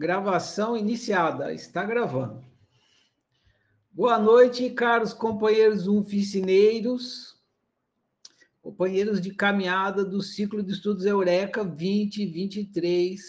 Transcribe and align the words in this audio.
Gravação 0.00 0.78
iniciada. 0.78 1.52
Está 1.52 1.84
gravando. 1.84 2.42
Boa 3.92 4.18
noite, 4.18 4.70
caros 4.70 5.12
companheiros 5.12 5.86
oficineiros, 5.86 7.38
companheiros 8.62 9.20
de 9.20 9.34
caminhada 9.34 10.02
do 10.02 10.22
ciclo 10.22 10.62
de 10.62 10.72
estudos 10.72 11.04
Eureka 11.04 11.62
2023. 11.62 13.20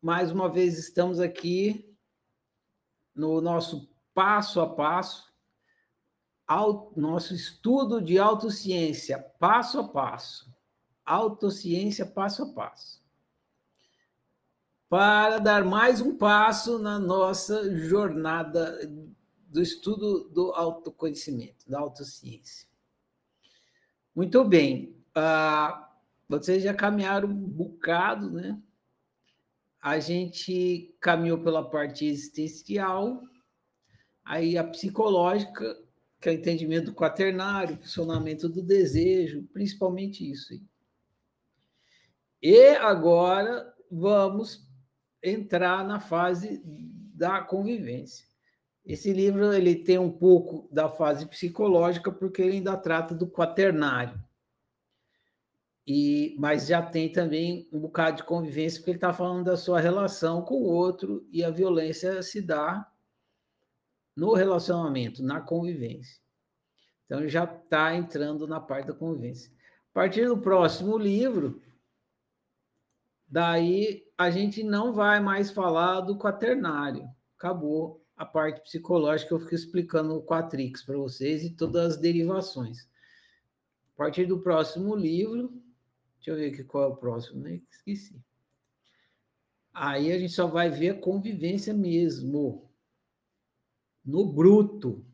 Mais 0.00 0.30
uma 0.30 0.48
vez 0.48 0.78
estamos 0.78 1.18
aqui 1.18 1.92
no 3.12 3.40
nosso 3.40 3.92
passo 4.14 4.60
a 4.60 4.76
passo, 4.76 5.28
nosso 6.96 7.34
estudo 7.34 8.00
de 8.00 8.16
autociência, 8.16 9.18
passo 9.40 9.80
a 9.80 9.88
passo. 9.88 10.54
Autociência 11.04 12.06
passo 12.06 12.44
a 12.44 12.46
passo 12.54 13.03
para 14.88 15.38
dar 15.38 15.64
mais 15.64 16.00
um 16.00 16.16
passo 16.16 16.78
na 16.78 16.98
nossa 16.98 17.74
jornada 17.76 18.78
do 19.48 19.62
estudo 19.62 20.28
do 20.30 20.52
autoconhecimento, 20.52 21.68
da 21.68 21.78
autociência. 21.78 22.68
Muito 24.14 24.44
bem. 24.44 24.96
Uh, 25.16 25.84
vocês 26.28 26.62
já 26.62 26.74
caminharam 26.74 27.28
um 27.28 27.34
bocado, 27.34 28.30
né? 28.30 28.60
A 29.80 29.98
gente 29.98 30.94
caminhou 31.00 31.38
pela 31.38 31.68
parte 31.68 32.06
existencial, 32.06 33.22
aí 34.24 34.56
a 34.56 34.64
psicológica, 34.64 35.78
que 36.20 36.28
é 36.28 36.32
o 36.32 36.34
entendimento 36.34 36.86
do 36.86 36.94
quaternário, 36.94 37.76
funcionamento 37.76 38.48
do 38.48 38.62
desejo, 38.62 39.46
principalmente 39.52 40.28
isso. 40.28 40.54
E 42.42 42.68
agora 42.76 43.74
vamos 43.90 44.63
entrar 45.24 45.84
na 45.84 45.98
fase 45.98 46.62
da 46.64 47.40
convivência. 47.40 48.26
Esse 48.84 49.12
livro 49.12 49.52
ele 49.52 49.74
tem 49.74 49.98
um 49.98 50.12
pouco 50.12 50.68
da 50.70 50.88
fase 50.88 51.26
psicológica 51.26 52.12
porque 52.12 52.42
ele 52.42 52.56
ainda 52.56 52.76
trata 52.76 53.14
do 53.14 53.26
quaternário. 53.26 54.22
E 55.86 56.36
mas 56.38 56.66
já 56.66 56.82
tem 56.82 57.10
também 57.10 57.68
um 57.72 57.80
bocado 57.80 58.18
de 58.18 58.24
convivência 58.24 58.78
porque 58.78 58.90
ele 58.90 58.98
está 58.98 59.12
falando 59.12 59.44
da 59.44 59.56
sua 59.56 59.80
relação 59.80 60.42
com 60.42 60.54
o 60.54 60.64
outro 60.66 61.26
e 61.30 61.42
a 61.42 61.50
violência 61.50 62.22
se 62.22 62.40
dá 62.40 62.90
no 64.14 64.34
relacionamento, 64.34 65.22
na 65.22 65.40
convivência. 65.40 66.20
Então 67.04 67.26
já 67.26 67.44
está 67.44 67.94
entrando 67.94 68.46
na 68.46 68.60
parte 68.60 68.86
da 68.86 68.94
convivência. 68.94 69.50
A 69.90 69.94
partir 69.94 70.26
do 70.26 70.38
próximo 70.38 70.98
livro, 70.98 71.62
Daí 73.34 74.03
a 74.16 74.30
gente 74.30 74.62
não 74.62 74.92
vai 74.92 75.20
mais 75.20 75.50
falar 75.50 76.00
do 76.00 76.16
quaternário. 76.16 77.08
Acabou 77.36 78.04
a 78.16 78.24
parte 78.24 78.60
psicológica, 78.60 79.34
eu 79.34 79.40
fico 79.40 79.54
explicando 79.54 80.14
o 80.14 80.22
quatrix 80.22 80.82
para 80.82 80.96
vocês 80.96 81.42
e 81.42 81.50
todas 81.50 81.94
as 81.94 82.00
derivações. 82.00 82.88
A 83.94 83.96
partir 83.96 84.26
do 84.26 84.40
próximo 84.40 84.94
livro, 84.94 85.50
deixa 86.16 86.30
eu 86.30 86.36
ver 86.36 86.52
aqui 86.52 86.64
qual 86.64 86.84
é 86.84 86.86
o 86.86 86.96
próximo, 86.96 87.40
né? 87.40 87.60
Esqueci. 87.70 88.24
Aí 89.72 90.12
a 90.12 90.18
gente 90.18 90.32
só 90.32 90.46
vai 90.46 90.70
ver 90.70 90.90
a 90.90 91.00
convivência 91.00 91.74
mesmo, 91.74 92.70
no 94.04 94.32
bruto. 94.32 95.04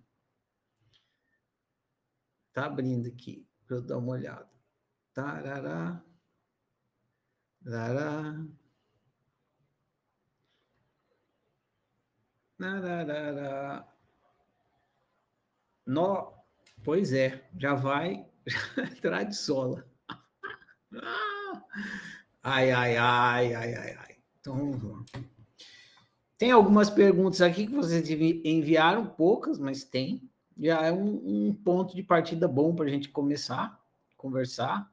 Tá 2.53 2.67
abrindo 2.67 3.09
aqui 3.09 3.47
para 3.67 3.77
eu 3.77 3.83
dar 3.83 3.99
uma 3.99 4.13
olhada. 4.13 4.51
Tarará. 5.15 6.05
Lará. 7.65 8.60
No, 15.87 16.33
pois 16.85 17.13
é, 17.13 17.49
já 17.59 17.75
vai 17.75 18.27
entrar 18.97 19.25
de 19.25 19.35
sola. 19.37 19.85
Ai, 22.43 22.71
ai, 22.71 22.97
ai, 22.97 23.55
ai, 23.55 23.75
ai, 23.75 23.97
ai. 23.99 24.17
Então, 24.41 25.05
tem 26.39 26.51
algumas 26.51 26.89
perguntas 26.91 27.41
aqui 27.41 27.67
que 27.67 27.75
vocês 27.75 28.09
enviaram, 28.45 29.07
poucas, 29.07 29.59
mas 29.59 29.85
tem. 29.85 30.31
Já 30.59 30.85
é 30.87 30.93
um, 30.93 31.49
um 31.49 31.55
ponto 31.55 31.95
de 31.95 32.03
partida 32.03 32.47
bom 32.47 32.75
para 32.75 32.87
a 32.87 32.89
gente 32.89 33.09
começar 33.09 33.81
conversar. 34.21 34.93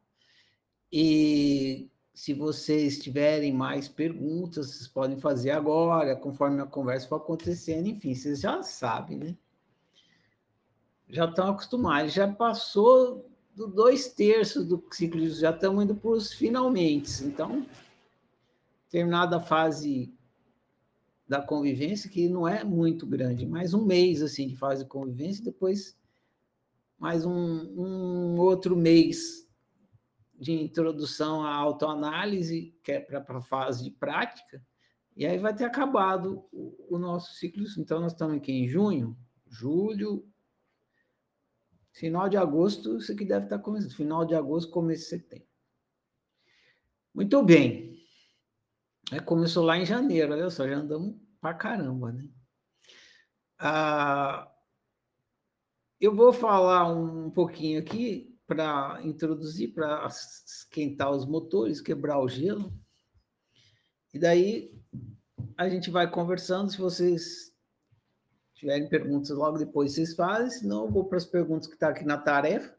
E 0.89 1.91
se 2.17 2.33
vocês 2.33 2.97
tiverem 2.97 3.53
mais 3.53 3.88
perguntas, 3.88 4.72
vocês 4.72 4.88
podem 4.88 5.19
fazer 5.19 5.51
agora, 5.51 6.16
conforme 6.16 6.59
a 6.59 6.66
conversa 6.66 7.07
for 7.07 7.17
acontecendo. 7.17 7.85
Enfim, 7.85 8.16
vocês 8.16 8.39
já 8.39 8.63
sabem, 8.63 9.17
né? 9.19 9.38
Já 11.07 11.25
estão 11.25 11.51
acostumados, 11.51 12.13
já 12.13 12.27
passou 12.27 13.29
do 13.56 13.67
dois 13.67 14.07
terços 14.07 14.66
do 14.66 14.83
ciclo, 14.89 15.29
já 15.29 15.51
estamos 15.51 15.83
indo 15.83 15.94
para 15.94 16.09
os 16.09 16.33
finalmente. 16.33 17.23
Então, 17.23 17.63
terminada 18.89 19.38
a 19.38 19.39
fase 19.39 20.11
da 21.27 21.39
convivência, 21.39 22.09
que 22.09 22.27
não 22.27 22.47
é 22.47 22.63
muito 22.63 23.06
grande, 23.06 23.45
mais 23.45 23.75
um 23.75 23.85
mês 23.85 24.23
assim 24.23 24.47
de 24.47 24.56
fase 24.56 24.83
de 24.83 24.89
convivência, 24.89 25.44
depois 25.44 25.95
mais 26.97 27.23
um, 27.27 27.31
um 27.31 28.39
outro 28.39 28.75
mês 28.75 29.46
de 30.37 30.53
introdução 30.53 31.43
à 31.43 31.53
autoanálise, 31.55 32.77
que 32.83 32.91
é 32.91 32.99
para 32.99 33.39
a 33.39 33.41
fase 33.41 33.83
de 33.83 33.91
prática, 33.91 34.63
e 35.15 35.25
aí 35.25 35.37
vai 35.37 35.55
ter 35.55 35.65
acabado 35.65 36.45
o, 36.51 36.95
o 36.95 36.99
nosso 36.99 37.33
ciclo. 37.33 37.65
Então, 37.77 37.99
nós 37.99 38.11
estamos 38.11 38.37
aqui 38.37 38.51
em 38.51 38.67
junho, 38.67 39.17
julho, 39.47 40.31
final 41.91 42.29
de 42.29 42.37
agosto, 42.37 42.97
isso 42.97 43.11
aqui 43.11 43.25
deve 43.25 43.45
estar 43.45 43.57
começando, 43.59 43.95
final 43.95 44.23
de 44.23 44.35
agosto, 44.35 44.71
começo 44.71 45.03
de 45.03 45.09
setembro. 45.09 45.47
Muito 47.13 47.41
bem. 47.43 47.97
É, 49.11 49.19
começou 49.19 49.65
lá 49.65 49.77
em 49.77 49.85
janeiro, 49.85 50.33
olha 50.33 50.49
só, 50.51 50.67
já 50.67 50.75
andamos 50.75 51.15
para 51.41 51.55
caramba, 51.55 52.11
né? 52.11 52.29
Ah, 53.57 54.51
eu 55.99 56.13
vou 56.13 56.31
falar 56.31 56.93
um 56.93 57.31
pouquinho 57.31 57.79
aqui 57.79 58.26
para 58.47 58.99
introduzir, 59.03 59.73
para 59.73 60.07
esquentar 60.07 61.11
os 61.11 61.25
motores, 61.25 61.81
quebrar 61.81 62.19
o 62.19 62.29
gelo. 62.29 62.73
E 64.13 64.17
daí 64.17 64.73
a 65.57 65.69
gente 65.69 65.91
vai 65.91 66.09
conversando. 66.09 66.71
Se 66.71 66.77
vocês 66.77 67.53
tiverem 68.55 68.87
perguntas, 68.87 69.29
logo 69.31 69.57
depois 69.57 69.91
vocês 69.91 70.15
fazem, 70.15 70.49
senão 70.49 70.85
eu 70.85 70.91
vou 70.91 71.05
para 71.05 71.17
as 71.17 71.25
perguntas 71.25 71.67
que 71.67 71.73
estão 71.73 71.89
tá 71.89 71.95
aqui 71.95 72.05
na 72.05 72.17
tarefa 72.17 72.73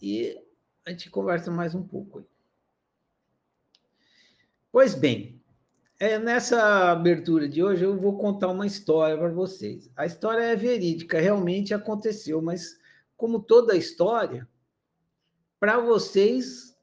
e 0.00 0.36
a 0.84 0.90
gente 0.90 1.10
conversa 1.10 1.50
mais 1.50 1.74
um 1.74 1.82
pouco. 1.82 2.24
Pois 4.72 4.94
bem, 4.94 5.40
é, 6.00 6.18
nessa 6.18 6.90
abertura 6.90 7.48
de 7.48 7.62
hoje 7.62 7.84
eu 7.84 7.98
vou 7.98 8.16
contar 8.16 8.48
uma 8.48 8.66
história 8.66 9.16
para 9.18 9.28
vocês. 9.28 9.90
A 9.94 10.06
história 10.06 10.42
é 10.42 10.56
verídica, 10.56 11.20
realmente 11.20 11.74
aconteceu, 11.74 12.40
mas 12.40 12.78
como 13.16 13.40
toda 13.40 13.76
história, 13.76 14.48
para 15.60 15.78
vocês, 15.78 16.74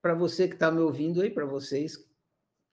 para 0.00 0.14
você 0.14 0.48
que 0.48 0.54
está 0.54 0.70
me 0.70 0.80
ouvindo 0.80 1.20
aí, 1.20 1.30
para 1.30 1.46
vocês 1.46 1.96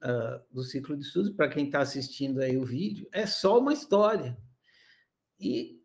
uh, 0.04 0.42
do 0.52 0.64
ciclo 0.64 0.96
de 0.96 1.06
estudos, 1.06 1.32
para 1.32 1.50
quem 1.50 1.66
está 1.66 1.80
assistindo 1.80 2.40
aí 2.40 2.58
o 2.58 2.66
vídeo, 2.66 3.08
é 3.12 3.26
só 3.26 3.60
uma 3.60 3.74
história. 3.74 4.38
E 5.40 5.82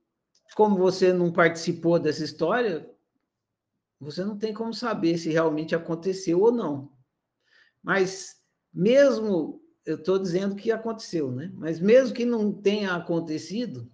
como 0.55 0.77
você 0.77 1.12
não 1.12 1.33
participou 1.33 1.99
dessa 1.99 2.25
história, 2.25 2.89
você 3.99 4.25
não 4.25 4.39
tem 4.39 4.55
como 4.55 4.72
saber 4.72 5.19
se 5.19 5.31
realmente 5.31 5.75
aconteceu 5.75 6.41
ou 6.41 6.53
não. 6.53 6.93
Mas 7.83 8.37
mesmo, 8.72 9.63
eu 9.84 9.97
estou 9.97 10.19
dizendo 10.19 10.54
que 10.54 10.71
aconteceu, 10.71 11.30
né? 11.30 11.53
Mas 11.54 11.80
mesmo 11.80 12.15
que 12.15 12.24
não 12.24 12.53
tenha 12.53 12.95
acontecido, 12.95 13.91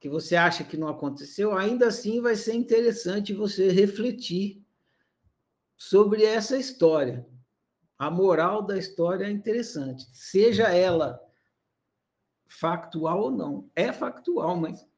que 0.00 0.08
você 0.08 0.34
acha 0.34 0.64
que 0.64 0.78
não 0.78 0.88
aconteceu, 0.88 1.56
ainda 1.56 1.88
assim 1.88 2.22
vai 2.22 2.34
ser 2.34 2.54
interessante 2.54 3.34
você 3.34 3.70
refletir 3.70 4.64
sobre 5.76 6.24
essa 6.24 6.56
história. 6.56 7.28
A 7.98 8.10
moral 8.10 8.62
da 8.62 8.78
história 8.78 9.26
é 9.26 9.30
interessante, 9.30 10.06
seja 10.10 10.74
ela 10.74 11.20
factual 12.46 13.20
ou 13.24 13.30
não. 13.30 13.70
É 13.76 13.92
factual, 13.92 14.56
mas 14.56 14.88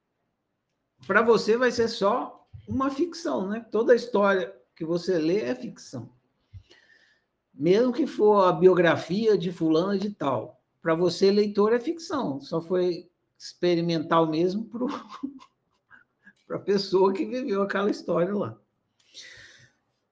para 1.04 1.20
você 1.20 1.56
vai 1.56 1.72
ser 1.72 1.88
só 1.88 2.48
uma 2.66 2.88
ficção, 2.88 3.48
né? 3.48 3.66
Toda 3.72 3.96
história 3.96 4.54
que 4.76 4.84
você 4.84 5.18
lê 5.18 5.40
é 5.40 5.54
ficção. 5.54 6.12
Mesmo 7.52 7.92
que 7.92 8.06
for 8.06 8.44
a 8.44 8.52
biografia 8.52 9.36
de 9.36 9.50
fulano 9.50 9.98
de 9.98 10.10
tal, 10.10 10.62
para 10.80 10.94
você 10.94 11.30
leitor 11.30 11.72
é 11.72 11.80
ficção, 11.80 12.40
só 12.40 12.60
foi 12.60 13.10
experimental 13.42 14.28
mesmo 14.28 14.64
para 14.66 14.86
a 16.56 16.60
pessoa 16.60 17.12
que 17.12 17.24
viveu 17.24 17.62
aquela 17.62 17.90
história 17.90 18.32
lá. 18.32 18.56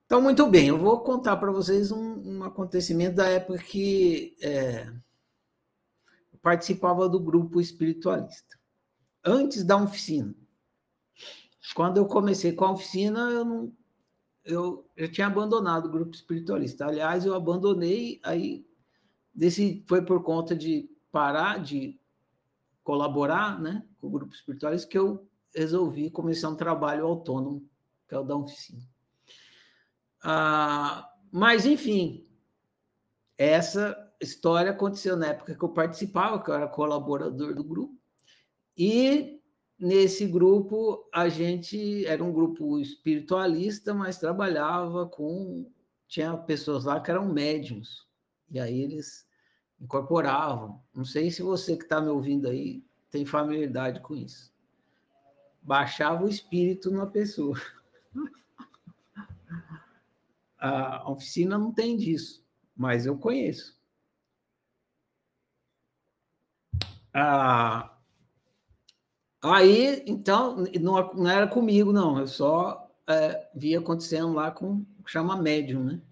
Então, 0.05 0.21
muito 0.21 0.45
bem, 0.49 0.67
eu 0.67 0.79
vou 0.79 1.01
contar 1.01 1.37
para 1.37 1.53
vocês 1.53 1.93
um, 1.93 2.39
um, 2.39 2.43
acontecimento 2.43 3.15
da 3.15 3.29
época 3.29 3.63
que 3.63 4.37
é, 4.43 4.93
eu 6.33 6.39
participava 6.43 7.09
do 7.09 7.21
grupo 7.21 7.61
espiritualista, 7.61 8.59
antes 9.25 9.63
da 9.63 9.77
oficina. 9.77 10.35
Quando 11.77 11.99
eu 11.99 12.07
comecei 12.07 12.53
com 12.53 12.65
a 12.65 12.73
oficina, 12.73 13.21
eu 13.31 13.45
não, 13.45 13.73
eu, 14.45 14.91
eu 14.97 15.13
tinha 15.13 15.29
abandonado 15.29 15.87
o 15.87 15.93
grupo 15.93 16.17
espiritualista. 16.17 16.87
Aliás, 16.87 17.25
eu 17.25 17.35
abandonei, 17.35 18.19
aí 18.25 18.67
desse, 19.33 19.85
foi 19.87 20.03
por 20.05 20.25
conta 20.25 20.57
de 20.57 20.91
parar 21.13 21.63
de 21.63 22.00
colaborar 22.83 23.61
né, 23.61 23.87
com 24.01 24.11
grupo 24.11 24.35
espiritualista 24.35 24.89
que 24.89 24.99
eu 24.99 25.29
resolvi 25.55 26.11
começar 26.11 26.49
um 26.49 26.57
trabalho 26.57 27.07
autônomo, 27.07 27.69
que 28.09 28.15
é 28.15 28.19
o 28.19 28.25
da 28.25 28.37
oficina. 28.37 28.83
Ah, 30.23 31.09
mas, 31.31 31.67
enfim, 31.67 32.27
essa 33.37 33.97
história 34.21 34.71
aconteceu 34.71 35.17
na 35.17 35.29
época 35.29 35.55
que 35.55 35.65
eu 35.65 35.69
participava, 35.71 36.43
que 36.43 36.51
eu 36.51 36.55
era 36.55 36.69
colaborador 36.69 37.55
do 37.55 37.65
grupo, 37.65 37.99
e 38.77 39.41
nesse 39.79 40.27
grupo 40.27 41.09
a 41.13 41.29
gente 41.29 42.05
era 42.07 42.23
um 42.23 42.33
grupo 42.33 42.79
espiritualista, 42.79 43.95
mas 43.95 44.19
trabalhava 44.19 45.07
com. 45.07 45.71
Tinha 46.07 46.37
pessoas 46.37 46.85
lá 46.85 47.01
que 47.01 47.11
eram 47.11 47.33
médiums, 47.33 48.07
e 48.51 48.59
aí 48.59 48.81
eles 48.81 49.27
incorporavam. 49.81 50.81
Não 50.95 51.05
sei 51.05 51.31
se 51.31 51.43
você 51.43 51.77
que 51.77 51.85
está 51.85 52.01
me 52.01 52.09
ouvindo 52.09 52.49
aí 52.49 52.85
tem 53.11 53.25
familiaridade 53.25 54.01
com 54.01 54.15
isso. 54.15 54.53
Baixava 55.63 56.25
o 56.25 56.29
espírito 56.29 56.91
na 56.91 57.07
pessoa. 57.07 57.59
A 60.59 61.11
oficina 61.11 61.57
não 61.57 61.73
tem 61.73 61.97
disso, 61.97 62.45
mas 62.77 63.07
eu 63.07 63.17
conheço. 63.17 63.81
Ah, 67.15 67.97
aí, 69.43 70.05
então, 70.07 70.57
não, 70.79 71.15
não, 71.15 71.31
era 71.31 71.49
comigo, 71.49 71.95
não, 71.95 72.19
eu 72.19 72.27
só 72.29 72.91
é, 73.07 73.49
via 73.55 73.79
acontecendo 73.79 74.35
lá 74.35 74.51
com 74.51 74.85
o 74.99 75.03
que 75.03 75.11
chama 75.11 75.35
médium, 75.35 75.83
né? 75.83 76.03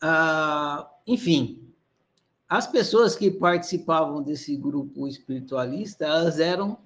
Ah, 0.00 0.90
enfim, 1.06 1.69
as 2.50 2.66
pessoas 2.66 3.14
que 3.14 3.30
participavam 3.30 4.20
desse 4.20 4.56
grupo 4.56 5.06
espiritualista, 5.06 6.04
elas 6.04 6.40
eram 6.40 6.76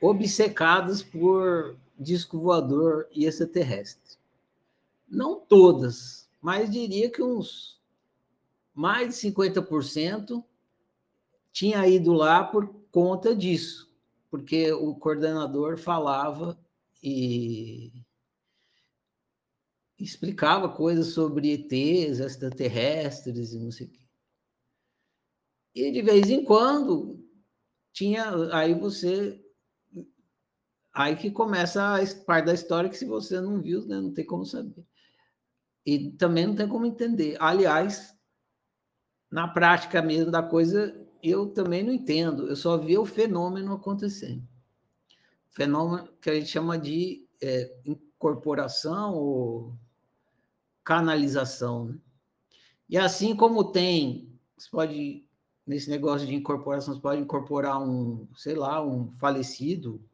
obcecadas 0.00 1.02
por 1.02 1.76
disco 1.98 2.38
voador 2.38 3.06
e 3.12 3.26
extraterrestre. 3.26 4.16
Não 5.06 5.38
todas, 5.38 6.26
mas 6.40 6.70
diria 6.70 7.10
que 7.10 7.22
uns 7.22 7.78
mais 8.74 9.08
de 9.08 9.30
50% 9.30 10.42
tinha 11.52 11.86
ido 11.86 12.14
lá 12.14 12.42
por 12.42 12.74
conta 12.90 13.36
disso, 13.36 13.92
porque 14.30 14.72
o 14.72 14.94
coordenador 14.94 15.76
falava 15.76 16.58
e 17.02 17.92
explicava 19.98 20.66
coisas 20.70 21.08
sobre 21.08 21.52
ETs, 21.52 22.20
extraterrestres 22.20 23.52
e 23.52 23.58
não 23.58 23.70
sei 23.70 23.86
o 23.86 23.90
quê. 23.90 24.01
E 25.74 25.90
de 25.90 26.02
vez 26.02 26.28
em 26.28 26.44
quando 26.44 27.22
tinha 27.92 28.54
aí 28.54 28.74
você 28.74 29.42
aí 30.92 31.16
que 31.16 31.30
começa 31.30 31.96
a 31.96 32.24
parte 32.24 32.46
da 32.46 32.54
história 32.54 32.90
que 32.90 32.96
se 32.96 33.06
você 33.06 33.40
não 33.40 33.60
viu, 33.60 33.86
né, 33.86 34.00
não 34.00 34.12
tem 34.12 34.24
como 34.26 34.44
saber. 34.44 34.84
E 35.84 36.10
também 36.12 36.46
não 36.46 36.54
tem 36.54 36.68
como 36.68 36.86
entender. 36.86 37.36
Aliás, 37.40 38.14
na 39.30 39.48
prática 39.48 40.02
mesmo 40.02 40.30
da 40.30 40.42
coisa, 40.42 40.94
eu 41.22 41.48
também 41.48 41.82
não 41.82 41.92
entendo. 41.92 42.46
Eu 42.46 42.56
só 42.56 42.76
vi 42.76 42.98
o 42.98 43.06
fenômeno 43.06 43.72
acontecendo. 43.72 44.46
Fenômeno 45.50 46.08
que 46.20 46.30
a 46.30 46.34
gente 46.34 46.48
chama 46.48 46.78
de 46.78 47.26
é, 47.40 47.74
incorporação 47.84 49.14
ou 49.14 49.74
canalização. 50.84 51.86
Né? 51.86 51.98
E 52.88 52.98
assim 52.98 53.34
como 53.34 53.72
tem, 53.72 54.38
você 54.56 54.68
pode 54.70 55.26
nesse 55.72 55.88
negócio 55.88 56.26
de 56.26 56.34
incorporação, 56.34 56.92
você 56.92 57.00
pode 57.00 57.22
incorporar 57.22 57.82
um, 57.82 58.28
sei 58.36 58.54
lá, 58.54 58.84
um 58.84 59.10
falecido, 59.12 60.04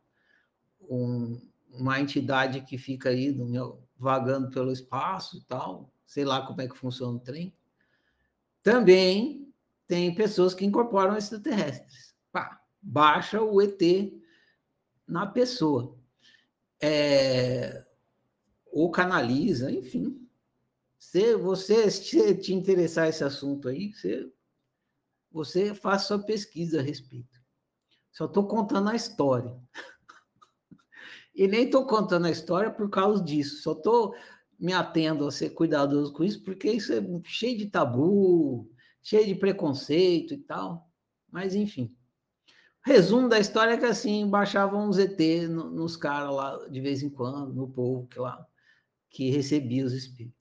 um, 0.88 1.40
uma 1.72 2.00
entidade 2.00 2.60
que 2.60 2.78
fica 2.78 3.08
aí 3.08 3.32
meu, 3.32 3.82
vagando 3.96 4.50
pelo 4.50 4.70
espaço 4.70 5.36
e 5.36 5.40
tal, 5.42 5.92
sei 6.06 6.24
lá 6.24 6.46
como 6.46 6.60
é 6.60 6.68
que 6.68 6.78
funciona 6.78 7.16
o 7.16 7.20
trem. 7.20 7.52
Também 8.62 9.52
tem 9.84 10.14
pessoas 10.14 10.54
que 10.54 10.64
incorporam 10.64 11.16
extraterrestres. 11.16 12.14
Pá, 12.30 12.62
baixa 12.80 13.42
o 13.42 13.60
ET 13.60 13.82
na 15.08 15.26
pessoa. 15.26 15.96
É, 16.80 17.84
ou 18.70 18.92
canaliza, 18.92 19.72
enfim. 19.72 20.24
Se 20.96 21.34
você 21.34 21.90
se 21.90 22.36
te 22.36 22.54
interessar 22.54 23.08
esse 23.08 23.24
assunto 23.24 23.68
aí, 23.68 23.92
você 23.92 24.30
você 25.30 25.74
faz 25.74 26.02
sua 26.02 26.18
pesquisa 26.18 26.80
a 26.80 26.82
respeito. 26.82 27.38
Só 28.10 28.24
estou 28.24 28.46
contando 28.46 28.88
a 28.88 28.96
história. 28.96 29.56
E 31.34 31.46
nem 31.46 31.66
estou 31.66 31.86
contando 31.86 32.26
a 32.26 32.32
história 32.32 32.68
por 32.68 32.90
causa 32.90 33.22
disso. 33.22 33.62
Só 33.62 33.70
estou 33.70 34.12
me 34.58 34.72
atendo 34.72 35.24
a 35.24 35.30
ser 35.30 35.50
cuidadoso 35.50 36.12
com 36.12 36.24
isso, 36.24 36.42
porque 36.42 36.68
isso 36.68 36.92
é 36.92 37.00
cheio 37.22 37.56
de 37.56 37.66
tabu, 37.66 38.68
cheio 39.00 39.24
de 39.24 39.36
preconceito 39.36 40.34
e 40.34 40.38
tal. 40.38 40.90
Mas, 41.30 41.54
enfim. 41.54 41.94
Resumo 42.84 43.28
da 43.28 43.38
história 43.38 43.74
é 43.74 43.76
que, 43.76 43.84
assim, 43.84 44.28
baixavam 44.28 44.88
uns 44.88 44.98
ET 44.98 45.16
nos 45.48 45.96
caras 45.96 46.34
lá, 46.34 46.68
de 46.68 46.80
vez 46.80 47.04
em 47.04 47.10
quando, 47.10 47.54
no 47.54 47.68
povo 47.68 48.08
que 48.08 48.18
lá, 48.18 48.44
que 49.08 49.30
recebia 49.30 49.84
os 49.84 49.92
espíritos. 49.92 50.37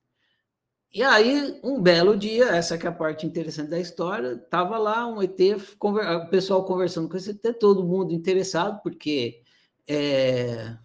E 0.98 1.04
aí, 1.04 1.60
um 1.64 1.80
belo 1.80 2.18
dia, 2.18 2.46
essa 2.46 2.76
que 2.76 2.88
é 2.88 2.90
a 2.90 2.92
parte 2.92 3.24
interessante 3.24 3.70
da 3.70 3.80
história, 3.80 4.34
estava 4.34 4.80
lá 4.80 5.06
um 5.06 5.22
ET, 5.22 5.40
o 5.80 6.28
pessoal 6.28 6.66
conversando 6.66 7.08
com 7.08 7.16
esse 7.16 7.30
ET, 7.30 7.60
todo 7.60 7.86
mundo 7.86 8.16
interessado, 8.16 8.82
porque 8.82 9.44
é, 9.88 10.76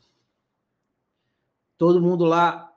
todo 1.79 2.03
mundo 2.03 2.27
lá 2.27 2.71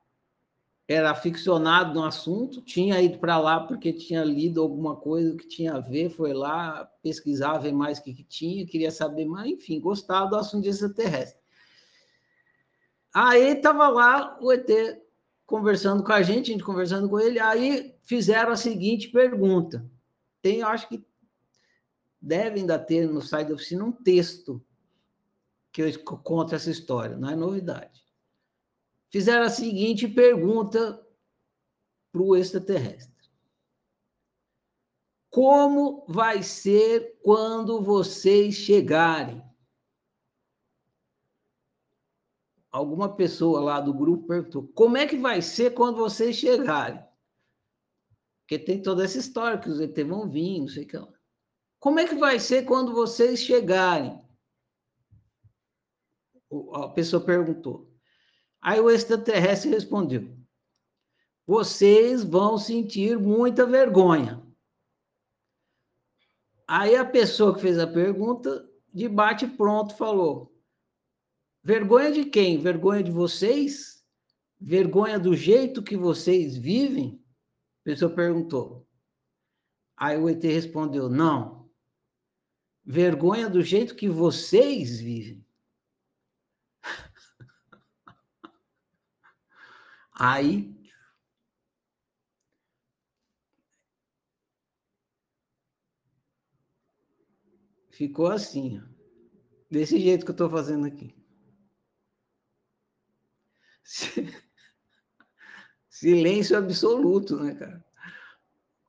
era 0.87 1.11
aficionado 1.11 1.93
no 1.93 2.05
assunto, 2.05 2.61
tinha 2.61 3.01
ido 3.01 3.17
para 3.17 3.37
lá 3.37 3.59
porque 3.59 3.91
tinha 3.91 4.23
lido 4.23 4.61
alguma 4.61 4.95
coisa 4.95 5.35
que 5.35 5.45
tinha 5.45 5.73
a 5.73 5.79
ver, 5.81 6.11
foi 6.11 6.31
lá 6.31 6.89
pesquisar, 7.03 7.57
ver 7.57 7.73
mais 7.73 7.99
o 7.99 8.03
que, 8.03 8.13
que 8.13 8.23
tinha, 8.23 8.65
queria 8.65 8.91
saber 8.91 9.25
mais, 9.25 9.49
enfim, 9.51 9.81
gostava 9.81 10.29
do 10.29 10.37
assunto 10.37 10.69
extraterrestre. 10.69 11.43
Aí 13.13 13.57
estava 13.57 13.89
lá 13.89 14.37
o 14.39 14.53
ET 14.53 15.03
conversando 15.45 16.03
com 16.03 16.11
a 16.11 16.21
gente, 16.21 16.49
a 16.49 16.53
gente 16.53 16.63
conversando 16.63 17.09
com 17.09 17.19
ele, 17.19 17.39
aí 17.39 17.95
fizeram 18.03 18.51
a 18.51 18.57
seguinte 18.57 19.09
pergunta. 19.09 19.89
Tem, 20.41 20.63
acho 20.63 20.87
que 20.89 21.05
deve 22.19 22.59
ainda 22.59 22.79
ter 22.79 23.07
no 23.07 23.21
site 23.21 23.49
da 23.49 23.53
oficina 23.53 23.85
um 23.85 23.91
texto 23.91 24.63
que 25.71 25.81
eu 25.81 26.03
conto 26.03 26.55
essa 26.55 26.71
história, 26.71 27.17
não 27.17 27.29
é 27.29 27.35
novidade. 27.35 28.03
Fizeram 29.09 29.45
a 29.45 29.49
seguinte 29.49 30.07
pergunta 30.07 31.01
para 32.11 32.21
o 32.21 32.35
extraterrestre: 32.35 33.29
Como 35.29 36.05
vai 36.07 36.41
ser 36.41 37.19
quando 37.21 37.81
vocês 37.83 38.55
chegarem? 38.55 39.44
Alguma 42.75 43.15
pessoa 43.15 43.61
lá 43.61 43.79
do 43.79 43.93
grupo 43.93 44.27
perguntou: 44.27 44.67
como 44.73 44.97
é 44.97 45.07
que 45.07 45.15
vai 45.15 45.41
ser 45.41 45.73
quando 45.73 45.95
vocês 45.95 46.35
chegarem? 46.35 47.01
Porque 48.41 48.59
tem 48.59 48.81
toda 48.81 49.05
essa 49.05 49.17
história 49.17 49.57
que 49.57 49.69
os 49.69 49.79
ET 49.79 49.97
vão 50.05 50.27
vir, 50.27 50.59
não 50.59 50.67
sei 50.67 50.83
o 50.83 50.87
que. 50.87 50.97
Como 51.79 51.99
é 51.99 52.07
que 52.07 52.15
vai 52.15 52.37
ser 52.37 52.65
quando 52.65 52.93
vocês 52.93 53.39
chegarem? 53.39 54.21
A 56.73 56.89
pessoa 56.89 57.23
perguntou. 57.23 57.89
Aí 58.61 58.79
o 58.79 58.89
extraterrestre 58.89 59.69
respondeu: 59.69 60.37
Vocês 61.47 62.25
vão 62.25 62.57
sentir 62.57 63.17
muita 63.17 63.65
vergonha. 63.65 64.45
Aí 66.67 66.95
a 66.95 67.05
pessoa 67.05 67.55
que 67.55 67.61
fez 67.61 67.79
a 67.79 67.87
pergunta, 67.87 68.69
de 68.93 69.07
bate 69.07 69.47
pronto, 69.47 69.95
falou: 69.95 70.54
Vergonha 71.65 72.11
de 72.11 72.25
quem? 72.25 72.59
Vergonha 72.59 73.01
de 73.03 73.09
vocês? 73.09 74.05
Vergonha 74.61 75.17
do 75.17 75.35
jeito 75.35 75.81
que 75.81 75.97
vocês 75.97 76.55
vivem? 76.55 77.19
A 77.81 77.83
pessoa 77.85 78.13
perguntou. 78.13 78.87
Aí 79.97 80.15
o 80.15 80.29
ET 80.29 80.43
respondeu: 80.43 81.09
não. 81.09 81.67
Vergonha 82.83 83.49
do 83.49 83.63
jeito 83.63 83.95
que 83.95 84.07
vocês 84.07 84.99
vivem. 84.99 85.43
Aí 90.13 90.71
ficou 97.89 98.27
assim, 98.27 98.79
ó. 98.79 98.83
desse 99.71 99.99
jeito 99.99 100.23
que 100.23 100.29
eu 100.29 100.33
estou 100.33 100.47
fazendo 100.47 100.85
aqui. 100.85 101.14
Silêncio 105.89 106.57
absoluto, 106.57 107.37
né, 107.37 107.55
cara? 107.55 107.85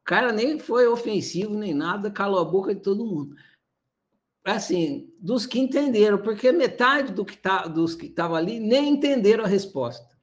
O 0.01 0.05
cara 0.05 0.33
nem 0.33 0.59
foi 0.59 0.87
ofensivo 0.87 1.55
nem 1.57 1.75
nada, 1.75 2.11
calou 2.11 2.41
a 2.41 2.45
boca 2.45 2.75
de 2.75 2.81
todo 2.81 3.07
mundo. 3.07 3.37
Assim, 4.45 5.13
dos 5.19 5.47
que 5.47 5.59
entenderam, 5.59 6.19
porque 6.19 6.53
metade 6.53 7.13
do 7.13 7.25
que 7.25 7.37
tá, 7.37 7.67
dos 7.67 7.95
que 7.95 8.07
estavam 8.07 8.37
ali 8.37 8.61
nem 8.61 8.91
entenderam 8.91 9.45
a 9.45 9.49
resposta 9.49 10.17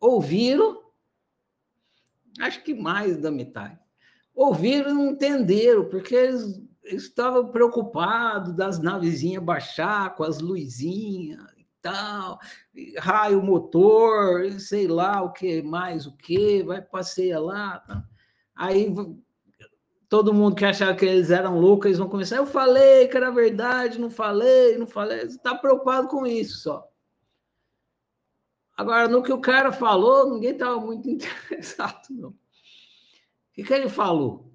ouviram, 0.00 0.80
acho 2.40 2.62
que 2.62 2.74
mais 2.74 3.16
da 3.16 3.30
metade, 3.30 3.78
ouviram 4.34 4.90
e 4.90 4.94
não 4.94 5.06
entenderam, 5.10 5.88
porque 5.88 6.14
eles, 6.14 6.62
estavam 6.84 7.50
preocupados 7.50 8.54
das 8.54 8.78
navezinhas 8.78 9.42
baixar 9.42 10.14
com 10.14 10.22
as 10.22 10.40
luzinhas 10.40 11.57
tal, 11.80 12.38
raio 12.98 13.42
motor, 13.42 14.50
sei 14.60 14.86
lá 14.88 15.22
o 15.22 15.32
que 15.32 15.62
mais, 15.62 16.06
o 16.06 16.16
que, 16.16 16.62
vai 16.62 16.82
passeia 16.82 17.38
lá. 17.38 17.78
Tá. 17.80 18.04
Aí 18.54 18.92
todo 20.08 20.34
mundo 20.34 20.56
que 20.56 20.64
achava 20.64 20.94
que 20.94 21.04
eles 21.04 21.30
eram 21.30 21.58
loucos, 21.58 21.86
eles 21.86 21.98
vão 21.98 22.08
começar. 22.08 22.36
Eu 22.36 22.46
falei 22.46 23.08
que 23.08 23.16
era 23.16 23.30
verdade, 23.30 24.00
não 24.00 24.10
falei, 24.10 24.78
não 24.78 24.86
falei. 24.86 25.20
Você 25.20 25.36
está 25.36 25.54
preocupado 25.54 26.08
com 26.08 26.26
isso 26.26 26.58
só. 26.58 26.88
Agora, 28.76 29.08
no 29.08 29.22
que 29.22 29.32
o 29.32 29.40
cara 29.40 29.72
falou, 29.72 30.30
ninguém 30.30 30.52
estava 30.52 30.80
muito 30.80 31.08
interessado, 31.10 32.08
não. 32.10 32.30
O 32.30 32.34
que, 33.52 33.64
que 33.64 33.74
ele 33.74 33.88
falou? 33.88 34.48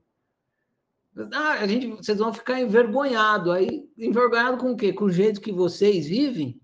Ah, 1.32 1.60
a 1.60 1.68
gente, 1.68 1.88
vocês 1.88 2.18
vão 2.18 2.34
ficar 2.34 2.60
envergonhados. 2.60 3.53
Aí, 3.53 3.88
envergonhado 3.98 4.58
com 4.58 4.72
o 4.72 4.77
quê? 4.77 4.92
Com 4.94 5.06
o 5.06 5.12
jeito 5.12 5.42
que 5.42 5.51
vocês 5.51 6.08
vivem? 6.08 6.60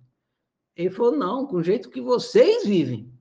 Ele 0.79 0.89
falou, 0.89 1.11
não, 1.11 1.45
com 1.45 1.57
o 1.57 1.63
jeito 1.63 1.89
que 1.89 1.99
vocês 1.99 2.65
vivem. 2.65 3.13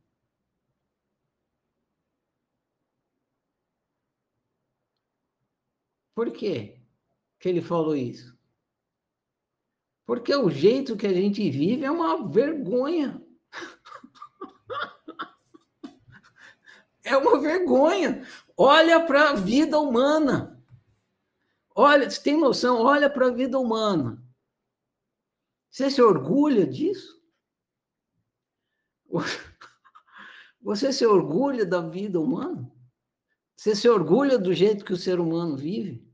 Por 6.14 6.30
quê 6.30 6.80
que 7.40 7.48
ele 7.48 7.60
falou 7.60 7.96
isso? 7.96 8.38
Porque 10.06 10.32
o 10.36 10.48
jeito 10.48 10.96
que 10.96 11.08
a 11.08 11.12
gente 11.12 11.50
vive 11.50 11.84
é 11.84 11.90
uma 11.90 12.30
vergonha. 12.30 13.20
É 17.02 17.16
uma 17.16 17.40
vergonha. 17.40 18.24
Olha 18.56 19.04
para 19.04 19.30
a 19.30 19.34
vida 19.34 19.80
humana. 19.80 20.62
Olha, 21.74 22.08
você 22.08 22.22
tem 22.22 22.38
noção? 22.38 22.82
Olha 22.82 23.10
para 23.10 23.26
a 23.26 23.32
vida 23.32 23.58
humana. 23.58 24.22
Você 25.68 25.90
se 25.90 26.00
orgulha 26.00 26.64
disso? 26.64 27.17
Você 30.60 30.92
se 30.92 31.06
orgulha 31.06 31.64
da 31.64 31.80
vida 31.80 32.20
humana? 32.20 32.70
Você 33.56 33.74
se 33.74 33.88
orgulha 33.88 34.38
do 34.38 34.52
jeito 34.52 34.84
que 34.84 34.92
o 34.92 34.96
ser 34.96 35.18
humano 35.18 35.56
vive? 35.56 36.08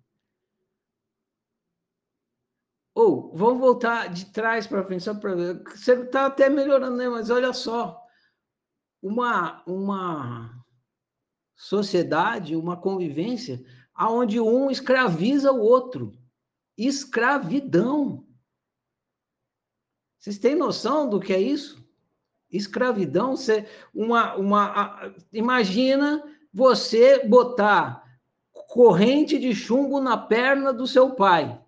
Ou, 2.94 3.34
vamos 3.34 3.58
voltar 3.58 4.08
de 4.08 4.26
trás 4.26 4.66
para 4.66 4.84
frente, 4.84 5.02
só 5.02 5.14
para 5.14 5.34
ver. 5.34 5.62
Você 5.64 5.94
está 5.94 6.26
até 6.26 6.48
melhorando, 6.48 6.96
né? 6.96 7.08
Mas 7.08 7.28
olha 7.28 7.52
só. 7.52 8.00
Uma, 9.02 9.62
uma 9.66 10.64
sociedade, 11.56 12.56
uma 12.56 12.80
convivência, 12.80 13.62
aonde 13.92 14.40
um 14.40 14.70
escraviza 14.70 15.50
o 15.50 15.60
outro. 15.60 16.12
Escravidão. 16.78 18.26
Vocês 20.18 20.38
têm 20.38 20.54
noção 20.54 21.08
do 21.10 21.20
que 21.20 21.32
é 21.32 21.40
isso? 21.40 21.83
Escravidão, 22.56 23.36
você, 23.36 23.66
uma, 23.92 24.36
uma, 24.36 25.12
imagina 25.32 26.22
você 26.52 27.26
botar 27.26 28.04
corrente 28.68 29.38
de 29.40 29.52
chumbo 29.52 30.00
na 30.00 30.16
perna 30.16 30.72
do 30.72 30.86
seu 30.86 31.10
pai. 31.10 31.60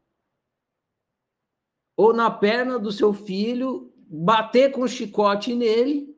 Ou 1.97 2.13
na 2.13 2.31
perna 2.31 2.79
do 2.79 2.93
seu 2.93 3.13
filho, 3.13 3.93
bater 4.09 4.71
com 4.71 4.87
chicote 4.87 5.55
nele 5.55 6.17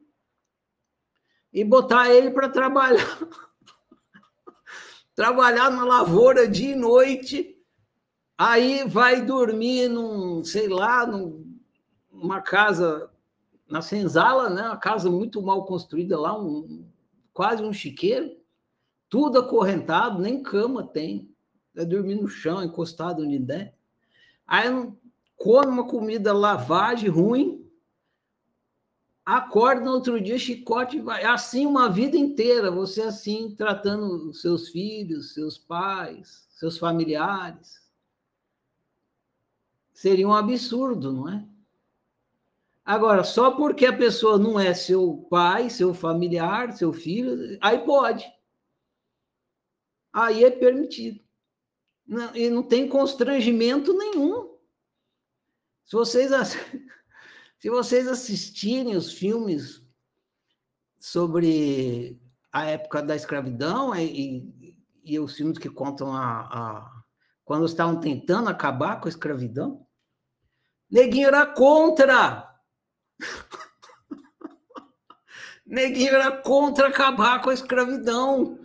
e 1.50 1.64
botar 1.64 2.10
ele 2.10 2.30
para 2.30 2.50
trabalhar. 2.50 3.18
Trabalhar 5.14 5.70
na 5.70 5.84
lavoura 5.84 6.46
dia 6.46 6.72
e 6.72 6.76
noite, 6.76 7.56
aí 8.37 8.87
vai 8.87 9.20
dormir 9.20 9.88
num, 9.88 10.44
sei 10.44 10.68
lá, 10.68 11.04
num, 11.04 11.58
numa 12.12 12.40
casa 12.40 13.10
na 13.68 13.82
senzala, 13.82 14.48
né? 14.48 14.62
Uma 14.62 14.76
casa 14.76 15.10
muito 15.10 15.42
mal 15.42 15.64
construída 15.66 16.18
lá, 16.18 16.38
um, 16.38 16.87
quase 17.32 17.62
um 17.62 17.72
chiqueiro, 17.72 18.37
tudo 19.08 19.38
acorrentado, 19.38 20.20
nem 20.20 20.42
cama 20.42 20.82
tem. 20.82 21.30
É 21.76 21.84
dormir 21.84 22.16
no 22.16 22.26
chão, 22.26 22.62
encostado 22.62 23.22
onde 23.22 23.38
der. 23.38 23.75
Aí 24.46 24.68
come 25.37 25.66
uma 25.66 25.87
comida 25.87 26.32
lavagem 26.32 27.08
ruim, 27.08 27.70
acorda 29.25 29.82
no 29.82 29.92
outro 29.92 30.20
dia, 30.20 30.38
chicote 30.38 30.98
vai. 30.98 31.25
Assim 31.25 31.66
uma 31.66 31.88
vida 31.88 32.16
inteira, 32.16 32.70
você 32.70 33.02
assim 33.02 33.54
tratando 33.54 34.32
seus 34.32 34.70
filhos, 34.70 35.34
seus 35.34 35.58
pais, 35.58 36.48
seus 36.50 36.78
familiares. 36.78 37.87
Seria 39.92 40.26
um 40.26 40.32
absurdo, 40.34 41.12
não 41.12 41.28
é? 41.28 41.44
Agora, 42.88 43.23
só 43.23 43.50
porque 43.50 43.85
a 43.85 43.95
pessoa 43.95 44.38
não 44.38 44.59
é 44.59 44.73
seu 44.73 45.26
pai, 45.28 45.68
seu 45.68 45.92
familiar, 45.92 46.73
seu 46.73 46.90
filho, 46.90 47.59
aí 47.61 47.85
pode. 47.85 48.25
Aí 50.11 50.42
é 50.42 50.50
permitido. 50.50 51.21
Não, 52.07 52.35
e 52.35 52.49
não 52.49 52.62
tem 52.62 52.88
constrangimento 52.88 53.92
nenhum. 53.92 54.57
Se 55.85 55.97
vocês 55.97 56.30
Se 57.61 57.68
vocês 57.68 58.09
assistirem 58.09 58.97
os 58.97 59.12
filmes 59.12 59.85
sobre 60.99 62.18
a 62.50 62.64
época 62.64 63.02
da 63.02 63.14
escravidão 63.14 63.95
e, 63.95 64.38
e, 64.64 64.78
e 65.04 65.21
os 65.21 65.37
filmes 65.37 65.59
que 65.59 65.68
contam 65.68 66.11
a, 66.11 66.40
a, 66.40 67.02
quando 67.45 67.66
estavam 67.66 68.00
tentando 68.00 68.49
acabar 68.49 68.99
com 68.99 69.09
a 69.09 69.11
escravidão, 69.11 69.87
Neguinho 70.90 71.28
era 71.28 71.45
contra. 71.45 72.47
Neguinho 75.66 76.14
era 76.14 76.32
contra 76.32 76.88
acabar 76.88 77.42
com 77.42 77.50
a 77.50 77.54
escravidão. 77.54 78.58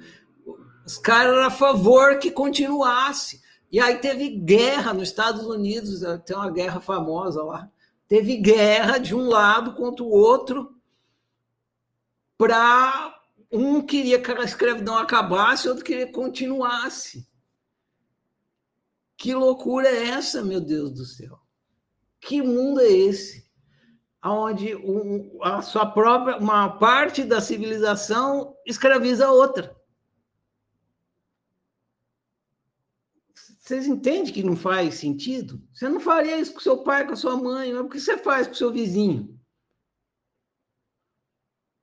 Os 0.86 0.98
caras 0.98 1.34
eram 1.34 1.48
a 1.48 1.52
favor 1.52 2.18
que 2.18 2.32
continuasse. 2.32 3.42
E 3.72 3.80
aí 3.80 3.98
teve 3.98 4.30
guerra 4.30 4.94
nos 4.94 5.10
Estados 5.10 5.46
Unidos, 5.46 6.02
tem 6.26 6.36
uma 6.36 6.52
guerra 6.52 6.80
famosa 6.80 7.44
lá, 7.44 7.68
teve 8.08 8.38
guerra 8.38 9.00
de 9.00 9.16
um 9.16 9.28
lado 9.28 9.74
contra 9.74 10.04
o 10.04 10.10
outro 10.10 10.76
para 12.38 13.20
um 13.52 13.82
queria 13.82 14.22
que 14.22 14.32
a 14.32 14.44
escravidão 14.44 14.96
acabasse, 14.96 15.68
outro 15.68 15.84
queria 15.84 16.06
que 16.06 16.14
continuasse. 16.14 17.28
Que 19.18 19.34
loucura 19.34 19.88
é 19.88 20.10
essa, 20.10 20.44
meu 20.44 20.62
Deus 20.62 20.92
do 20.92 21.06
céu? 21.06 21.40
Que 22.20 22.42
mundo 22.42 22.80
é 22.80 22.92
esse? 22.92 23.43
Onde 24.26 24.72
a 25.42 25.62
sua 25.62 25.86
própria, 25.86 26.38
uma 26.38 26.78
parte 26.78 27.24
da 27.24 27.42
civilização 27.42 28.56
escraviza 28.66 29.28
a 29.28 29.32
outra. 29.32 29.76
Vocês 33.64 33.88
entendem 33.88 34.34
que 34.34 34.44
não 34.44 34.56
faz 34.56 34.96
sentido? 34.96 35.62
Você 35.74 35.88
não 35.88 36.00
faria 36.00 36.38
isso 36.38 36.54
com 36.54 36.60
seu 36.60 36.84
pai, 36.84 37.08
com 37.08 37.16
sua 37.16 37.36
mãe, 37.38 37.74
mas 37.74 37.82
por 37.82 37.92
que 37.92 38.00
você 38.00 38.18
faz 38.18 38.48
com 38.48 38.54
seu 38.54 38.72
vizinho? 38.72 39.40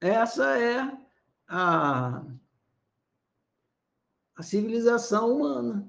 Essa 0.01 0.59
é 0.59 0.99
a, 1.49 2.23
a 4.37 4.43
civilização 4.43 5.37
humana. 5.37 5.89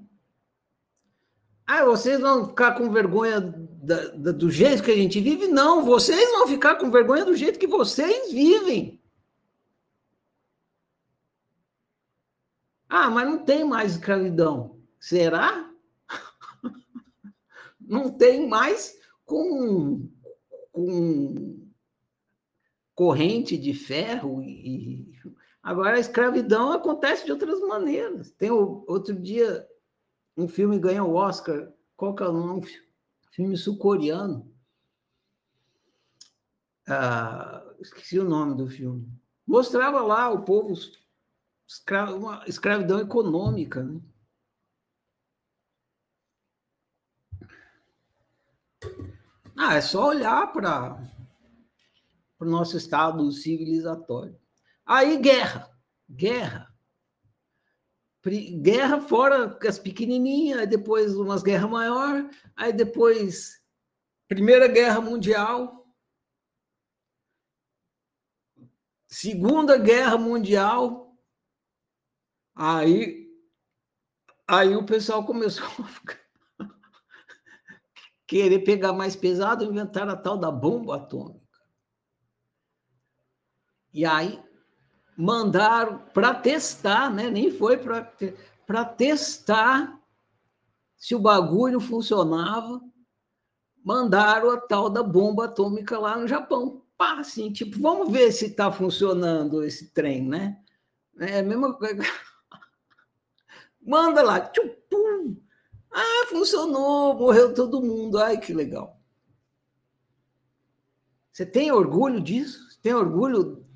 Ah, 1.66 1.84
vocês 1.84 2.20
vão 2.20 2.48
ficar 2.48 2.72
com 2.72 2.90
vergonha 2.90 3.61
da, 3.82 4.08
da, 4.10 4.30
do 4.30 4.48
jeito 4.48 4.82
que 4.84 4.92
a 4.92 4.96
gente 4.96 5.20
vive? 5.20 5.48
Não, 5.48 5.84
vocês 5.84 6.30
vão 6.30 6.46
ficar 6.46 6.76
com 6.76 6.88
vergonha 6.88 7.24
do 7.24 7.34
jeito 7.34 7.58
que 7.58 7.66
vocês 7.66 8.32
vivem. 8.32 9.02
Ah, 12.88 13.10
mas 13.10 13.26
não 13.26 13.44
tem 13.44 13.64
mais 13.64 13.92
escravidão. 13.92 14.78
Será? 15.00 15.68
não 17.80 18.16
tem 18.16 18.46
mais 18.46 18.96
com, 19.24 20.08
com 20.70 21.68
corrente 22.94 23.58
de 23.58 23.74
ferro 23.74 24.40
e 24.42 25.12
agora 25.60 25.96
a 25.96 26.00
escravidão 26.00 26.70
acontece 26.70 27.24
de 27.24 27.32
outras 27.32 27.60
maneiras. 27.62 28.30
Tem 28.30 28.50
o, 28.50 28.84
outro 28.86 29.14
dia 29.14 29.66
um 30.36 30.46
filme 30.46 30.78
ganhou 30.78 31.10
o 31.10 31.14
Oscar, 31.14 31.72
qual 31.96 32.14
que 32.14 32.22
é 32.22 32.28
o 32.28 32.32
nome? 32.32 32.68
Filme 33.32 33.56
sul-coreano. 33.56 34.54
Ah, 36.86 37.64
esqueci 37.80 38.18
o 38.18 38.28
nome 38.28 38.54
do 38.54 38.68
filme. 38.68 39.10
Mostrava 39.46 40.02
lá 40.02 40.30
o 40.30 40.44
povo 40.44 40.74
escra 41.66 42.14
uma 42.14 42.44
escravidão 42.46 43.00
econômica, 43.00 43.82
né? 43.82 44.00
Ah, 49.56 49.76
é 49.76 49.80
só 49.80 50.08
olhar 50.08 50.52
para 50.52 50.98
o 52.38 52.44
nosso 52.44 52.76
estado 52.76 53.30
civilizatório. 53.32 54.38
Aí, 54.84 55.16
guerra. 55.18 55.70
Guerra. 56.10 56.71
Guerra 58.24 59.00
fora 59.00 59.58
as 59.66 59.78
pequenininhas, 59.78 60.60
aí 60.60 60.66
depois 60.66 61.16
umas 61.16 61.42
guerras 61.42 61.68
maior, 61.68 62.30
aí 62.54 62.72
depois 62.72 63.60
Primeira 64.28 64.68
Guerra 64.68 65.00
Mundial, 65.00 65.82
Segunda 69.08 69.76
Guerra 69.76 70.16
Mundial, 70.16 71.18
aí, 72.54 73.28
aí 74.46 74.76
o 74.76 74.86
pessoal 74.86 75.26
começou 75.26 75.66
a 75.66 75.88
ficar 75.88 76.20
querer 78.26 78.60
pegar 78.60 78.92
mais 78.92 79.16
pesado, 79.16 79.64
inventar 79.64 80.08
a 80.08 80.16
tal 80.16 80.38
da 80.38 80.50
bomba 80.50 80.96
atômica. 80.96 81.42
E 83.92 84.06
aí 84.06 84.42
mandaram 85.16 85.98
para 86.12 86.34
testar, 86.34 87.12
né? 87.12 87.30
nem 87.30 87.50
foi 87.50 87.76
para 87.76 88.84
testar 88.84 90.00
se 90.96 91.14
o 91.14 91.18
bagulho 91.18 91.80
funcionava, 91.80 92.80
mandaram 93.84 94.50
a 94.50 94.56
tal 94.56 94.88
da 94.88 95.02
bomba 95.02 95.46
atômica 95.46 95.98
lá 95.98 96.16
no 96.16 96.28
Japão. 96.28 96.82
Pá, 96.96 97.18
assim, 97.18 97.52
tipo, 97.52 97.80
vamos 97.80 98.12
ver 98.12 98.30
se 98.30 98.46
está 98.46 98.70
funcionando 98.70 99.64
esse 99.64 99.88
trem, 99.92 100.28
né? 100.28 100.58
É 101.18 101.40
a 101.40 101.42
mesma 101.42 101.74
coisa. 101.74 102.02
Manda 103.84 104.22
lá, 104.22 104.40
tchupum, 104.40 105.36
ah, 105.90 106.26
funcionou, 106.28 107.14
morreu 107.14 107.52
todo 107.52 107.82
mundo. 107.82 108.18
Ai, 108.18 108.38
que 108.38 108.54
legal. 108.54 108.98
Você 111.32 111.44
tem 111.44 111.72
orgulho 111.72 112.20
disso? 112.20 112.70
Você 112.70 112.78
tem 112.80 112.94
orgulho 112.94 113.66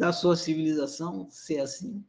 da 0.00 0.14
sua 0.14 0.34
civilização 0.34 1.28
ser 1.28 1.58
assim? 1.60 2.02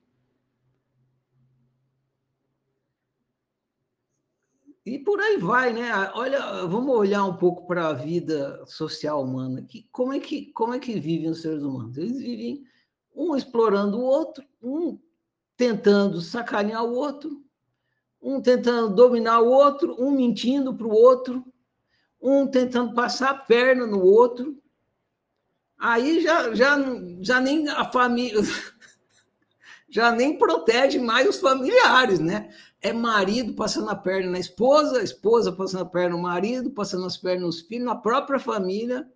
E 4.86 4.98
por 4.98 5.20
aí 5.20 5.36
vai, 5.38 5.74
né? 5.74 5.92
Olha, 6.14 6.66
vamos 6.68 6.96
olhar 6.96 7.26
um 7.26 7.36
pouco 7.36 7.68
para 7.68 7.90
a 7.90 7.94
vida 7.94 8.66
social 8.66 9.22
humana. 9.22 9.62
Que, 9.62 9.84
como, 9.92 10.14
é 10.14 10.22
que, 10.22 10.46
como 10.54 10.74
é 10.74 10.80
que 10.80 10.98
vivem 11.02 11.30
os 11.30 11.42
seres 11.42 11.64
humanos? 11.64 11.98
Eles 11.98 12.18
vivem 12.18 12.64
um 13.14 13.36
explorando 13.36 14.00
o 14.00 14.04
outro, 14.04 14.46
um 14.64 14.98
tentando 15.58 16.22
sacanear 16.22 16.86
o 16.86 16.96
outro, 16.96 17.44
um 18.22 18.42
tentando 18.42 18.96
dominar 18.96 19.42
o 19.42 19.50
outro, 19.52 20.02
um 20.02 20.12
mentindo 20.12 20.74
para 20.74 20.88
o 20.88 20.94
outro, 20.94 21.46
um 22.22 22.48
tentando 22.48 22.94
passar 22.94 23.32
a 23.32 23.38
perna 23.38 23.86
no 23.86 24.02
outro. 24.02 24.61
Aí 25.82 26.22
já, 26.22 26.54
já, 26.54 26.78
já 27.22 27.42
nem 27.42 27.68
a 27.68 27.92
família 27.92 28.40
já 29.90 30.12
nem 30.12 30.38
protege 30.38 31.00
mais 31.00 31.28
os 31.28 31.40
familiares, 31.40 32.20
né? 32.20 32.54
É 32.80 32.94
marido 32.94 33.56
passando 33.56 33.90
a 33.90 33.96
perna 33.96 34.32
na 34.32 34.40
esposa, 34.40 35.02
esposa 35.02 35.52
passando 35.52 35.82
a 35.82 35.90
perna 35.90 36.16
no 36.16 36.22
marido, 36.22 36.70
passando 36.70 37.06
as 37.06 37.18
pernas 37.18 37.42
nos 37.42 37.62
filhos, 37.62 37.86
na 37.86 37.96
própria 37.96 38.40
família. 38.40 39.12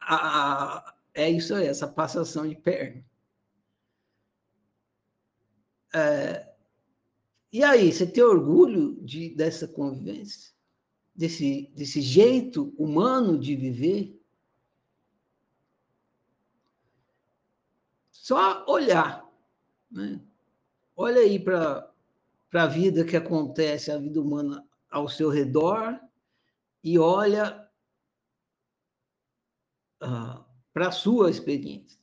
A, 0.00 0.94
é 1.12 1.30
isso 1.30 1.54
aí, 1.54 1.66
essa 1.66 1.86
passação 1.86 2.48
de 2.48 2.56
perna. 2.56 3.04
É, 5.94 6.48
e 7.52 7.62
aí, 7.62 7.92
você 7.92 8.06
tem 8.06 8.24
orgulho 8.24 8.98
de, 9.02 9.34
dessa 9.34 9.68
convivência? 9.68 10.50
Desse, 11.14 11.70
desse 11.76 12.00
jeito 12.00 12.74
humano 12.78 13.38
de 13.38 13.54
viver? 13.54 14.21
Só 18.32 18.64
olhar. 18.66 19.30
Né? 19.90 20.18
Olha 20.96 21.20
aí 21.20 21.38
para 21.38 21.92
a 22.54 22.66
vida 22.66 23.04
que 23.04 23.14
acontece, 23.14 23.92
a 23.92 23.98
vida 23.98 24.18
humana 24.18 24.66
ao 24.90 25.06
seu 25.06 25.28
redor, 25.28 26.00
e 26.82 26.98
olha 26.98 27.70
ah, 30.00 30.46
para 30.72 30.88
a 30.88 30.92
sua 30.92 31.28
experiência. 31.28 32.00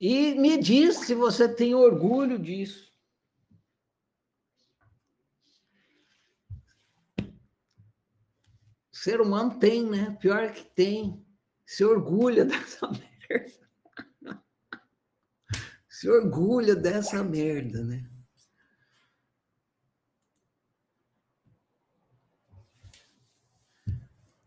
E 0.00 0.34
me 0.36 0.56
diz 0.56 0.96
se 1.00 1.14
você 1.14 1.46
tem 1.46 1.74
orgulho 1.74 2.38
disso. 2.38 2.90
O 8.90 8.96
ser 8.96 9.20
humano 9.20 9.58
tem, 9.58 9.84
né? 9.84 10.16
Pior 10.18 10.50
que 10.52 10.64
tem. 10.64 11.22
Se 11.66 11.84
orgulha 11.84 12.46
dessa 12.48 12.88
merda. 12.88 13.59
Se 16.00 16.08
orgulha 16.08 16.74
dessa 16.74 17.22
merda, 17.22 17.84
né? 17.84 18.10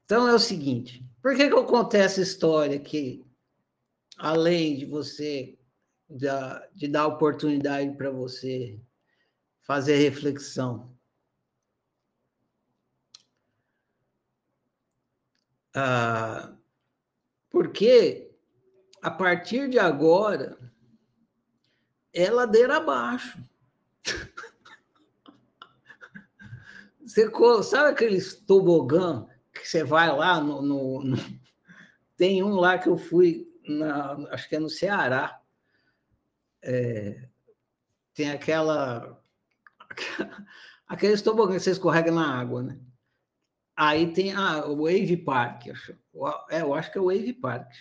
Então 0.04 0.28
é 0.28 0.34
o 0.34 0.40
seguinte: 0.40 1.06
por 1.22 1.36
que, 1.36 1.48
que 1.48 1.54
eu 1.54 1.64
contei 1.64 2.02
essa 2.02 2.22
história 2.22 2.80
que, 2.80 3.24
além 4.18 4.80
de 4.80 4.88
você, 4.88 5.56
de 6.10 6.88
dar 6.88 7.06
oportunidade 7.06 7.96
para 7.98 8.10
você 8.10 8.82
fazer 9.62 9.98
reflexão, 9.98 10.98
Ah, 15.76 16.56
porque 17.52 18.36
a 19.04 19.12
partir 19.12 19.70
de 19.70 19.78
agora 19.78 20.73
é 22.14 22.30
ladeira 22.30 22.78
abaixo. 22.78 23.44
Você 27.06 27.30
sabe 27.64 27.90
aqueles 27.90 28.36
tobogã 28.36 29.28
que 29.54 29.68
você 29.68 29.84
vai 29.84 30.12
lá 30.16 30.40
no, 30.40 30.62
no, 30.62 31.04
no, 31.04 31.18
Tem 32.16 32.44
um 32.44 32.56
lá 32.56 32.78
que 32.78 32.90
eu 32.90 32.98
fui, 32.98 33.48
na, 33.68 34.14
acho 34.32 34.48
que 34.48 34.56
é 34.56 34.60
no 34.60 34.70
Ceará. 34.70 35.42
É, 36.62 37.28
tem 38.14 38.32
aquela. 38.32 39.22
Aqueles 40.88 41.22
tobogãs 41.22 41.58
que 41.58 41.64
você 41.64 41.72
escorrega 41.72 42.12
na 42.12 42.40
água, 42.40 42.62
né? 42.62 42.80
Aí 43.76 44.14
tem 44.14 44.34
ah, 44.34 44.66
o 44.68 44.84
Wave 44.84 45.18
Park, 45.18 45.68
é, 46.50 46.62
eu 46.62 46.74
acho 46.76 46.92
que 46.92 46.98
é 46.98 47.02
o 47.02 47.06
Wave 47.06 47.34
Park. 47.34 47.72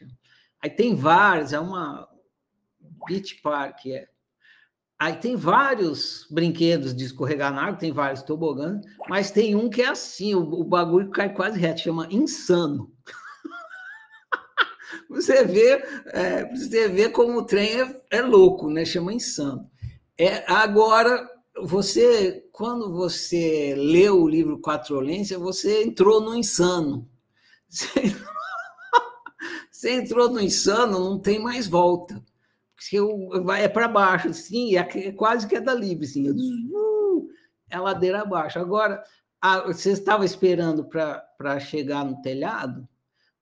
Aí 0.61 0.71
tem 0.71 0.95
vários, 0.95 1.53
é 1.53 1.61
uma 1.61 2.09
Beach 3.07 3.35
Park, 3.42 3.87
é. 3.87 4.09
Aí 5.02 5.16
tem 5.16 5.34
vários 5.34 6.28
brinquedos 6.30 6.94
de 6.94 7.04
escorregar 7.04 7.52
na 7.52 7.64
água, 7.64 7.76
tem 7.76 7.90
vários 7.90 8.22
tobogãs, 8.22 8.80
mas 9.08 9.32
tem 9.32 9.56
um 9.56 9.68
que 9.68 9.82
é 9.82 9.88
assim, 9.88 10.32
o, 10.32 10.42
o 10.42 10.62
bagulho 10.62 11.10
cai 11.10 11.34
quase 11.34 11.58
reto, 11.58 11.80
chama 11.80 12.06
Insano. 12.08 12.88
você 15.10 15.44
vê, 15.44 15.82
é, 16.06 16.48
você 16.54 16.88
vê 16.88 17.08
como 17.08 17.38
o 17.38 17.44
trem 17.44 17.80
é, 17.80 18.00
é 18.10 18.22
louco, 18.22 18.70
né? 18.70 18.84
Chama 18.84 19.12
Insano. 19.12 19.68
É, 20.16 20.44
agora, 20.46 21.28
você, 21.64 22.48
quando 22.52 22.92
você 22.92 23.74
leu 23.76 24.22
o 24.22 24.28
livro 24.28 24.60
Quatrolência, 24.60 25.36
você 25.36 25.82
entrou 25.82 26.20
no 26.20 26.36
insano. 26.36 27.10
Você 29.68 29.94
entrou 29.94 30.30
no 30.30 30.40
insano, 30.40 31.00
não 31.00 31.18
tem 31.18 31.40
mais 31.40 31.66
volta. 31.66 32.22
Porque 32.90 33.40
vai 33.40 33.64
é 33.64 33.68
para 33.68 33.87
baixo, 33.87 34.29
assim, 34.29 34.77
é, 34.77 35.12
quase 35.12 35.47
que 35.47 35.57
é 35.57 35.61
da 35.61 35.75
livre, 35.75 36.05
assim, 36.05 36.27
é 37.71 37.79
ladeira 37.79 38.23
abaixo. 38.23 38.59
Agora, 38.59 39.03
a, 39.40 39.61
você 39.61 39.92
estava 39.92 40.25
esperando 40.25 40.85
para 40.85 41.61
chegar 41.61 42.05
no 42.05 42.21
telhado? 42.21 42.88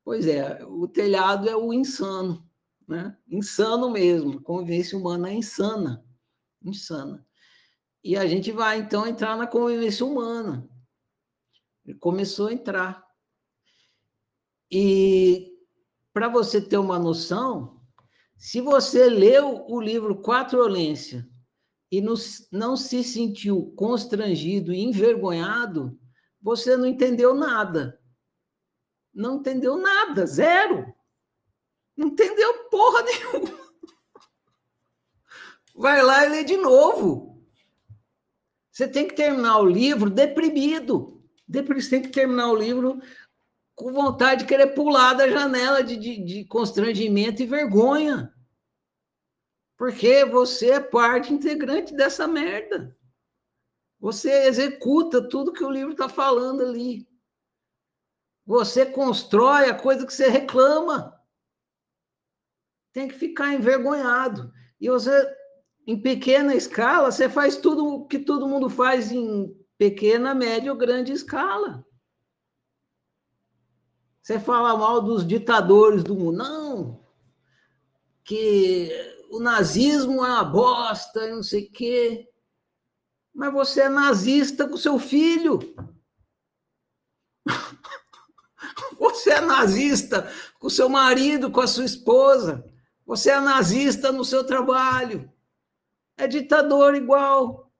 Pois 0.05 0.27
é, 0.27 0.65
o 0.65 0.87
telhado 0.87 1.49
é 1.49 1.57
o 1.57 1.73
insano, 1.73 2.47
né? 2.87 3.17
Insano 3.29 3.91
mesmo, 3.91 4.39
a 4.39 4.43
convivência 4.43 4.99
humana 4.99 5.31
é 5.31 5.35
insana, 5.35 6.05
insana. 6.63 7.25
E 8.05 8.17
a 8.17 8.27
gente 8.27 8.53
vai, 8.53 8.79
então, 8.79 9.07
entrar 9.07 9.37
na 9.37 9.47
convivência 9.47 10.05
humana. 10.05 10.69
Ele 11.85 11.99
começou 11.99 12.49
a 12.49 12.53
entrar. 12.53 13.07
E 14.71 15.53
para 16.13 16.29
você 16.29 16.61
ter 16.61 16.79
uma 16.79 16.99
noção, 16.99 17.80
se 18.41 18.59
você 18.63 19.05
leu 19.11 19.67
o 19.69 19.79
livro 19.79 20.23
Quatrolência 20.23 21.29
e 21.93 22.01
não 22.01 22.75
se 22.75 23.05
sentiu 23.05 23.71
constrangido 23.77 24.73
e 24.73 24.81
envergonhado, 24.81 26.01
você 26.41 26.75
não 26.75 26.87
entendeu 26.87 27.35
nada. 27.35 28.01
Não 29.13 29.37
entendeu 29.37 29.77
nada, 29.77 30.25
zero. 30.25 30.91
Não 31.95 32.09
entendeu 32.09 32.65
porra 32.71 33.03
nenhuma. 33.03 33.61
Vai 35.77 36.03
lá 36.03 36.25
e 36.25 36.31
lê 36.31 36.43
de 36.43 36.57
novo. 36.57 37.45
Você 38.73 38.89
tem 38.89 39.07
que 39.07 39.15
terminar 39.15 39.59
o 39.59 39.67
livro 39.67 40.09
deprimido. 40.09 41.23
Você 41.47 41.91
tem 41.91 42.01
que 42.01 42.09
terminar 42.09 42.51
o 42.51 42.57
livro 42.57 43.03
com 43.81 43.95
vontade 43.95 44.43
de 44.43 44.47
querer 44.47 44.75
pular 44.75 45.15
da 45.15 45.27
janela 45.27 45.83
de, 45.83 45.97
de, 45.97 46.23
de 46.23 46.45
constrangimento 46.45 47.43
e 47.43 47.47
vergonha. 47.47 48.31
Porque 49.79 50.23
você 50.27 50.73
é 50.73 50.81
parte 50.81 51.33
integrante 51.33 51.95
dessa 51.95 52.29
merda. 52.29 52.95
Você 53.99 54.31
executa 54.47 55.27
tudo 55.27 55.53
que 55.55 55.65
o 55.65 55.71
livro 55.71 55.93
está 55.93 56.11
falando 56.11 56.61
ali. 56.61 57.09
Você 58.45 58.85
constrói 58.85 59.71
a 59.71 59.75
coisa 59.75 60.07
que 60.07 60.13
você 60.13 60.29
reclama. 60.29 61.19
Tem 62.93 63.09
que 63.09 63.15
ficar 63.15 63.55
envergonhado. 63.55 64.53
E 64.79 64.91
você, 64.91 65.11
em 65.87 65.99
pequena 65.99 66.55
escala, 66.55 67.11
você 67.11 67.31
faz 67.31 67.57
tudo 67.57 67.87
o 67.87 68.07
que 68.07 68.19
todo 68.19 68.47
mundo 68.47 68.69
faz 68.69 69.11
em 69.11 69.57
pequena, 69.79 70.35
média 70.35 70.71
ou 70.71 70.77
grande 70.77 71.13
escala. 71.13 71.83
Você 74.23 74.39
fala 74.39 74.77
mal 74.77 75.01
dos 75.01 75.27
ditadores 75.27 76.05
do 76.05 76.15
mundo. 76.15 76.39
Não! 76.39 77.01
Que 78.25 78.91
o 79.31 79.41
nazismo 79.41 80.25
é 80.25 80.29
uma 80.29 80.45
bosta, 80.45 81.27
não 81.29 81.43
sei 81.43 81.65
o 81.65 81.73
quê. 81.73 82.29
Mas 83.33 83.53
você 83.53 83.83
é 83.83 83.89
nazista 83.89 84.69
com 84.69 84.77
seu 84.77 84.99
filho. 84.99 85.59
Você 88.99 89.31
é 89.31 89.41
nazista 89.41 90.31
com 90.59 90.69
seu 90.69 90.87
marido, 90.87 91.51
com 91.51 91.61
a 91.61 91.67
sua 91.67 91.87
esposa. 91.87 92.63
Você 93.07 93.31
é 93.31 93.41
nazista 93.41 94.13
no 94.13 94.25
seu 94.27 94.45
trabalho. 94.45 95.33
É 96.19 96.27
ditador 96.27 96.95
igual. 96.95 97.73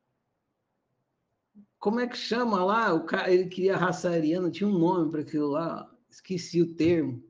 Como 1.79 2.01
é 2.01 2.07
que 2.07 2.17
chama 2.17 2.65
lá? 2.65 2.95
O 2.95 3.05
cara, 3.05 3.31
ele 3.31 3.49
queria 3.49 3.77
raça 3.77 4.09
ariana, 4.09 4.51
tinha 4.51 4.69
um 4.69 4.79
nome 4.79 5.11
para 5.11 5.21
aquilo 5.21 5.49
lá, 5.49 5.90
esqueci 6.11 6.61
o 6.61 6.75
termo. 6.75 7.23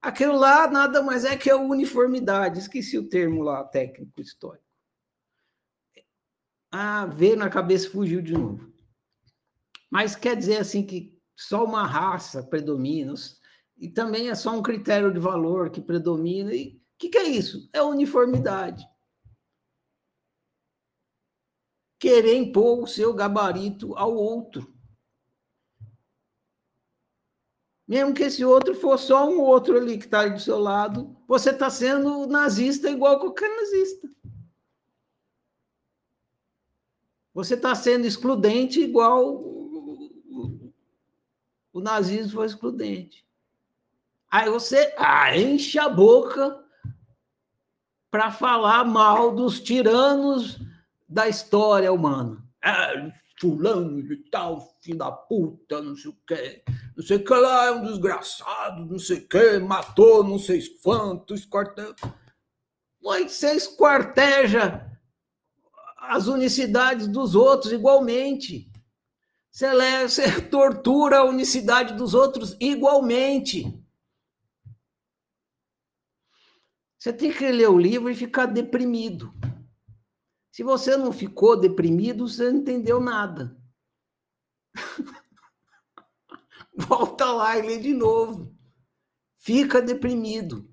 Aquilo 0.00 0.36
lá 0.36 0.70
nada 0.70 1.02
mais 1.02 1.24
é 1.24 1.36
que 1.36 1.50
a 1.50 1.56
uniformidade. 1.56 2.58
Esqueci 2.58 2.98
o 2.98 3.08
termo 3.08 3.42
lá, 3.42 3.64
técnico 3.64 4.20
histórico. 4.20 4.64
Ah, 6.70 7.06
veio 7.06 7.36
na 7.36 7.48
cabeça 7.48 7.90
fugiu 7.90 8.20
de 8.20 8.32
novo. 8.32 8.72
Mas 9.90 10.14
quer 10.14 10.36
dizer 10.36 10.58
assim 10.58 10.84
que 10.84 11.18
só 11.34 11.64
uma 11.64 11.86
raça 11.86 12.42
predomina, 12.42 13.14
e 13.76 13.88
também 13.88 14.28
é 14.28 14.34
só 14.34 14.56
um 14.56 14.62
critério 14.62 15.12
de 15.12 15.18
valor 15.18 15.70
que 15.70 15.80
predomina. 15.80 16.52
E 16.54 16.76
o 16.76 16.98
que, 16.98 17.08
que 17.08 17.18
é 17.18 17.24
isso? 17.24 17.68
É 17.72 17.82
uniformidade. 17.82 18.86
Querer 21.98 22.36
impor 22.36 22.82
o 22.82 22.86
seu 22.86 23.14
gabarito 23.14 23.96
ao 23.96 24.14
outro. 24.14 24.75
Mesmo 27.86 28.12
que 28.12 28.24
esse 28.24 28.44
outro 28.44 28.74
for 28.74 28.98
só 28.98 29.28
um 29.28 29.40
outro 29.40 29.76
ali 29.76 29.96
que 29.98 30.06
está 30.06 30.26
do 30.26 30.40
seu 30.40 30.58
lado, 30.58 31.16
você 31.26 31.50
está 31.50 31.70
sendo 31.70 32.26
nazista 32.26 32.90
igual 32.90 33.20
qualquer 33.20 33.48
nazista. 33.48 34.08
Você 37.32 37.54
está 37.54 37.74
sendo 37.74 38.06
excludente 38.06 38.80
igual 38.80 39.56
o 41.72 41.80
nazismo 41.80 42.32
foi 42.32 42.46
excludente. 42.46 43.26
Aí 44.30 44.48
você 44.48 44.94
ah, 44.96 45.36
enche 45.36 45.78
a 45.78 45.90
boca 45.90 46.64
para 48.10 48.32
falar 48.32 48.82
mal 48.82 49.34
dos 49.34 49.60
tiranos 49.60 50.58
da 51.06 51.28
história 51.28 51.92
humana. 51.92 52.42
É, 52.64 53.12
fulano 53.40 54.02
de 54.02 54.16
tal, 54.30 54.76
filho 54.82 54.98
da 54.98 55.10
puta, 55.12 55.82
não 55.82 55.96
sei 55.96 56.10
o 56.10 56.16
quê 56.26 56.64
não 56.96 57.04
sei 57.04 57.18
o 57.18 57.24
que 57.24 57.34
lá, 57.34 57.66
é 57.66 57.70
um 57.72 57.84
desgraçado, 57.84 58.86
não 58.86 58.98
sei 58.98 59.18
o 59.18 59.28
que, 59.28 59.58
matou 59.58 60.24
não 60.24 60.38
sei 60.38 60.62
quantos, 60.82 61.40
esquarteja. 61.40 61.94
Mãe, 63.02 63.28
você 63.28 63.52
esquarteja 63.52 64.90
as 65.98 66.26
unicidades 66.26 67.06
dos 67.06 67.34
outros 67.34 67.70
igualmente. 67.70 68.72
Você, 69.50 69.68
você 70.08 70.40
tortura 70.48 71.18
a 71.18 71.24
unicidade 71.24 71.94
dos 71.94 72.14
outros 72.14 72.56
igualmente. 72.58 73.78
Você 76.98 77.12
tem 77.12 77.30
que 77.30 77.52
ler 77.52 77.68
o 77.68 77.78
livro 77.78 78.08
e 78.08 78.14
ficar 78.14 78.46
deprimido. 78.46 79.34
Se 80.56 80.62
você 80.62 80.96
não 80.96 81.12
ficou 81.12 81.54
deprimido, 81.54 82.26
você 82.26 82.50
não 82.50 82.60
entendeu 82.60 82.98
nada. 82.98 83.54
volta 86.74 87.30
lá 87.30 87.58
e 87.58 87.60
lê 87.60 87.78
de 87.78 87.92
novo. 87.92 88.56
Fica 89.36 89.82
deprimido. 89.82 90.66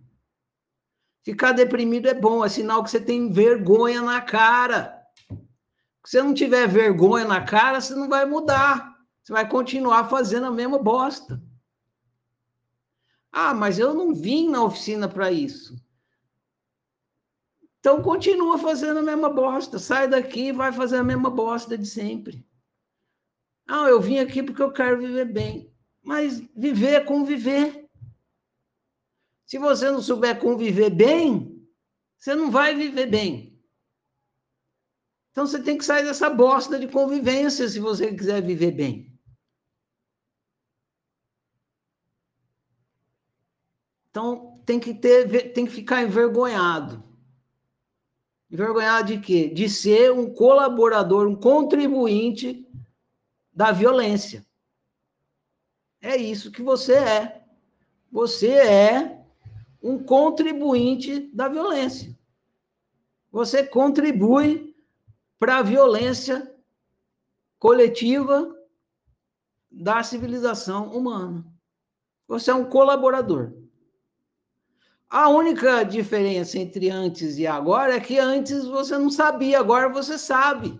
Ficar 1.21 1.51
deprimido 1.51 2.07
é 2.07 2.13
bom, 2.13 2.45
é 2.45 2.47
sinal 2.47 2.81
que 2.81 2.91
você 2.91 3.01
tem 3.01 3.29
vergonha 3.29 4.01
na 4.01 4.21
cara. 4.21 5.05
Se 6.05 6.11
você 6.11 6.23
não 6.23 6.33
tiver 6.33 6.65
vergonha 6.65 7.25
na 7.25 7.43
cara, 7.43 7.81
você 7.81 7.93
não 7.93 8.07
vai 8.07 8.25
mudar. 8.25 8.97
Você 9.21 9.33
vai 9.33 9.49
continuar 9.49 10.07
fazendo 10.07 10.45
a 10.45 10.51
mesma 10.51 10.79
bosta. 10.79 11.43
Ah, 13.29 13.53
mas 13.53 13.77
eu 13.77 13.93
não 13.93 14.15
vim 14.15 14.47
na 14.47 14.63
oficina 14.63 15.09
para 15.09 15.29
isso. 15.29 15.82
Então 17.83 18.01
continua 18.01 18.57
fazendo 18.57 18.99
a 18.99 19.03
mesma 19.03 19.27
bosta. 19.27 19.77
Sai 19.77 20.07
daqui 20.07 20.47
e 20.47 20.51
vai 20.53 20.71
fazer 20.71 20.95
a 20.95 21.03
mesma 21.03 21.29
bosta 21.29 21.77
de 21.77 21.85
sempre. 21.85 22.47
Ah, 23.67 23.89
eu 23.89 23.99
vim 23.99 24.19
aqui 24.19 24.41
porque 24.41 24.61
eu 24.61 24.71
quero 24.71 25.01
viver 25.01 25.25
bem. 25.25 25.69
Mas 26.01 26.39
viver 26.55 26.93
é 26.93 26.99
conviver. 27.01 27.89
Se 29.45 29.57
você 29.59 29.91
não 29.91 30.01
souber 30.01 30.39
conviver 30.39 30.91
bem, 30.91 31.67
você 32.17 32.33
não 32.33 32.49
vai 32.49 32.73
viver 32.73 33.07
bem. 33.07 33.61
Então 35.31 35.45
você 35.45 35.61
tem 35.61 35.77
que 35.77 35.83
sair 35.83 36.05
dessa 36.05 36.29
bosta 36.29 36.79
de 36.79 36.87
convivência 36.87 37.67
se 37.67 37.81
você 37.81 38.15
quiser 38.15 38.41
viver 38.41 38.71
bem. 38.71 39.13
Então 44.09 44.63
tem 44.65 44.79
que 44.79 44.93
ter, 44.93 45.51
tem 45.51 45.65
que 45.65 45.73
ficar 45.73 46.01
envergonhado. 46.01 47.12
Envergonhado 48.53 49.07
de 49.07 49.19
quê? 49.19 49.49
De 49.49 49.67
ser 49.67 50.11
um 50.11 50.31
colaborador, 50.31 51.27
um 51.27 51.35
contribuinte 51.35 52.63
da 53.51 53.71
violência. 53.71 54.45
É 55.99 56.15
isso 56.15 56.51
que 56.51 56.61
você 56.61 56.93
é. 56.93 57.45
Você 58.11 58.51
é 58.51 59.25
um 59.81 59.97
contribuinte 60.03 61.31
da 61.33 61.47
violência. 61.47 62.15
Você 63.31 63.65
contribui 63.65 64.75
para 65.39 65.57
a 65.57 65.63
violência 65.63 66.55
coletiva 67.57 68.55
da 69.71 70.03
civilização 70.03 70.95
humana. 70.95 71.43
Você 72.27 72.51
é 72.51 72.53
um 72.53 72.69
colaborador. 72.69 73.62
A 75.13 75.29
única 75.29 75.83
diferença 75.83 76.57
entre 76.57 76.89
antes 76.89 77.37
e 77.37 77.45
agora 77.45 77.97
é 77.97 77.99
que 77.99 78.17
antes 78.17 78.65
você 78.65 78.97
não 78.97 79.11
sabia, 79.11 79.59
agora 79.59 79.87
você 79.87 80.17
sabe. 80.17 80.79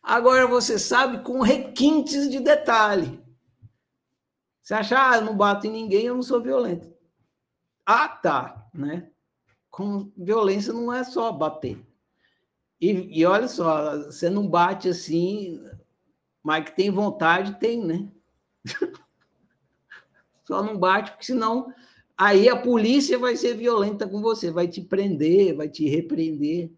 Agora 0.00 0.46
você 0.46 0.78
sabe 0.78 1.24
com 1.24 1.40
requintes 1.40 2.30
de 2.30 2.38
detalhe. 2.38 3.20
Você 4.62 4.74
acha, 4.74 5.10
ah, 5.10 5.16
eu 5.16 5.22
não 5.22 5.36
bato 5.36 5.66
em 5.66 5.70
ninguém, 5.70 6.04
eu 6.04 6.14
não 6.14 6.22
sou 6.22 6.40
violento. 6.40 6.94
Ah, 7.84 8.08
tá, 8.08 8.68
né? 8.72 9.10
Com 9.68 10.12
violência 10.16 10.72
não 10.72 10.92
é 10.92 11.02
só 11.02 11.32
bater. 11.32 11.84
E, 12.80 13.18
e 13.18 13.26
olha 13.26 13.48
só, 13.48 14.04
você 14.04 14.30
não 14.30 14.46
bate 14.46 14.88
assim, 14.88 15.60
mas 16.44 16.64
que 16.64 16.76
tem 16.76 16.92
vontade, 16.92 17.58
tem, 17.58 17.84
né? 17.84 18.08
só 20.46 20.62
não 20.62 20.78
bate, 20.78 21.10
porque 21.10 21.26
senão 21.26 21.72
aí 22.16 22.48
a 22.48 22.56
polícia 22.56 23.18
vai 23.18 23.36
ser 23.36 23.54
violenta 23.54 24.08
com 24.08 24.22
você, 24.22 24.50
vai 24.50 24.68
te 24.68 24.80
prender, 24.80 25.54
vai 25.54 25.68
te 25.68 25.88
repreender. 25.88 26.70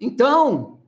Então, 0.00 0.80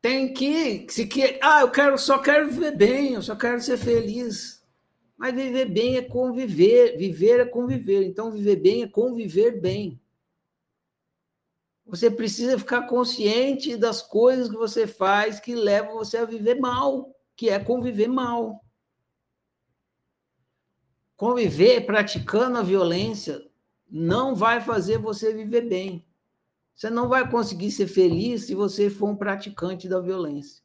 tem 0.00 0.32
que, 0.32 0.86
se 0.90 1.06
que, 1.06 1.38
ah, 1.40 1.62
eu 1.62 1.70
quero, 1.70 1.96
só 1.96 2.18
quero 2.18 2.50
viver 2.50 2.76
bem, 2.76 3.14
eu 3.14 3.22
só 3.22 3.34
quero 3.34 3.60
ser 3.60 3.76
feliz. 3.76 4.62
Mas 5.16 5.34
viver 5.34 5.66
bem 5.66 5.96
é 5.96 6.02
conviver, 6.02 6.96
viver 6.96 7.40
é 7.40 7.44
conviver. 7.44 8.02
Então, 8.04 8.30
viver 8.30 8.56
bem 8.56 8.82
é 8.82 8.88
conviver 8.88 9.60
bem. 9.60 10.00
Você 11.86 12.10
precisa 12.10 12.58
ficar 12.58 12.86
consciente 12.86 13.76
das 13.76 14.02
coisas 14.02 14.48
que 14.48 14.56
você 14.56 14.86
faz 14.86 15.38
que 15.38 15.54
levam 15.54 15.94
você 15.94 16.16
a 16.16 16.24
viver 16.24 16.58
mal, 16.58 17.11
que 17.36 17.48
é 17.48 17.58
conviver 17.58 18.08
mal. 18.08 18.64
Conviver 21.16 21.86
praticando 21.86 22.58
a 22.58 22.62
violência 22.62 23.48
não 23.88 24.34
vai 24.34 24.60
fazer 24.60 24.98
você 24.98 25.32
viver 25.32 25.68
bem. 25.68 26.06
Você 26.74 26.88
não 26.90 27.08
vai 27.08 27.30
conseguir 27.30 27.70
ser 27.70 27.86
feliz 27.86 28.46
se 28.46 28.54
você 28.54 28.88
for 28.88 29.10
um 29.10 29.16
praticante 29.16 29.88
da 29.88 30.00
violência. 30.00 30.62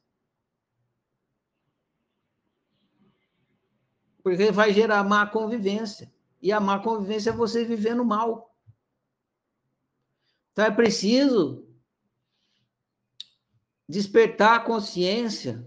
Porque 4.22 4.50
vai 4.50 4.72
gerar 4.72 5.04
má 5.04 5.26
convivência. 5.26 6.12
E 6.40 6.50
a 6.50 6.60
má 6.60 6.78
convivência 6.78 7.30
é 7.30 7.32
você 7.32 7.64
vivendo 7.64 8.04
mal. 8.04 8.54
Então 10.52 10.64
é 10.64 10.70
preciso 10.70 11.68
despertar 13.88 14.56
a 14.56 14.60
consciência 14.60 15.66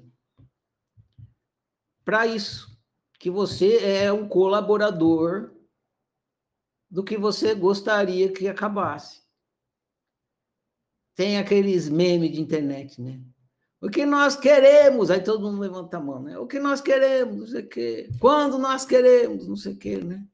para 2.11 2.27
isso, 2.27 2.77
que 3.17 3.31
você 3.31 3.77
é 3.77 4.11
um 4.11 4.27
colaborador 4.27 5.55
do 6.89 7.05
que 7.05 7.17
você 7.17 7.55
gostaria 7.55 8.33
que 8.33 8.49
acabasse. 8.49 9.21
Tem 11.15 11.37
aqueles 11.37 11.87
memes 11.87 12.33
de 12.33 12.41
internet, 12.41 13.01
né? 13.01 13.23
O 13.79 13.89
que 13.89 14.05
nós 14.05 14.35
queremos, 14.35 15.09
aí 15.09 15.23
todo 15.23 15.49
mundo 15.49 15.61
levanta 15.61 15.95
a 15.95 15.99
mão, 16.01 16.21
né? 16.21 16.37
O 16.37 16.45
que 16.45 16.59
nós 16.59 16.81
queremos, 16.81 17.37
não 17.37 17.47
sei 17.47 17.61
o 17.61 17.69
quê. 17.69 18.09
Quando 18.19 18.57
nós 18.57 18.83
queremos, 18.83 19.47
não 19.47 19.55
sei 19.55 19.71
o 19.71 19.77
quê, 19.77 19.95
né? 19.95 20.27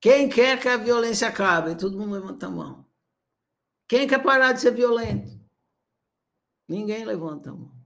Quem 0.00 0.30
quer 0.30 0.58
que 0.58 0.66
a 0.66 0.78
violência 0.78 1.28
acabe? 1.28 1.76
Todo 1.76 1.98
mundo 1.98 2.14
levanta 2.14 2.46
a 2.46 2.50
mão. 2.50 2.86
Quem 3.86 4.08
quer 4.08 4.22
parar 4.22 4.52
de 4.52 4.62
ser 4.62 4.74
violento? 4.74 5.38
Ninguém 6.66 7.04
levanta 7.04 7.50
a 7.50 7.52
mão. 7.52 7.79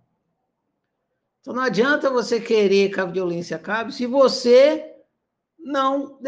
Então 1.44 1.52
não 1.52 1.62
adianta 1.62 2.09
você 2.09 2.40
querer 2.40 2.90
que 2.90 2.98
a 2.98 3.04
violência 3.04 3.59
acabe 3.59 3.92
se 3.92 4.07
você 4.07 4.96
não 5.59 6.18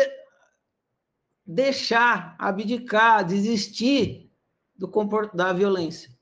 deixar, 1.43 2.37
abdicar, 2.39 3.25
desistir 3.25 4.31
do 4.77 4.93
da 5.33 5.55
violência. 5.55 6.15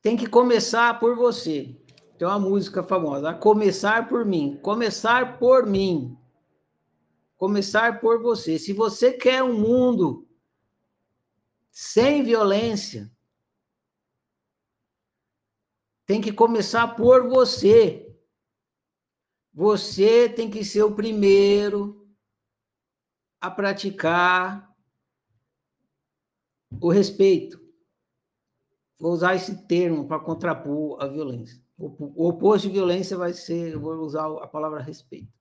Tem 0.00 0.16
que 0.16 0.26
começar 0.26 0.98
por 0.98 1.14
você. 1.14 1.78
Tem 2.16 2.26
uma 2.26 2.38
música 2.38 2.82
famosa, 2.82 3.28
a 3.28 3.34
começar 3.34 4.08
por 4.08 4.24
mim, 4.24 4.58
começar 4.62 5.38
por 5.38 5.66
mim. 5.66 6.16
Começar 7.36 8.00
por 8.00 8.22
você. 8.22 8.58
Se 8.58 8.72
você 8.72 9.12
quer 9.12 9.42
um 9.42 9.58
mundo 9.58 10.26
sem 11.70 12.22
violência, 12.22 13.12
tem 16.10 16.20
que 16.20 16.32
começar 16.32 16.96
por 16.96 17.28
você. 17.28 18.12
Você 19.54 20.28
tem 20.28 20.50
que 20.50 20.64
ser 20.64 20.82
o 20.82 20.92
primeiro 20.92 22.04
a 23.40 23.48
praticar 23.48 24.74
o 26.80 26.90
respeito. 26.90 27.60
Vou 28.98 29.12
usar 29.12 29.36
esse 29.36 29.68
termo 29.68 30.08
para 30.08 30.18
contrapor 30.18 31.00
a 31.00 31.06
violência. 31.06 31.62
O 31.78 32.26
oposto 32.26 32.66
de 32.66 32.74
violência 32.74 33.16
vai 33.16 33.32
ser, 33.32 33.74
eu 33.74 33.80
vou 33.80 33.94
usar 33.98 34.26
a 34.26 34.48
palavra 34.48 34.82
respeito. 34.82 35.32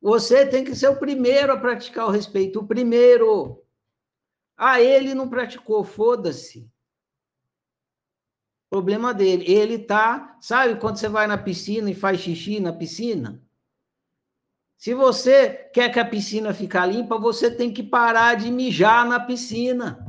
Você 0.00 0.46
tem 0.46 0.64
que 0.64 0.74
ser 0.74 0.88
o 0.88 0.98
primeiro 0.98 1.52
a 1.52 1.60
praticar 1.60 2.06
o 2.06 2.10
respeito, 2.10 2.60
o 2.60 2.66
primeiro. 2.66 3.62
Ah, 4.56 4.80
ele 4.80 5.12
não 5.12 5.28
praticou, 5.28 5.84
foda-se. 5.84 6.72
Problema 8.68 9.14
dele. 9.14 9.44
Ele 9.50 9.78
tá, 9.78 10.36
sabe 10.40 10.78
quando 10.80 10.96
você 10.96 11.08
vai 11.08 11.26
na 11.26 11.38
piscina 11.38 11.90
e 11.90 11.94
faz 11.94 12.20
xixi 12.20 12.60
na 12.60 12.72
piscina? 12.72 13.42
Se 14.76 14.94
você 14.94 15.70
quer 15.72 15.90
que 15.90 15.98
a 15.98 16.04
piscina 16.04 16.52
fique 16.52 16.78
limpa, 16.86 17.18
você 17.18 17.50
tem 17.50 17.72
que 17.72 17.82
parar 17.82 18.34
de 18.34 18.50
mijar 18.50 19.06
na 19.06 19.18
piscina. 19.18 20.06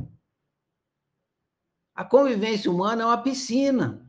A 1.94 2.04
convivência 2.04 2.70
humana 2.70 3.02
é 3.02 3.06
uma 3.06 3.22
piscina. 3.22 4.08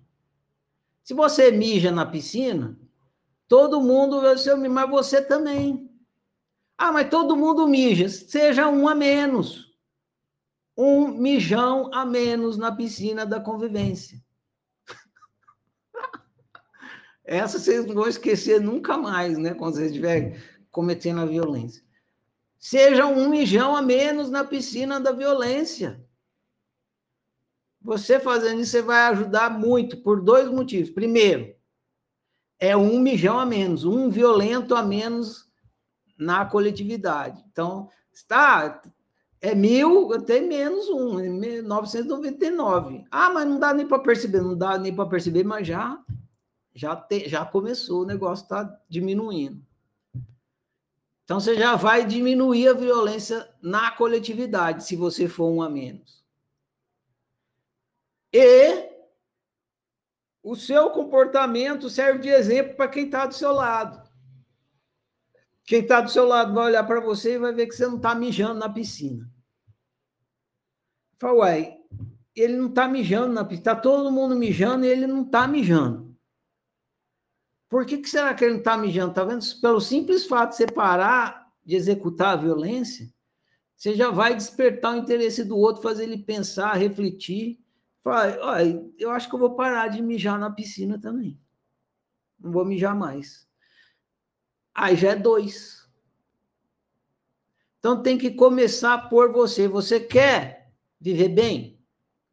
Se 1.04 1.14
você 1.14 1.50
mija 1.52 1.92
na 1.92 2.06
piscina, 2.06 2.78
todo 3.48 3.82
mundo 3.82 4.22
vai 4.22 4.38
ser 4.38 4.56
mas 4.56 4.90
você 4.90 5.22
também. 5.22 5.90
Ah, 6.78 6.92
mas 6.92 7.10
todo 7.10 7.36
mundo 7.36 7.68
mija, 7.68 8.08
seja 8.08 8.70
um 8.70 8.88
a 8.88 8.94
menos. 8.94 9.74
Um 10.78 11.08
mijão 11.08 11.90
a 11.94 12.06
menos 12.06 12.58
na 12.58 12.72
piscina 12.72 13.26
da 13.26 13.40
convivência. 13.40 14.24
Essa 17.32 17.60
vocês 17.60 17.86
não 17.86 17.94
vão 17.94 18.08
esquecer 18.08 18.60
nunca 18.60 18.98
mais, 18.98 19.38
né? 19.38 19.54
Quando 19.54 19.76
vocês 19.76 19.92
estiverem 19.92 20.36
cometendo 20.72 21.22
a 21.22 21.28
violência. 21.28 21.84
Seja 22.58 23.06
um 23.06 23.30
mijão 23.30 23.76
a 23.76 23.84
menos 23.84 24.32
na 24.32 24.44
piscina 24.44 25.00
da 25.00 25.12
violência. 25.12 26.04
Você 27.84 28.20
fazendo 28.20 28.62
isso, 28.62 28.72
você 28.72 28.82
vai 28.82 29.02
ajudar 29.12 29.52
muito 29.52 29.98
por 29.98 30.22
dois 30.22 30.50
motivos. 30.50 30.90
Primeiro, 30.90 31.54
é 32.58 32.76
um 32.76 33.00
mijão 33.00 33.38
a 33.38 33.46
menos, 33.46 33.86
um 33.86 34.10
violento 34.10 34.74
a 34.74 34.82
menos 34.82 35.48
na 36.18 36.48
coletividade. 36.48 37.46
Então, 37.52 37.92
está 38.12 38.82
é 39.40 39.54
mil, 39.54 40.12
até 40.14 40.42
menos 40.42 40.90
um, 40.90 41.20
é 41.20 41.62
999. 41.62 43.06
Ah, 43.12 43.30
mas 43.30 43.48
não 43.48 43.60
dá 43.60 43.72
nem 43.72 43.88
para 43.88 44.00
perceber, 44.00 44.42
não 44.42 44.58
dá 44.58 44.80
nem 44.80 44.94
para 44.94 45.08
perceber, 45.08 45.44
mas 45.44 45.68
já 45.68 46.04
já, 46.80 46.96
te, 46.96 47.28
já 47.28 47.46
começou, 47.46 48.04
o 48.04 48.06
negócio 48.06 48.44
está 48.44 48.82
diminuindo. 48.88 49.62
Então 51.26 51.40
você 51.40 51.56
já 51.56 51.76
vai 51.76 52.06
diminuir 52.06 52.70
a 52.70 52.74
violência 52.74 53.48
na 53.62 53.92
coletividade, 53.92 54.86
se 54.86 54.96
você 54.96 55.28
for 55.28 55.52
um 55.52 55.62
a 55.62 55.70
menos. 55.70 56.24
E 58.34 58.90
o 60.42 60.56
seu 60.56 60.90
comportamento 60.92 61.90
serve 61.90 62.20
de 62.20 62.30
exemplo 62.30 62.76
para 62.76 62.88
quem 62.88 63.06
está 63.06 63.26
do 63.26 63.36
seu 63.36 63.52
lado. 63.52 64.10
Quem 65.66 65.82
está 65.82 66.00
do 66.00 66.10
seu 66.10 66.26
lado 66.26 66.54
vai 66.54 66.68
olhar 66.68 66.84
para 66.86 67.02
você 67.02 67.36
e 67.36 67.40
vai 67.40 67.54
ver 67.54 67.68
que 67.68 67.76
você 67.76 67.86
não 67.86 67.98
está 67.98 68.16
mijando 68.16 68.60
na 68.60 68.70
piscina. 68.70 69.30
Fala, 71.18 71.40
uai, 71.40 71.78
ele 72.34 72.56
não 72.56 72.70
está 72.70 72.88
mijando 72.88 73.34
na 73.34 73.44
piscina, 73.44 73.72
está 73.72 73.76
todo 73.76 74.12
mundo 74.12 74.36
mijando 74.36 74.86
e 74.86 74.90
ele 74.90 75.06
não 75.06 75.24
está 75.24 75.46
mijando. 75.46 76.09
Por 77.70 77.86
que, 77.86 78.00
que 78.00 78.10
será 78.10 78.34
que 78.34 78.44
ele 78.44 78.54
não 78.54 78.60
está 78.60 78.76
mijando? 78.76 79.12
Está 79.12 79.24
vendo? 79.24 79.46
Pelo 79.62 79.80
simples 79.80 80.26
fato 80.26 80.52
de 80.52 80.58
você 80.58 80.68
parar 80.68 81.48
de 81.64 81.76
executar 81.76 82.34
a 82.34 82.42
violência, 82.42 83.08
você 83.78 83.96
já 83.96 84.10
vai 84.10 84.36
despertar 84.36 84.94
o 84.94 84.98
interesse 84.98 85.44
do 85.44 85.56
outro, 85.56 85.84
fazer 85.84 86.04
ele 86.04 86.18
pensar, 86.18 86.74
refletir. 86.74 87.60
Fala, 88.02 88.38
olha, 88.42 88.92
eu 88.98 89.12
acho 89.12 89.30
que 89.30 89.36
eu 89.36 89.40
vou 89.40 89.56
parar 89.56 89.88
de 89.88 90.02
mijar 90.02 90.40
na 90.40 90.50
piscina 90.50 91.00
também. 91.00 91.40
Não 92.40 92.52
vou 92.52 92.66
mijar 92.66 92.96
mais. 92.96 93.48
Aí 94.74 94.96
já 94.96 95.12
é 95.12 95.16
dois. 95.16 95.88
Então 97.78 98.02
tem 98.02 98.18
que 98.18 98.32
começar 98.32 99.10
por 99.10 99.32
você. 99.32 99.68
Você 99.68 100.00
quer 100.00 100.74
viver 101.00 101.30
bem? 101.30 101.80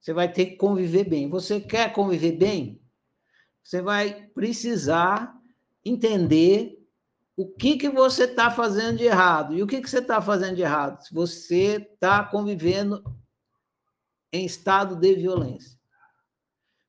Você 0.00 0.12
vai 0.12 0.32
ter 0.32 0.46
que 0.46 0.56
conviver 0.56 1.04
bem. 1.04 1.28
Você 1.28 1.60
quer 1.60 1.92
conviver 1.92 2.32
bem? 2.32 2.80
Você 3.66 3.82
vai 3.82 4.28
precisar 4.28 5.36
entender 5.84 6.78
o 7.36 7.48
que, 7.48 7.76
que 7.76 7.88
você 7.88 8.22
está 8.22 8.48
fazendo 8.48 8.98
de 8.98 9.04
errado. 9.04 9.54
E 9.54 9.62
o 9.62 9.66
que, 9.66 9.82
que 9.82 9.90
você 9.90 9.98
está 9.98 10.22
fazendo 10.22 10.54
de 10.54 10.62
errado? 10.62 11.02
Se 11.02 11.12
você 11.12 11.78
está 11.92 12.22
convivendo 12.22 13.02
em 14.32 14.46
estado 14.46 14.94
de 14.94 15.12
violência. 15.16 15.76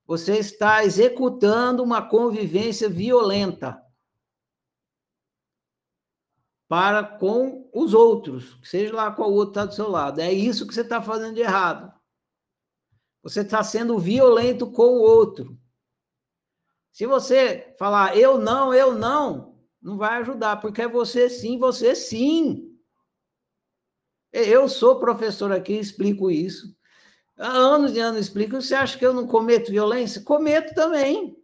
Você 0.06 0.38
está 0.38 0.84
executando 0.84 1.82
uma 1.82 2.08
convivência 2.08 2.88
violenta 2.88 3.82
para 6.68 7.04
com 7.04 7.68
os 7.74 7.96
outros, 7.96 8.60
seja 8.62 8.94
lá 8.94 9.12
qual 9.12 9.34
outro 9.34 9.50
está 9.50 9.66
do 9.66 9.74
seu 9.74 9.90
lado. 9.90 10.22
É 10.22 10.32
isso 10.32 10.68
que 10.68 10.76
você 10.76 10.82
está 10.82 11.02
fazendo 11.02 11.34
de 11.34 11.42
errado. 11.42 11.92
Você 13.24 13.42
está 13.42 13.64
sendo 13.64 13.98
violento 13.98 14.72
com 14.72 14.84
o 14.84 15.02
outro. 15.02 15.58
Se 16.98 17.06
você 17.06 17.76
falar 17.78 18.18
eu 18.18 18.40
não, 18.40 18.74
eu 18.74 18.96
não, 18.96 19.56
não 19.80 19.98
vai 19.98 20.18
ajudar, 20.18 20.60
porque 20.60 20.82
é 20.82 20.88
você 20.88 21.30
sim, 21.30 21.60
você 21.60 21.94
sim. 21.94 22.76
Eu 24.34 24.68
sou 24.68 25.00
professor 25.00 25.52
aqui, 25.52 25.74
explico 25.74 26.32
isso. 26.32 26.76
Há 27.38 27.50
anos 27.50 27.96
e 27.96 28.00
anos 28.00 28.22
explico. 28.22 28.60
Você 28.60 28.74
acha 28.74 28.98
que 28.98 29.06
eu 29.06 29.14
não 29.14 29.28
cometo 29.28 29.70
violência? 29.70 30.24
Cometo 30.24 30.74
também. 30.74 31.38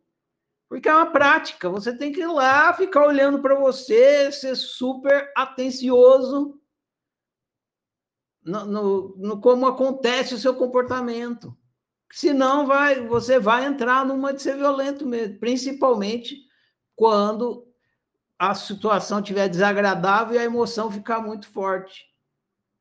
Porque 0.67 0.89
é 0.89 0.95
uma 0.95 1.11
prática. 1.11 1.69
Você 1.69 1.95
tem 1.95 2.11
que 2.11 2.21
ir 2.21 2.25
lá, 2.25 2.73
ficar 2.73 3.05
olhando 3.05 3.39
para 3.39 3.53
você, 3.53 4.31
ser 4.31 4.55
super 4.55 5.31
atencioso 5.37 6.59
no, 8.43 8.65
no, 8.65 9.15
no, 9.17 9.39
como 9.39 9.67
acontece 9.67 10.33
o 10.33 10.39
seu 10.39 10.55
comportamento. 10.55 11.55
Senão 12.15 12.67
vai, 12.67 13.01
você 13.07 13.39
vai 13.39 13.65
entrar 13.65 14.05
numa 14.05 14.31
de 14.31 14.39
ser 14.43 14.55
violento 14.55 15.03
mesmo, 15.03 15.39
principalmente 15.39 16.45
quando 16.95 17.67
a 18.37 18.53
situação 18.53 19.17
estiver 19.17 19.49
desagradável 19.49 20.35
e 20.35 20.37
a 20.37 20.43
emoção 20.43 20.91
ficar 20.91 21.21
muito 21.21 21.47
forte. 21.47 22.05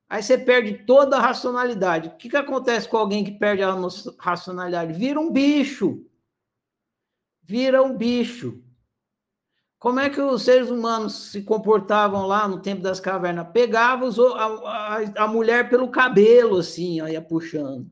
Aí 0.07 0.23
você 0.23 0.37
perde 0.37 0.85
toda 0.85 1.17
a 1.17 1.21
racionalidade. 1.21 2.09
O 2.09 2.17
que, 2.19 2.29
que 2.29 2.37
acontece 2.37 2.87
com 2.87 2.99
alguém 2.99 3.25
que 3.25 3.31
perde 3.31 3.63
a 3.63 3.75
racionalidade? 4.19 4.93
Vira 4.93 5.19
um 5.19 5.33
bicho. 5.33 6.05
Vira 7.43 7.83
um 7.83 7.97
bicho. 7.97 8.63
Como 9.79 9.99
é 9.99 10.11
que 10.11 10.21
os 10.21 10.43
seres 10.43 10.69
humanos 10.69 11.31
se 11.31 11.43
comportavam 11.43 12.27
lá 12.27 12.47
no 12.47 12.61
tempo 12.61 12.83
das 12.83 13.01
cavernas? 13.01 13.49
Pegavam 13.51 14.11
a, 14.35 14.45
a, 14.45 15.25
a 15.25 15.27
mulher 15.27 15.71
pelo 15.71 15.89
cabelo, 15.89 16.59
assim, 16.59 17.01
ó, 17.01 17.09
ia 17.09 17.23
puxando. 17.23 17.91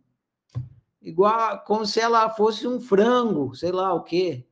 Igual, 1.01 1.65
como 1.65 1.87
se 1.87 1.99
ela 1.99 2.29
fosse 2.31 2.67
um 2.67 2.81
frango, 2.81 3.55
sei 3.55 3.73
lá 3.73 3.95
o 3.95 4.03
quê. 4.03 4.47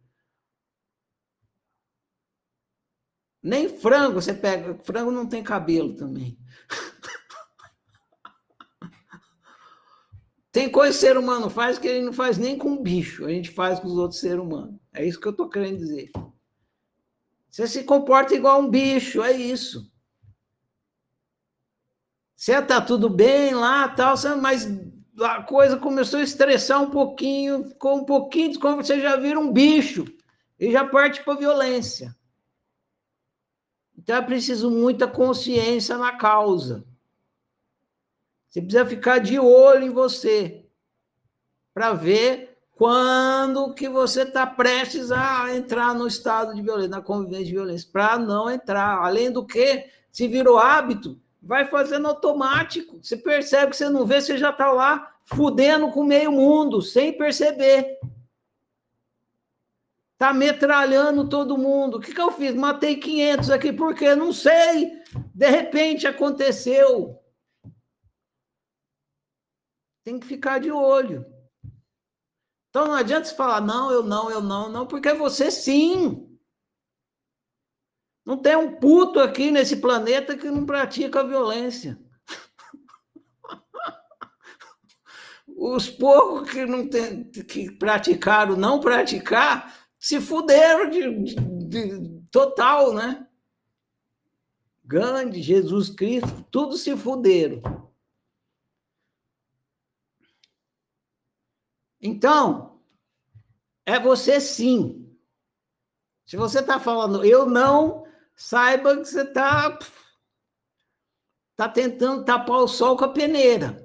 Nem 3.43 3.69
frango 3.69 4.21
você 4.21 4.33
pega. 4.35 4.75
Frango 4.83 5.11
não 5.11 5.27
tem 5.27 5.43
cabelo 5.43 5.95
também. 5.95 6.39
Tem 10.51 10.69
coisa 10.69 10.93
que 10.93 10.97
o 10.97 11.01
ser 11.01 11.17
humano 11.17 11.51
faz 11.51 11.79
que 11.79 11.87
ele 11.87 12.07
não 12.07 12.13
faz 12.13 12.37
nem 12.39 12.59
com 12.59 12.83
bicho, 12.83 13.27
a 13.27 13.29
gente 13.29 13.51
faz 13.51 13.79
com 13.79 13.87
os 13.87 13.97
outros 13.97 14.19
seres 14.19 14.43
humanos. 14.43 14.81
É 14.93 15.05
isso 15.05 15.21
que 15.21 15.29
eu 15.29 15.31
estou 15.31 15.49
querendo 15.49 15.77
dizer. 15.77 16.11
Você 17.49 17.69
se 17.69 17.85
comporta 17.85 18.35
igual 18.35 18.61
um 18.61 18.69
bicho, 18.69 19.23
é 19.23 19.31
isso. 19.31 19.93
Você 22.35 22.55
está 22.55 22.81
tudo 22.81 23.11
bem 23.11 23.55
lá, 23.55 23.89
tal, 23.89 24.15
mas 24.41 24.67
a 25.21 25.43
coisa 25.43 25.77
começou 25.77 26.21
a 26.21 26.23
estressar 26.23 26.83
um 26.83 26.91
pouquinho, 26.91 27.69
ficou 27.69 27.97
um 27.97 28.05
pouquinho, 28.05 28.59
como 28.59 28.77
você 28.77 29.01
já 29.01 29.17
vira 29.17 29.39
um 29.39 29.53
bicho 29.53 30.05
e 30.59 30.71
já 30.71 30.85
parte 30.85 31.23
para 31.23 31.39
violência. 31.39 32.17
Então 33.97 34.17
é 34.17 34.23
preciso 34.23 34.71
muita 34.71 35.09
consciência 35.09 35.99
na 35.99 36.17
causa. 36.17 36.85
Você 38.49 38.63
precisa 38.63 38.87
ficar 38.87 39.19
de 39.19 39.39
olho 39.39 39.85
em 39.85 39.91
você 39.91 40.65
para 41.75 41.93
ver 41.93 42.57
quando 42.73 43.75
que 43.75 43.89
você 43.89 44.23
está 44.23 44.47
prestes 44.47 45.11
a 45.11 45.55
entrar 45.55 45.95
no 45.95 46.07
estado 46.07 46.55
de 46.55 46.63
violência, 46.63 46.91
na 46.91 47.03
convivência 47.03 47.45
de 47.45 47.53
violência, 47.53 47.89
para 47.93 48.19
não 48.19 48.49
entrar. 48.49 48.99
Além 49.05 49.33
do 49.33 49.45
que, 49.45 49.91
se 50.13 50.29
virou 50.29 50.59
hábito, 50.59 51.21
vai 51.49 51.65
fazendo 51.65 52.07
automático. 52.07 53.01
Você 53.03 53.17
percebe 53.17 53.71
que 53.71 53.79
você 53.79 53.89
não 53.89 54.05
vê, 54.05 54.21
você 54.21 54.37
já 54.37 54.51
está 54.51 54.71
lá 54.71 55.17
fudendo 55.25 55.91
com 55.91 56.05
meio 56.05 56.31
mundo, 56.31 56.83
sem 56.83 57.17
perceber. 57.17 57.99
Tá 60.19 60.35
metralhando 60.35 61.27
todo 61.27 61.57
mundo. 61.57 61.97
O 61.97 62.01
que, 62.01 62.13
que 62.13 62.21
eu 62.21 62.31
fiz? 62.31 62.55
Matei 62.55 62.97
500 62.97 63.51
aqui, 63.51 63.73
porque 63.73 64.15
não 64.15 64.31
sei. 64.31 64.93
De 65.35 65.49
repente 65.49 66.07
aconteceu. 66.07 67.19
Tem 70.05 70.21
que 70.21 70.27
ficar 70.27 70.61
de 70.61 70.71
olho. 70.71 71.25
Então 72.69 72.89
não 72.89 72.95
adianta 72.95 73.25
você 73.25 73.35
falar, 73.35 73.63
não, 73.63 73.91
eu 73.91 74.03
não, 74.03 74.31
eu 74.31 74.43
não, 74.43 74.69
não, 74.69 74.87
porque 74.87 75.15
você 75.15 75.51
sim. 75.51 76.28
Não 78.29 78.37
tem 78.37 78.55
um 78.55 78.79
puto 78.79 79.21
aqui 79.21 79.51
nesse 79.51 79.79
planeta 79.79 80.37
que 80.37 80.51
não 80.51 80.67
pratica 80.67 81.27
violência. 81.27 81.99
Os 85.49 85.89
poucos 85.89 86.51
que 86.51 86.67
não 86.67 86.87
tem, 86.87 87.25
que 87.25 87.71
praticaram 87.71 88.55
não 88.55 88.81
praticar 88.81 89.89
se 89.99 90.21
fuderam 90.21 90.91
de, 90.91 91.25
de, 91.25 92.01
de 92.01 92.21
total, 92.31 92.93
né? 92.93 93.27
Gandhi, 94.85 95.41
Jesus 95.41 95.89
Cristo, 95.89 96.45
tudo 96.51 96.77
se 96.77 96.95
fuderam. 96.99 97.63
Então, 101.99 102.79
é 103.87 103.99
você 103.99 104.39
sim. 104.39 105.17
Se 106.27 106.37
você 106.37 106.59
está 106.59 106.79
falando 106.79 107.25
eu 107.25 107.47
não, 107.47 108.07
saiba 108.39 108.97
que 108.97 109.05
você 109.05 109.23
está 109.23 109.77
tá 111.57 111.69
tentando 111.69 112.25
tapar 112.25 112.59
o 112.59 112.69
sol 112.69 112.97
com 112.97 113.05
a 113.05 113.13
peneira. 113.13 113.85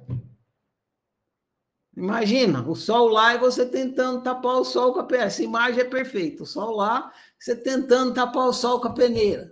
Imagina, 1.98 2.68
o 2.68 2.76
sol 2.76 3.08
lá 3.08 3.34
e 3.34 3.40
você 3.40 3.66
tentando 3.66 4.22
tapar 4.22 4.58
o 4.58 4.64
sol 4.64 4.94
com 4.94 5.00
a 5.00 5.04
peneira. 5.04 5.28
Essa 5.28 5.44
imagem 5.44 5.82
é 5.82 5.84
perfeita. 5.84 6.44
O 6.44 6.46
sol 6.46 6.76
lá, 6.76 7.12
você 7.40 7.56
tentando 7.56 8.14
tapar 8.14 8.48
o 8.48 8.54
sol 8.54 8.80
com 8.80 8.90
a 8.90 8.94
peneira. 8.94 9.52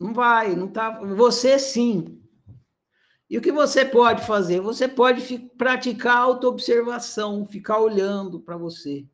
Não 0.00 0.14
vai, 0.14 0.56
não 0.56 0.68
tá. 0.68 0.98
Você 1.00 1.58
sim. 1.58 2.22
E 3.28 3.36
o 3.36 3.42
que 3.42 3.52
você 3.52 3.84
pode 3.84 4.26
fazer? 4.26 4.60
Você 4.60 4.88
pode 4.88 5.38
praticar 5.58 6.16
autoobservação, 6.16 7.46
ficar 7.46 7.78
olhando 7.78 8.40
para 8.40 8.56
você, 8.56 9.06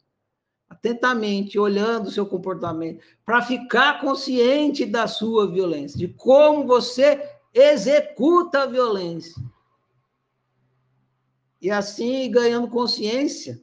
atentamente, 0.83 1.61
olhando 1.61 2.09
o 2.09 2.11
seu 2.11 2.27
comportamento, 2.27 3.05
para 3.25 3.41
ficar 3.41 4.01
consciente 4.01 4.85
da 4.85 5.07
sua 5.07 5.49
violência, 5.49 5.97
de 5.97 6.09
como 6.09 6.67
você 6.67 7.31
executa 7.55 8.65
a 8.65 8.67
violência. 8.67 9.41
E 11.61 11.71
assim, 11.71 12.29
ganhando 12.29 12.67
consciência, 12.67 13.63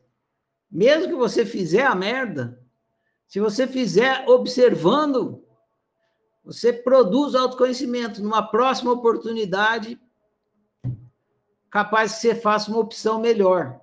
mesmo 0.71 1.09
que 1.09 1.15
você 1.15 1.45
fizer 1.45 1.85
a 1.85 1.93
merda, 1.93 2.57
se 3.27 3.41
você 3.41 3.67
fizer 3.67 4.25
observando, 4.29 5.43
você 6.43 6.71
produz 6.71 7.35
autoconhecimento. 7.35 8.23
Numa 8.23 8.41
próxima 8.41 8.93
oportunidade, 8.93 9.99
capaz 11.69 12.13
que 12.13 12.21
você 12.21 12.35
faça 12.35 12.71
uma 12.71 12.79
opção 12.79 13.19
melhor. 13.19 13.81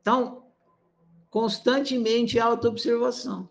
Então, 0.00 0.41
constantemente 1.32 2.38
autoobservação. 2.38 3.48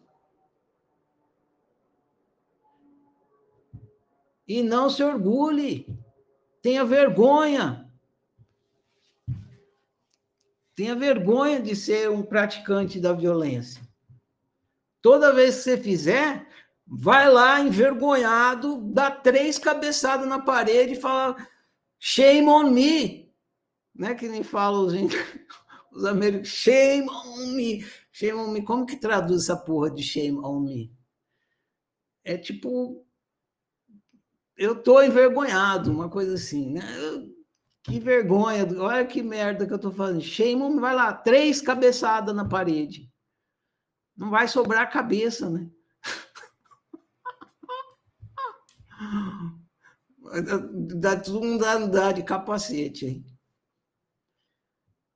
E 4.48 4.62
não 4.62 4.88
se 4.88 5.02
orgulhe, 5.02 5.88
tenha 6.62 6.86
vergonha. 6.86 7.92
Tenha 10.76 10.96
vergonha 10.96 11.60
de 11.60 11.76
ser 11.76 12.08
um 12.12 12.22
praticante 12.22 13.00
da 13.00 13.14
violência. 13.14 13.82
Toda 15.02 15.34
vez 15.34 15.56
que 15.56 15.62
você 15.64 15.78
fizer, 15.78 16.48
vai 16.86 17.32
lá 17.32 17.62
envergonhado, 17.62 18.80
dá 18.92 19.10
três 19.10 19.58
cabeçadas 19.58 20.28
na 20.28 20.40
parede 20.40 20.94
e 20.94 21.02
fala: 21.02 21.36
Shame 21.98 22.48
on 22.48 22.70
me. 22.70 23.34
Né? 23.96 24.14
Que 24.14 24.28
nem 24.28 24.44
falam 24.44 24.86
os, 24.86 24.94
os 25.92 26.06
americanos. 26.06 26.48
Shame 26.48 27.10
on 27.10 27.48
me. 27.54 27.86
Shame 28.12 28.40
on 28.40 28.52
me. 28.52 28.64
Como 28.64 28.86
que 28.86 28.98
traduz 28.98 29.44
essa 29.44 29.58
porra 29.58 29.92
de 29.92 30.02
shame 30.02 30.40
on 30.40 30.62
me? 30.62 30.92
É 32.24 32.38
tipo. 32.38 33.06
Eu 34.58 34.82
tô 34.82 35.02
envergonhado, 35.02 35.92
uma 35.92 36.10
coisa 36.10 36.36
assim, 36.36 36.72
né? 36.72 36.82
Que 37.84 38.00
vergonha, 38.00 38.68
olha 38.80 39.06
que 39.06 39.24
merda 39.24 39.66
que 39.66 39.74
eu 39.74 39.80
tô 39.80 39.92
fazendo. 39.92 40.22
Shame 40.22 40.62
on 40.62 40.70
me, 40.70 40.80
vai 40.80 40.94
lá, 40.94 41.12
três 41.14 41.62
cabeçadas 41.62 42.36
na 42.36 42.48
parede. 42.48 43.12
Não 44.16 44.30
vai 44.30 44.48
sobrar 44.48 44.92
cabeça, 44.92 45.50
né? 45.50 45.68
Dá 51.00 51.16
mundo 51.42 51.66
andar 51.66 52.14
de 52.14 52.24
capacete 52.24 53.06
aí. 53.08 53.31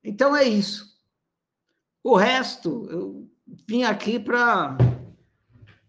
Então 0.06 0.36
é 0.36 0.44
isso. 0.44 0.96
O 2.04 2.16
resto, 2.16 2.88
eu 2.92 3.30
vim 3.68 3.84
aqui 3.84 4.20
para 4.20 4.78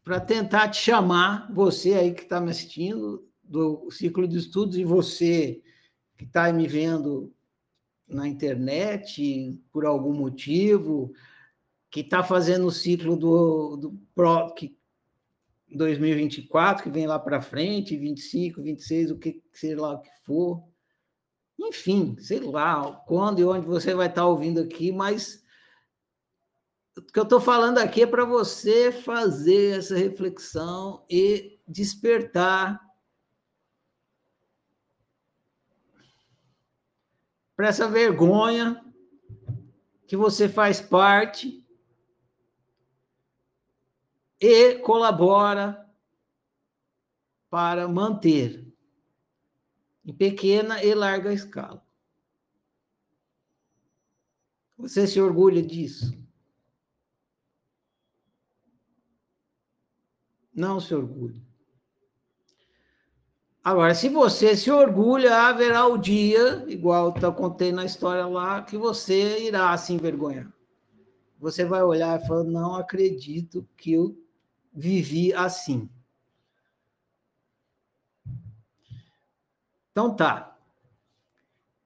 para 0.02 0.20
tentar 0.20 0.68
te 0.68 0.80
chamar, 0.80 1.52
você 1.52 1.94
aí 1.94 2.14
que 2.14 2.22
está 2.22 2.40
me 2.40 2.52
assistindo, 2.52 3.28
do 3.42 3.90
ciclo 3.90 4.26
de 4.26 4.38
estudos, 4.38 4.76
e 4.76 4.84
você 4.84 5.60
que 6.16 6.24
está 6.24 6.52
me 6.52 6.68
vendo 6.68 7.34
na 8.06 8.28
internet 8.28 9.60
por 9.72 9.84
algum 9.84 10.12
motivo, 10.12 11.12
que 11.90 12.00
está 12.00 12.22
fazendo 12.22 12.68
o 12.68 12.72
ciclo 12.72 13.16
do, 13.16 13.76
do 13.76 14.00
pro, 14.14 14.54
que 14.54 14.78
2024, 15.68 16.84
que 16.84 16.90
vem 16.90 17.08
lá 17.08 17.18
para 17.18 17.42
frente, 17.42 17.96
25, 17.96 18.62
26, 18.62 19.10
o 19.10 19.18
que 19.18 19.42
sei 19.52 19.74
lá 19.74 19.94
o 19.94 20.00
que 20.00 20.10
for. 20.24 20.62
Enfim, 21.58 22.16
sei 22.18 22.40
lá 22.40 22.92
quando 23.06 23.40
e 23.40 23.44
onde 23.44 23.66
você 23.66 23.94
vai 23.94 24.08
estar 24.08 24.26
ouvindo 24.26 24.60
aqui, 24.60 24.92
mas 24.92 25.44
o 26.96 27.02
que 27.02 27.18
eu 27.18 27.24
estou 27.24 27.40
falando 27.40 27.78
aqui 27.78 28.02
é 28.02 28.06
para 28.06 28.24
você 28.24 28.90
fazer 28.90 29.78
essa 29.78 29.96
reflexão 29.96 31.04
e 31.10 31.58
despertar 31.66 32.80
para 37.54 37.68
essa 37.68 37.88
vergonha 37.88 38.82
que 40.06 40.16
você 40.16 40.48
faz 40.48 40.80
parte 40.80 41.66
e 44.40 44.74
colabora 44.78 45.86
para 47.50 47.88
manter 47.88 48.66
em 50.06 50.14
pequena 50.14 50.82
e 50.84 50.94
larga 50.94 51.32
escala. 51.32 51.84
Você 54.78 55.06
se 55.06 55.20
orgulha 55.20 55.60
disso? 55.60 56.16
Não 60.54 60.80
se 60.80 60.94
orgulhe. 60.94 61.44
Agora, 63.64 63.96
se 63.96 64.08
você 64.08 64.56
se 64.56 64.70
orgulha, 64.70 65.48
haverá 65.48 65.86
o 65.86 65.98
dia, 65.98 66.64
igual 66.68 67.12
eu 67.20 67.32
contei 67.32 67.72
na 67.72 67.84
história 67.84 68.24
lá, 68.24 68.62
que 68.62 68.78
você 68.78 69.44
irá 69.44 69.76
se 69.76 69.92
envergonhar. 69.92 70.52
Você 71.40 71.64
vai 71.64 71.82
olhar 71.82 72.20
e 72.20 72.26
falar: 72.26 72.44
não 72.44 72.76
acredito 72.76 73.68
que 73.76 73.92
eu 73.92 74.16
vivi 74.72 75.34
assim. 75.34 75.90
Então 79.96 80.14
tá. 80.14 80.54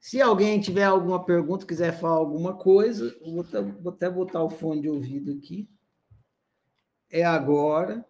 Se 0.00 0.20
alguém 0.20 0.61
tiver 0.61 0.82
alguma 0.82 1.24
pergunta, 1.24 1.64
quiser 1.64 1.96
falar 1.96 2.16
alguma 2.16 2.56
coisa, 2.56 3.16
vou 3.20 3.42
até, 3.42 3.62
vou 3.62 3.92
até 3.92 4.11
botar 4.11 4.42
o 4.42 4.50
fone 4.50 4.80
de 4.80 4.88
ouvido 4.88 5.30
aqui. 5.30 5.70
É 7.08 7.24
agora. 7.24 8.04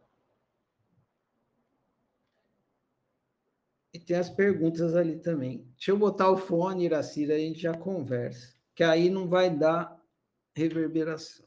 E 3.93 3.99
tem 3.99 4.17
as 4.17 4.31
perguntas 4.31 4.97
ali 4.97 5.19
também. 5.19 5.71
Deixa 5.77 5.91
eu 5.91 5.99
botar 5.99 6.31
o 6.31 6.39
fone, 6.39 6.87
Iracira, 6.87 7.35
a 7.35 7.39
gente 7.39 7.61
já 7.61 7.77
conversa. 7.77 8.55
Que 8.75 8.83
aí 8.83 9.11
não 9.11 9.29
vai 9.29 9.55
dar 9.55 10.03
reverberação. 10.55 11.45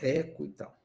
Eco 0.00 0.44
e 0.44 0.52
tal. 0.52 0.83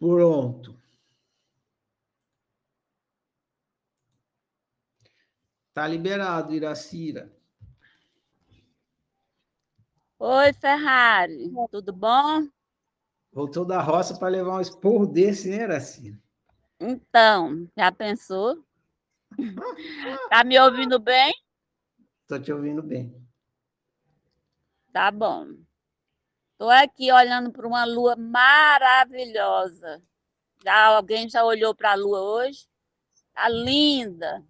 Pronto. 0.00 0.74
Tá 5.74 5.86
liberado, 5.86 6.54
Iracira. 6.54 7.30
Oi, 10.18 10.52
Ferrari, 10.54 11.52
tudo 11.70 11.92
bom? 11.92 12.48
Voltou 13.30 13.64
da 13.64 13.82
roça 13.82 14.18
para 14.18 14.28
levar 14.28 14.56
um 14.56 14.60
esporro 14.60 15.06
desse, 15.06 15.50
né, 15.50 15.64
Iracina? 15.64 16.18
Então, 16.80 17.68
já 17.76 17.92
pensou? 17.92 18.64
Tá 20.30 20.44
me 20.44 20.58
ouvindo 20.58 20.98
bem? 20.98 21.32
Estou 22.22 22.40
te 22.40 22.52
ouvindo 22.52 22.82
bem. 22.82 23.14
Tá 24.92 25.10
bom. 25.10 25.46
Estou 26.60 26.68
aqui 26.68 27.10
olhando 27.10 27.50
para 27.50 27.66
uma 27.66 27.86
lua 27.86 28.14
maravilhosa. 28.16 30.02
Já 30.62 30.88
alguém 30.88 31.26
já 31.26 31.42
olhou 31.42 31.74
para 31.74 31.92
a 31.92 31.94
lua 31.94 32.20
hoje? 32.20 32.68
Tá 33.32 33.48
linda. 33.48 34.44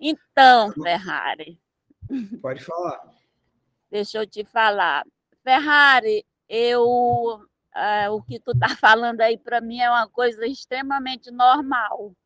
Então, 0.00 0.72
Ferrari. 0.72 1.60
Pode 2.40 2.64
falar. 2.64 3.12
Deixa 3.90 4.16
eu 4.16 4.26
te 4.26 4.42
falar. 4.42 5.04
Ferrari, 5.44 6.24
eu 6.48 7.46
é, 7.74 8.08
o 8.08 8.22
que 8.22 8.40
tu 8.40 8.52
está 8.52 8.68
falando 8.80 9.20
aí 9.20 9.36
para 9.36 9.60
mim 9.60 9.80
é 9.80 9.90
uma 9.90 10.08
coisa 10.08 10.46
extremamente 10.46 11.30
normal. 11.30 12.16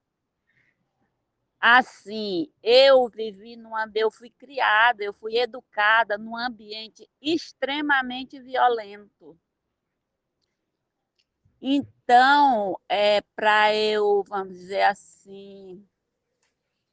Assim, 1.64 2.50
eu 2.60 3.08
vivi 3.08 3.54
num 3.54 3.70
eu 3.94 4.10
fui 4.10 4.30
criada, 4.30 5.04
eu 5.04 5.12
fui 5.12 5.38
educada 5.38 6.18
num 6.18 6.36
ambiente 6.36 7.08
extremamente 7.20 8.40
violento. 8.40 9.38
Então, 11.60 12.76
é 12.88 13.20
para 13.36 13.72
eu, 13.72 14.24
vamos 14.24 14.54
dizer 14.54 14.82
assim, 14.82 15.86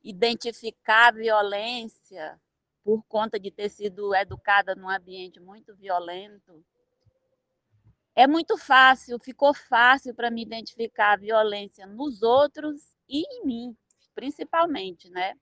identificar 0.03 1.07
a 1.07 1.11
violência, 1.13 2.39
por 2.83 3.03
conta 3.05 3.39
de 3.39 3.49
ter 3.49 3.69
sido 3.69 4.13
educada 4.13 4.75
num 4.75 4.87
ambiente 4.87 5.39
muito 5.39 5.75
violento, 5.75 6.63
é 8.15 8.27
muito 8.27 8.55
fácil, 8.55 9.17
ficou 9.17 9.51
fácil 9.51 10.13
para 10.13 10.29
me 10.29 10.43
identificar 10.43 11.13
a 11.13 11.17
violência 11.17 11.87
nos 11.87 12.21
outros 12.21 12.95
e 13.07 13.23
em 13.23 13.45
mim, 13.47 13.77
principalmente, 14.19 15.09
né? 15.09 15.33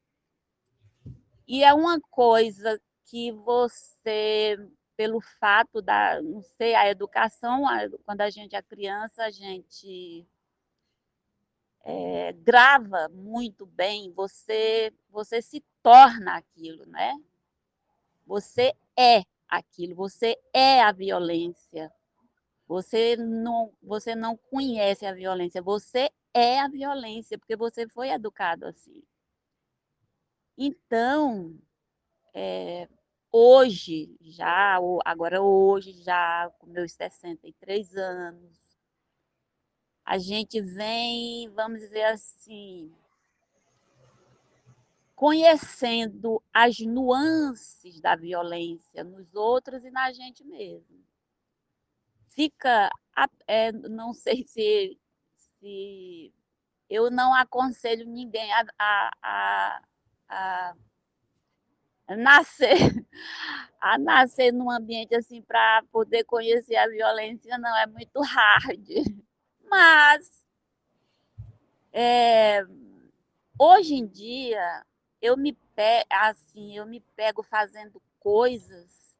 E 1.48 1.64
é 1.64 1.74
uma 1.74 2.00
coisa 2.00 2.80
que 3.06 3.32
você, 3.32 4.56
pelo 4.96 5.20
fato 5.20 5.82
da, 5.82 6.22
não 6.22 6.44
sei, 6.44 6.76
a 6.76 6.88
educação, 6.88 7.64
quando 8.06 8.22
a 8.22 8.30
gente 8.30 8.56
é 8.56 8.62
criança, 8.62 9.24
a 9.24 9.32
gente 9.32 10.28
é, 11.84 12.34
grava 12.34 13.10
muito 13.10 13.66
bem, 13.66 14.12
você, 14.12 14.94
você 15.10 15.42
se 15.42 15.64
torna 15.82 16.38
aquilo, 16.38 16.86
né? 16.86 17.16
Você 18.28 18.76
é 18.96 19.24
aquilo, 19.50 19.96
você 19.96 20.38
é 20.54 20.82
a 20.82 20.92
violência. 20.92 21.92
Você 22.68 23.16
não, 23.16 23.74
você 23.82 24.14
não 24.14 24.38
conhece 24.38 25.04
a 25.04 25.14
violência, 25.14 25.64
você 25.64 26.12
é 26.38 26.60
a 26.60 26.68
violência, 26.68 27.38
porque 27.38 27.56
você 27.56 27.88
foi 27.88 28.10
educado 28.10 28.66
assim. 28.68 29.04
Então, 30.58 31.58
é, 32.34 32.88
hoje, 33.32 34.16
já, 34.22 34.78
agora 35.04 35.42
hoje, 35.42 35.94
já 36.04 36.52
com 36.60 36.68
meus 36.68 36.92
63 36.94 37.96
anos, 37.96 38.58
a 40.06 40.18
gente 40.18 40.62
vem, 40.62 41.50
vamos 41.50 41.80
dizer 41.80 42.04
assim, 42.04 42.94
conhecendo 45.16 46.42
as 46.54 46.80
nuances 46.80 48.00
da 48.00 48.16
violência 48.16 49.04
nos 49.04 49.34
outros 49.34 49.84
e 49.84 49.90
na 49.90 50.12
gente 50.14 50.44
mesmo. 50.44 51.04
Fica, 52.30 52.92
é, 53.48 53.72
não 53.72 54.14
sei 54.14 54.44
se, 54.46 54.98
se 55.60 56.34
eu 56.89 57.12
não 57.12 57.34
aconselho 57.34 58.05
ninguém 58.05 58.51
a, 58.53 58.66
a, 58.80 59.12
a, 60.30 60.76
a 62.08 62.16
nascer 62.16 62.78
a 63.80 63.97
nascer 63.97 64.51
num 64.51 64.72
ambiente 64.72 65.14
assim 65.16 65.41
para 65.41 65.84
poder 65.91 66.24
conhecer 66.24 66.76
a 66.76 66.88
violência 66.88 67.58
não 67.58 67.76
é 67.78 67.86
muito 67.86 68.22
hard. 68.22 68.88
Mas 69.70 70.45
é, 71.91 72.66
hoje 73.60 73.95
em 73.95 74.08
dia 74.08 74.86
eu 75.22 75.36
me 75.36 75.53
pe 75.53 76.05
assim, 76.10 76.76
eu 76.76 76.86
me 76.86 77.01
pego 77.16 77.43
fazendo 77.43 78.01
coisas 78.20 79.16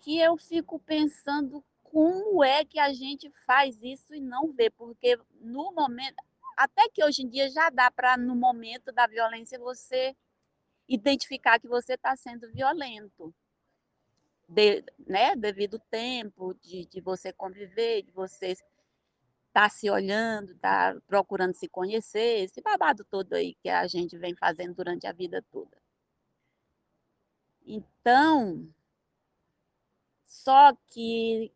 que 0.00 0.18
eu 0.18 0.36
fico 0.36 0.78
pensando 0.78 1.64
como 1.92 2.42
é 2.42 2.64
que 2.64 2.78
a 2.78 2.90
gente 2.94 3.30
faz 3.46 3.78
isso 3.82 4.14
e 4.14 4.20
não 4.20 4.50
vê, 4.50 4.70
porque 4.70 5.18
no 5.38 5.74
momento, 5.74 6.16
até 6.56 6.88
que 6.88 7.04
hoje 7.04 7.22
em 7.22 7.28
dia 7.28 7.50
já 7.50 7.68
dá 7.68 7.90
para 7.90 8.16
no 8.16 8.34
momento 8.34 8.90
da 8.90 9.06
violência 9.06 9.58
você 9.58 10.16
identificar 10.88 11.60
que 11.60 11.68
você 11.68 11.92
está 11.92 12.16
sendo 12.16 12.50
violento. 12.50 13.34
De, 14.48 14.82
né, 15.06 15.36
devido 15.36 15.74
ao 15.74 15.80
tempo 15.90 16.54
de, 16.54 16.86
de 16.86 17.00
você 17.02 17.30
conviver, 17.30 18.02
de 18.02 18.10
você 18.10 18.56
tá 19.52 19.68
se 19.68 19.90
olhando, 19.90 20.54
tá 20.56 20.98
procurando 21.06 21.54
se 21.54 21.68
conhecer, 21.68 22.44
esse 22.44 22.62
babado 22.62 23.04
todo 23.04 23.34
aí 23.34 23.54
que 23.62 23.68
a 23.68 23.86
gente 23.86 24.16
vem 24.16 24.34
fazendo 24.34 24.74
durante 24.74 25.06
a 25.06 25.12
vida 25.12 25.44
toda. 25.50 25.76
Então, 27.66 28.66
só 30.26 30.74
que 30.88 31.52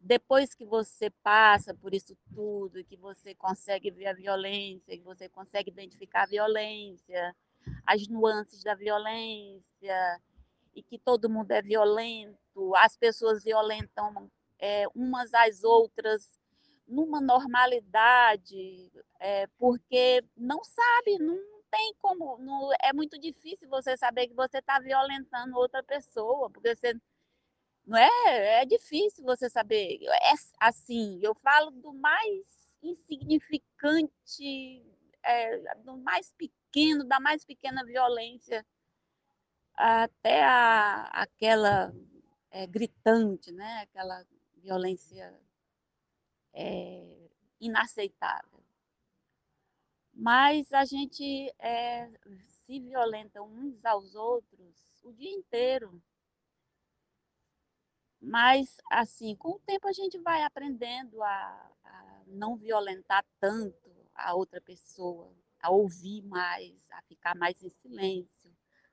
depois 0.00 0.54
que 0.54 0.64
você 0.64 1.10
passa 1.22 1.74
por 1.74 1.94
isso 1.94 2.16
tudo, 2.34 2.84
que 2.84 2.96
você 2.96 3.34
consegue 3.34 3.90
ver 3.90 4.06
a 4.06 4.12
violência, 4.12 4.96
que 4.96 5.02
você 5.02 5.28
consegue 5.28 5.70
identificar 5.70 6.24
a 6.24 6.26
violência, 6.26 7.34
as 7.86 8.06
nuances 8.08 8.62
da 8.62 8.74
violência, 8.74 10.20
e 10.74 10.82
que 10.82 10.98
todo 10.98 11.30
mundo 11.30 11.52
é 11.52 11.62
violento, 11.62 12.74
as 12.76 12.96
pessoas 12.96 13.44
violentam 13.44 14.30
é, 14.58 14.86
umas 14.94 15.32
às 15.32 15.62
outras 15.62 16.30
numa 16.86 17.20
normalidade, 17.20 18.90
é, 19.18 19.46
porque 19.58 20.22
não 20.36 20.62
sabe, 20.62 21.18
não 21.18 21.38
tem 21.70 21.94
como, 21.98 22.36
não, 22.38 22.70
é 22.82 22.92
muito 22.92 23.18
difícil 23.18 23.68
você 23.68 23.96
saber 23.96 24.28
que 24.28 24.34
você 24.34 24.58
está 24.58 24.78
violentando 24.78 25.56
outra 25.56 25.82
pessoa, 25.82 26.50
porque 26.50 26.74
você 26.74 26.94
não 27.86 27.98
é, 27.98 28.62
é 28.62 28.64
difícil 28.64 29.24
você 29.24 29.48
saber. 29.50 29.98
É 30.02 30.32
assim, 30.60 31.20
eu 31.22 31.34
falo 31.34 31.70
do 31.70 31.92
mais 31.92 32.42
insignificante, 32.82 34.82
é, 35.22 35.74
do 35.76 35.96
mais 35.98 36.32
pequeno, 36.32 37.04
da 37.04 37.20
mais 37.20 37.44
pequena 37.44 37.84
violência 37.84 38.64
até 39.74 40.42
a, 40.44 41.02
aquela 41.12 41.92
é, 42.50 42.66
gritante, 42.66 43.52
né? 43.52 43.82
Aquela 43.82 44.24
violência 44.56 45.38
é, 46.52 47.28
inaceitável. 47.60 48.62
Mas 50.12 50.72
a 50.72 50.84
gente 50.84 51.52
é, 51.58 52.08
se 52.46 52.80
violenta 52.80 53.42
uns 53.42 53.84
aos 53.84 54.14
outros 54.14 54.74
o 55.02 55.12
dia 55.12 55.30
inteiro. 55.30 56.00
Mas, 58.24 58.78
assim, 58.90 59.36
com 59.36 59.50
o 59.50 59.58
tempo 59.60 59.86
a 59.86 59.92
gente 59.92 60.18
vai 60.18 60.42
aprendendo 60.42 61.22
a, 61.22 61.70
a 61.84 62.22
não 62.26 62.56
violentar 62.56 63.24
tanto 63.38 63.90
a 64.14 64.34
outra 64.34 64.60
pessoa, 64.60 65.30
a 65.60 65.70
ouvir 65.70 66.22
mais, 66.22 66.74
a 66.90 67.02
ficar 67.02 67.34
mais 67.36 67.62
em 67.62 67.68
silêncio, 67.68 68.50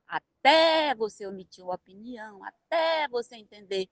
até 0.07 0.93
você 0.95 1.25
omitir 1.25 1.63
uma 1.63 1.75
opinião, 1.75 2.43
até 2.43 3.07
você 3.07 3.37
entender 3.37 3.89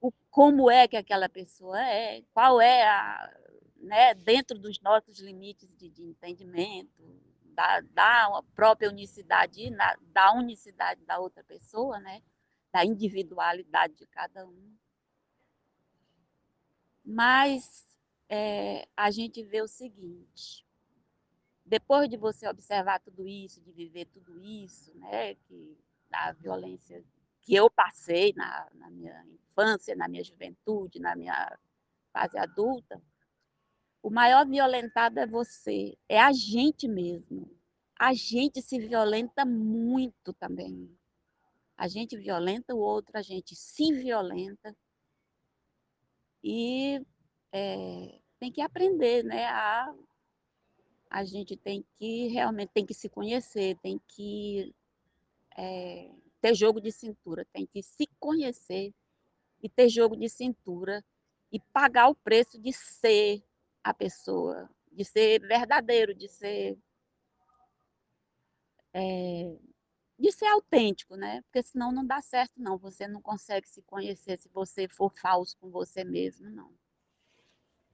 o, 0.00 0.12
como 0.30 0.70
é 0.70 0.86
que 0.86 0.96
aquela 0.96 1.28
pessoa 1.28 1.80
é, 1.82 2.22
qual 2.34 2.60
é 2.60 2.86
a, 2.86 3.34
né, 3.76 4.14
dentro 4.14 4.58
dos 4.58 4.78
nossos 4.80 5.18
limites 5.20 5.74
de, 5.76 5.88
de 5.88 6.02
entendimento, 6.02 7.20
da, 7.54 7.80
da 7.80 8.42
própria 8.54 8.90
unicidade, 8.90 9.70
na, 9.70 9.96
da 10.12 10.32
unicidade 10.32 11.02
da 11.04 11.18
outra 11.18 11.42
pessoa, 11.44 11.98
né, 12.00 12.22
da 12.72 12.84
individualidade 12.84 13.94
de 13.94 14.06
cada 14.06 14.46
um. 14.46 14.76
Mas 17.04 17.86
é, 18.28 18.86
a 18.96 19.10
gente 19.10 19.42
vê 19.42 19.60
o 19.60 19.68
seguinte, 19.68 20.64
depois 21.64 22.08
de 22.08 22.16
você 22.16 22.48
observar 22.48 23.00
tudo 23.00 23.26
isso, 23.26 23.60
de 23.60 23.72
viver 23.72 24.06
tudo 24.06 24.40
isso, 24.40 24.94
né, 24.96 25.34
que 25.34 25.76
a 26.12 26.32
violência 26.32 27.04
que 27.42 27.54
eu 27.54 27.70
passei 27.70 28.32
na, 28.36 28.68
na 28.74 28.90
minha 28.90 29.24
infância, 29.26 29.96
na 29.96 30.08
minha 30.08 30.22
juventude, 30.22 31.00
na 31.00 31.16
minha 31.16 31.58
fase 32.12 32.38
adulta, 32.38 33.02
o 34.02 34.10
maior 34.10 34.46
violentado 34.46 35.18
é 35.18 35.26
você, 35.26 35.96
é 36.08 36.20
a 36.20 36.32
gente 36.32 36.88
mesmo. 36.88 37.50
A 37.98 38.14
gente 38.14 38.62
se 38.62 38.78
violenta 38.78 39.44
muito 39.44 40.32
também. 40.32 40.90
A 41.80 41.88
gente 41.88 42.14
violenta 42.14 42.74
o 42.74 42.78
outro, 42.78 43.16
a 43.16 43.22
gente 43.22 43.56
se 43.56 43.90
violenta. 43.90 44.76
E 46.44 47.00
é, 47.50 48.20
tem 48.38 48.52
que 48.52 48.60
aprender, 48.60 49.24
né? 49.24 49.46
A, 49.46 49.94
a 51.08 51.24
gente 51.24 51.56
tem 51.56 51.82
que 51.96 52.28
realmente 52.28 52.70
tem 52.74 52.84
que 52.84 52.92
se 52.92 53.08
conhecer, 53.08 53.78
tem 53.78 53.98
que 54.06 54.74
é, 55.56 56.10
ter 56.42 56.54
jogo 56.54 56.82
de 56.82 56.92
cintura, 56.92 57.46
tem 57.50 57.64
que 57.64 57.82
se 57.82 58.06
conhecer 58.18 58.92
e 59.62 59.66
ter 59.66 59.88
jogo 59.88 60.14
de 60.18 60.28
cintura 60.28 61.02
e 61.50 61.58
pagar 61.58 62.10
o 62.10 62.14
preço 62.14 62.60
de 62.60 62.74
ser 62.74 63.42
a 63.82 63.94
pessoa, 63.94 64.68
de 64.92 65.02
ser 65.02 65.40
verdadeiro, 65.40 66.14
de 66.14 66.28
ser 66.28 66.78
é, 68.92 69.56
de 70.20 70.30
ser 70.30 70.46
autêntico, 70.46 71.16
né? 71.16 71.40
Porque 71.42 71.62
senão 71.62 71.90
não 71.90 72.06
dá 72.06 72.20
certo, 72.20 72.52
não. 72.60 72.76
Você 72.76 73.08
não 73.08 73.22
consegue 73.22 73.66
se 73.66 73.80
conhecer 73.82 74.38
se 74.38 74.50
você 74.50 74.86
for 74.86 75.10
falso 75.10 75.56
com 75.58 75.70
você 75.70 76.04
mesmo, 76.04 76.50
não. 76.50 76.70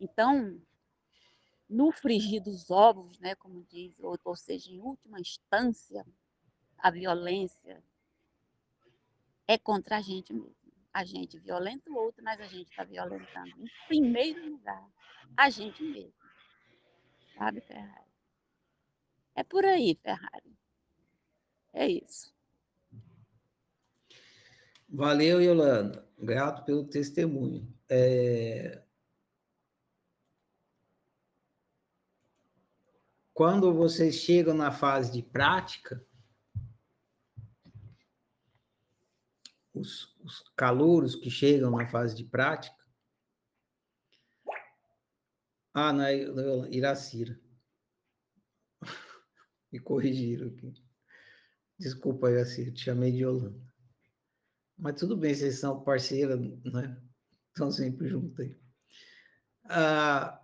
Então, 0.00 0.60
no 1.68 1.92
frigir 1.92 2.42
dos 2.42 2.68
ovos, 2.68 3.20
né, 3.20 3.36
como 3.36 3.62
diz, 3.64 3.96
ou, 4.00 4.18
ou 4.24 4.34
seja, 4.34 4.72
em 4.72 4.80
última 4.80 5.20
instância, 5.20 6.04
a 6.78 6.90
violência 6.90 7.80
é 9.46 9.56
contra 9.56 9.98
a 9.98 10.00
gente 10.00 10.32
mesmo. 10.32 10.56
A 10.92 11.04
gente 11.04 11.38
violenta 11.38 11.90
o 11.90 11.94
outro, 11.94 12.24
mas 12.24 12.40
a 12.40 12.46
gente 12.46 12.70
está 12.70 12.82
violentando, 12.82 13.50
em 13.60 13.70
primeiro 13.86 14.50
lugar, 14.50 14.90
a 15.36 15.48
gente 15.48 15.80
mesmo. 15.82 16.14
Sabe, 17.36 17.60
Ferrari? 17.60 18.10
É 19.34 19.44
por 19.44 19.64
aí, 19.64 19.94
Ferrari. 20.02 20.56
É 21.76 21.86
isso. 21.86 22.34
Valeu, 24.88 25.42
Yolanda. 25.42 26.08
Grato 26.18 26.64
pelo 26.64 26.88
testemunho. 26.88 27.70
É... 27.86 28.82
Quando 33.34 33.74
vocês 33.74 34.14
chegam 34.14 34.54
na 34.54 34.72
fase 34.72 35.12
de 35.12 35.22
prática, 35.22 36.02
os, 39.74 40.16
os 40.24 40.48
calouros 40.56 41.14
que 41.14 41.30
chegam 41.30 41.70
na 41.70 41.86
fase 41.86 42.16
de 42.16 42.24
prática. 42.24 42.82
Ah, 45.74 45.92
na 45.92 46.10
é, 46.10 46.22
Iracira. 46.70 47.38
Me 49.70 49.78
corrigiram 49.78 50.48
aqui. 50.48 50.85
Desculpa, 51.78 52.30
Iracira, 52.30 52.70
te 52.70 52.84
chamei 52.84 53.12
de 53.12 53.18
Yolanda. 53.22 53.60
Mas 54.78 54.96
tudo 54.98 55.16
bem, 55.16 55.34
vocês 55.34 55.58
são 55.58 55.82
parceiras, 55.82 56.38
né? 56.64 57.00
Estão 57.48 57.70
sempre 57.70 58.08
juntos 58.08 58.38
aí. 58.40 58.56
Ah, 59.64 60.40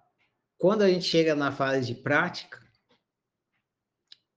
quando 0.58 0.82
a 0.82 0.88
gente 0.88 1.04
chega 1.04 1.34
na 1.34 1.52
fase 1.52 1.86
de 1.86 1.94
prática, 1.94 2.62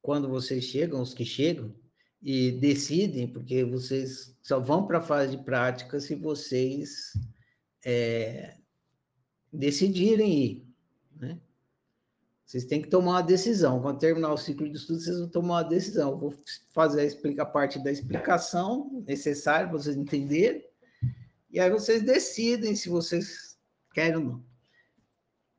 quando 0.01 0.29
vocês 0.29 0.63
chegam, 0.63 1.01
os 1.01 1.13
que 1.13 1.25
chegam, 1.25 1.73
e 2.21 2.51
decidem, 2.53 3.27
porque 3.27 3.63
vocês 3.63 4.35
só 4.41 4.59
vão 4.59 4.87
para 4.87 4.97
a 4.97 5.01
fase 5.01 5.37
de 5.37 5.43
prática 5.43 5.99
se 5.99 6.15
vocês 6.15 7.13
é, 7.85 8.57
decidirem 9.53 10.43
ir. 10.43 10.67
Né? 11.15 11.39
Vocês 12.45 12.65
têm 12.65 12.81
que 12.81 12.87
tomar 12.87 13.11
uma 13.11 13.23
decisão. 13.23 13.81
Quando 13.81 13.99
terminar 13.99 14.31
o 14.31 14.37
ciclo 14.37 14.69
de 14.69 14.77
estudo, 14.77 14.99
vocês 14.99 15.17
vão 15.17 15.27
tomar 15.27 15.55
uma 15.55 15.63
decisão. 15.63 16.11
Eu 16.11 16.17
vou 16.17 16.35
fazer 16.71 17.17
a, 17.39 17.45
parte 17.45 17.83
da 17.83 17.91
explicação 17.91 19.03
necessária 19.07 19.67
para 19.67 19.77
vocês 19.77 19.95
entenderem, 19.95 20.63
e 21.49 21.59
aí 21.59 21.71
vocês 21.71 22.03
decidem 22.03 22.75
se 22.75 22.89
vocês 22.89 23.57
querem 23.93 24.17
ou 24.17 24.23
não. 24.23 24.45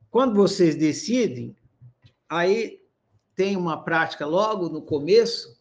Quando 0.09 0.35
vocês 0.35 0.75
decidem, 0.75 1.55
aí 2.29 2.81
tem 3.35 3.57
uma 3.57 3.83
prática 3.83 4.25
logo 4.25 4.69
no 4.69 4.81
começo, 4.81 5.57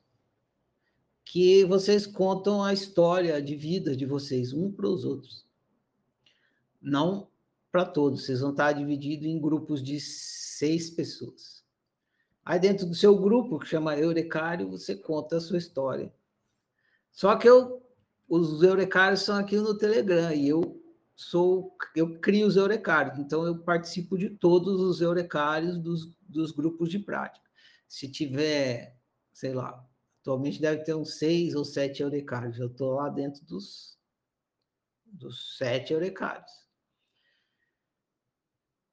que 1.24 1.64
vocês 1.64 2.06
contam 2.06 2.62
a 2.62 2.72
história 2.72 3.42
de 3.42 3.56
vida 3.56 3.96
de 3.96 4.06
vocês, 4.06 4.52
um 4.52 4.70
para 4.70 4.88
os 4.88 5.04
outros. 5.04 5.44
Não 6.80 7.28
para 7.76 7.84
todos, 7.84 8.24
vocês 8.24 8.40
vão 8.40 8.52
estar 8.52 8.72
divididos 8.72 9.26
em 9.26 9.38
grupos 9.38 9.82
de 9.82 10.00
seis 10.00 10.88
pessoas. 10.88 11.62
Aí 12.42 12.58
dentro 12.58 12.86
do 12.86 12.94
seu 12.94 13.14
grupo, 13.18 13.58
que 13.58 13.66
chama 13.66 13.98
Eurecário, 13.98 14.70
você 14.70 14.96
conta 14.96 15.36
a 15.36 15.40
sua 15.42 15.58
história. 15.58 16.10
Só 17.12 17.36
que 17.36 17.46
eu, 17.46 17.86
os 18.26 18.62
Eurecários 18.62 19.20
são 19.20 19.36
aqui 19.36 19.56
no 19.58 19.76
Telegram, 19.76 20.32
e 20.32 20.48
eu 20.48 20.82
sou, 21.14 21.76
eu 21.94 22.18
crio 22.18 22.46
os 22.46 22.56
Eurecários, 22.56 23.18
então 23.18 23.44
eu 23.44 23.58
participo 23.58 24.16
de 24.16 24.30
todos 24.30 24.80
os 24.80 25.02
Eurecários 25.02 25.76
dos, 25.76 26.16
dos 26.22 26.52
grupos 26.52 26.88
de 26.88 26.98
prática. 26.98 27.44
Se 27.86 28.10
tiver, 28.10 28.96
sei 29.34 29.52
lá, 29.52 29.86
Atualmente 30.22 30.60
deve 30.60 30.82
ter 30.82 30.92
uns 30.92 31.18
seis 31.18 31.54
ou 31.54 31.64
sete 31.64 32.02
eurecários. 32.02 32.58
Eu 32.58 32.66
estou 32.66 32.94
lá 32.94 33.08
dentro 33.08 33.44
dos, 33.44 33.96
dos 35.04 35.56
sete 35.56 35.92
eurecários. 35.92 36.65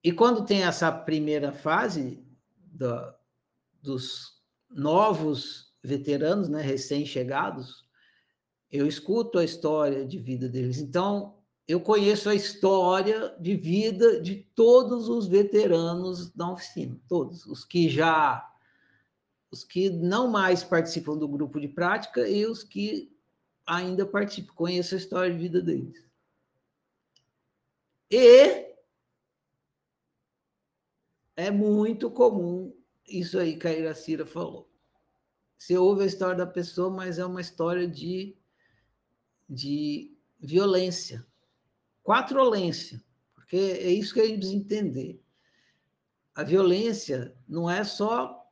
E 0.03 0.11
quando 0.11 0.45
tem 0.45 0.63
essa 0.63 0.91
primeira 0.91 1.53
fase 1.53 2.21
dos 3.81 4.41
novos 4.69 5.73
veteranos, 5.81 6.49
né, 6.49 6.61
recém-chegados, 6.61 7.85
eu 8.69 8.87
escuto 8.87 9.39
a 9.39 9.45
história 9.45 10.05
de 10.05 10.17
vida 10.17 10.49
deles. 10.49 10.79
Então, 10.79 11.37
eu 11.67 11.79
conheço 11.79 12.29
a 12.29 12.35
história 12.35 13.35
de 13.39 13.55
vida 13.55 14.19
de 14.19 14.35
todos 14.55 15.07
os 15.07 15.27
veteranos 15.27 16.31
da 16.31 16.51
oficina, 16.51 16.99
todos, 17.07 17.45
os 17.45 17.63
que 17.63 17.87
já 17.87 18.49
os 19.49 19.63
que 19.63 19.87
não 19.87 20.27
mais 20.27 20.63
participam 20.63 21.15
do 21.15 21.27
grupo 21.27 21.59
de 21.59 21.67
prática 21.67 22.27
e 22.27 22.43
os 22.43 22.63
que 22.63 23.15
ainda 23.67 24.03
participo, 24.03 24.51
conheço 24.55 24.95
a 24.95 24.97
história 24.97 25.31
de 25.31 25.37
vida 25.37 25.61
deles. 25.61 26.03
E 28.09 28.72
é 31.35 31.49
muito 31.51 32.09
comum 32.11 32.73
isso 33.07 33.37
aí 33.37 33.57
que 33.57 33.67
a 33.67 33.73
Iracira 33.73 34.25
falou. 34.25 34.69
Você 35.57 35.77
ouve 35.77 36.03
a 36.03 36.07
história 36.07 36.35
da 36.35 36.47
pessoa, 36.47 36.89
mas 36.89 37.19
é 37.19 37.25
uma 37.25 37.41
história 37.41 37.87
de, 37.87 38.35
de 39.49 40.13
violência, 40.39 41.25
quatrolência, 42.03 43.01
porque 43.33 43.55
é 43.55 43.89
isso 43.89 44.13
que 44.13 44.19
a 44.19 44.25
gente 44.25 44.39
precisa 44.39 44.57
entender. 44.57 45.23
A 46.35 46.43
violência 46.43 47.35
não 47.47 47.69
é 47.69 47.83
só 47.83 48.43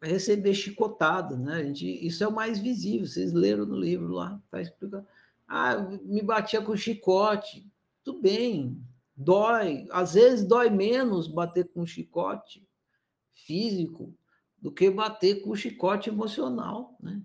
receber 0.00 0.54
chicotado, 0.54 1.36
né? 1.36 1.54
A 1.54 1.64
gente, 1.64 2.06
isso 2.06 2.22
é 2.22 2.28
o 2.28 2.32
mais 2.32 2.58
visível. 2.58 3.06
Vocês 3.06 3.32
leram 3.32 3.64
no 3.64 3.76
livro 3.76 4.12
lá, 4.12 4.40
tá 4.50 4.60
explicando. 4.60 5.06
Ah, 5.48 5.76
me 6.02 6.22
batia 6.22 6.60
com 6.60 6.76
chicote. 6.76 7.66
Tudo 8.04 8.20
bem, 8.20 8.80
dói. 9.14 9.86
Às 9.90 10.14
vezes 10.14 10.46
dói 10.46 10.70
menos 10.70 11.26
bater 11.26 11.68
com 11.68 11.86
chicote 11.86 12.66
físico 13.32 14.14
do 14.58 14.72
que 14.72 14.90
bater 14.90 15.42
com 15.42 15.54
chicote 15.54 16.08
emocional, 16.08 16.96
né? 17.00 17.22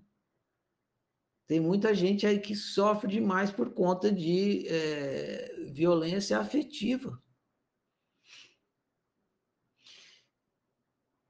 Tem 1.46 1.60
muita 1.60 1.94
gente 1.94 2.26
aí 2.26 2.38
que 2.38 2.54
sofre 2.54 3.10
demais 3.10 3.50
por 3.50 3.72
conta 3.72 4.12
de 4.12 4.66
é, 4.68 5.70
violência 5.72 6.38
afetiva. 6.38 7.22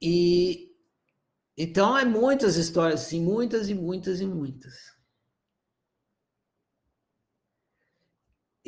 E 0.01 0.69
então, 1.61 1.97
é 1.97 2.05
muitas 2.05 2.55
histórias, 2.55 3.01
sim, 3.01 3.21
muitas 3.21 3.69
e 3.69 3.73
muitas 3.73 4.21
e 4.21 4.25
muitas. 4.25 4.73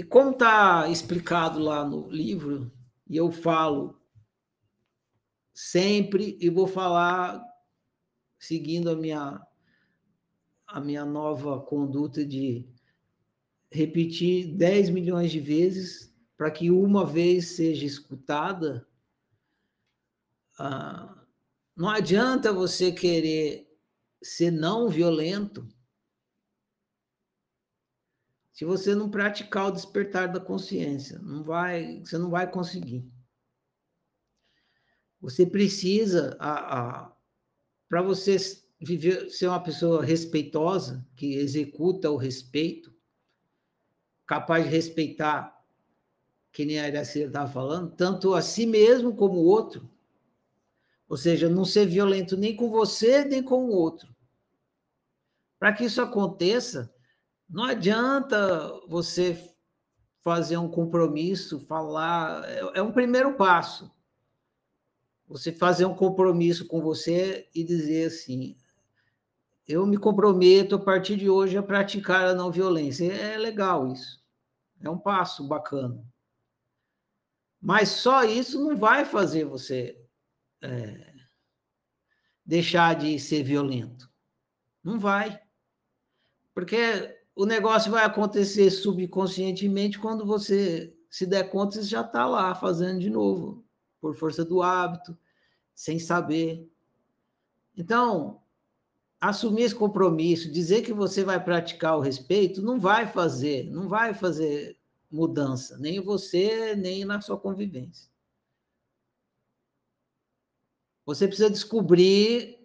E 0.02 0.04
como 0.04 0.32
está 0.32 0.90
explicado 0.90 1.60
lá 1.60 1.88
no 1.88 2.10
livro, 2.10 2.72
e 3.08 3.16
eu 3.16 3.32
falo 3.32 4.02
sempre, 5.54 6.40
e 6.42 6.50
vou 6.50 6.66
falar 6.66 7.40
seguindo 8.40 8.90
a 8.90 8.96
minha, 8.96 9.40
a 10.66 10.80
minha 10.80 11.06
nova 11.06 11.62
conduta 11.62 12.26
de 12.26 12.68
repetir 13.70 14.48
10 14.56 14.90
milhões 14.90 15.32
de 15.32 15.40
vezes 15.40 16.12
para 16.36 16.50
que 16.50 16.72
uma 16.72 17.06
vez 17.06 17.50
seja 17.50 17.86
escutada. 17.86 18.88
Ah, 20.58 21.16
não 21.76 21.90
adianta 21.90 22.52
você 22.52 22.92
querer 22.92 23.72
ser 24.20 24.50
não 24.50 24.90
violento 24.90 25.72
se 28.52 28.66
você 28.66 28.94
não 28.94 29.10
praticar 29.10 29.68
o 29.68 29.72
despertar 29.72 30.28
da 30.28 30.40
consciência. 30.40 31.20
Não 31.20 31.44
vai, 31.44 32.00
você 32.00 32.18
não 32.18 32.30
vai 32.30 32.50
conseguir. 32.50 33.10
Você 35.22 35.46
precisa, 35.46 36.36
para 37.88 38.02
você 38.02 38.38
viver, 38.80 39.30
ser 39.30 39.48
uma 39.48 39.62
pessoa 39.62 40.04
respeitosa, 40.04 41.08
que 41.16 41.36
executa 41.36 42.10
o 42.10 42.18
respeito, 42.18 42.94
capaz 44.26 44.64
de 44.64 44.72
respeitar, 44.72 45.64
que 46.52 46.66
nem 46.66 46.80
a 46.80 46.88
Iracema 46.88 47.28
estava 47.28 47.52
falando, 47.52 47.96
tanto 47.96 48.34
a 48.34 48.42
si 48.42 48.66
mesmo 48.66 49.16
como 49.16 49.36
o 49.36 49.46
outro. 49.46 49.90
Ou 51.08 51.16
seja, 51.16 51.48
não 51.48 51.66
ser 51.66 51.86
violento 51.86 52.36
nem 52.36 52.56
com 52.56 52.70
você, 52.70 53.24
nem 53.24 53.44
com 53.44 53.66
o 53.66 53.72
outro. 53.72 54.14
Para 55.60 55.72
que 55.74 55.86
isso 55.86 56.02
aconteça, 56.02 56.94
não 57.52 57.66
adianta 57.66 58.80
você 58.88 59.54
fazer 60.22 60.56
um 60.56 60.70
compromisso, 60.70 61.60
falar. 61.60 62.50
É, 62.50 62.80
é 62.80 62.82
um 62.82 62.94
primeiro 62.94 63.36
passo. 63.36 63.92
Você 65.28 65.52
fazer 65.52 65.86
um 65.86 65.96
compromisso 65.96 66.66
com 66.66 66.82
você 66.82 67.50
e 67.54 67.64
dizer 67.64 68.08
assim: 68.08 68.56
eu 69.68 69.86
me 69.86 69.98
comprometo 69.98 70.76
a 70.76 70.80
partir 70.80 71.18
de 71.18 71.30
hoje 71.30 71.58
a 71.58 71.64
praticar 71.64 72.26
a 72.26 72.34
não 72.34 72.52
violência. 72.52 73.12
É 73.12 73.38
legal 73.38 73.92
isso. 73.92 74.24
É 74.80 74.90
um 74.90 74.98
passo 74.98 75.46
bacana. 75.46 76.02
Mas 77.60 77.90
só 77.90 78.24
isso 78.24 78.64
não 78.64 78.76
vai 78.78 79.06
fazer 79.06 79.46
você 79.46 80.00
é, 80.62 81.14
deixar 82.46 82.96
de 82.96 83.20
ser 83.20 83.44
violento. 83.44 84.10
Não 84.84 85.00
vai. 85.00 85.40
Porque 86.54 87.21
o 87.36 87.46
negócio 87.46 87.92
vai 87.92 88.04
acontecer 88.04 88.70
subconscientemente 88.70 90.00
quando 90.00 90.26
você 90.26 90.96
se 91.10 91.26
der 91.26 91.50
conta, 91.50 91.76
você 91.76 91.84
já 91.84 92.02
está 92.02 92.26
lá 92.26 92.56
fazendo 92.56 93.00
de 93.00 93.10
novo, 93.10 93.66
por 94.00 94.16
força 94.16 94.46
do 94.46 94.62
hábito, 94.62 95.18
sem 95.76 96.00
saber. 96.00 96.70
Então, 97.76 98.42
assumir 99.20 99.64
esse 99.64 99.76
compromisso, 99.76 100.50
dizer 100.50 100.84
que 100.84 100.94
você 100.94 101.24
vai 101.24 101.44
praticar 101.44 101.98
o 101.98 102.02
respeito, 102.02 102.62
não 102.62 102.80
vai 102.80 103.06
fazer, 103.12 103.70
não 103.70 103.90
vai 103.90 104.14
fazer 104.14 104.78
mudança, 105.12 105.78
nem 105.78 106.00
você, 106.00 106.76
nem 106.76 107.04
na 107.04 107.20
sua 107.20 107.38
convivência. 107.38 108.10
Você 111.06 111.28
precisa 111.28 111.50
descobrir 111.50 112.61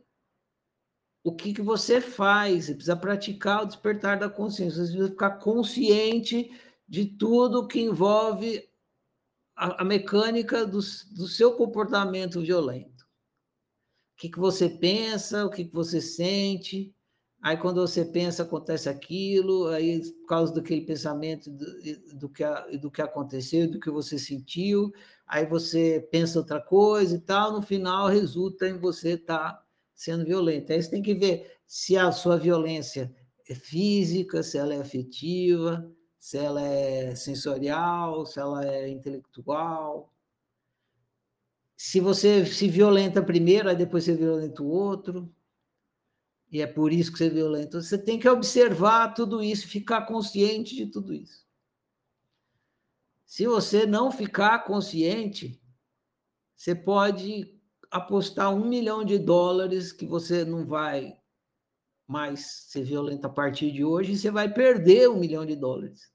o 1.26 1.34
que, 1.34 1.52
que 1.52 1.60
você 1.60 2.00
faz, 2.00 2.66
você 2.66 2.74
precisa 2.74 2.94
praticar 2.94 3.64
o 3.64 3.66
despertar 3.66 4.16
da 4.16 4.30
consciência, 4.30 4.76
você 4.76 4.92
precisa 4.92 5.10
ficar 5.10 5.30
consciente 5.38 6.52
de 6.88 7.04
tudo 7.04 7.66
que 7.66 7.80
envolve 7.80 8.62
a, 9.56 9.82
a 9.82 9.84
mecânica 9.84 10.64
do, 10.64 10.78
do 10.78 11.26
seu 11.26 11.56
comportamento 11.56 12.40
violento. 12.40 13.04
O 14.14 14.18
que, 14.18 14.28
que 14.28 14.38
você 14.38 14.68
pensa, 14.68 15.44
o 15.44 15.50
que, 15.50 15.64
que 15.64 15.74
você 15.74 16.00
sente, 16.00 16.94
Aí, 17.42 17.56
quando 17.56 17.80
você 17.80 18.04
pensa, 18.04 18.42
acontece 18.42 18.88
aquilo, 18.88 19.68
aí, 19.68 20.00
por 20.22 20.26
causa 20.26 20.52
daquele 20.54 20.80
pensamento 20.80 21.48
do, 21.50 21.66
do, 22.14 22.28
que, 22.28 22.42
do 22.80 22.90
que 22.90 23.00
aconteceu, 23.00 23.70
do 23.70 23.78
que 23.78 23.90
você 23.90 24.18
sentiu, 24.18 24.92
aí 25.24 25.46
você 25.46 26.08
pensa 26.10 26.40
outra 26.40 26.60
coisa 26.60 27.14
e 27.14 27.20
tal, 27.20 27.52
no 27.52 27.62
final 27.62 28.08
resulta 28.08 28.68
em 28.68 28.78
você 28.78 29.10
estar 29.10 29.52
tá 29.52 29.65
sendo 29.96 30.26
violento. 30.26 30.70
Aí 30.70 30.82
você 30.82 30.90
tem 30.90 31.02
que 31.02 31.14
ver 31.14 31.58
se 31.66 31.96
a 31.96 32.12
sua 32.12 32.36
violência 32.36 33.12
é 33.48 33.54
física, 33.54 34.42
se 34.42 34.58
ela 34.58 34.74
é 34.74 34.80
afetiva, 34.80 35.90
se 36.20 36.36
ela 36.36 36.62
é 36.62 37.14
sensorial, 37.16 38.26
se 38.26 38.38
ela 38.38 38.64
é 38.64 38.88
intelectual. 38.88 40.12
Se 41.76 41.98
você 41.98 42.44
se 42.44 42.68
violenta 42.68 43.22
primeiro, 43.22 43.68
aí 43.68 43.76
depois 43.76 44.04
você 44.04 44.14
violenta 44.14 44.62
o 44.62 44.68
outro 44.68 45.32
e 46.50 46.60
é 46.60 46.66
por 46.66 46.92
isso 46.92 47.10
que 47.10 47.18
você 47.18 47.26
é 47.26 47.30
violento. 47.30 47.82
Você 47.82 47.98
tem 47.98 48.18
que 48.18 48.28
observar 48.28 49.14
tudo 49.14 49.42
isso, 49.42 49.66
ficar 49.66 50.02
consciente 50.02 50.74
de 50.74 50.86
tudo 50.86 51.12
isso. 51.12 51.44
Se 53.24 53.46
você 53.46 53.86
não 53.86 54.10
ficar 54.10 54.60
consciente, 54.60 55.60
você 56.54 56.74
pode 56.74 57.55
apostar 57.96 58.54
um 58.54 58.64
milhão 58.64 59.04
de 59.04 59.18
dólares 59.18 59.92
que 59.92 60.06
você 60.06 60.44
não 60.44 60.64
vai 60.64 61.18
mais 62.06 62.66
ser 62.68 62.84
violento 62.84 63.26
a 63.26 63.30
partir 63.30 63.72
de 63.72 63.84
hoje 63.84 64.12
e 64.12 64.18
você 64.18 64.30
vai 64.30 64.52
perder 64.52 65.08
um 65.08 65.18
milhão 65.18 65.44
de 65.44 65.56
dólares. 65.56 66.12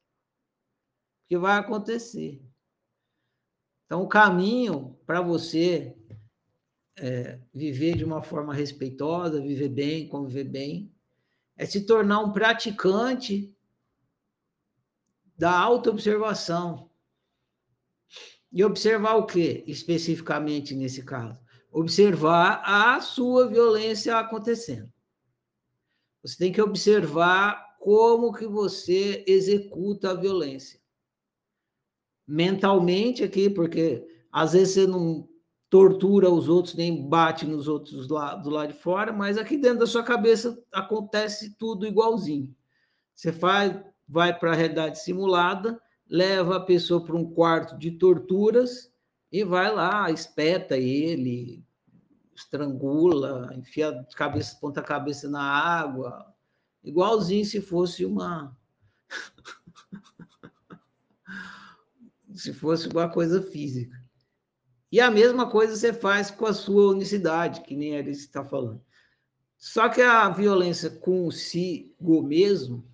Porque 1.21 1.37
vai 1.37 1.57
acontecer. 1.57 2.41
Então, 3.85 4.03
o 4.03 4.07
caminho 4.07 4.97
para 5.05 5.21
você 5.21 5.95
é, 6.97 7.39
viver 7.53 7.97
de 7.97 8.05
uma 8.05 8.21
forma 8.21 8.53
respeitosa, 8.53 9.41
viver 9.41 9.69
bem, 9.69 10.07
conviver 10.07 10.45
bem, 10.45 10.93
é 11.57 11.65
se 11.65 11.85
tornar 11.85 12.19
um 12.19 12.31
praticante 12.31 13.53
da 15.37 15.59
autoobservação. 15.59 16.89
E 18.53 18.63
observar 18.63 19.15
o 19.15 19.25
que, 19.25 19.63
especificamente 19.65 20.75
nesse 20.75 21.03
caso? 21.03 21.39
Observar 21.71 22.61
a 22.65 22.99
sua 22.99 23.47
violência 23.47 24.17
acontecendo. 24.17 24.91
Você 26.21 26.37
tem 26.37 26.51
que 26.51 26.61
observar 26.61 27.77
como 27.79 28.33
que 28.33 28.45
você 28.45 29.23
executa 29.25 30.11
a 30.11 30.13
violência. 30.13 30.79
Mentalmente 32.27 33.23
aqui, 33.23 33.49
porque 33.49 34.05
às 34.31 34.53
vezes 34.53 34.73
você 34.75 34.87
não 34.87 35.27
tortura 35.69 36.29
os 36.29 36.49
outros, 36.49 36.75
nem 36.75 37.07
bate 37.07 37.45
nos 37.45 37.67
outros 37.67 38.09
lá, 38.09 38.35
do 38.35 38.49
lado 38.49 38.73
de 38.73 38.79
fora, 38.79 39.13
mas 39.13 39.37
aqui 39.37 39.57
dentro 39.57 39.79
da 39.79 39.87
sua 39.87 40.03
cabeça 40.03 40.61
acontece 40.71 41.55
tudo 41.57 41.87
igualzinho. 41.87 42.53
Você 43.15 43.31
faz, 43.31 43.81
vai 44.07 44.37
para 44.37 44.51
a 44.51 44.55
realidade 44.55 44.99
simulada, 44.99 45.81
leva 46.07 46.57
a 46.57 46.59
pessoa 46.59 47.03
para 47.03 47.15
um 47.15 47.33
quarto 47.33 47.77
de 47.77 47.91
torturas 47.91 48.90
e 49.31 49.43
vai 49.43 49.73
lá, 49.73 50.11
espeta 50.11 50.77
ele, 50.77 51.63
estrangula, 52.35 53.53
enfia 53.55 54.05
cabeça, 54.15 54.57
ponta 54.59 54.81
cabeça 54.81 55.29
na 55.29 55.41
água, 55.41 56.33
igualzinho 56.83 57.45
se 57.45 57.61
fosse 57.61 58.05
uma. 58.05 58.55
se 62.33 62.53
fosse 62.53 62.87
uma 62.89 63.09
coisa 63.09 63.41
física. 63.41 63.99
E 64.91 64.99
a 64.99 65.09
mesma 65.09 65.49
coisa 65.49 65.75
você 65.75 65.93
faz 65.93 66.29
com 66.29 66.45
a 66.45 66.53
sua 66.53 66.91
unicidade, 66.91 67.61
que 67.61 67.75
nem 67.75 67.95
ele 67.95 68.11
está 68.11 68.43
falando. 68.43 68.83
Só 69.57 69.87
que 69.87 70.01
a 70.01 70.27
violência 70.27 70.89
consigo 70.89 72.21
mesmo, 72.21 72.85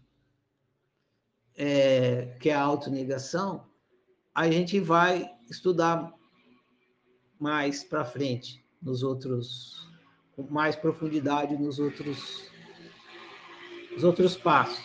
é, 1.55 2.37
que 2.39 2.49
é 2.49 2.53
a 2.53 2.61
autonegação, 2.61 3.67
a 4.35 4.51
gente 4.51 4.79
vai 4.79 5.27
estudar 5.49 6.16
mais 7.39 7.83
para 7.83 8.05
frente, 8.05 8.63
nos 8.81 9.03
outros, 9.03 9.89
com 10.35 10.43
mais 10.43 10.75
profundidade 10.75 11.57
nos 11.57 11.79
outros, 11.79 12.49
nos 13.91 14.03
outros 14.03 14.35
passos. 14.35 14.83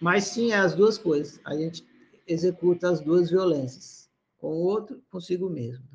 Mas 0.00 0.24
sim, 0.24 0.50
é 0.50 0.56
as 0.56 0.74
duas 0.74 0.98
coisas. 0.98 1.40
A 1.44 1.54
gente 1.54 1.86
executa 2.26 2.90
as 2.90 3.00
duas 3.00 3.30
violências, 3.30 4.10
com 4.38 4.48
o 4.48 4.64
outro, 4.64 5.02
consigo 5.10 5.48
mesmo. 5.48 5.86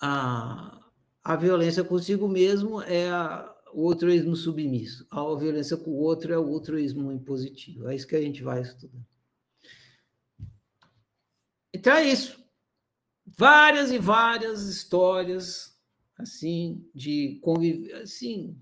A, 0.00 0.78
a 1.22 1.36
violência 1.36 1.82
consigo 1.82 2.28
mesmo 2.28 2.82
é 2.82 3.08
a, 3.10 3.50
o 3.72 3.88
altruísmo 3.88 4.36
submisso. 4.36 5.06
A 5.10 5.22
violência 5.34 5.76
com 5.76 5.90
o 5.90 6.00
outro 6.00 6.32
é 6.32 6.38
o 6.38 6.52
altruísmo 6.52 7.10
impositivo. 7.10 7.88
É 7.88 7.96
isso 7.96 8.06
que 8.06 8.16
a 8.16 8.20
gente 8.20 8.42
vai 8.42 8.60
estudar. 8.60 9.00
Então 11.72 11.94
é 11.94 12.04
isso. 12.06 12.43
Várias 13.36 13.90
e 13.90 13.98
várias 13.98 14.62
histórias 14.62 15.76
assim 16.16 16.88
de 16.94 17.38
conviver, 17.42 17.94
assim. 17.94 18.56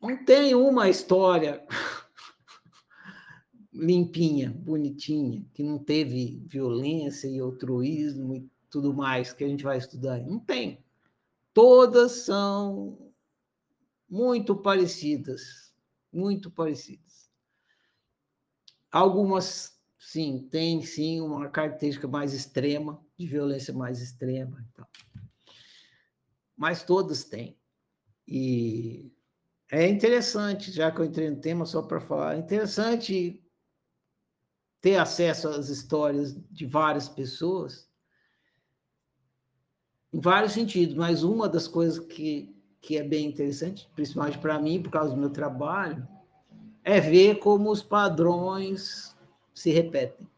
Não 0.00 0.24
tem 0.24 0.54
uma 0.54 0.88
história 0.88 1.66
limpinha, 3.72 4.50
bonitinha, 4.50 5.44
que 5.52 5.62
não 5.62 5.78
teve 5.78 6.42
violência 6.46 7.28
e 7.28 7.38
altruísmo 7.38 8.34
e 8.34 8.50
tudo 8.70 8.94
mais 8.94 9.32
que 9.32 9.44
a 9.44 9.48
gente 9.48 9.64
vai 9.64 9.76
estudar. 9.76 10.20
Não 10.20 10.38
tem. 10.38 10.82
Todas 11.52 12.12
são 12.12 13.12
muito 14.08 14.56
parecidas, 14.56 15.74
muito 16.12 16.50
parecidas. 16.50 17.28
Algumas 18.90 19.79
sim, 20.00 20.48
tem 20.50 20.80
sim 20.80 21.20
uma 21.20 21.50
característica 21.50 22.08
mais 22.08 22.32
extrema, 22.32 23.04
de 23.18 23.26
violência 23.26 23.74
mais 23.74 24.00
extrema. 24.00 24.66
Então. 24.72 24.86
Mas 26.56 26.82
todas 26.82 27.22
têm. 27.22 27.56
E 28.26 29.12
é 29.70 29.86
interessante, 29.86 30.72
já 30.72 30.90
que 30.90 31.00
eu 31.00 31.04
entrei 31.04 31.28
no 31.28 31.40
tema, 31.40 31.66
só 31.66 31.82
para 31.82 32.00
falar, 32.00 32.34
é 32.34 32.38
interessante 32.38 33.44
ter 34.80 34.96
acesso 34.96 35.48
às 35.48 35.68
histórias 35.68 36.34
de 36.50 36.64
várias 36.64 37.06
pessoas, 37.06 37.86
em 40.12 40.18
vários 40.18 40.52
sentidos, 40.52 40.94
mas 40.94 41.22
uma 41.22 41.46
das 41.46 41.68
coisas 41.68 41.98
que, 41.98 42.56
que 42.80 42.96
é 42.96 43.02
bem 43.02 43.26
interessante, 43.26 43.88
principalmente 43.94 44.38
para 44.38 44.58
mim, 44.58 44.82
por 44.82 44.90
causa 44.90 45.14
do 45.14 45.20
meu 45.20 45.30
trabalho, 45.30 46.08
é 46.82 46.98
ver 47.00 47.38
como 47.38 47.70
os 47.70 47.82
padrões 47.82 49.14
se 49.54 49.70
repetem. 49.70 50.28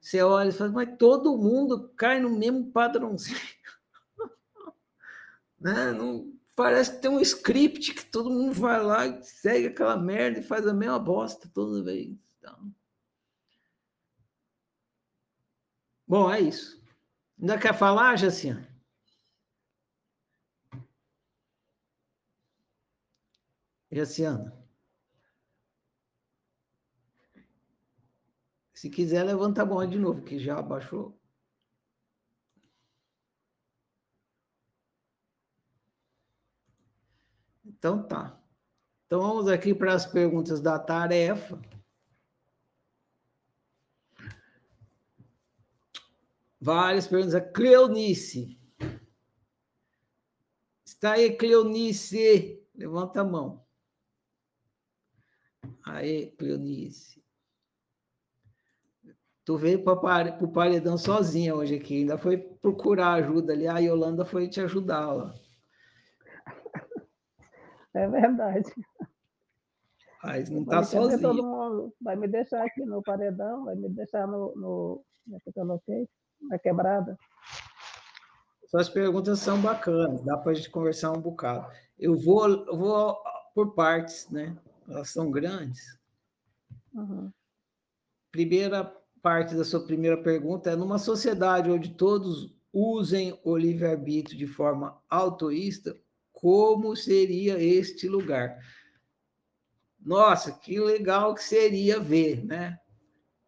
Você 0.00 0.20
olha 0.22 0.48
e 0.48 0.52
fala, 0.52 0.70
mas 0.70 0.96
todo 0.98 1.38
mundo 1.38 1.88
cai 1.96 2.20
no 2.20 2.30
mesmo 2.30 2.72
padrãozinho. 2.72 3.38
né? 5.60 5.92
Não, 5.92 6.32
parece 6.56 6.96
que 6.96 7.02
tem 7.02 7.10
um 7.10 7.20
script 7.20 7.94
que 7.94 8.04
todo 8.06 8.28
mundo 8.28 8.52
vai 8.52 8.82
lá 8.82 9.06
e 9.06 9.22
segue 9.22 9.68
aquela 9.68 9.96
merda 9.96 10.40
e 10.40 10.42
faz 10.42 10.66
a 10.66 10.74
mesma 10.74 10.98
bosta 10.98 11.48
toda 11.54 11.84
vez. 11.84 12.16
Então... 12.38 12.74
Bom, 16.06 16.30
é 16.30 16.40
isso. 16.40 16.82
Ainda 17.40 17.58
quer 17.58 17.72
falar, 17.72 18.16
Jaciane? 18.16 18.66
Jaciana? 23.90 24.61
Se 28.82 28.90
quiser, 28.90 29.22
levanta 29.22 29.62
a 29.62 29.64
mão 29.64 29.88
de 29.88 29.96
novo, 29.96 30.24
que 30.24 30.40
já 30.40 30.58
abaixou. 30.58 31.16
Então 37.64 38.02
tá. 38.08 38.42
Então 39.06 39.20
vamos 39.20 39.46
aqui 39.46 39.72
para 39.72 39.94
as 39.94 40.04
perguntas 40.04 40.60
da 40.60 40.80
tarefa. 40.80 41.62
Várias 46.60 47.06
perguntas. 47.06 47.52
Cleonice. 47.54 48.60
Está 50.84 51.12
aí, 51.12 51.36
Cleonice. 51.36 52.60
Levanta 52.74 53.20
a 53.20 53.24
mão. 53.24 53.64
Aí, 55.84 56.32
Cleonice. 56.32 57.21
Tu 59.44 59.56
veio 59.56 59.82
para 59.82 60.38
o 60.44 60.52
paredão 60.52 60.96
sozinha 60.96 61.54
hoje 61.54 61.74
aqui, 61.74 61.98
ainda 61.98 62.16
foi 62.16 62.38
procurar 62.38 63.14
ajuda 63.14 63.52
ali. 63.52 63.66
A 63.66 63.78
Yolanda 63.78 64.24
foi 64.24 64.48
te 64.48 64.60
ajudar 64.60 65.12
lá. 65.12 65.34
É 67.94 68.08
verdade. 68.08 68.72
Mas 70.24 70.48
não 70.48 70.62
está 70.62 70.82
sozinho. 70.82 71.20
Todo 71.20 71.42
mundo 71.42 71.94
vai 72.00 72.16
me 72.16 72.26
deixar 72.26 72.64
aqui 72.64 72.82
no 72.86 73.02
paredão, 73.02 73.66
vai 73.66 73.74
me 73.74 73.90
deixar 73.90 74.26
no. 74.26 74.54
no 74.56 75.04
como 75.24 75.36
é 75.36 75.40
que 75.40 75.48
eu 75.50 75.52
coloquei? 75.52 76.08
Na 76.40 76.58
quebrada. 76.58 77.18
Suas 78.66 78.88
perguntas 78.88 79.40
são 79.40 79.60
bacanas, 79.60 80.22
dá 80.22 80.38
para 80.38 80.52
a 80.52 80.54
gente 80.54 80.70
conversar 80.70 81.12
um 81.12 81.20
bocado. 81.20 81.70
Eu 81.98 82.18
vou, 82.18 82.48
eu 82.48 82.78
vou 82.78 83.18
por 83.54 83.74
partes, 83.74 84.30
né? 84.30 84.56
Elas 84.88 85.10
são 85.10 85.30
grandes. 85.30 85.98
Uhum. 86.94 87.30
Primeira 88.30 88.82
parte 89.22 89.54
da 89.54 89.64
sua 89.64 89.86
primeira 89.86 90.20
pergunta 90.20 90.70
é: 90.70 90.76
numa 90.76 90.98
sociedade 90.98 91.70
onde 91.70 91.94
todos 91.94 92.52
usem 92.72 93.38
o 93.44 93.56
livre-arbítrio 93.56 94.36
de 94.36 94.46
forma 94.46 95.00
autoísta, 95.08 95.96
como 96.32 96.96
seria 96.96 97.62
este 97.62 98.08
lugar? 98.08 98.58
Nossa, 100.00 100.50
que 100.50 100.80
legal 100.80 101.34
que 101.34 101.44
seria 101.44 102.00
ver, 102.00 102.44
né? 102.44 102.78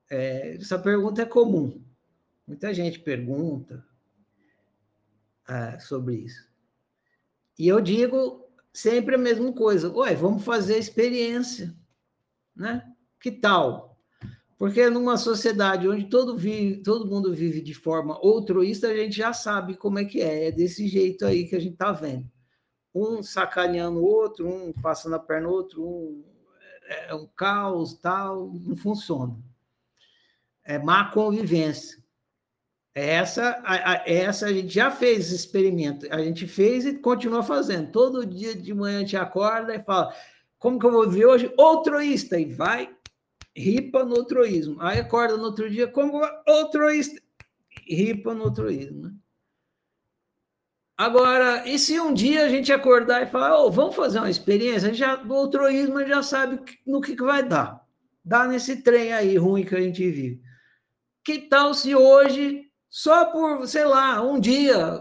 É, 0.09 0.55
essa 0.55 0.79
pergunta 0.79 1.23
é 1.23 1.27
comum. 1.27 1.83
Muita 2.47 2.73
gente 2.73 3.01
pergunta 3.01 3.85
é, 5.49 5.79
sobre 5.81 6.17
isso. 6.17 6.49
E 7.59 7.67
eu 7.67 7.81
digo 7.81 8.49
sempre 8.73 9.17
a 9.17 9.19
mesma 9.19 9.53
coisa. 9.53 9.91
Ué, 9.93 10.15
vamos 10.15 10.45
fazer 10.45 10.79
experiência, 10.79 11.75
né? 12.55 12.89
Que 13.19 13.33
tal? 13.33 13.94
Porque 14.57 14.89
numa 14.89 15.17
sociedade 15.17 15.89
onde 15.89 16.05
todo, 16.05 16.37
vive, 16.37 16.83
todo 16.83 17.09
mundo 17.09 17.33
vive 17.33 17.61
de 17.61 17.75
forma 17.75 18.15
altruísta, 18.15 18.89
a 18.89 18.97
gente 18.97 19.17
já 19.17 19.33
sabe 19.33 19.77
como 19.77 19.99
é 19.99 20.05
que 20.05 20.21
é. 20.21 20.49
É 20.49 20.53
desse 20.53 20.87
jeito 20.87 21.27
aí 21.27 21.47
que 21.47 21.57
a 21.57 21.61
gente 21.61 21.73
está 21.75 21.93
vendo. 21.93 22.31
Um 22.95 23.23
sacaneando 23.23 23.99
o 23.99 24.05
outro, 24.05 24.49
um 24.49 24.73
passando 24.73 25.17
a 25.17 25.19
perna 25.19 25.49
no 25.49 25.53
outro, 25.53 25.85
um 25.85 26.25
é, 26.87 27.11
é 27.11 27.15
um 27.15 27.27
caos, 27.27 27.95
tal, 27.95 28.53
não 28.53 28.77
funciona. 28.77 29.37
É 30.65 30.79
má 30.79 31.11
convivência. 31.11 32.03
Essa 32.95 33.61
a, 33.65 33.93
a, 33.93 34.03
essa 34.07 34.47
a 34.47 34.53
gente 34.53 34.73
já 34.73 34.89
fez 34.91 35.27
esse 35.27 35.35
experimento. 35.35 36.07
A 36.11 36.23
gente 36.23 36.47
fez 36.47 36.87
e 36.87 36.97
continua 36.99 37.43
fazendo. 37.43 37.91
Todo 37.91 38.25
dia 38.25 38.55
de 38.55 38.73
manhã 38.73 38.99
a 38.99 39.01
gente 39.01 39.17
acorda 39.17 39.75
e 39.75 39.83
fala: 39.83 40.15
como 40.59 40.79
que 40.79 40.87
eu 40.87 40.93
vou 40.93 41.11
viver 41.11 41.27
hoje? 41.27 41.53
Altruísta. 41.59 42.39
E 42.39 42.45
vai 42.45 42.94
ripa 43.57 44.05
no 44.05 44.17
altruísmo. 44.17 44.81
Aí 44.81 44.99
acorda 44.99 45.37
no 45.37 45.45
outro 45.45 45.71
dia 45.71 45.87
como 45.87 46.21
altruísta, 46.47 47.21
ripa 47.87 48.35
no 48.35 48.45
altruísmo. 48.45 49.03
Né? 49.03 49.15
Agora, 50.97 51.69
e 51.69 51.79
se 51.79 51.99
um 51.99 52.15
dia 52.15 52.45
a 52.45 52.49
gente 52.49 52.73
acordar 52.73 53.23
e 53.23 53.27
falar, 53.27 53.61
oh, 53.61 53.71
vamos 53.71 53.97
fazer 53.97 54.19
uma 54.19 54.31
experiência, 54.31 54.95
já, 54.95 55.17
do 55.17 55.35
altruísmo 55.35 56.05
já 56.07 56.23
sabe 56.23 56.61
no 56.87 57.01
que, 57.01 57.17
que 57.17 57.23
vai 57.23 57.43
dar. 57.43 57.85
Dá 58.25 58.47
nesse 58.47 58.83
trem 58.83 59.13
aí 59.13 59.37
ruim 59.37 59.65
que 59.65 59.75
a 59.75 59.81
gente 59.81 60.09
vive. 60.09 60.41
Que 61.25 61.39
tal 61.41 61.75
se 61.75 61.95
hoje, 61.95 62.71
só 62.89 63.27
por, 63.27 63.67
sei 63.67 63.85
lá, 63.85 64.23
um 64.23 64.39
dia, 64.39 65.01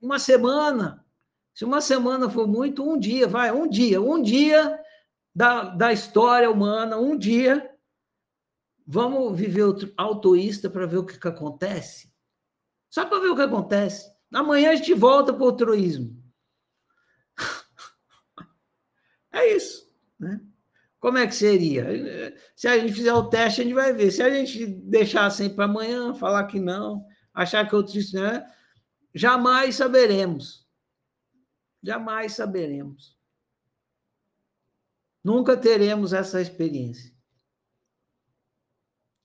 uma 0.00 0.18
semana, 0.18 1.04
se 1.54 1.64
uma 1.64 1.80
semana 1.80 2.30
for 2.30 2.48
muito, 2.48 2.82
um 2.82 2.98
dia, 2.98 3.28
vai, 3.28 3.52
um 3.52 3.68
dia, 3.68 4.00
um 4.00 4.20
dia 4.20 4.78
da, 5.34 5.64
da 5.64 5.92
história 5.92 6.50
humana, 6.50 6.98
um 6.98 7.16
dia, 7.16 7.70
vamos 8.86 9.36
viver 9.36 9.64
autoísta 9.96 10.68
para 10.68 10.86
ver 10.86 10.98
o 10.98 11.06
que, 11.06 11.18
que 11.18 11.28
acontece? 11.28 12.12
Só 12.90 13.06
para 13.06 13.20
ver 13.20 13.28
o 13.28 13.36
que 13.36 13.42
acontece. 13.42 14.10
Amanhã 14.32 14.70
a 14.70 14.74
gente 14.74 14.94
volta 14.94 15.32
para 15.32 15.42
o 15.42 15.46
altruísmo. 15.46 16.22
É 19.34 19.56
isso. 19.56 19.90
Né? 20.20 20.38
Como 21.00 21.16
é 21.16 21.26
que 21.26 21.34
seria? 21.34 21.86
Se 22.54 22.68
a 22.68 22.78
gente 22.78 22.92
fizer 22.92 23.14
o 23.14 23.30
teste, 23.30 23.62
a 23.62 23.64
gente 23.64 23.72
vai 23.72 23.94
ver. 23.94 24.10
Se 24.10 24.22
a 24.22 24.28
gente 24.28 24.66
deixar 24.66 25.24
assim 25.24 25.48
para 25.48 25.64
amanhã, 25.64 26.12
falar 26.14 26.44
que 26.44 26.60
não, 26.60 27.02
achar 27.32 27.66
que 27.66 27.74
outro 27.74 27.98
não 28.12 28.26
é, 28.26 28.46
jamais 29.14 29.74
saberemos. 29.74 30.68
Jamais 31.82 32.34
saberemos. 32.34 33.18
Nunca 35.24 35.56
teremos 35.56 36.12
essa 36.12 36.40
experiência. 36.40 37.12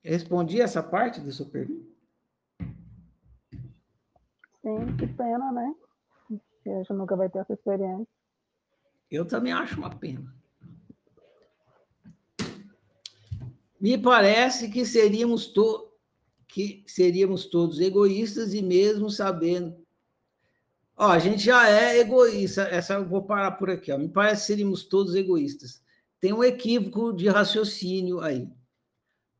Respondi 0.03 0.61
essa 0.61 0.81
parte 0.81 1.19
da 1.19 1.31
sua 1.31 1.47
pergunta? 1.47 1.87
Sim, 4.61 4.97
que 4.97 5.07
pena, 5.07 5.51
né? 5.51 5.75
A 6.65 6.69
gente 6.69 6.93
nunca 6.93 7.15
vai 7.15 7.29
ter 7.29 7.39
essa 7.39 7.53
experiência. 7.53 8.07
Eu 9.09 9.25
também 9.25 9.53
acho 9.53 9.77
uma 9.77 9.89
pena. 9.89 10.33
Me 13.79 13.97
parece 13.97 14.69
que 14.69 14.85
seríamos, 14.85 15.47
to 15.47 15.93
que 16.47 16.83
seríamos 16.87 17.45
todos 17.45 17.79
egoístas 17.79 18.53
e 18.53 18.61
mesmo 18.61 19.09
sabendo. 19.09 19.77
Ó, 20.95 21.07
a 21.07 21.19
gente 21.19 21.43
já 21.43 21.69
é 21.69 21.99
egoísta. 21.99 22.63
Essa 22.63 22.95
eu 22.95 23.07
vou 23.07 23.23
parar 23.23 23.51
por 23.51 23.69
aqui. 23.69 23.91
Ó. 23.91 23.97
Me 23.97 24.09
parece 24.09 24.41
que 24.41 24.47
seríamos 24.47 24.83
todos 24.83 25.15
egoístas. 25.15 25.85
Tem 26.19 26.33
um 26.33 26.43
equívoco 26.43 27.13
de 27.13 27.27
raciocínio 27.29 28.19
aí. 28.21 28.49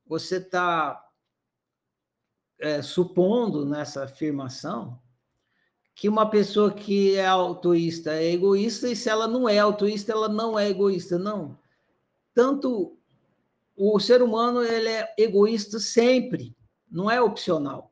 Você 0.05 0.37
está 0.37 1.03
é, 2.59 2.81
supondo 2.81 3.65
nessa 3.65 4.03
afirmação 4.03 4.99
que 5.95 6.07
uma 6.07 6.29
pessoa 6.29 6.71
que 6.71 7.15
é 7.15 7.25
autoísta 7.25 8.13
é 8.13 8.31
egoísta, 8.31 8.87
e 8.87 8.95
se 8.95 9.09
ela 9.09 9.27
não 9.27 9.49
é 9.49 9.57
autoísta, 9.57 10.11
ela 10.11 10.29
não 10.29 10.57
é 10.57 10.69
egoísta. 10.69 11.17
Não. 11.17 11.57
Tanto 12.35 12.95
o 13.75 13.99
ser 13.99 14.21
humano 14.21 14.61
ele 14.61 14.89
é 14.89 15.13
egoísta 15.17 15.79
sempre, 15.79 16.55
não 16.89 17.09
é 17.09 17.19
opcional. 17.19 17.91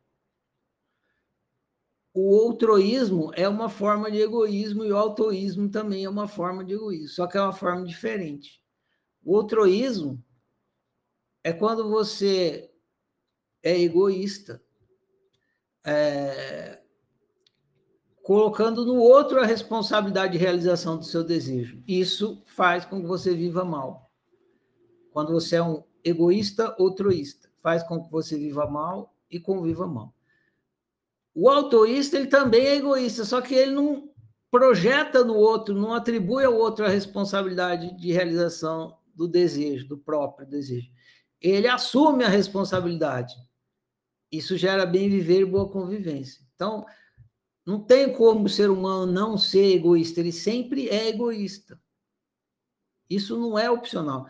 O 2.14 2.34
outroísmo 2.36 3.32
é 3.34 3.50
uma 3.50 3.70
forma 3.70 4.10
de 4.10 4.20
egoísmo 4.22 4.86
e 4.86 4.92
o 4.92 4.98
autoísmo 4.98 5.70
também 5.70 6.06
é 6.06 6.10
uma 6.10 6.28
forma 6.28 6.64
de 6.64 6.74
egoísmo, 6.74 7.10
só 7.10 7.28
que 7.28 7.38
é 7.38 7.42
uma 7.42 7.54
forma 7.54 7.86
diferente. 7.86 8.62
O 9.26 9.34
outroísmo 9.34 10.24
é 11.44 11.52
quando 11.52 11.90
você 11.90 12.72
é 13.64 13.82
egoísta, 13.82 14.62
é, 15.84 16.80
colocando 18.22 18.86
no 18.86 18.98
outro 18.98 19.40
a 19.40 19.46
responsabilidade 19.46 20.34
de 20.34 20.38
realização 20.38 20.98
do 20.98 21.06
seu 21.06 21.24
desejo. 21.24 21.82
Isso 21.88 22.44
faz 22.46 22.86
com 22.86 23.02
que 23.02 23.08
você 23.08 23.34
viva 23.36 23.66
mal 23.66 24.12
quando 25.12 25.34
você 25.34 25.56
é 25.56 25.64
um 25.64 25.84
egoísta 26.04 26.76
ou 26.78 26.94
troísta. 26.94 27.50
Faz 27.58 27.82
com 27.82 28.04
que 28.04 28.12
você 28.12 28.38
viva 28.38 28.68
mal 28.68 29.16
e 29.30 29.40
conviva 29.40 29.88
mal. 29.88 30.14
O 31.34 31.50
autoísta, 31.50 32.16
ele 32.16 32.28
também 32.28 32.66
é 32.66 32.76
egoísta, 32.76 33.26
só 33.26 33.42
que 33.42 33.56
ele 33.56 33.72
não 33.72 34.12
projeta 34.52 35.24
no 35.24 35.36
outro, 35.36 35.74
não 35.74 35.94
atribui 35.94 36.46
ao 36.46 36.54
outro 36.54 36.86
a 36.86 36.90
responsabilidade 36.90 37.98
de 37.98 38.12
realização 38.12 38.98
do 39.16 39.28
desejo, 39.28 39.88
do 39.88 39.98
próprio 39.98 40.48
desejo. 40.48 40.92
Ele 41.42 41.68
assume 41.68 42.24
a 42.24 42.30
responsabilidade. 42.30 43.34
Isso 44.32 44.58
gera 44.58 44.86
bem 44.86 45.10
viver 45.10 45.42
e 45.42 45.46
boa 45.46 45.70
convivência. 45.70 46.44
Então, 46.54 46.86
não 47.66 47.80
tem 47.80 48.14
como 48.14 48.46
o 48.46 48.50
ser 48.50 48.70
humano 48.70 49.12
não 49.12 49.38
ser 49.38 49.76
egoísta, 49.76 50.20
ele 50.20 50.32
sempre 50.32 50.90
é 50.90 51.08
egoísta. 51.08 51.82
Isso 53.10 53.40
não 53.40 53.58
é 53.58 53.70
opcional. 53.70 54.28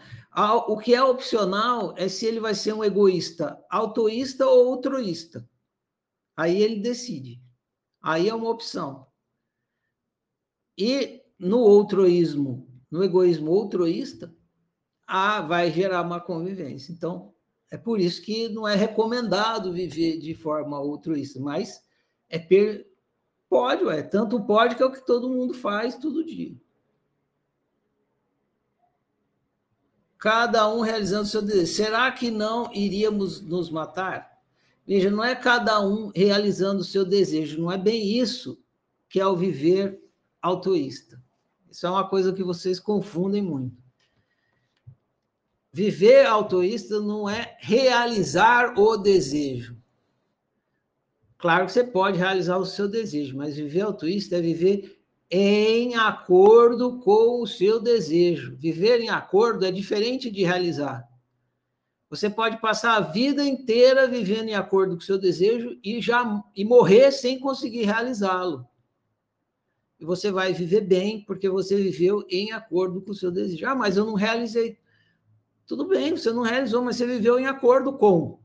O 0.68 0.78
que 0.78 0.94
é 0.94 1.02
opcional 1.02 1.94
é 1.98 2.10
se 2.10 2.26
ele 2.26 2.42
vai 2.42 2.54
ser 2.54 2.74
um 2.74 2.84
egoísta 2.84 3.58
autoísta 3.70 4.46
ou 4.46 4.74
altruísta. 4.74 5.50
Aí 6.36 6.62
ele 6.62 6.82
decide. 6.82 7.42
Aí 8.02 8.28
é 8.28 8.36
uma 8.36 8.50
opção. 8.50 9.08
E 10.78 11.24
no 11.40 11.60
altruísmo, 11.60 12.70
no 12.92 13.02
egoísmo 13.02 13.54
altruísta, 13.54 14.36
ah, 15.08 15.42
vai 15.42 15.72
gerar 15.72 16.02
uma 16.02 16.20
convivência. 16.20 16.92
Então, 16.92 17.34
é 17.72 17.78
por 17.78 18.00
isso 18.00 18.22
que 18.22 18.50
não 18.50 18.68
é 18.68 18.76
recomendado 18.76 19.74
viver 19.74 20.20
de 20.20 20.34
forma 20.34 20.78
altruísta, 20.78 21.40
mas 21.40 21.84
é 22.30 22.40
per... 22.40 22.88
pode, 23.50 23.84
ué, 23.84 24.04
tanto 24.04 24.44
pode 24.46 24.76
que 24.76 24.84
é 24.84 24.86
o 24.86 24.92
que 24.92 25.06
todo 25.06 25.30
mundo 25.30 25.54
faz 25.54 25.96
todo 25.96 26.26
dia. 26.26 26.56
cada 30.26 30.68
um 30.74 30.82
realizando 30.82 31.28
seu 31.28 31.40
desejo. 31.40 31.72
Será 31.72 32.12
que 32.12 32.32
não 32.32 32.74
iríamos 32.74 33.42
nos 33.42 33.70
matar? 33.70 34.40
Veja, 34.84 35.12
não 35.12 35.24
é 35.24 35.36
cada 35.36 35.80
um 35.80 36.12
realizando 36.16 36.82
o 36.82 36.84
seu 36.84 37.06
desejo, 37.06 37.62
não 37.62 37.72
é 37.72 37.78
bem 37.78 38.18
isso 38.18 38.60
que 39.08 39.20
é 39.20 39.28
o 39.28 39.38
viver 39.38 40.02
autoísta. 40.42 41.22
Isso 41.70 41.86
é 41.86 41.90
uma 41.92 42.10
coisa 42.10 42.34
que 42.34 42.44
vocês 42.44 42.80
confundem 42.80 43.40
muito. 43.40 43.85
Viver 45.76 46.26
autoísta 46.26 47.02
não 47.02 47.30
é 47.30 47.58
realizar 47.60 48.80
o 48.80 48.96
desejo. 48.96 49.76
Claro 51.38 51.66
que 51.66 51.74
você 51.74 51.84
pode 51.84 52.18
realizar 52.18 52.58
o 52.58 52.66
seu 52.66 52.88
desejo, 52.88 53.36
mas 53.36 53.58
viver 53.58 53.82
autoísta 53.82 54.38
é 54.38 54.42
viver 54.42 54.98
em 55.30 55.96
acordo 55.96 57.02
com 57.02 57.42
o 57.42 57.46
seu 57.46 57.82
desejo. 57.82 58.56
Viver 58.56 59.02
em 59.02 59.10
acordo 59.10 59.66
é 59.66 59.72
diferente 59.72 60.32
de 60.32 60.46
realizar. 60.46 61.06
Você 62.10 62.30
pode 62.30 62.62
passar 62.62 62.96
a 62.96 63.02
vida 63.02 63.44
inteira 63.44 64.08
vivendo 64.08 64.48
em 64.48 64.56
acordo 64.56 64.96
com 64.96 65.02
o 65.02 65.06
seu 65.06 65.18
desejo 65.18 65.78
e 65.84 66.02
já 66.02 66.42
e 66.56 66.64
morrer 66.64 67.12
sem 67.12 67.38
conseguir 67.38 67.84
realizá-lo. 67.84 68.66
E 70.00 70.06
você 70.06 70.32
vai 70.32 70.54
viver 70.54 70.88
bem 70.88 71.26
porque 71.26 71.50
você 71.50 71.76
viveu 71.76 72.26
em 72.30 72.54
acordo 72.54 73.02
com 73.02 73.12
o 73.12 73.14
seu 73.14 73.30
desejo. 73.30 73.68
Ah, 73.68 73.76
mas 73.76 73.98
eu 73.98 74.06
não 74.06 74.14
realizei. 74.14 74.78
Tudo 75.66 75.88
bem, 75.88 76.12
você 76.12 76.32
não 76.32 76.44
realizou, 76.44 76.84
mas 76.84 76.98
você 76.98 77.06
viveu 77.06 77.40
em 77.40 77.48
acordo 77.48 77.94
com. 77.94 78.40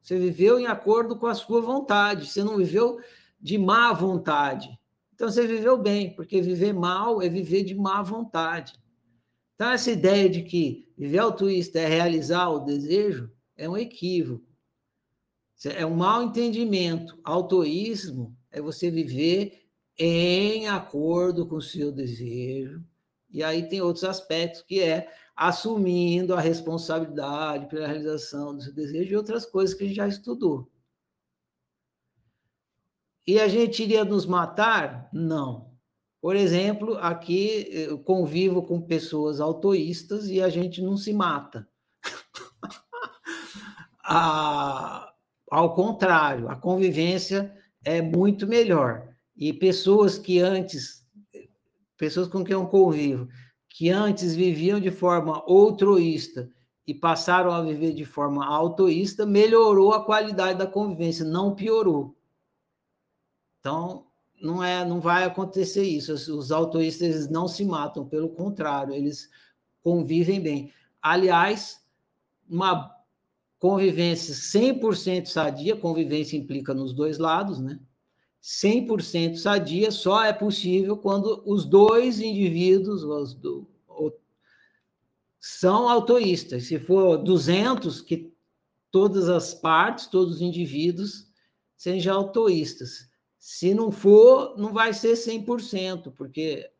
Você 0.00 0.18
viveu 0.18 0.58
em 0.58 0.66
acordo 0.66 1.16
com 1.16 1.26
a 1.26 1.34
sua 1.34 1.60
vontade. 1.60 2.26
Você 2.26 2.44
não 2.44 2.56
viveu 2.56 3.00
de 3.40 3.58
má 3.58 3.92
vontade. 3.92 4.78
Então 5.14 5.28
você 5.28 5.46
viveu 5.46 5.76
bem, 5.76 6.14
porque 6.14 6.40
viver 6.40 6.72
mal 6.72 7.20
é 7.20 7.28
viver 7.28 7.64
de 7.64 7.74
má 7.74 8.02
vontade. 8.02 8.78
Então, 9.58 9.72
essa 9.72 9.90
ideia 9.90 10.30
de 10.30 10.42
que 10.42 10.88
viver 10.96 11.18
altruísta 11.18 11.80
é 11.80 11.86
realizar 11.88 12.48
o 12.48 12.60
desejo 12.60 13.28
é 13.56 13.68
um 13.68 13.76
equívoco. 13.76 14.46
É 15.64 15.84
um 15.84 15.96
mau 15.96 16.22
entendimento. 16.22 17.18
Autoísmo 17.24 18.36
é 18.52 18.60
você 18.60 18.88
viver 18.88 19.64
em 19.98 20.68
acordo 20.68 21.44
com 21.44 21.56
o 21.56 21.60
seu 21.60 21.90
desejo. 21.90 22.84
E 23.28 23.42
aí 23.42 23.68
tem 23.68 23.82
outros 23.82 24.04
aspectos, 24.04 24.62
que 24.62 24.80
é 24.80 25.12
assumindo 25.38 26.34
a 26.34 26.40
responsabilidade 26.40 27.68
pela 27.68 27.86
realização 27.86 28.56
do 28.56 28.60
seu 28.60 28.74
desejo 28.74 29.12
e 29.12 29.16
outras 29.16 29.46
coisas 29.46 29.72
que 29.72 29.84
a 29.84 29.86
gente 29.86 29.96
já 29.96 30.08
estudou. 30.08 30.68
E 33.24 33.38
a 33.38 33.46
gente 33.46 33.84
iria 33.84 34.04
nos 34.04 34.26
matar? 34.26 35.08
Não. 35.12 35.70
Por 36.20 36.34
exemplo, 36.34 36.98
aqui 36.98 37.68
eu 37.70 38.00
convivo 38.00 38.64
com 38.64 38.82
pessoas 38.82 39.40
autoístas 39.40 40.28
e 40.28 40.42
a 40.42 40.48
gente 40.48 40.82
não 40.82 40.96
se 40.96 41.12
mata. 41.12 41.68
a, 44.02 45.12
ao 45.48 45.72
contrário, 45.72 46.48
a 46.48 46.56
convivência 46.56 47.56
é 47.84 48.02
muito 48.02 48.44
melhor. 48.44 49.14
E 49.36 49.52
pessoas 49.52 50.18
que 50.18 50.40
antes, 50.40 51.06
pessoas 51.96 52.26
com 52.26 52.42
quem 52.42 52.54
eu 52.54 52.66
convivo, 52.66 53.28
que 53.78 53.90
antes 53.90 54.34
viviam 54.34 54.80
de 54.80 54.90
forma 54.90 55.36
altruísta 55.46 56.50
e 56.84 56.92
passaram 56.92 57.52
a 57.52 57.62
viver 57.62 57.94
de 57.94 58.04
forma 58.04 58.44
autoísta, 58.44 59.24
melhorou 59.24 59.92
a 59.92 60.04
qualidade 60.04 60.58
da 60.58 60.66
convivência, 60.66 61.24
não 61.24 61.54
piorou. 61.54 62.16
Então, 63.60 64.08
não 64.42 64.64
é, 64.64 64.84
não 64.84 64.98
vai 64.98 65.22
acontecer 65.22 65.84
isso. 65.84 66.12
Os 66.12 66.50
autoístas 66.50 67.30
não 67.30 67.46
se 67.46 67.64
matam, 67.64 68.04
pelo 68.04 68.30
contrário, 68.30 68.92
eles 68.92 69.30
convivem 69.80 70.40
bem. 70.40 70.72
Aliás, 71.00 71.80
uma 72.50 72.92
convivência 73.60 74.34
100% 74.34 75.26
sadia, 75.26 75.76
convivência 75.76 76.36
implica 76.36 76.74
nos 76.74 76.92
dois 76.92 77.16
lados, 77.16 77.60
né? 77.60 77.78
100% 78.48 79.36
sadia 79.36 79.90
só 79.90 80.24
é 80.24 80.32
possível 80.32 80.96
quando 80.96 81.42
os 81.44 81.66
dois 81.66 82.18
indivíduos 82.18 83.02
os 83.02 83.34
do, 83.34 83.68
são 85.38 85.86
autoístas. 85.86 86.64
Se 86.64 86.78
for 86.78 87.18
200, 87.18 88.00
que 88.00 88.34
todas 88.90 89.28
as 89.28 89.52
partes, 89.52 90.06
todos 90.06 90.36
os 90.36 90.40
indivíduos 90.40 91.30
sejam 91.76 92.16
autoístas. 92.16 93.10
Se 93.38 93.74
não 93.74 93.92
for, 93.92 94.56
não 94.56 94.72
vai 94.72 94.94
ser 94.94 95.12
100%, 95.12 96.12
porque 96.14 96.70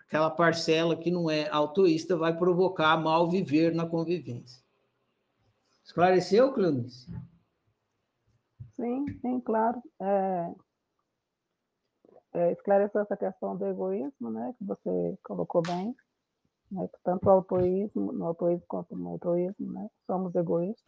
aquela 0.00 0.28
parcela 0.28 0.96
que 0.96 1.10
não 1.10 1.30
é 1.30 1.48
autoísta 1.50 2.16
vai 2.16 2.36
provocar 2.36 2.96
mal 2.96 3.30
viver 3.30 3.72
na 3.72 3.86
convivência. 3.86 4.60
Esclareceu, 5.84 6.52
Cleonice? 6.52 7.06
Sim, 8.74 9.06
sim, 9.20 9.40
claro. 9.40 9.80
É, 10.00 10.50
é, 12.34 12.52
esclareceu 12.52 13.02
essa 13.02 13.16
questão 13.16 13.56
do 13.56 13.66
egoísmo, 13.66 14.30
né, 14.30 14.54
que 14.58 14.64
você 14.64 15.18
colocou 15.22 15.62
bem. 15.62 15.94
Né, 16.70 16.88
tanto 17.04 17.26
o 17.26 17.30
autoísmo, 17.30 18.12
no 18.12 18.26
autoísmo 18.26 18.64
quanto 18.66 18.96
no 18.96 19.10
autoísmo, 19.10 19.72
né, 19.72 19.90
somos 20.06 20.34
egoístas. 20.34 20.84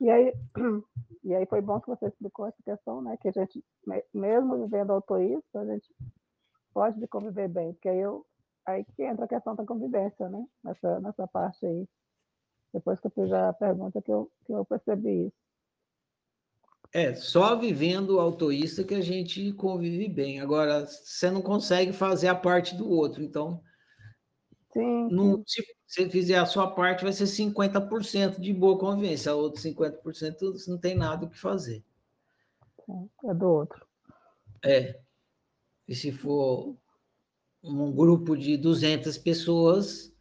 E 0.00 0.08
aí, 0.08 0.32
e 1.24 1.34
aí 1.34 1.46
foi 1.46 1.60
bom 1.60 1.80
que 1.80 1.88
você 1.88 2.06
explicou 2.06 2.46
essa 2.46 2.62
questão, 2.62 3.02
né, 3.02 3.16
que 3.16 3.28
a 3.28 3.32
gente, 3.32 3.64
mesmo 4.14 4.56
vivendo 4.58 4.92
autoísmo, 4.92 5.42
a 5.54 5.64
gente 5.64 5.92
pode 6.72 7.06
conviver 7.08 7.48
bem, 7.48 7.72
porque 7.72 7.88
aí, 7.88 7.98
eu, 7.98 8.24
aí 8.64 8.84
que 8.84 9.02
entra 9.02 9.24
a 9.24 9.28
questão 9.28 9.56
da 9.56 9.64
convivência, 9.64 10.28
né, 10.28 10.46
nessa, 10.62 11.00
nessa 11.00 11.26
parte 11.26 11.66
aí. 11.66 11.88
Depois 12.72 13.00
que 13.00 13.06
eu 13.06 13.10
fiz 13.10 13.32
a 13.32 13.52
pergunta 13.54 14.00
que 14.02 14.12
eu, 14.12 14.30
que 14.44 14.52
eu 14.52 14.64
percebi 14.64 15.26
isso. 15.26 15.37
É, 16.92 17.14
só 17.14 17.54
vivendo 17.54 18.18
autoísta 18.18 18.82
que 18.82 18.94
a 18.94 19.00
gente 19.00 19.52
convive 19.52 20.08
bem. 20.08 20.40
Agora, 20.40 20.86
você 20.86 21.30
não 21.30 21.42
consegue 21.42 21.92
fazer 21.92 22.28
a 22.28 22.34
parte 22.34 22.74
do 22.74 22.88
outro. 22.88 23.22
Então, 23.22 23.62
sim, 24.72 25.08
não, 25.10 25.42
se 25.46 25.62
você 25.86 26.08
fizer 26.08 26.38
a 26.38 26.46
sua 26.46 26.70
parte, 26.70 27.04
vai 27.04 27.12
ser 27.12 27.26
50% 27.26 28.40
de 28.40 28.52
boa 28.54 28.78
convivência. 28.78 29.32
A 29.32 29.34
outra 29.34 29.60
50% 29.60 30.52
você 30.52 30.70
não 30.70 30.78
tem 30.78 30.94
nada 30.94 31.26
o 31.26 31.30
que 31.30 31.38
fazer. 31.38 31.84
É 33.24 33.34
do 33.34 33.48
outro. 33.48 33.86
É. 34.64 34.98
E 35.86 35.94
se 35.94 36.10
for 36.10 36.74
um 37.62 37.92
grupo 37.92 38.36
de 38.36 38.56
200 38.56 39.18
pessoas, 39.18 40.14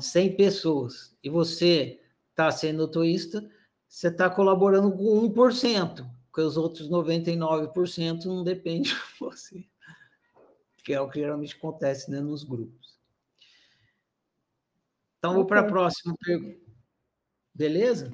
100 0.00 0.36
pessoas, 0.36 1.16
e 1.22 1.28
você 1.30 2.00
está 2.30 2.50
sendo 2.50 2.82
autoísta, 2.82 3.48
você 3.88 4.08
está 4.08 4.28
colaborando 4.28 4.92
com 4.92 5.28
1%, 5.28 6.08
porque 6.26 6.40
os 6.40 6.56
outros 6.56 6.90
99% 6.90 8.24
não 8.26 8.44
dependem 8.44 8.82
de 8.92 8.94
você. 9.18 9.66
Que 10.84 10.92
é 10.92 11.00
o 11.00 11.08
que 11.08 11.20
geralmente 11.20 11.56
acontece 11.56 12.10
né, 12.10 12.20
nos 12.20 12.44
grupos. 12.44 12.98
Então, 15.18 15.34
vou 15.34 15.46
para 15.46 15.60
a 15.60 15.64
próxima 15.64 16.14
pergunta. 16.20 16.68
Beleza? 17.52 18.12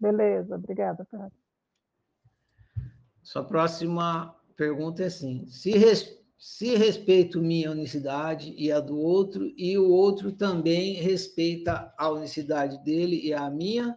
Beleza, 0.00 0.54
obrigada, 0.56 1.06
Pedro. 1.10 1.32
Sua 3.22 3.44
próxima 3.44 4.34
pergunta 4.56 5.02
é 5.02 5.06
assim: 5.06 5.46
se, 5.46 5.72
res, 5.72 6.18
se 6.38 6.76
respeito 6.76 7.42
minha 7.42 7.70
unicidade 7.70 8.54
e 8.56 8.72
a 8.72 8.80
do 8.80 8.98
outro, 8.98 9.52
e 9.56 9.76
o 9.78 9.88
outro 9.88 10.32
também 10.32 10.94
respeita 10.94 11.92
a 11.96 12.10
unicidade 12.10 12.82
dele 12.84 13.20
e 13.22 13.32
a 13.32 13.48
minha, 13.50 13.96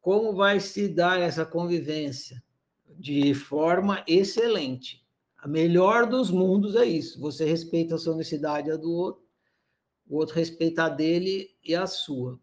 como 0.00 0.34
vai 0.34 0.60
se 0.60 0.88
dar 0.88 1.20
essa 1.20 1.44
convivência? 1.44 2.42
De 2.98 3.34
forma 3.34 4.02
excelente. 4.06 5.06
A 5.36 5.46
melhor 5.46 6.06
dos 6.06 6.30
mundos 6.30 6.74
é 6.74 6.84
isso. 6.84 7.20
Você 7.20 7.44
respeita 7.44 7.94
a 7.94 7.98
sua 7.98 8.16
necessidade 8.16 8.68
e 8.68 8.72
a 8.72 8.76
do 8.76 8.92
outro, 8.92 9.22
o 10.08 10.16
outro 10.16 10.34
respeita 10.34 10.84
a 10.84 10.88
dele 10.88 11.50
e 11.62 11.74
a 11.74 11.86
sua. 11.86 12.40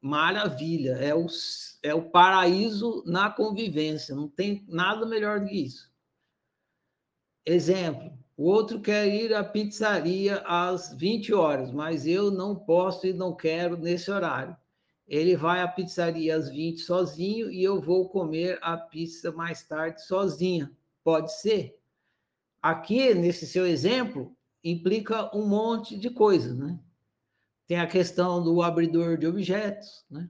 Maravilha, 0.00 0.92
é 0.92 1.14
o, 1.14 1.26
é 1.82 1.94
o 1.94 2.10
paraíso 2.10 3.02
na 3.06 3.30
convivência, 3.30 4.14
não 4.14 4.28
tem 4.28 4.64
nada 4.68 5.04
melhor 5.04 5.40
do 5.40 5.46
que 5.46 5.56
isso. 5.56 5.92
Exemplo, 7.44 8.12
o 8.36 8.44
outro 8.44 8.80
quer 8.80 9.06
ir 9.06 9.34
à 9.34 9.42
pizzaria 9.44 10.42
às 10.46 10.92
20 10.94 11.32
horas, 11.32 11.70
mas 11.70 12.06
eu 12.06 12.30
não 12.30 12.54
posso 12.54 13.06
e 13.06 13.12
não 13.12 13.34
quero 13.34 13.76
nesse 13.76 14.10
horário. 14.10 14.56
Ele 15.06 15.36
vai 15.36 15.60
à 15.60 15.68
pizzaria 15.68 16.36
às 16.36 16.48
20 16.50 16.80
sozinho 16.80 17.50
e 17.50 17.62
eu 17.62 17.80
vou 17.80 18.08
comer 18.08 18.58
a 18.60 18.76
pizza 18.76 19.30
mais 19.30 19.62
tarde 19.62 20.02
sozinha. 20.04 20.70
Pode 21.04 21.32
ser? 21.40 21.78
Aqui, 22.60 23.14
nesse 23.14 23.46
seu 23.46 23.64
exemplo, 23.66 24.36
implica 24.64 25.30
um 25.36 25.46
monte 25.46 25.96
de 25.96 26.10
coisas, 26.10 26.56
né? 26.56 26.78
Tem 27.66 27.78
a 27.78 27.86
questão 27.86 28.42
do 28.42 28.62
abridor 28.62 29.16
de 29.16 29.26
objetos, 29.26 30.04
né? 30.10 30.28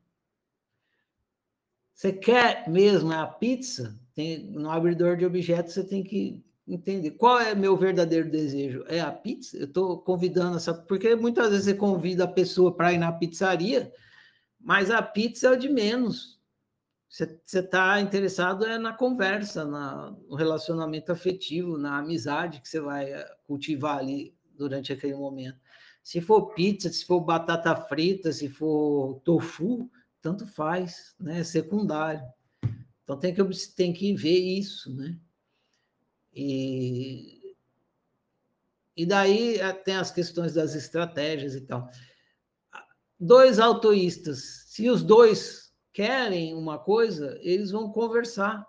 Você 1.95 2.13
quer 2.13 2.69
mesmo 2.69 3.11
a 3.13 3.27
pizza? 3.27 3.99
Tem, 4.15 4.45
no 4.51 4.71
abridor 4.71 5.17
de 5.17 5.25
objetos 5.25 5.73
você 5.73 5.83
tem 5.83 6.05
que 6.05 6.45
entender 6.69 7.13
qual 7.13 7.41
é 7.41 7.55
meu 7.55 7.75
verdadeiro 7.75 8.31
desejo. 8.31 8.85
É 8.89 9.01
a 9.01 9.11
pizza? 9.11 9.57
Eu 9.57 9.65
estou 9.65 9.99
convidando 9.99 10.59
essa. 10.59 10.75
Porque 10.75 11.15
muitas 11.15 11.51
vezes 11.51 11.65
você 11.65 11.75
convida 11.75 12.25
a 12.25 12.29
pessoa 12.29 12.75
para 12.75 12.93
ir 12.93 12.99
na 12.99 13.13
pizzaria 13.13 13.91
mas 14.67 14.91
a 14.91 15.01
pizza 15.01 15.47
é 15.47 15.51
o 15.51 15.57
de 15.57 15.69
menos. 15.69 16.41
Você 17.09 17.39
está 17.53 18.01
interessado 18.01 18.67
é 18.67 18.77
na 18.77 18.93
conversa, 18.93 19.65
na, 19.65 20.11
no 20.29 20.35
relacionamento 20.35 21.13
afetivo, 21.13 21.79
na 21.79 21.99
amizade 21.99 22.61
que 22.61 22.69
você 22.69 22.81
vai 22.81 23.13
eh, 23.13 23.37
cultivar 23.45 23.99
ali 23.99 24.35
durante 24.59 24.93
aquele 24.93 25.15
momento. 25.15 25.57
Se 26.03 26.21
for 26.21 26.53
pizza, 26.53 26.91
se 26.91 27.05
for 27.07 27.21
batata 27.21 27.77
frita, 27.77 28.33
se 28.33 28.49
for 28.49 29.21
tofu, 29.21 29.89
tanto 30.21 30.49
faz, 30.49 31.15
né? 31.21 31.39
É 31.39 31.45
secundário. 31.45 32.27
Então 33.05 33.17
tem 33.17 33.33
que, 33.33 33.45
tem 33.77 33.93
que 33.93 34.17
ver 34.17 34.37
isso, 34.37 34.93
né? 34.93 35.17
E, 36.35 37.55
e 38.97 39.07
daí 39.07 39.61
eh, 39.61 39.73
tem 39.73 39.95
as 39.95 40.11
questões 40.11 40.55
das 40.55 40.75
estratégias 40.75 41.55
e 41.55 41.61
tal 41.61 41.89
dois 43.19 43.59
autoístas, 43.59 44.65
se 44.67 44.89
os 44.89 45.03
dois 45.03 45.73
querem 45.93 46.55
uma 46.55 46.79
coisa, 46.79 47.39
eles 47.41 47.71
vão 47.71 47.91
conversar. 47.91 48.67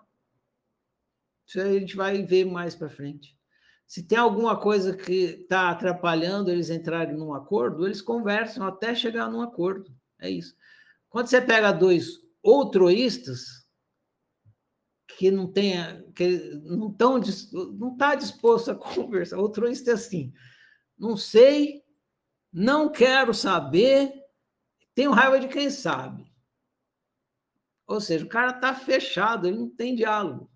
Isso 1.46 1.60
a 1.60 1.72
gente 1.78 1.94
vai 1.94 2.22
ver 2.22 2.44
mais 2.44 2.74
para 2.74 2.88
frente. 2.88 3.36
Se 3.86 4.02
tem 4.02 4.18
alguma 4.18 4.58
coisa 4.58 4.94
que 4.96 5.42
está 5.42 5.70
atrapalhando 5.70 6.50
eles 6.50 6.68
entrarem 6.68 7.16
num 7.16 7.32
acordo, 7.32 7.86
eles 7.86 8.02
conversam 8.02 8.66
até 8.66 8.94
chegar 8.94 9.30
num 9.30 9.40
acordo. 9.40 9.90
É 10.18 10.28
isso. 10.30 10.54
Quando 11.08 11.28
você 11.28 11.40
pega 11.40 11.72
dois 11.72 12.18
outroístas 12.42 13.66
que 15.16 15.30
não 15.30 15.50
tenha, 15.50 16.04
que 16.14 16.38
não 16.64 16.90
estão 16.90 17.18
não 17.78 17.92
está 17.92 18.14
disposto 18.14 18.70
a 18.70 18.74
conversar, 18.76 19.38
outroísta 19.38 19.90
é 19.90 19.94
assim, 19.94 20.32
não 20.98 21.16
sei, 21.16 21.82
não 22.52 22.90
quero 22.90 23.32
saber, 23.32 24.12
tenho 24.98 25.12
raiva 25.12 25.38
de 25.38 25.46
quem 25.46 25.70
sabe. 25.70 26.28
Ou 27.86 28.00
seja, 28.00 28.24
o 28.24 28.28
cara 28.28 28.50
está 28.50 28.74
fechado, 28.74 29.46
ele 29.46 29.56
não 29.56 29.70
tem 29.70 29.94
diálogo. 29.94 30.50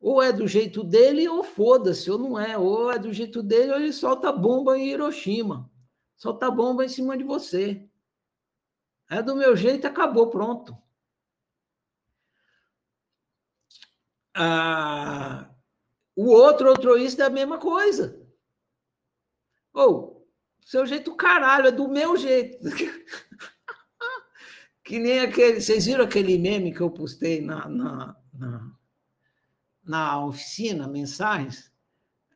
Ou 0.00 0.22
é 0.22 0.32
do 0.32 0.48
jeito 0.48 0.82
dele, 0.82 1.28
ou 1.28 1.44
foda-se, 1.44 2.10
ou 2.10 2.18
não 2.18 2.40
é. 2.40 2.56
Ou 2.56 2.90
é 2.90 2.98
do 2.98 3.12
jeito 3.12 3.42
dele, 3.42 3.72
ou 3.72 3.76
ele 3.76 3.92
solta 3.92 4.32
bomba 4.32 4.78
em 4.78 4.88
Hiroshima. 4.88 5.70
Solta 6.16 6.50
bomba 6.50 6.86
em 6.86 6.88
cima 6.88 7.18
de 7.18 7.24
você. 7.24 7.86
É 9.10 9.20
do 9.20 9.36
meu 9.36 9.54
jeito, 9.54 9.86
acabou, 9.86 10.30
pronto. 10.30 10.74
Ah, 14.34 15.54
o 16.16 16.28
outro 16.30 16.70
outroísta 16.70 17.24
é 17.24 17.26
a 17.26 17.30
mesma 17.30 17.58
coisa. 17.58 18.26
Ou 19.74 20.17
seu 20.68 20.84
jeito, 20.84 21.16
caralho, 21.16 21.68
é 21.68 21.72
do 21.72 21.88
meu 21.88 22.18
jeito. 22.18 22.68
que 24.84 24.98
nem 24.98 25.20
aquele. 25.20 25.62
Vocês 25.62 25.86
viram 25.86 26.04
aquele 26.04 26.36
meme 26.36 26.74
que 26.74 26.82
eu 26.82 26.90
postei 26.90 27.40
na, 27.40 27.66
na, 27.66 28.14
na, 28.34 28.70
na 29.82 30.26
oficina, 30.26 30.86
mensagens? 30.86 31.72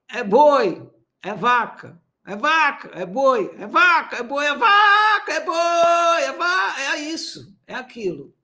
É 0.08 0.24
boi, 0.24 0.90
é 1.22 1.34
vaca, 1.34 2.00
é 2.24 2.34
vaca, 2.34 2.88
é 2.94 3.04
boi, 3.04 3.54
é 3.58 3.66
vaca, 3.66 4.16
é 4.16 4.22
boi, 4.22 4.46
é 4.46 4.56
vaca, 4.56 5.32
é 5.32 5.44
boi, 5.44 6.22
é 6.22 6.32
vaca, 6.32 6.80
é 6.80 7.00
isso, 7.02 7.54
é 7.66 7.74
aquilo. 7.74 8.34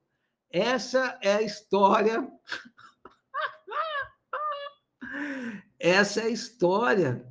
Essa 0.51 1.19
é 1.23 1.37
a 1.37 1.43
história. 1.43 2.31
Essa 5.81 6.21
é 6.21 6.25
a 6.25 6.29
história 6.29 7.27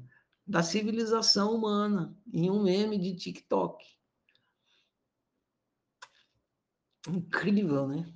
da 0.47 0.63
civilização 0.63 1.53
humana 1.53 2.17
em 2.31 2.49
um 2.49 2.63
meme 2.63 2.97
de 2.97 3.15
TikTok. 3.15 3.85
Incrível, 7.07 7.87
né? 7.87 8.13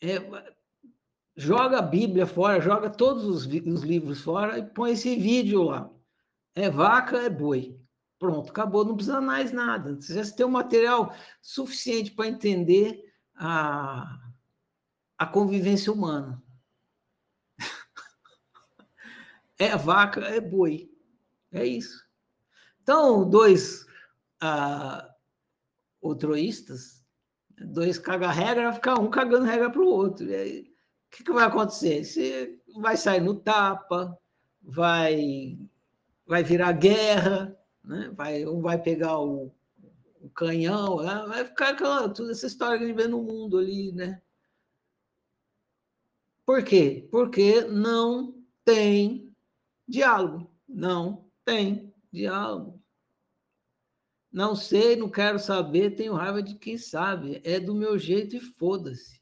É, 0.00 0.18
joga 1.36 1.78
a 1.78 1.82
Bíblia 1.82 2.26
fora, 2.26 2.60
joga 2.60 2.90
todos 2.90 3.24
os, 3.24 3.46
os 3.46 3.82
livros 3.82 4.20
fora 4.20 4.58
e 4.58 4.66
põe 4.66 4.92
esse 4.92 5.16
vídeo 5.16 5.64
lá. 5.64 5.90
É 6.54 6.70
vaca, 6.70 7.18
é 7.18 7.30
boi. 7.30 7.80
Pronto, 8.18 8.50
acabou, 8.50 8.84
não 8.84 8.94
precisa 8.94 9.20
mais 9.20 9.52
nada. 9.52 9.94
Você 9.94 10.14
já 10.14 10.34
tem 10.34 10.46
um 10.46 10.50
material 10.50 11.14
suficiente 11.42 12.12
para 12.12 12.28
entender 12.28 13.04
a, 13.34 14.30
a 15.18 15.26
convivência 15.26 15.92
humana. 15.92 16.42
É 19.58 19.76
vaca, 19.76 20.20
é 20.20 20.40
boi. 20.40 20.90
É 21.52 21.64
isso. 21.64 22.04
Então, 22.82 23.28
dois 23.28 23.86
ah, 24.40 25.08
dois 27.58 27.98
caga-regra, 27.98 28.64
vai 28.64 28.72
ficar 28.74 28.98
um 28.98 29.10
cagando 29.10 29.46
regra 29.46 29.70
para 29.70 29.80
o 29.80 29.88
outro. 29.88 30.26
E 30.28 30.34
aí, 30.34 30.60
o 30.60 31.16
que, 31.16 31.24
que 31.24 31.32
vai 31.32 31.44
acontecer? 31.44 32.04
Você 32.04 32.58
vai 32.78 32.96
sair 32.96 33.20
no 33.20 33.34
tapa, 33.34 34.16
vai, 34.62 35.58
vai 36.26 36.42
virar 36.42 36.72
guerra, 36.72 37.56
né? 37.82 38.10
vai, 38.14 38.44
um 38.46 38.60
vai 38.60 38.80
pegar 38.80 39.18
o, 39.18 39.52
o 40.20 40.28
canhão, 40.30 41.02
né? 41.02 41.24
vai 41.26 41.44
ficar 41.44 41.70
aquela, 41.70 42.08
toda 42.08 42.32
essa 42.32 42.46
história 42.46 42.78
que 42.78 42.84
a 42.84 42.86
gente 42.86 42.96
vê 42.96 43.08
no 43.08 43.22
mundo 43.22 43.58
ali, 43.58 43.92
né? 43.92 44.20
Por 46.44 46.62
quê? 46.62 47.08
Porque 47.10 47.62
não 47.62 48.34
tem 48.64 49.25
diálogo. 49.86 50.50
Não 50.68 51.30
tem 51.44 51.94
diálogo. 52.12 52.82
Não 54.32 54.54
sei, 54.54 54.96
não 54.96 55.08
quero 55.08 55.38
saber, 55.38 55.96
tenho 55.96 56.14
raiva 56.14 56.42
de 56.42 56.56
quem 56.56 56.76
sabe. 56.76 57.40
É 57.44 57.58
do 57.58 57.74
meu 57.74 57.98
jeito 57.98 58.36
e 58.36 58.40
foda-se. 58.40 59.20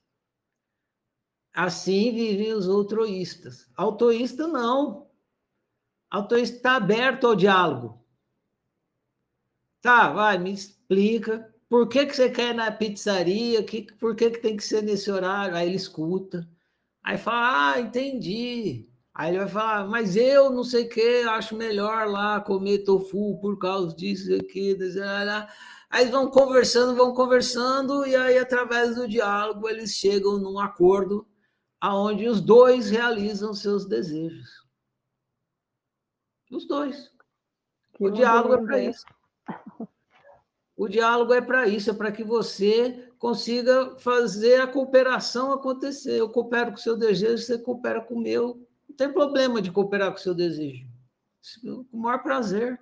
Assim 1.53 2.13
vivem 2.13 2.53
os 2.53 2.67
outroístas. 2.67 3.71
Autoísta 3.77 4.49
não. 4.49 5.09
Autoísta 6.11 6.57
está 6.57 6.77
aberto 6.77 7.29
ao 7.29 7.37
diálogo. 7.37 8.05
Tá, 9.81 10.13
vai, 10.13 10.39
me 10.39 10.53
explica. 10.53 11.55
Por 11.69 11.89
que, 11.89 12.07
que 12.07 12.17
você 12.17 12.31
quer 12.31 12.51
ir 12.51 12.55
na 12.55 12.73
pizzaria? 12.73 13.63
Que, 13.63 13.83
por 13.99 14.17
que, 14.17 14.31
que 14.31 14.39
tem 14.39 14.57
que 14.57 14.65
ser 14.65 14.83
nesse 14.83 15.11
horário? 15.11 15.55
Aí 15.55 15.69
ele 15.69 15.77
escuta. 15.77 16.49
Aí 17.03 17.19
fala, 17.19 17.75
ah, 17.75 17.81
entendi. 17.81 18.89
Aí 19.15 19.31
ele 19.31 19.39
vai 19.39 19.49
falar, 19.49 19.87
mas 19.87 20.17
eu 20.17 20.51
não 20.51 20.65
sei 20.65 20.87
o 20.87 20.89
que, 20.89 21.23
acho 21.23 21.55
melhor 21.55 22.09
lá 22.09 22.41
comer 22.41 22.79
tofu 22.79 23.39
por 23.41 23.57
causa 23.59 23.95
disso 23.95 24.35
aqui. 24.35 24.77
Aí 25.89 26.11
vão 26.11 26.29
conversando, 26.29 26.97
vão 26.97 27.15
conversando, 27.15 28.05
e 28.05 28.17
aí, 28.17 28.37
através 28.37 28.97
do 28.97 29.07
diálogo, 29.07 29.69
eles 29.69 29.93
chegam 29.93 30.37
num 30.39 30.59
acordo 30.59 31.25
aonde 31.81 32.27
os 32.27 32.41
dois 32.41 32.91
realizam 32.91 33.55
seus 33.55 33.87
desejos. 33.87 34.65
Os 36.51 36.67
dois. 36.67 37.13
Que 37.97 38.05
o 38.07 38.11
diálogo 38.11 38.55
é 38.55 38.67
para 38.67 38.79
isso. 38.81 39.05
O 40.77 40.89
diálogo 40.89 41.33
é 41.33 41.41
para 41.41 41.69
isso, 41.69 41.91
é 41.91 41.95
para 41.95 42.11
que 42.11 42.25
você 42.25 43.13
consiga 43.17 43.97
fazer 43.99 44.61
a 44.61 44.67
cooperação 44.67 45.53
acontecer. 45.53 46.19
Eu 46.19 46.29
coopero 46.31 46.73
com 46.73 46.79
o 46.79 46.81
seu 46.81 46.97
desejo, 46.97 47.45
você 47.45 47.57
coopera 47.57 48.01
com 48.01 48.15
o 48.15 48.21
meu. 48.21 48.67
Não 48.95 48.97
tem 48.97 49.13
problema 49.13 49.61
de 49.61 49.73
cooperar 49.73 50.13
com 50.13 50.19
o 50.19 50.23
seu 50.23 50.33
desejo. 50.33 50.87
Com 51.61 51.85
o 51.93 52.01
maior 52.01 52.23
prazer. 52.23 52.81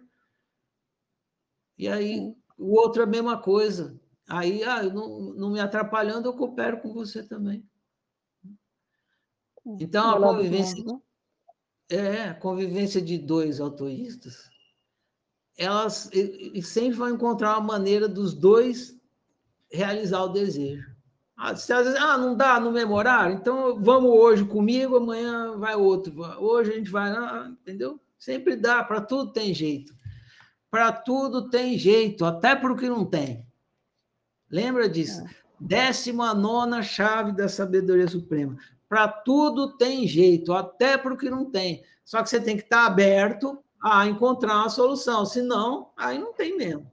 E 1.79 1.89
aí, 1.89 2.37
o 2.59 2.75
outro 2.79 3.01
é 3.01 3.05
a 3.07 3.09
mesma 3.09 3.41
coisa. 3.41 3.99
Aí, 4.29 4.63
ah, 4.63 4.83
não, 4.83 5.33
não 5.33 5.51
me 5.51 5.59
atrapalhando, 5.59 6.29
eu 6.29 6.37
coopero 6.37 6.83
com 6.83 6.93
você 6.93 7.23
também. 7.23 7.67
Então, 9.65 10.11
a 10.11 10.21
convivência, 10.21 10.85
é, 11.89 12.25
a 12.25 12.35
convivência 12.35 13.01
de 13.01 13.17
dois 13.17 13.59
autoístas, 13.59 14.51
elas 15.57 16.11
sempre 16.63 16.93
vão 16.93 17.09
encontrar 17.09 17.59
uma 17.59 17.67
maneira 17.67 18.07
dos 18.07 18.35
dois 18.35 19.01
realizar 19.71 20.23
o 20.25 20.29
desejo. 20.29 20.92
Ah, 21.37 21.51
às 21.51 21.67
vezes, 21.67 21.95
ah, 21.97 22.17
não 22.19 22.37
dá 22.37 22.61
no 22.61 22.71
memorar, 22.71 23.33
então 23.33 23.79
vamos 23.81 24.11
hoje 24.11 24.45
comigo, 24.45 24.97
amanhã 24.97 25.57
vai 25.57 25.75
outro. 25.75 26.13
Hoje 26.39 26.73
a 26.73 26.75
gente 26.75 26.91
vai, 26.91 27.11
ah, 27.11 27.49
entendeu? 27.51 28.01
Sempre 28.19 28.55
dá, 28.55 28.85
para 28.85 29.01
tudo 29.01 29.33
tem 29.33 29.53
jeito. 29.53 29.95
Para 30.71 30.93
tudo 30.93 31.51
tem 31.51 31.77
jeito, 31.77 32.25
até 32.25 32.55
para 32.55 32.73
o 32.73 32.77
que 32.77 32.89
não 32.89 33.05
tem. 33.05 33.47
Lembra 34.51 34.89
disso? 34.89 35.21
É. 35.23 35.31
Décima 35.59 36.35
nona 36.35 36.83
chave 36.83 37.33
da 37.33 37.49
sabedoria 37.49 38.09
suprema. 38.09 38.57
Para 38.89 39.09
tudo 39.09 39.77
tem 39.77 40.07
jeito, 40.07 40.53
até 40.53 40.99
para 40.99 41.15
o 41.15 41.17
que 41.17 41.31
não 41.31 41.51
tem. 41.51 41.83
Só 42.05 42.23
que 42.23 42.29
você 42.29 42.41
tem 42.41 42.57
que 42.57 42.63
estar 42.63 42.87
aberto 42.87 43.63
a 43.83 44.07
encontrar 44.07 44.57
uma 44.57 44.69
solução, 44.69 45.25
senão, 45.25 45.91
aí 45.97 46.19
não 46.19 46.33
tem 46.33 46.57
mesmo. 46.57 46.91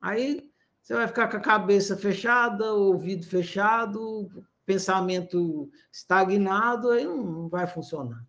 Aí 0.00 0.51
você 0.82 0.94
vai 0.94 1.06
ficar 1.06 1.28
com 1.28 1.36
a 1.36 1.40
cabeça 1.40 1.96
fechada, 1.96 2.72
ouvido 2.74 3.24
fechado, 3.24 4.28
pensamento 4.66 5.70
estagnado, 5.92 6.90
aí 6.90 7.04
não 7.04 7.48
vai 7.48 7.68
funcionar. 7.68 8.26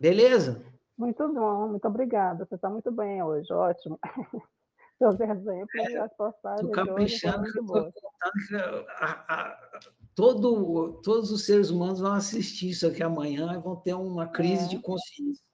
Beleza? 0.00 0.64
Muito 0.98 1.32
bom, 1.32 1.68
muito 1.68 1.86
obrigada. 1.86 2.44
Você 2.44 2.56
está 2.56 2.68
muito 2.68 2.90
bem 2.90 3.22
hoje, 3.22 3.52
ótimo. 3.52 3.98
Seus 4.98 5.18
exemplos 5.18 5.76
é, 5.76 5.98
as 5.98 6.14
postagens. 6.16 6.68
Estou 6.68 6.86
caprichando, 6.86 7.52
que 7.52 7.58
eu 7.58 7.64
estou 7.64 7.92
contando 7.92 8.46
que 8.48 8.56
a, 8.56 9.24
a, 9.28 9.80
todo, 10.14 11.00
todos 11.02 11.30
os 11.30 11.46
seres 11.46 11.70
humanos 11.70 12.00
vão 12.00 12.12
assistir 12.12 12.70
isso 12.70 12.86
aqui 12.86 13.02
amanhã 13.02 13.54
e 13.54 13.58
vão 13.58 13.76
ter 13.76 13.94
uma 13.94 14.26
crise 14.26 14.66
é. 14.66 14.68
de 14.68 14.78
consciência. 14.78 15.44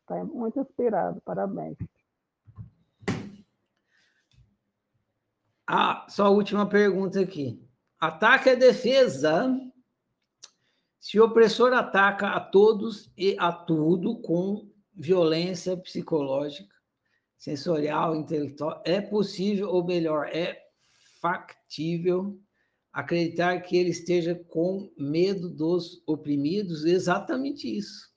Está 0.00 0.24
muito 0.24 0.60
inspirado, 0.60 1.20
parabéns. 1.22 1.76
Ah, 5.66 6.06
só 6.08 6.26
a 6.26 6.30
última 6.30 6.68
pergunta 6.68 7.20
aqui. 7.20 7.62
Ataque 7.98 8.50
é 8.50 8.56
defesa. 8.56 9.48
Se 11.00 11.18
o 11.18 11.24
opressor 11.24 11.72
ataca 11.72 12.28
a 12.28 12.40
todos 12.40 13.12
e 13.16 13.36
a 13.38 13.52
tudo 13.52 14.20
com 14.20 14.70
violência 14.94 15.76
psicológica, 15.76 16.74
sensorial, 17.36 18.14
intelectual, 18.14 18.82
é 18.84 19.00
possível, 19.00 19.68
ou 19.70 19.84
melhor, 19.84 20.28
é 20.28 20.62
factível 21.20 22.38
acreditar 22.92 23.58
que 23.60 23.76
ele 23.76 23.90
esteja 23.90 24.34
com 24.34 24.92
medo 24.96 25.50
dos 25.50 26.02
oprimidos? 26.06 26.84
Exatamente 26.84 27.66
isso. 27.66 28.12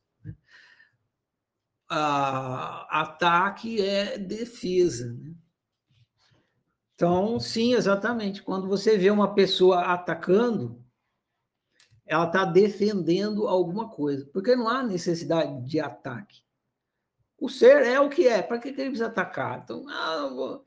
Ah, 1.89 2.85
ataque 2.89 3.81
é 3.81 4.17
defesa. 4.17 5.13
Né? 5.13 5.33
Então, 6.97 7.39
sim, 7.39 7.75
exatamente. 7.75 8.41
Quando 8.41 8.67
você 8.67 8.97
vê 8.97 9.11
uma 9.11 9.35
pessoa 9.35 9.81
atacando, 9.81 10.83
ela 12.07 12.25
está 12.25 12.43
defendendo 12.43 13.47
alguma 13.47 13.87
coisa, 13.87 14.27
porque 14.33 14.55
não 14.55 14.67
há 14.67 14.81
necessidade 14.81 15.63
de 15.63 15.79
ataque. 15.79 16.41
O 17.37 17.49
ser 17.49 17.83
é 17.83 17.99
o 17.99 18.09
que 18.09 18.27
é, 18.27 18.41
para 18.41 18.57
que, 18.57 18.69
ele 18.69 18.75
precisa 18.75 19.05
atacar? 19.05 19.61
Então, 19.63 19.85
ah, 19.87 20.59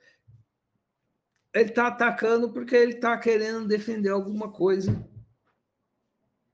ele 1.53 1.71
está 1.71 1.89
atacando 1.89 2.53
porque 2.53 2.77
ele 2.77 2.93
está 2.93 3.19
querendo 3.19 3.67
defender 3.67 4.11
alguma 4.11 4.53
coisa 4.53 5.05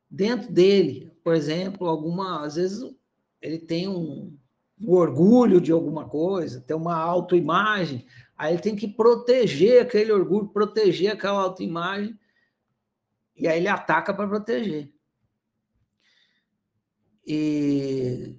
dentro 0.09 0.51
dele. 0.51 1.13
Por 1.23 1.35
exemplo, 1.35 1.87
alguma, 1.87 2.47
às 2.47 2.55
vezes 2.55 2.83
ele 3.43 3.59
tem 3.59 3.89
um, 3.89 4.39
um 4.81 4.93
orgulho 4.93 5.61
de 5.61 5.71
alguma 5.71 6.09
coisa, 6.09 6.63
tem 6.63 6.75
uma 6.75 6.97
autoimagem, 6.97 8.07
Aí 8.37 8.53
ele 8.53 8.63
tem 8.63 8.77
que 8.77 8.87
proteger 8.87 9.83
aquele 9.83 10.13
orgulho, 10.13 10.49
proteger 10.49 11.13
aquela 11.13 11.41
autoimagem, 11.41 12.19
e 13.35 13.49
aí 13.49 13.59
ele 13.59 13.69
ataca 13.69 14.13
para 14.13 14.29
proteger. 14.29 14.93
E 17.27 18.37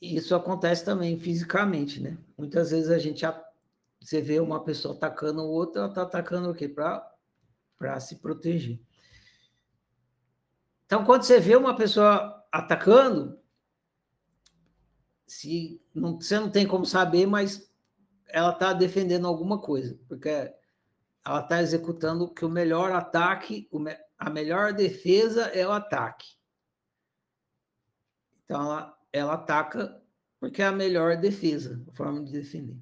isso 0.00 0.34
acontece 0.34 0.84
também 0.84 1.18
fisicamente, 1.18 2.00
né? 2.00 2.16
Muitas 2.38 2.70
vezes 2.70 2.90
a 2.90 2.98
gente 2.98 3.24
você 4.00 4.20
vê 4.20 4.40
uma 4.40 4.64
pessoa 4.64 4.94
atacando 4.94 5.42
o 5.42 5.50
outro, 5.50 5.78
ela 5.78 5.88
está 5.88 6.02
atacando 6.02 6.50
o 6.50 6.54
quê? 6.54 6.68
Para 6.68 8.00
se 8.00 8.16
proteger. 8.16 8.80
Então, 10.86 11.04
quando 11.04 11.22
você 11.22 11.38
vê 11.38 11.54
uma 11.56 11.76
pessoa 11.76 12.44
atacando, 12.50 13.38
se 15.24 15.80
não, 15.94 16.20
você 16.20 16.38
não 16.38 16.50
tem 16.50 16.66
como 16.66 16.84
saber, 16.84 17.26
mas 17.26 17.71
ela 18.32 18.52
está 18.52 18.72
defendendo 18.72 19.26
alguma 19.26 19.60
coisa, 19.60 19.98
porque 20.08 20.28
ela 21.24 21.40
está 21.40 21.62
executando 21.62 22.32
que 22.32 22.44
o 22.44 22.48
melhor 22.48 22.90
ataque, 22.92 23.68
a 24.18 24.30
melhor 24.30 24.72
defesa 24.72 25.44
é 25.48 25.66
o 25.66 25.72
ataque. 25.72 26.34
Então, 28.44 28.60
ela, 28.60 28.98
ela 29.12 29.34
ataca 29.34 30.02
porque 30.40 30.60
é 30.60 30.66
a 30.66 30.72
melhor 30.72 31.16
defesa, 31.16 31.80
a 31.88 31.92
forma 31.92 32.24
de 32.24 32.32
defender. 32.32 32.76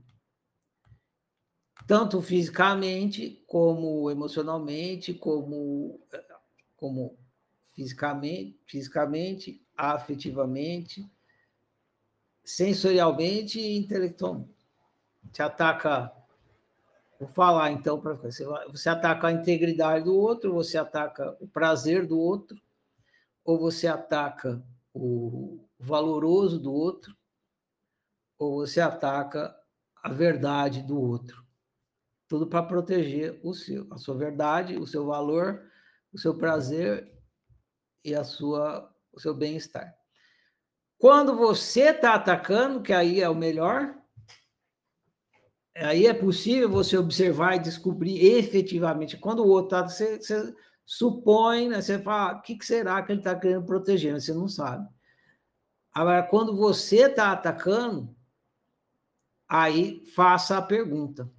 Tanto 1.86 2.22
fisicamente, 2.22 3.44
como 3.46 4.10
emocionalmente, 4.10 5.12
como, 5.12 6.00
como 6.76 7.18
fisicamente, 7.74 8.58
fisicamente, 8.64 9.62
afetivamente, 9.76 11.06
sensorialmente 12.42 13.60
e 13.60 13.76
intelectualmente. 13.76 14.59
Você 15.32 15.42
ataca. 15.42 16.12
Vou 17.18 17.28
falar 17.28 17.70
então 17.72 18.00
para 18.00 18.14
você. 18.14 18.44
Você 18.70 18.88
ataca 18.88 19.26
a 19.26 19.32
integridade 19.32 20.04
do 20.04 20.16
outro, 20.16 20.54
você 20.54 20.78
ataca 20.78 21.36
o 21.40 21.46
prazer 21.46 22.06
do 22.06 22.18
outro, 22.18 22.60
ou 23.44 23.58
você 23.58 23.86
ataca 23.86 24.62
o 24.94 25.64
valoroso 25.78 26.58
do 26.58 26.72
outro, 26.72 27.16
ou 28.38 28.56
você 28.56 28.80
ataca 28.80 29.54
a 30.02 30.08
verdade 30.08 30.82
do 30.82 30.98
outro. 30.98 31.44
Tudo 32.26 32.46
para 32.46 32.62
proteger 32.62 33.40
o 33.42 33.52
seu, 33.52 33.86
a 33.90 33.98
sua 33.98 34.16
verdade, 34.16 34.78
o 34.78 34.86
seu 34.86 35.04
valor, 35.04 35.62
o 36.12 36.18
seu 36.18 36.36
prazer 36.36 37.12
e 38.04 38.14
a 38.14 38.24
sua, 38.24 38.90
o 39.12 39.20
seu 39.20 39.34
bem-estar. 39.34 39.94
Quando 40.96 41.36
você 41.36 41.90
está 41.90 42.14
atacando, 42.14 42.82
que 42.82 42.92
aí 42.92 43.20
é 43.20 43.28
o 43.28 43.34
melhor, 43.34 43.99
aí 45.80 46.06
é 46.06 46.14
possível 46.14 46.68
você 46.68 46.96
observar 46.96 47.56
e 47.56 47.60
descobrir 47.60 48.24
efetivamente. 48.24 49.16
Quando 49.16 49.44
o 49.44 49.48
outro 49.48 49.78
está, 49.78 49.88
você, 49.88 50.18
você 50.18 50.54
supõe, 50.84 51.68
né, 51.68 51.80
você 51.80 51.98
fala, 51.98 52.38
o 52.38 52.42
que, 52.42 52.56
que 52.56 52.66
será 52.66 53.02
que 53.02 53.12
ele 53.12 53.20
está 53.20 53.34
querendo 53.34 53.64
proteger? 53.64 54.20
Você 54.20 54.32
não 54.34 54.48
sabe. 54.48 54.88
Agora, 55.92 56.22
quando 56.22 56.56
você 56.56 57.06
está 57.06 57.32
atacando, 57.32 58.14
aí 59.48 60.04
faça 60.14 60.58
a 60.58 60.62
pergunta: 60.62 61.30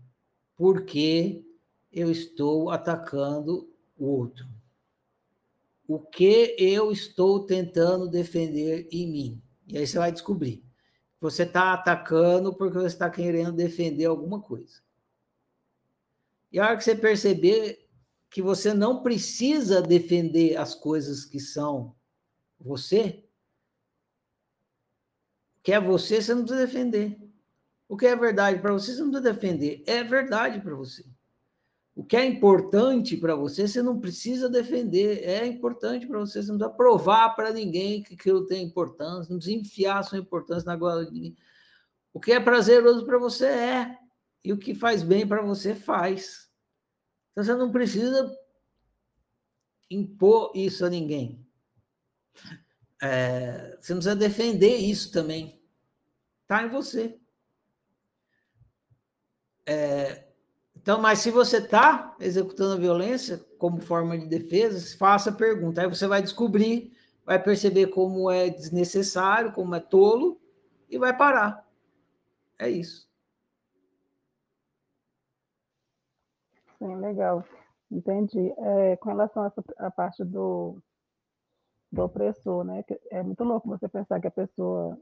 por 0.55 0.83
que 0.83 1.45
eu 1.91 2.11
estou 2.11 2.69
atacando 2.69 3.69
o 3.97 4.05
outro? 4.05 4.45
O 5.87 5.99
que 5.99 6.55
eu 6.57 6.91
estou 6.91 7.45
tentando 7.45 8.09
defender 8.09 8.87
em 8.91 9.11
mim? 9.11 9.43
E 9.67 9.77
aí 9.77 9.85
você 9.85 9.97
vai 9.97 10.11
descobrir. 10.11 10.63
Você 11.21 11.43
está 11.43 11.71
atacando 11.71 12.51
porque 12.53 12.79
você 12.79 12.87
está 12.87 13.09
querendo 13.09 13.51
defender 13.53 14.05
alguma 14.05 14.41
coisa. 14.41 14.81
E 16.51 16.59
a 16.59 16.65
hora 16.65 16.77
que 16.77 16.83
você 16.83 16.95
perceber 16.95 17.87
que 18.29 18.41
você 18.41 18.73
não 18.73 19.03
precisa 19.03 19.81
defender 19.81 20.57
as 20.57 20.73
coisas 20.73 21.23
que 21.23 21.39
são 21.39 21.95
você, 22.59 23.23
que 25.61 25.71
é 25.71 25.79
você, 25.79 26.21
você 26.21 26.33
não 26.33 26.43
precisa 26.43 26.65
defender. 26.65 27.19
O 27.87 27.95
que 27.95 28.07
é 28.07 28.15
verdade 28.15 28.59
para 28.59 28.73
você, 28.73 28.93
você 28.93 29.01
não 29.01 29.11
precisa 29.11 29.33
defender. 29.33 29.83
É 29.85 30.03
verdade 30.03 30.59
para 30.59 30.73
você. 30.73 31.05
O 31.93 32.05
que 32.05 32.15
é 32.15 32.25
importante 32.25 33.17
para 33.17 33.35
você, 33.35 33.67
você 33.67 33.81
não 33.81 33.99
precisa 33.99 34.49
defender. 34.49 35.23
É 35.23 35.45
importante 35.45 36.07
para 36.07 36.19
você. 36.19 36.41
Você 36.41 36.49
não 36.49 36.57
precisa 36.57 36.77
provar 36.77 37.35
para 37.35 37.51
ninguém 37.51 38.01
que 38.01 38.13
aquilo 38.13 38.45
tem 38.45 38.63
importância. 38.63 39.29
Não 39.29 39.37
precisa 39.37 39.59
enfiar 39.59 40.03
sua 40.03 40.17
importância 40.17 40.65
na 40.65 40.75
goela 40.75 41.05
de 41.05 41.11
ninguém. 41.11 41.37
O 42.13 42.19
que 42.19 42.31
é 42.31 42.39
prazeroso 42.39 43.05
para 43.05 43.17
você 43.17 43.45
é. 43.45 43.97
E 44.43 44.53
o 44.53 44.57
que 44.57 44.73
faz 44.73 45.03
bem 45.03 45.27
para 45.27 45.41
você 45.41 45.75
faz. 45.75 46.49
Então 47.31 47.43
você 47.43 47.55
não 47.55 47.71
precisa 47.71 48.35
impor 49.89 50.51
isso 50.55 50.85
a 50.85 50.89
ninguém. 50.89 51.45
É, 53.01 53.77
você 53.79 53.93
não 53.93 53.99
precisa 53.99 54.15
defender 54.15 54.77
isso 54.77 55.11
também. 55.11 55.61
Está 56.43 56.63
em 56.63 56.69
você. 56.69 57.19
É, 59.65 60.30
então, 60.81 60.99
mas 60.99 61.19
se 61.19 61.29
você 61.29 61.57
está 61.57 62.15
executando 62.19 62.73
a 62.73 62.77
violência 62.77 63.37
como 63.59 63.79
forma 63.81 64.17
de 64.17 64.25
defesa, 64.25 64.97
faça 64.97 65.29
a 65.29 65.33
pergunta. 65.33 65.81
Aí 65.81 65.87
você 65.87 66.07
vai 66.07 66.23
descobrir, 66.23 66.91
vai 67.23 67.41
perceber 67.41 67.87
como 67.87 68.31
é 68.31 68.49
desnecessário, 68.49 69.53
como 69.53 69.75
é 69.75 69.79
tolo, 69.79 70.41
e 70.89 70.97
vai 70.97 71.15
parar. 71.15 71.63
É 72.57 72.67
isso. 72.67 73.07
Sim, 76.79 76.95
legal. 76.95 77.45
Entendi. 77.91 78.51
É, 78.57 78.95
com 78.97 79.09
relação 79.09 79.43
a 79.43 79.47
essa 79.47 79.91
parte 79.91 80.23
do, 80.23 80.81
do 81.91 82.03
opressor, 82.03 82.63
né? 82.63 82.83
É 83.11 83.21
muito 83.21 83.43
louco 83.43 83.69
você 83.69 83.87
pensar 83.87 84.19
que 84.19 84.27
a 84.27 84.31
pessoa, 84.31 84.97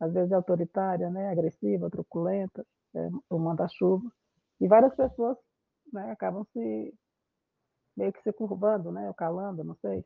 às 0.00 0.12
vezes, 0.12 0.32
é 0.32 0.34
autoritária, 0.34 1.08
né? 1.10 1.30
Agressiva, 1.30 1.88
truculenta, 1.88 2.66
é, 2.94 3.08
o 3.28 3.38
manda-chuva. 3.38 4.10
E 4.60 4.68
várias 4.68 4.94
pessoas 4.94 5.36
né, 5.92 6.10
acabam 6.10 6.46
se 6.52 6.94
meio 7.96 8.12
que 8.12 8.22
se 8.22 8.32
curvando, 8.32 8.92
né? 8.92 9.08
Ou 9.08 9.14
calando, 9.14 9.64
não 9.64 9.76
sei. 9.80 10.04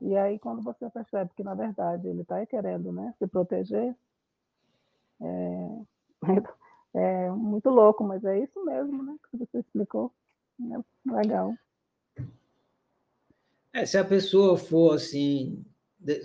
E 0.00 0.16
aí, 0.16 0.38
quando 0.38 0.62
você 0.62 0.88
percebe 0.90 1.30
que, 1.34 1.42
na 1.42 1.54
verdade, 1.54 2.06
ele 2.06 2.22
está 2.22 2.44
querendo 2.46 2.92
né, 2.92 3.14
se 3.18 3.26
proteger, 3.26 3.96
é, 5.20 5.68
é 6.94 7.30
muito 7.30 7.70
louco, 7.70 8.04
mas 8.04 8.24
é 8.24 8.38
isso 8.38 8.64
mesmo, 8.64 9.02
né? 9.02 9.16
Que 9.30 9.38
você 9.38 9.58
explicou. 9.58 10.12
É 10.60 11.10
legal. 11.10 11.54
É, 13.72 13.84
se 13.84 13.98
a 13.98 14.04
pessoa 14.04 14.56
for 14.56 14.94
assim, 14.94 15.64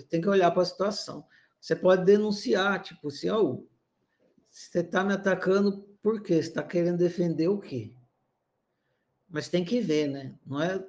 tem 0.08 0.20
que 0.20 0.28
olhar 0.28 0.50
para 0.50 0.62
a 0.62 0.66
situação. 0.66 1.26
Você 1.60 1.76
pode 1.76 2.04
denunciar, 2.04 2.82
tipo 2.82 3.08
assim, 3.08 3.30
oh, 3.30 3.66
você 4.48 4.80
está 4.80 5.04
me 5.04 5.12
atacando 5.12 5.86
por 6.02 6.20
quê? 6.20 6.34
Você 6.34 6.48
está 6.48 6.62
querendo 6.62 6.98
defender 6.98 7.48
o 7.48 7.58
quê? 7.58 7.94
Mas 9.30 9.48
tem 9.48 9.64
que 9.64 9.80
ver, 9.80 10.08
né? 10.08 10.38
Não 10.44 10.60
é 10.60 10.84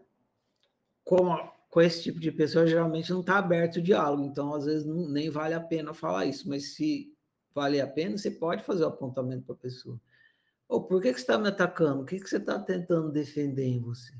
como 1.03 1.38
com 1.69 1.81
esse 1.81 2.03
tipo 2.03 2.19
de 2.19 2.31
pessoa 2.31 2.68
geralmente 2.68 3.11
não 3.11 3.22
está 3.22 3.38
aberto 3.38 3.77
o 3.77 3.81
diálogo, 3.81 4.23
então 4.23 4.53
às 4.53 4.65
vezes 4.65 4.85
não, 4.85 5.10
nem 5.10 5.30
vale 5.30 5.56
a 5.56 5.60
pena 5.60 5.94
falar 5.94 6.26
isso, 6.26 6.48
mas 6.48 6.76
se 6.76 7.11
vale 7.53 7.81
a 7.81 7.88
pena, 7.88 8.18
você 8.18 8.30
pode 8.30 8.64
fazer 8.64 8.84
o 8.84 8.88
apontamento 8.88 9.44
para 9.44 9.56
a 9.56 9.57
pessoa. 9.57 9.99
Ou 10.68 10.84
por 10.84 11.02
que, 11.02 11.11
que 11.11 11.19
você 11.19 11.23
está 11.23 11.38
me 11.38 11.48
atacando? 11.48 12.02
O 12.02 12.06
que, 12.06 12.19
que 12.19 12.30
você 12.30 12.38
está 12.38 12.60
tentando 12.60 13.11
defender 13.11 13.65
em 13.65 13.80
você? 13.80 14.14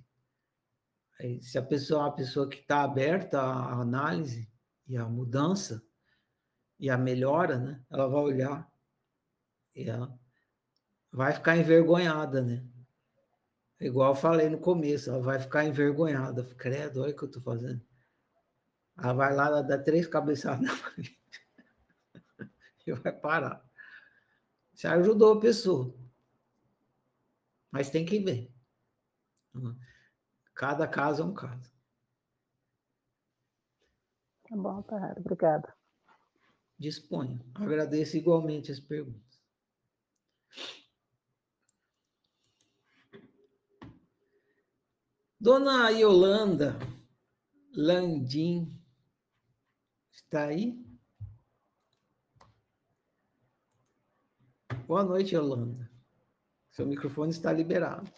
Aí, 1.20 1.42
se 1.44 1.58
a 1.58 1.62
pessoa 1.62 2.02
é 2.02 2.04
uma 2.06 2.16
pessoa 2.16 2.50
que 2.50 2.58
está 2.58 2.82
aberta 2.82 3.40
à 3.40 3.82
análise 3.82 4.50
e 4.88 4.98
à 4.98 5.06
mudança 5.06 5.84
e 6.80 6.90
à 6.90 6.98
melhora, 6.98 7.58
né? 7.58 7.82
Ela 7.90 8.08
vai 8.08 8.22
olhar 8.22 8.72
e 9.76 9.90
ela 9.90 10.20
vai 11.14 11.32
ficar 11.32 11.56
envergonhada, 11.56 12.42
né? 12.42 12.66
Igual 13.80 14.12
eu 14.12 14.16
falei 14.16 14.50
no 14.50 14.60
começo, 14.60 15.10
ela 15.10 15.22
vai 15.22 15.40
ficar 15.40 15.64
envergonhada. 15.64 16.44
Credo, 16.56 17.04
olha 17.04 17.14
o 17.14 17.16
que 17.16 17.24
eu 17.24 17.28
estou 17.28 17.44
fazendo. 17.44 17.86
Ela 18.98 19.14
vai 19.14 19.36
lá, 19.36 19.48
ela 19.48 19.62
dá 19.62 19.78
três 19.78 20.08
cabeçadas 20.08 20.62
na 20.66 20.76
parede 20.76 21.20
e 22.86 22.94
vai 22.94 23.12
parar. 23.14 23.64
Você 24.74 24.88
ajudou 24.88 25.38
a 25.38 25.40
pessoa. 25.40 25.94
Mas 27.72 27.90
tem 27.90 28.06
que 28.06 28.20
ver. 28.20 28.52
Cada 30.56 30.88
caso 30.88 31.22
é 31.22 31.26
um 31.26 31.34
caso. 31.34 31.72
Tá 34.50 34.56
bom, 34.56 34.82
tá. 34.82 35.16
Obrigada. 35.18 35.74
Disponha. 36.78 37.40
Agradeço 37.56 38.18
igualmente 38.18 38.72
as 38.72 38.80
perguntas. 38.80 39.42
Dona 45.44 45.90
Yolanda 45.90 46.80
Landim 47.76 48.82
está 50.10 50.46
aí? 50.46 50.82
Boa 54.88 55.04
noite, 55.04 55.36
Yolanda. 55.36 55.92
Seu 56.72 56.88
microfone 56.88 57.32
está 57.32 57.52
liberado. 57.52 58.10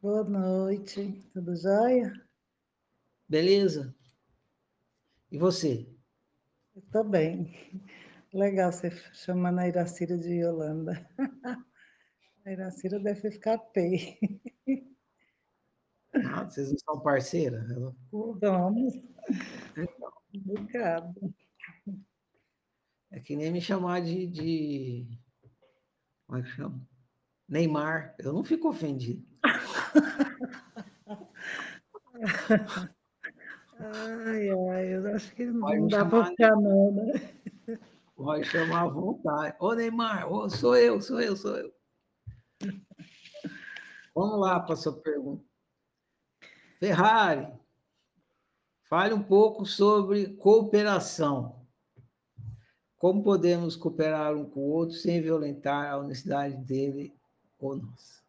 Boa 0.00 0.24
noite, 0.24 1.28
tudo 1.34 1.54
jóia? 1.56 2.10
Beleza. 3.28 3.94
E 5.30 5.36
você? 5.36 5.86
Estou 6.74 7.04
bem. 7.04 7.82
Legal 8.32 8.72
você 8.72 8.90
chamando 9.12 9.58
a 9.58 9.68
Iracira 9.68 10.16
de 10.16 10.36
Yolanda. 10.40 11.06
A 12.46 12.50
Iracira 12.50 12.98
deve 12.98 13.30
ficar 13.30 13.58
P. 13.58 14.18
Vocês 16.44 16.70
não 16.70 16.78
são 16.78 17.00
parceiras? 17.00 17.68
Ela 17.70 17.92
Vamos. 18.12 18.94
Então. 19.76 20.12
Obrigada. 20.34 21.14
É 23.10 23.20
que 23.20 23.36
nem 23.36 23.52
me 23.52 23.60
chamar 23.60 24.00
de, 24.02 24.26
de. 24.26 25.18
Como 26.26 26.38
é 26.38 26.42
que 26.42 26.48
chama? 26.48 26.80
Neymar. 27.48 28.14
Eu 28.18 28.32
não 28.32 28.42
fico 28.42 28.68
ofendido. 28.68 29.24
Ai, 33.78 34.48
ai, 34.50 34.94
eu 34.94 35.14
acho 35.14 35.34
que 35.34 35.44
não 35.46 35.60
Pode 35.60 35.88
dá 35.88 36.04
para 36.04 36.26
ficar, 36.26 36.56
não, 36.56 36.92
né? 36.92 37.12
Pode 38.16 38.44
chamar 38.44 38.82
à 38.82 38.86
vontade. 38.86 39.56
Ô, 39.58 39.74
Neymar, 39.74 40.32
ô, 40.32 40.48
sou 40.48 40.76
eu, 40.76 41.00
sou 41.00 41.20
eu, 41.20 41.36
sou 41.36 41.56
eu. 41.56 41.72
Vamos 44.14 44.40
lá 44.40 44.60
para 44.60 44.74
a 44.74 44.76
sua 44.76 45.00
pergunta. 45.00 45.44
Ferrari, 46.84 47.48
fale 48.82 49.14
um 49.14 49.22
pouco 49.22 49.64
sobre 49.64 50.34
cooperação. 50.34 51.64
Como 52.98 53.22
podemos 53.22 53.74
cooperar 53.74 54.36
um 54.36 54.44
com 54.44 54.60
o 54.60 54.70
outro 54.70 54.94
sem 54.94 55.22
violentar 55.22 55.90
a 55.90 55.96
honestidade 55.96 56.58
dele 56.58 57.14
ou 57.58 57.76
nós? 57.76 58.22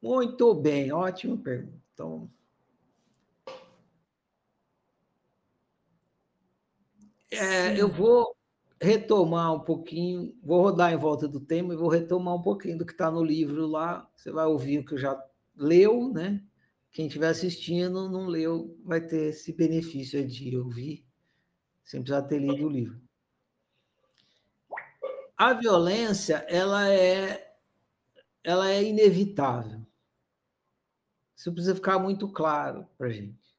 Muito 0.00 0.54
bem, 0.54 0.92
ótima 0.92 1.36
pergunta. 1.36 1.82
Então, 1.94 2.30
É, 7.28 7.78
eu 7.78 7.88
vou 7.90 8.36
retomar 8.80 9.52
um 9.52 9.58
pouquinho, 9.58 10.32
vou 10.44 10.62
rodar 10.62 10.92
em 10.92 10.96
volta 10.96 11.26
do 11.26 11.40
tema 11.40 11.74
e 11.74 11.76
vou 11.76 11.88
retomar 11.88 12.36
um 12.36 12.42
pouquinho 12.42 12.78
do 12.78 12.86
que 12.86 12.92
está 12.92 13.10
no 13.10 13.24
livro 13.24 13.66
lá. 13.66 14.08
Você 14.14 14.30
vai 14.30 14.46
ouvir 14.46 14.78
o 14.78 14.84
que 14.86 14.94
eu 14.94 14.98
já 14.98 15.20
leu, 15.56 16.12
né? 16.12 16.40
Quem 16.96 17.08
estiver 17.08 17.28
assistindo, 17.28 18.08
não 18.08 18.24
leu, 18.24 18.74
vai 18.82 19.02
ter 19.02 19.28
esse 19.28 19.52
benefício 19.52 20.26
de 20.26 20.56
ouvir, 20.56 21.06
sem 21.84 22.00
precisar 22.00 22.22
ter 22.22 22.38
lido 22.38 22.66
o 22.66 22.70
livro. 22.70 22.98
A 25.36 25.52
violência, 25.52 26.36
ela 26.48 26.88
é, 26.88 27.54
ela 28.42 28.70
é 28.70 28.82
inevitável. 28.82 29.86
Isso 31.36 31.52
precisa 31.52 31.74
ficar 31.74 31.98
muito 31.98 32.32
claro 32.32 32.88
para 32.96 33.10
gente. 33.10 33.54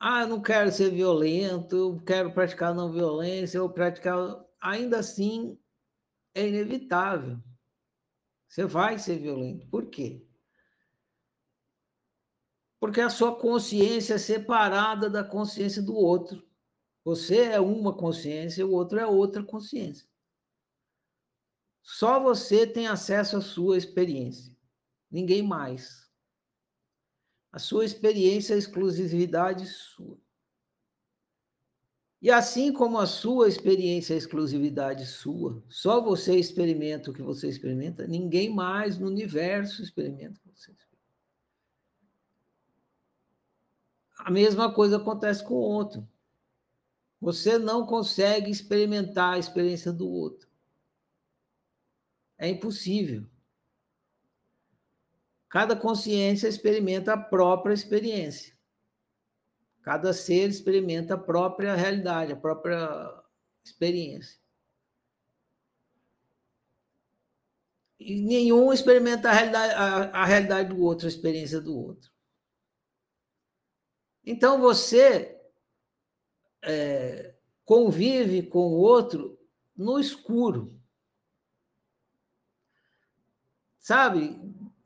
Ah, 0.00 0.22
eu 0.22 0.28
não 0.30 0.42
quero 0.42 0.72
ser 0.72 0.90
violento, 0.90 1.76
eu 1.76 2.02
quero 2.04 2.32
praticar 2.32 2.74
não 2.74 2.90
violência, 2.90 3.58
eu 3.58 3.70
praticar. 3.70 4.44
Ainda 4.60 4.98
assim, 4.98 5.56
é 6.34 6.44
inevitável. 6.44 7.38
Você 8.48 8.66
vai 8.66 8.98
ser 8.98 9.20
violento. 9.20 9.64
Por 9.68 9.86
quê? 9.86 10.26
Porque 12.82 13.00
a 13.00 13.08
sua 13.08 13.32
consciência 13.36 14.14
é 14.14 14.18
separada 14.18 15.08
da 15.08 15.22
consciência 15.22 15.80
do 15.80 15.94
outro. 15.94 16.44
Você 17.04 17.42
é 17.42 17.60
uma 17.60 17.96
consciência, 17.96 18.66
o 18.66 18.72
outro 18.72 18.98
é 18.98 19.06
outra 19.06 19.40
consciência. 19.40 20.04
Só 21.80 22.18
você 22.18 22.66
tem 22.66 22.88
acesso 22.88 23.36
à 23.36 23.40
sua 23.40 23.78
experiência, 23.78 24.52
ninguém 25.08 25.44
mais. 25.44 26.10
A 27.52 27.60
sua 27.60 27.84
experiência 27.84 28.54
é 28.54 28.58
exclusividade 28.58 29.64
sua. 29.68 30.18
E 32.20 32.32
assim 32.32 32.72
como 32.72 32.98
a 32.98 33.06
sua 33.06 33.48
experiência 33.48 34.14
é 34.14 34.16
exclusividade 34.16 35.06
sua, 35.06 35.62
só 35.68 36.00
você 36.00 36.36
experimenta 36.36 37.12
o 37.12 37.14
que 37.14 37.22
você 37.22 37.48
experimenta, 37.48 38.08
ninguém 38.08 38.52
mais 38.52 38.98
no 38.98 39.06
universo 39.06 39.84
experimenta 39.84 40.40
o 40.40 40.42
que 40.42 40.60
você 40.60 40.72
experimenta. 40.72 40.91
A 44.24 44.30
mesma 44.30 44.72
coisa 44.72 44.98
acontece 44.98 45.44
com 45.44 45.54
o 45.54 45.58
outro. 45.58 46.08
Você 47.20 47.58
não 47.58 47.84
consegue 47.84 48.52
experimentar 48.52 49.34
a 49.34 49.38
experiência 49.38 49.92
do 49.92 50.08
outro. 50.08 50.48
É 52.38 52.48
impossível. 52.48 53.26
Cada 55.48 55.74
consciência 55.74 56.46
experimenta 56.46 57.14
a 57.14 57.16
própria 57.16 57.74
experiência. 57.74 58.56
Cada 59.82 60.12
ser 60.12 60.48
experimenta 60.48 61.14
a 61.14 61.18
própria 61.18 61.74
realidade, 61.74 62.32
a 62.32 62.36
própria 62.36 63.22
experiência. 63.64 64.40
E 67.98 68.20
nenhum 68.20 68.72
experimenta 68.72 69.30
a 69.30 69.32
realidade, 69.32 69.74
a, 69.74 70.22
a 70.22 70.24
realidade 70.24 70.68
do 70.68 70.80
outro, 70.80 71.06
a 71.06 71.10
experiência 71.10 71.60
do 71.60 71.76
outro. 71.76 72.12
Então 74.24 74.60
você 74.60 75.40
é, 76.62 77.34
convive 77.64 78.42
com 78.42 78.58
o 78.58 78.78
outro 78.78 79.38
no 79.76 79.98
escuro. 79.98 80.78
Sabe? 83.78 84.40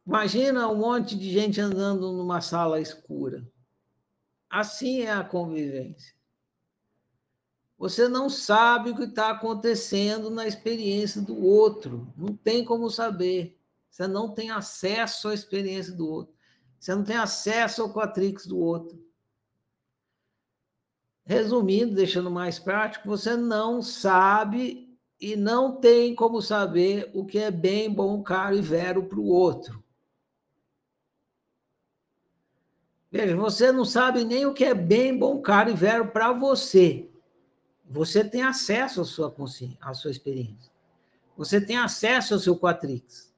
Imagina 0.07 0.69
um 0.69 0.77
monte 0.77 1.17
de 1.17 1.31
gente 1.31 1.61
andando 1.61 2.13
numa 2.13 2.41
sala 2.41 2.81
escura. 2.81 3.47
Assim 4.49 5.01
é 5.01 5.13
a 5.13 5.25
convivência. 5.25 6.15
Você 7.79 8.09
não 8.09 8.31
sabe 8.31 8.91
o 8.91 8.97
que 8.97 9.05
está 9.05 9.31
acontecendo 9.31 10.31
na 10.31 10.47
experiência 10.47 11.21
do 11.21 11.45
outro. 11.45 12.11
Não 12.17 12.35
tem 12.35 12.65
como 12.65 12.89
saber. 12.89 13.59
Você 13.91 14.07
não 14.07 14.33
tem 14.33 14.51
acesso 14.51 15.29
à 15.29 15.35
experiência 15.35 15.93
do 15.93 16.09
outro. 16.09 16.35
Você 16.79 16.95
não 16.95 17.05
tem 17.05 17.17
acesso 17.17 17.83
ao 17.83 17.93
quatrix 17.93 18.47
do 18.47 18.59
outro. 18.59 19.06
Resumindo, 21.27 21.93
deixando 21.93 22.31
mais 22.31 22.57
prático, 22.57 23.09
você 23.09 23.37
não 23.37 23.83
sabe 23.83 24.97
e 25.21 25.35
não 25.35 25.75
tem 25.75 26.15
como 26.15 26.41
saber 26.41 27.11
o 27.13 27.27
que 27.27 27.39
é 27.39 27.51
bem, 27.51 27.93
bom, 27.93 28.23
caro 28.23 28.57
e 28.57 28.63
vero 28.63 29.03
para 29.03 29.19
o 29.19 29.27
outro. 29.27 29.83
Veja, 33.11 33.35
você 33.35 33.73
não 33.73 33.85
sabe 33.85 34.25
nem 34.25 34.47
o 34.47 34.55
que 34.55 34.65
é 34.65 34.75
bem, 34.75 35.19
bom, 35.19 35.43
caro 35.43 35.71
e 35.71 35.75
vero 35.75 36.09
para 36.09 36.33
você. 36.33 37.11
Você 37.85 38.23
tem 38.23 38.43
acesso 38.43 39.01
à 39.01 39.05
sua 39.05 39.29
consciência, 39.29 39.79
à 39.81 39.95
sua 39.95 40.13
experiência. 40.13 40.71
Você 41.37 41.61
tem 41.61 41.77
acesso 41.77 42.35
ao 42.35 42.41
seu 42.41 42.57
quatrix. 42.57 43.35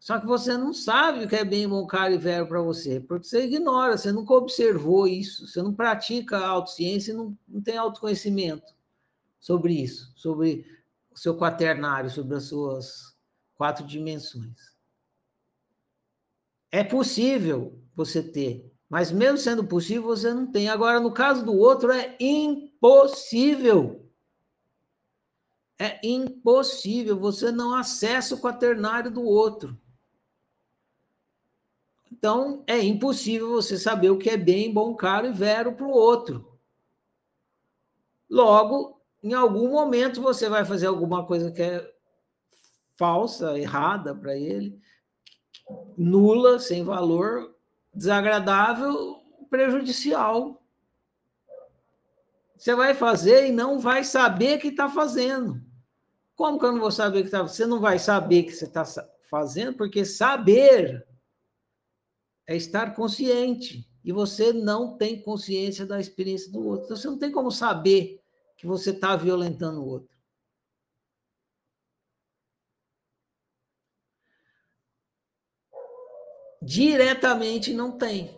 Só 0.00 0.18
que 0.18 0.26
você 0.26 0.56
não 0.56 0.72
sabe 0.72 1.24
o 1.24 1.28
que 1.28 1.36
é 1.36 1.44
bem, 1.44 1.68
bom, 1.68 1.86
caro 1.86 2.14
e 2.14 2.18
velho 2.18 2.48
para 2.48 2.62
você, 2.62 2.98
porque 3.00 3.26
você 3.26 3.44
ignora, 3.44 3.98
você 3.98 4.10
nunca 4.10 4.32
observou 4.32 5.06
isso, 5.06 5.46
você 5.46 5.62
não 5.62 5.74
pratica 5.74 6.38
autociência 6.38 7.12
e 7.12 7.14
não, 7.14 7.36
não 7.46 7.60
tem 7.60 7.76
autoconhecimento 7.76 8.74
sobre 9.38 9.74
isso, 9.74 10.10
sobre 10.16 10.64
o 11.10 11.18
seu 11.18 11.36
quaternário, 11.36 12.08
sobre 12.08 12.34
as 12.34 12.44
suas 12.44 13.14
quatro 13.54 13.86
dimensões. 13.86 14.74
É 16.72 16.82
possível 16.82 17.78
você 17.94 18.22
ter, 18.22 18.72
mas 18.88 19.12
mesmo 19.12 19.36
sendo 19.36 19.66
possível, 19.66 20.04
você 20.04 20.32
não 20.32 20.50
tem. 20.50 20.70
Agora, 20.70 20.98
no 20.98 21.12
caso 21.12 21.44
do 21.44 21.54
outro, 21.54 21.92
é 21.92 22.16
impossível. 22.18 24.10
É 25.78 26.00
impossível, 26.02 27.18
você 27.18 27.52
não 27.52 27.74
acessa 27.74 28.34
o 28.34 28.40
quaternário 28.40 29.10
do 29.10 29.22
outro. 29.22 29.78
Então, 32.20 32.62
é 32.66 32.78
impossível 32.78 33.48
você 33.48 33.78
saber 33.78 34.10
o 34.10 34.18
que 34.18 34.28
é 34.28 34.36
bem, 34.36 34.70
bom, 34.70 34.94
caro 34.94 35.28
e 35.28 35.32
vero 35.32 35.72
para 35.72 35.86
o 35.86 35.90
outro. 35.90 36.60
Logo, 38.28 39.00
em 39.22 39.32
algum 39.32 39.70
momento 39.70 40.20
você 40.20 40.46
vai 40.46 40.62
fazer 40.62 40.86
alguma 40.86 41.24
coisa 41.24 41.50
que 41.50 41.62
é 41.62 41.90
falsa, 42.94 43.58
errada 43.58 44.14
para 44.14 44.36
ele, 44.36 44.78
nula, 45.96 46.58
sem 46.58 46.84
valor, 46.84 47.54
desagradável, 47.94 49.22
prejudicial. 49.48 50.62
Você 52.54 52.74
vai 52.74 52.92
fazer 52.92 53.46
e 53.46 53.50
não 53.50 53.78
vai 53.78 54.04
saber 54.04 54.58
que 54.58 54.68
está 54.68 54.90
fazendo. 54.90 55.58
Como 56.36 56.58
que 56.58 56.66
eu 56.66 56.72
não 56.72 56.80
vou 56.80 56.92
saber 56.92 57.20
que 57.20 57.28
está? 57.28 57.40
Você 57.40 57.64
não 57.64 57.80
vai 57.80 57.98
saber 57.98 58.42
que 58.42 58.52
você 58.52 58.66
está 58.66 58.84
fazendo, 59.22 59.72
porque 59.72 60.04
saber 60.04 61.08
é 62.50 62.56
estar 62.56 62.96
consciente. 62.96 63.88
E 64.02 64.10
você 64.10 64.52
não 64.52 64.96
tem 64.96 65.22
consciência 65.22 65.86
da 65.86 66.00
experiência 66.00 66.50
do 66.50 66.66
outro. 66.66 66.86
Então, 66.86 66.96
você 66.96 67.06
não 67.06 67.16
tem 67.16 67.30
como 67.30 67.52
saber 67.52 68.20
que 68.56 68.66
você 68.66 68.90
está 68.90 69.14
violentando 69.14 69.80
o 69.80 69.86
outro. 69.86 70.10
Diretamente 76.60 77.72
não 77.72 77.96
tem. 77.96 78.36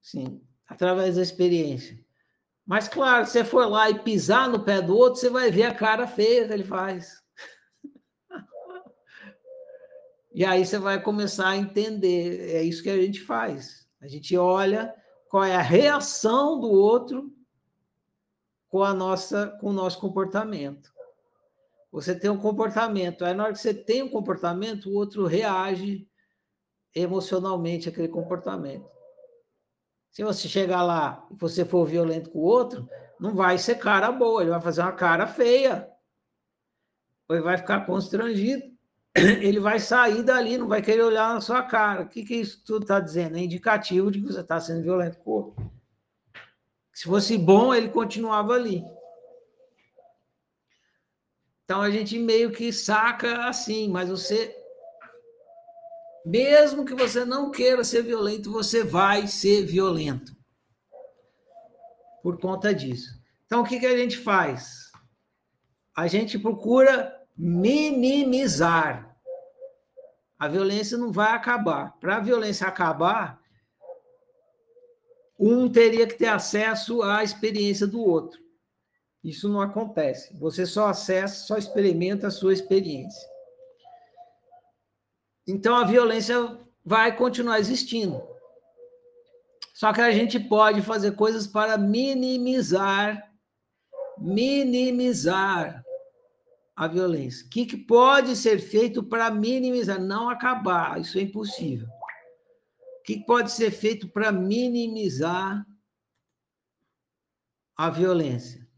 Sim, 0.00 0.40
através 0.68 1.16
da 1.16 1.22
experiência. 1.22 1.98
Mas, 2.64 2.86
claro, 2.86 3.26
se 3.26 3.32
você 3.32 3.44
for 3.44 3.66
lá 3.68 3.90
e 3.90 3.98
pisar 3.98 4.48
no 4.48 4.64
pé 4.64 4.80
do 4.80 4.96
outro, 4.96 5.18
você 5.18 5.28
vai 5.28 5.50
ver 5.50 5.64
a 5.64 5.74
cara 5.74 6.06
feia 6.06 6.46
que 6.46 6.52
ele 6.52 6.64
faz. 6.64 7.21
E 10.34 10.44
aí 10.44 10.64
você 10.64 10.78
vai 10.78 11.00
começar 11.00 11.48
a 11.48 11.56
entender, 11.56 12.54
é 12.54 12.62
isso 12.62 12.82
que 12.82 12.90
a 12.90 12.96
gente 12.96 13.20
faz. 13.20 13.86
A 14.00 14.08
gente 14.08 14.36
olha 14.36 14.94
qual 15.28 15.44
é 15.44 15.54
a 15.54 15.62
reação 15.62 16.58
do 16.58 16.70
outro 16.70 17.32
com 18.68 18.82
a 18.82 18.94
nossa 18.94 19.48
com 19.60 19.68
o 19.68 19.72
nosso 19.72 20.00
comportamento. 20.00 20.92
Você 21.90 22.18
tem 22.18 22.30
um 22.30 22.38
comportamento, 22.38 23.24
aí 23.24 23.34
na 23.34 23.44
hora 23.44 23.52
que 23.52 23.58
você 23.58 23.74
tem 23.74 24.02
um 24.02 24.08
comportamento, 24.08 24.88
o 24.88 24.94
outro 24.94 25.26
reage 25.26 26.08
emocionalmente 26.94 27.90
àquele 27.90 28.08
comportamento. 28.08 28.88
Se 30.10 30.24
você 30.24 30.48
chegar 30.48 30.82
lá 30.82 31.26
e 31.30 31.34
você 31.34 31.64
for 31.64 31.86
violento 31.86 32.30
com 32.30 32.38
o 32.38 32.42
outro, 32.42 32.88
não 33.20 33.34
vai 33.34 33.58
ser 33.58 33.76
cara 33.76 34.10
boa, 34.10 34.42
ele 34.42 34.50
vai 34.50 34.60
fazer 34.60 34.80
uma 34.80 34.92
cara 34.92 35.26
feia. 35.26 35.88
Ou 37.28 37.36
ele 37.36 37.44
vai 37.44 37.56
ficar 37.56 37.84
constrangido. 37.86 38.71
ele 39.42 39.60
vai 39.60 39.78
sair 39.78 40.22
dali, 40.22 40.56
não 40.56 40.68
vai 40.68 40.80
querer 40.80 41.02
olhar 41.02 41.34
na 41.34 41.40
sua 41.40 41.62
cara. 41.62 42.02
O 42.02 42.08
que, 42.08 42.24
que 42.24 42.34
isso 42.34 42.62
tudo 42.64 42.82
está 42.82 42.98
dizendo? 42.98 43.36
É 43.36 43.40
indicativo 43.40 44.10
de 44.10 44.20
que 44.20 44.26
você 44.26 44.40
está 44.40 44.60
sendo 44.60 44.82
violento 44.82 45.18
com 45.18 45.30
o 45.30 45.34
outro. 45.34 45.72
Se 46.92 47.04
fosse 47.04 47.36
bom, 47.38 47.74
ele 47.74 47.88
continuava 47.88 48.54
ali. 48.54 48.84
Então 51.64 51.80
a 51.80 51.90
gente 51.90 52.18
meio 52.18 52.52
que 52.52 52.72
saca 52.72 53.46
assim, 53.46 53.88
mas 53.88 54.08
você, 54.10 54.54
mesmo 56.24 56.84
que 56.84 56.94
você 56.94 57.24
não 57.24 57.50
queira 57.50 57.82
ser 57.82 58.02
violento, 58.02 58.52
você 58.52 58.84
vai 58.84 59.26
ser 59.26 59.64
violento. 59.64 60.36
por 62.22 62.38
conta 62.38 62.72
disso. 62.72 63.20
Então, 63.46 63.62
o 63.62 63.64
que, 63.64 63.80
que 63.80 63.86
a 63.86 63.96
gente 63.96 64.16
faz? 64.16 64.90
A 65.94 66.06
gente 66.06 66.38
procura 66.38 67.21
minimizar. 67.36 69.16
A 70.38 70.48
violência 70.48 70.98
não 70.98 71.12
vai 71.12 71.32
acabar. 71.32 71.98
Para 72.00 72.16
a 72.16 72.20
violência 72.20 72.66
acabar, 72.66 73.40
um 75.38 75.70
teria 75.70 76.06
que 76.06 76.14
ter 76.14 76.28
acesso 76.28 77.02
à 77.02 77.22
experiência 77.22 77.86
do 77.86 78.00
outro. 78.00 78.40
Isso 79.22 79.48
não 79.48 79.60
acontece. 79.60 80.36
Você 80.38 80.66
só 80.66 80.88
acessa, 80.88 81.46
só 81.46 81.56
experimenta 81.56 82.26
a 82.26 82.30
sua 82.30 82.52
experiência. 82.52 83.28
Então 85.46 85.76
a 85.76 85.84
violência 85.84 86.58
vai 86.84 87.16
continuar 87.16 87.60
existindo. 87.60 88.22
Só 89.74 89.92
que 89.92 90.00
a 90.00 90.12
gente 90.12 90.38
pode 90.38 90.82
fazer 90.82 91.12
coisas 91.12 91.46
para 91.46 91.78
minimizar 91.78 93.32
minimizar 94.18 95.82
a 96.82 96.88
violência. 96.88 97.46
O 97.46 97.48
que, 97.48 97.64
que 97.64 97.76
pode 97.76 98.34
ser 98.34 98.58
feito 98.58 99.04
para 99.04 99.30
minimizar, 99.30 100.00
não 100.00 100.28
acabar? 100.28 101.00
Isso 101.00 101.16
é 101.16 101.22
impossível. 101.22 101.86
O 101.86 103.02
que 103.04 103.24
pode 103.24 103.52
ser 103.52 103.70
feito 103.70 104.08
para 104.08 104.32
minimizar 104.32 105.64
a 107.76 107.88
violência? 107.88 108.68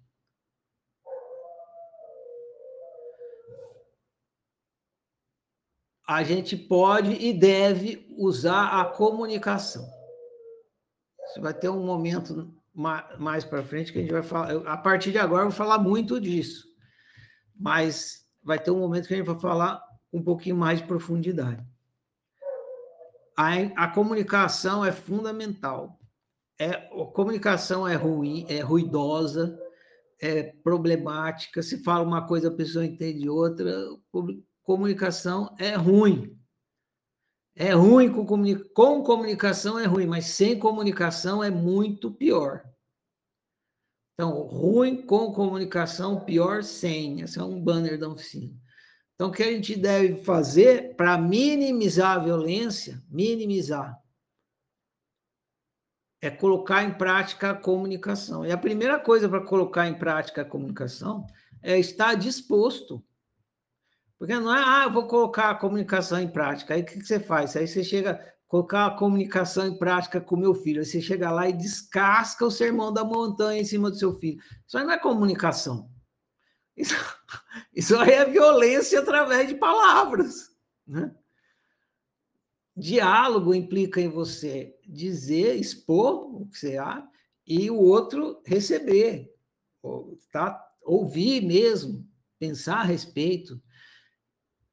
A 6.06 6.22
gente 6.22 6.58
pode 6.58 7.12
e 7.12 7.32
deve 7.32 8.06
usar 8.18 8.82
a 8.82 8.84
comunicação. 8.84 9.88
Você 11.20 11.40
vai 11.40 11.54
ter 11.54 11.70
um 11.70 11.86
momento 11.86 12.54
mais 12.74 13.44
para 13.44 13.62
frente 13.62 13.90
que 13.90 13.98
a 13.98 14.02
gente 14.02 14.12
vai 14.12 14.22
falar. 14.22 14.56
A 14.66 14.76
partir 14.76 15.10
de 15.10 15.18
agora, 15.18 15.44
eu 15.44 15.48
vou 15.48 15.56
falar 15.56 15.78
muito 15.78 16.20
disso, 16.20 16.73
mas 17.64 18.26
vai 18.42 18.58
ter 18.58 18.70
um 18.70 18.78
momento 18.78 19.08
que 19.08 19.14
a 19.14 19.16
gente 19.16 19.26
vai 19.26 19.40
falar 19.40 19.82
um 20.12 20.22
pouquinho 20.22 20.56
mais 20.56 20.80
de 20.80 20.86
profundidade 20.86 21.64
a, 23.36 23.54
a 23.76 23.88
comunicação 23.88 24.84
é 24.84 24.92
fundamental. 24.92 25.98
É, 26.58 26.70
a 26.70 27.06
comunicação 27.12 27.86
é 27.86 27.94
ruim, 27.94 28.46
é 28.48 28.60
ruidosa, 28.60 29.58
é 30.20 30.42
problemática. 30.62 31.62
Se 31.62 31.82
fala 31.82 32.04
uma 32.04 32.26
coisa, 32.26 32.48
a 32.48 32.54
pessoa 32.54 32.86
entende 32.86 33.28
outra. 33.28 33.72
Comunicação 34.62 35.54
é 35.58 35.74
ruim. 35.74 36.38
É 37.56 37.72
ruim 37.72 38.10
com, 38.10 38.26
com 38.74 39.02
comunicação 39.02 39.78
é 39.78 39.84
ruim, 39.84 40.06
mas 40.06 40.26
sem 40.26 40.58
comunicação 40.58 41.42
é 41.42 41.50
muito 41.50 42.10
pior. 42.10 42.64
Então, 44.14 44.42
ruim 44.42 45.04
com 45.04 45.32
comunicação, 45.32 46.24
pior 46.24 46.62
sem. 46.62 47.20
Esse 47.20 47.38
é 47.38 47.42
um 47.42 47.60
banner 47.60 47.98
da 47.98 48.08
oficina. 48.08 48.54
Então, 49.14 49.28
o 49.28 49.32
que 49.32 49.42
a 49.42 49.50
gente 49.50 49.76
deve 49.76 50.24
fazer 50.24 50.94
para 50.96 51.18
minimizar 51.18 52.16
a 52.16 52.20
violência, 52.20 53.02
minimizar, 53.08 54.00
é 56.20 56.30
colocar 56.30 56.82
em 56.82 56.94
prática 56.94 57.50
a 57.50 57.54
comunicação. 57.54 58.46
E 58.46 58.52
a 58.52 58.56
primeira 58.56 58.98
coisa 58.98 59.28
para 59.28 59.44
colocar 59.44 59.86
em 59.86 59.98
prática 59.98 60.42
a 60.42 60.44
comunicação 60.44 61.26
é 61.62 61.78
estar 61.78 62.14
disposto. 62.14 63.04
Porque 64.18 64.34
não 64.34 64.54
é, 64.54 64.62
ah, 64.64 64.84
eu 64.84 64.92
vou 64.92 65.06
colocar 65.06 65.50
a 65.50 65.54
comunicação 65.54 66.18
em 66.18 66.28
prática. 66.28 66.74
Aí 66.74 66.82
o 66.82 66.84
que 66.84 67.02
você 67.02 67.20
faz? 67.20 67.56
Aí 67.56 67.68
você 67.68 67.84
chega, 67.84 68.33
colocar 68.54 68.86
a 68.86 68.96
comunicação 68.96 69.66
em 69.66 69.76
prática 69.76 70.20
com 70.20 70.36
meu 70.36 70.54
filho. 70.54 70.78
Aí 70.78 70.86
você 70.86 71.02
chega 71.02 71.28
lá 71.28 71.48
e 71.48 71.52
descasca 71.52 72.46
o 72.46 72.52
sermão 72.52 72.92
da 72.92 73.02
montanha 73.02 73.60
em 73.60 73.64
cima 73.64 73.90
do 73.90 73.96
seu 73.96 74.16
filho. 74.16 74.40
Isso 74.64 74.78
aí 74.78 74.84
não 74.84 74.92
é 74.92 74.98
comunicação. 74.98 75.90
Isso, 76.76 76.94
isso 77.74 77.96
aí 77.96 78.12
é 78.12 78.24
violência 78.24 79.00
através 79.00 79.48
de 79.48 79.56
palavras. 79.56 80.54
Né? 80.86 81.12
Diálogo 82.76 83.52
implica 83.52 84.00
em 84.00 84.08
você 84.08 84.78
dizer, 84.86 85.56
expor 85.56 86.42
o 86.42 86.46
que 86.46 86.56
você 86.56 86.76
acha, 86.76 87.08
e 87.44 87.68
o 87.72 87.80
outro 87.80 88.40
receber, 88.46 89.34
tá? 90.30 90.64
ouvir 90.80 91.44
mesmo, 91.44 92.08
pensar 92.38 92.76
a 92.76 92.84
respeito, 92.84 93.60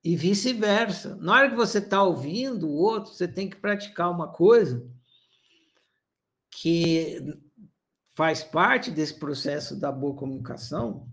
e 0.03 0.15
vice-versa. 0.15 1.15
Na 1.17 1.33
hora 1.33 1.49
que 1.49 1.55
você 1.55 1.77
está 1.77 2.03
ouvindo 2.03 2.67
o 2.67 2.75
outro, 2.75 3.13
você 3.13 3.27
tem 3.27 3.49
que 3.49 3.57
praticar 3.57 4.09
uma 4.09 4.31
coisa 4.31 4.87
que 6.49 7.19
faz 8.13 8.43
parte 8.43 8.91
desse 8.91 9.17
processo 9.17 9.79
da 9.79 9.91
boa 9.91 10.15
comunicação, 10.15 11.07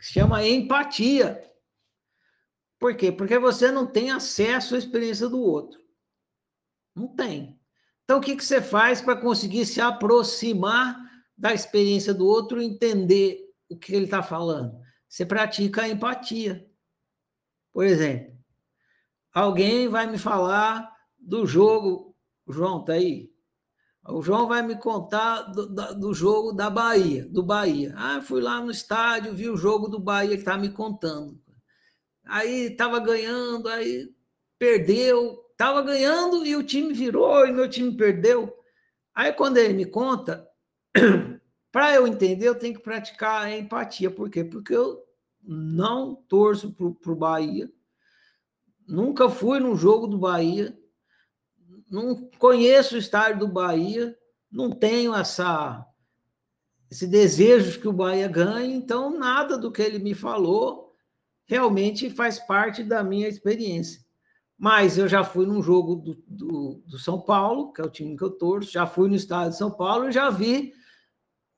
se 0.00 0.14
chama 0.14 0.44
empatia. 0.46 1.40
Por 2.78 2.96
quê? 2.96 3.12
Porque 3.12 3.38
você 3.38 3.70
não 3.70 3.86
tem 3.86 4.10
acesso 4.10 4.74
à 4.74 4.78
experiência 4.78 5.28
do 5.28 5.40
outro. 5.40 5.80
Não 6.94 7.06
tem. 7.06 7.58
Então, 8.04 8.18
o 8.18 8.20
que, 8.20 8.36
que 8.36 8.44
você 8.44 8.60
faz 8.60 9.00
para 9.00 9.16
conseguir 9.16 9.64
se 9.64 9.80
aproximar 9.80 11.00
da 11.38 11.54
experiência 11.54 12.12
do 12.12 12.26
outro 12.26 12.60
e 12.60 12.66
entender 12.66 13.38
o 13.68 13.76
que 13.76 13.94
ele 13.94 14.06
está 14.06 14.22
falando? 14.22 14.76
Você 15.08 15.24
pratica 15.24 15.82
a 15.82 15.88
empatia. 15.88 16.68
Por 17.72 17.84
exemplo, 17.84 18.36
alguém 19.32 19.88
vai 19.88 20.06
me 20.06 20.18
falar 20.18 20.90
do 21.18 21.46
jogo. 21.46 22.14
O 22.46 22.52
João, 22.52 22.80
está 22.80 22.94
aí? 22.94 23.32
O 24.08 24.20
João 24.20 24.48
vai 24.48 24.62
me 24.62 24.76
contar 24.76 25.42
do, 25.42 25.66
do, 25.94 26.12
jogo 26.12 26.52
da 26.52 26.68
Bahia, 26.68 27.24
do 27.28 27.42
Bahia. 27.42 27.94
Ah, 27.96 28.20
fui 28.20 28.40
lá 28.40 28.60
no 28.60 28.70
estádio, 28.70 29.32
vi 29.32 29.48
o 29.48 29.56
jogo 29.56 29.88
do 29.88 30.00
Bahia, 30.00 30.32
ele 30.32 30.40
está 30.40 30.58
me 30.58 30.70
contando. 30.70 31.40
Aí 32.24 32.72
estava 32.72 32.98
ganhando, 32.98 33.68
aí 33.68 34.08
perdeu, 34.58 35.40
estava 35.52 35.82
ganhando 35.82 36.44
e 36.44 36.56
o 36.56 36.64
time 36.64 36.92
virou 36.92 37.46
e 37.46 37.52
meu 37.52 37.68
time 37.70 37.96
perdeu. 37.96 38.52
Aí 39.14 39.32
quando 39.32 39.58
ele 39.58 39.74
me 39.74 39.84
conta, 39.84 40.48
para 41.70 41.94
eu 41.94 42.06
entender, 42.06 42.48
eu 42.48 42.58
tenho 42.58 42.74
que 42.74 42.82
praticar 42.82 43.44
a 43.44 43.56
empatia. 43.56 44.10
Por 44.10 44.28
quê? 44.28 44.42
Porque 44.42 44.74
eu 44.74 45.00
não 45.42 46.14
torço 46.14 46.72
para 46.72 47.12
o 47.12 47.16
Bahia, 47.16 47.70
nunca 48.86 49.28
fui 49.28 49.58
num 49.58 49.76
jogo 49.76 50.06
do 50.06 50.18
Bahia, 50.18 50.76
não 51.90 52.28
conheço 52.38 52.94
o 52.94 52.98
estádio 52.98 53.40
do 53.40 53.48
Bahia, 53.48 54.16
não 54.50 54.70
tenho 54.70 55.14
essa 55.14 55.86
esse 56.90 57.06
desejo 57.06 57.80
que 57.80 57.88
o 57.88 57.92
Bahia 57.92 58.28
ganhe, 58.28 58.74
então 58.74 59.18
nada 59.18 59.56
do 59.56 59.72
que 59.72 59.80
ele 59.80 59.98
me 59.98 60.12
falou 60.12 60.92
realmente 61.46 62.10
faz 62.10 62.38
parte 62.38 62.84
da 62.84 63.02
minha 63.02 63.28
experiência. 63.28 64.02
Mas 64.58 64.98
eu 64.98 65.08
já 65.08 65.24
fui 65.24 65.46
num 65.46 65.62
jogo 65.62 65.96
do, 65.96 66.22
do, 66.28 66.82
do 66.86 66.98
São 66.98 67.18
Paulo, 67.18 67.72
que 67.72 67.80
é 67.80 67.84
o 67.84 67.90
time 67.90 68.14
que 68.14 68.22
eu 68.22 68.30
torço, 68.30 68.70
já 68.70 68.86
fui 68.86 69.08
no 69.08 69.14
estádio 69.14 69.52
de 69.52 69.56
São 69.56 69.70
Paulo 69.70 70.08
e 70.08 70.12
já 70.12 70.28
vi 70.28 70.74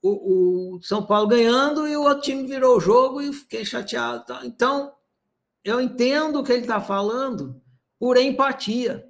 o, 0.07 0.75
o, 0.75 0.81
São 0.83 1.03
Paulo 1.03 1.27
ganhando 1.27 1.87
e 1.87 1.97
o 1.97 2.03
outro 2.03 2.21
time 2.21 2.47
virou 2.47 2.77
o 2.77 2.79
jogo 2.79 3.21
e 3.21 3.33
fiquei 3.33 3.65
chateado. 3.65 4.33
Então, 4.43 4.93
eu 5.63 5.81
entendo 5.81 6.39
o 6.39 6.43
que 6.43 6.51
ele 6.51 6.61
está 6.61 6.79
falando 6.79 7.59
por 7.97 8.15
empatia. 8.17 9.03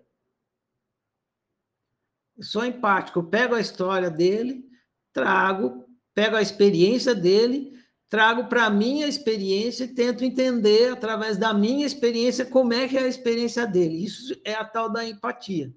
Eu 2.38 2.44
sou 2.44 2.64
empático. 2.66 3.20
Eu 3.20 3.24
pego 3.26 3.56
a 3.56 3.60
história 3.60 4.10
dele, 4.10 4.64
trago, 5.12 5.86
pego 6.14 6.38
a 6.38 6.42
experiência 6.42 7.14
dele, 7.14 7.74
trago 8.10 8.46
para 8.46 8.66
a 8.66 8.70
minha 8.70 9.06
experiência 9.06 9.84
e 9.84 9.94
tento 9.94 10.24
entender, 10.24 10.94
através 10.94 11.36
da 11.38 11.54
minha 11.54 11.86
experiência, 11.86 12.46
como 12.46 12.74
é 12.74 12.88
que 12.88 12.98
é 12.98 13.02
a 13.02 13.08
experiência 13.08 13.68
dele. 13.68 14.06
Isso 14.06 14.34
é 14.46 14.54
a 14.54 14.64
tal 14.64 14.90
da 14.90 15.06
empatia. 15.06 15.74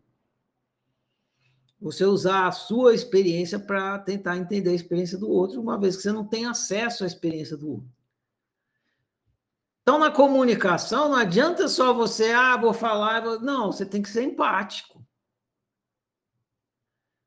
Você 1.81 2.05
usar 2.05 2.49
a 2.49 2.53
sua 2.53 2.95
experiência 2.95 3.59
para 3.59 3.99
tentar 4.01 4.37
entender 4.37 4.71
a 4.71 4.75
experiência 4.75 5.17
do 5.17 5.31
outro, 5.31 5.61
uma 5.61 5.79
vez 5.79 5.97
que 5.97 6.03
você 6.03 6.13
não 6.13 6.27
tem 6.27 6.47
acesso 6.47 7.05
à 7.05 7.07
experiência 7.07 7.57
do 7.57 7.71
outro. 7.71 7.99
Então, 9.83 9.99
na 9.99 10.11
comunicação, 10.11 11.09
não 11.09 11.17
adianta 11.17 11.67
só 11.67 11.95
você, 11.95 12.33
ah, 12.33 12.59
vou 12.59 12.75
falar. 12.75 13.23
Não, 13.41 13.73
você 13.73 13.87
tem 13.87 14.03
que 14.03 14.11
ser 14.11 14.23
empático. 14.23 15.03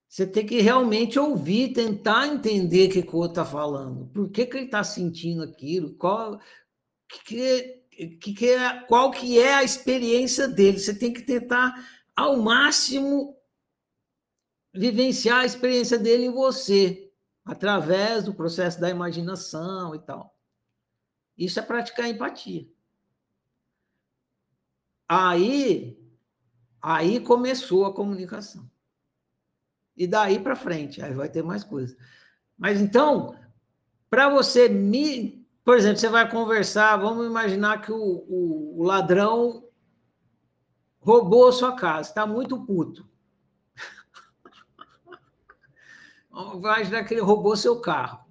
Você 0.07 0.27
tem 0.27 0.45
que 0.45 0.59
realmente 0.59 1.17
ouvir, 1.17 1.71
tentar 1.73 2.27
entender 2.27 2.89
o 2.89 2.91
que, 2.91 3.15
o 3.15 3.17
outro 3.17 3.41
está 3.41 3.45
falando. 3.45 4.07
Por 4.13 4.29
que, 4.29 4.45
que 4.45 4.57
ele 4.57 4.65
está 4.65 4.83
sentindo 4.83 5.41
aquilo? 5.41 5.95
Qual 5.95 6.37
que, 7.07 7.81
que, 8.19 8.33
que 8.33 8.49
é, 8.49 8.81
qual 8.81 9.09
que 9.09 9.39
é 9.39 9.55
a 9.55 9.63
experiência 9.63 10.47
dele? 10.47 10.77
Você 10.77 10.93
tem 10.93 11.13
que 11.13 11.21
tentar, 11.21 11.73
ao 12.13 12.37
máximo, 12.37 13.35
vivenciar 14.73 15.39
a 15.39 15.45
experiência 15.45 15.97
dele 15.97 16.25
em 16.25 16.31
você, 16.31 17.11
através 17.43 18.23
do 18.23 18.33
processo 18.33 18.79
da 18.79 18.89
imaginação 18.89 19.95
e 19.95 19.99
tal. 19.99 20.35
Isso 21.37 21.59
é 21.59 21.63
praticar 21.63 22.07
empatia. 22.07 22.67
Aí, 25.07 25.99
aí 26.81 27.19
começou 27.19 27.85
a 27.85 27.93
comunicação. 27.93 28.69
E 29.97 30.07
daí 30.07 30.39
para 30.39 30.55
frente, 30.55 31.01
aí 31.01 31.13
vai 31.13 31.29
ter 31.29 31.43
mais 31.43 31.63
coisa. 31.63 31.97
Mas 32.57 32.79
então, 32.79 33.35
para 34.09 34.29
você 34.29 34.69
me. 34.69 35.45
Por 35.63 35.77
exemplo, 35.77 35.99
você 35.99 36.09
vai 36.09 36.29
conversar, 36.29 36.97
vamos 36.97 37.25
imaginar 37.25 37.81
que 37.81 37.91
o, 37.91 37.97
o, 37.97 38.79
o 38.79 38.83
ladrão 38.83 39.67
roubou 40.99 41.49
a 41.49 41.51
sua 41.51 41.75
casa, 41.75 42.09
está 42.09 42.25
muito 42.25 42.65
puto. 42.65 43.10
Vai 46.31 46.79
imaginar 46.79 47.03
que 47.03 47.13
ele 47.13 47.21
roubou 47.21 47.55
seu 47.57 47.81
carro. 47.81 48.25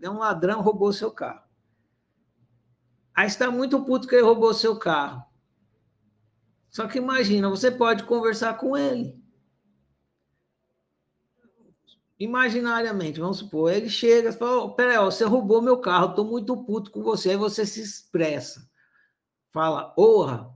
É 0.00 0.08
um 0.08 0.18
ladrão, 0.18 0.62
roubou 0.62 0.92
seu 0.92 1.10
carro. 1.10 1.42
Aí 3.14 3.26
está 3.26 3.50
muito 3.50 3.84
puto 3.84 4.06
que 4.06 4.14
ele 4.14 4.24
roubou 4.24 4.54
seu 4.54 4.78
carro. 4.78 5.24
Só 6.70 6.86
que 6.86 6.98
imagina, 6.98 7.50
você 7.50 7.70
pode 7.70 8.04
conversar 8.04 8.56
com 8.56 8.76
ele. 8.76 9.20
Imaginariamente, 12.18 13.18
vamos 13.18 13.38
supor, 13.38 13.72
ele 13.72 13.88
chega 13.88 14.28
e 14.28 14.32
fala: 14.32 14.64
oh, 14.64 14.74
Peraí, 14.74 14.98
você 14.98 15.24
roubou 15.24 15.60
meu 15.60 15.78
carro, 15.78 16.10
estou 16.10 16.24
muito 16.24 16.64
puto 16.64 16.90
com 16.90 17.02
você. 17.02 17.30
Aí 17.30 17.36
você 17.36 17.66
se 17.66 17.80
expressa. 17.80 18.68
Fala: 19.50 19.90
Porra, 19.90 20.54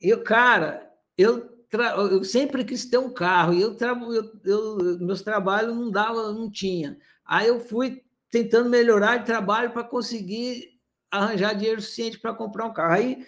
eu, 0.00 0.24
cara, 0.24 0.90
eu, 1.16 1.53
tra... 1.74 1.96
eu 1.96 2.22
sempre 2.22 2.64
quis 2.64 2.86
ter 2.86 2.98
um 2.98 3.12
carro 3.12 3.52
e 3.52 3.60
eu, 3.60 3.74
tra... 3.74 3.90
eu, 3.90 4.32
eu, 4.44 4.98
meus 5.00 5.22
trabalhos 5.22 5.74
não 5.74 5.90
dava, 5.90 6.32
não 6.32 6.48
tinha. 6.48 6.96
Aí 7.24 7.48
eu 7.48 7.58
fui 7.58 8.04
tentando 8.30 8.70
melhorar 8.70 9.16
de 9.18 9.26
trabalho 9.26 9.72
para 9.72 9.82
conseguir 9.82 10.80
arranjar 11.10 11.54
dinheiro 11.54 11.80
suficiente 11.80 12.18
para 12.18 12.32
comprar 12.32 12.66
um 12.66 12.72
carro. 12.72 12.92
Aí 12.92 13.26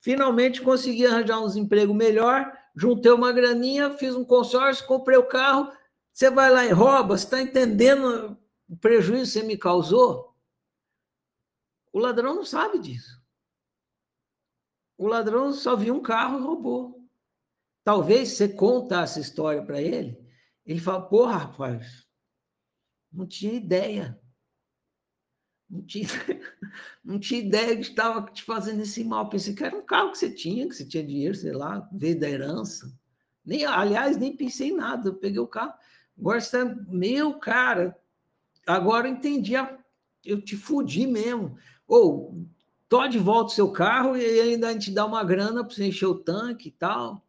finalmente 0.00 0.62
consegui 0.62 1.04
arranjar 1.04 1.40
uns 1.40 1.56
empregos 1.56 1.96
melhor, 1.96 2.56
juntei 2.76 3.10
uma 3.10 3.32
graninha, 3.32 3.90
fiz 3.98 4.14
um 4.14 4.24
consórcio, 4.24 4.86
comprei 4.86 5.18
o 5.18 5.26
carro. 5.26 5.72
Você 6.12 6.30
vai 6.30 6.48
lá 6.48 6.64
e 6.64 6.70
rouba, 6.70 7.18
você 7.18 7.24
está 7.24 7.42
entendendo 7.42 8.38
o 8.68 8.76
prejuízo 8.76 9.32
que 9.32 9.40
você 9.40 9.42
me 9.42 9.56
causou? 9.56 10.36
O 11.92 11.98
ladrão 11.98 12.36
não 12.36 12.44
sabe 12.44 12.78
disso. 12.78 13.20
O 14.96 15.08
ladrão 15.08 15.52
só 15.52 15.74
viu 15.74 15.94
um 15.94 16.02
carro 16.02 16.38
e 16.38 16.42
roubou. 16.42 16.99
Talvez 17.82 18.30
você 18.30 18.48
conta 18.48 19.02
essa 19.02 19.20
história 19.20 19.62
para 19.62 19.80
ele, 19.80 20.18
ele 20.64 20.80
fala: 20.80 21.02
Porra, 21.02 21.36
rapaz, 21.38 22.06
não 23.12 23.26
tinha 23.26 23.52
ideia. 23.52 24.20
Não 25.68 25.82
tinha, 25.82 26.06
não 27.04 27.18
tinha 27.18 27.40
ideia 27.40 27.76
que 27.76 27.82
estava 27.82 28.22
te 28.30 28.42
fazendo 28.42 28.82
esse 28.82 29.04
mal. 29.04 29.28
Pensei 29.28 29.54
que 29.54 29.64
era 29.64 29.76
um 29.76 29.84
carro 29.84 30.12
que 30.12 30.18
você 30.18 30.30
tinha, 30.30 30.68
que 30.68 30.74
você 30.74 30.84
tinha 30.84 31.04
dinheiro, 31.04 31.34
sei 31.34 31.52
lá, 31.52 31.88
veio 31.92 32.18
da 32.18 32.28
herança. 32.28 32.92
Nem, 33.44 33.64
aliás, 33.64 34.16
nem 34.16 34.36
pensei 34.36 34.70
em 34.70 34.76
nada. 34.76 35.08
Eu 35.08 35.14
peguei 35.14 35.38
o 35.38 35.46
carro. 35.46 35.74
Agora 36.18 36.40
você 36.40 36.58
está, 36.58 36.74
meu 36.88 37.38
cara, 37.38 37.96
agora 38.66 39.08
eu 39.08 39.12
entendi. 39.12 39.56
A, 39.56 39.78
eu 40.24 40.40
te 40.40 40.56
fudi 40.56 41.06
mesmo. 41.06 41.56
Ou, 41.86 42.46
tô 42.88 43.06
de 43.08 43.18
volta 43.18 43.52
o 43.52 43.54
seu 43.54 43.72
carro 43.72 44.16
e 44.16 44.40
ainda 44.40 44.68
a 44.68 44.72
gente 44.72 44.90
dá 44.90 45.06
uma 45.06 45.24
grana 45.24 45.64
para 45.64 45.74
você 45.74 45.86
encher 45.86 46.06
o 46.06 46.18
tanque 46.18 46.68
e 46.68 46.72
tal. 46.72 47.24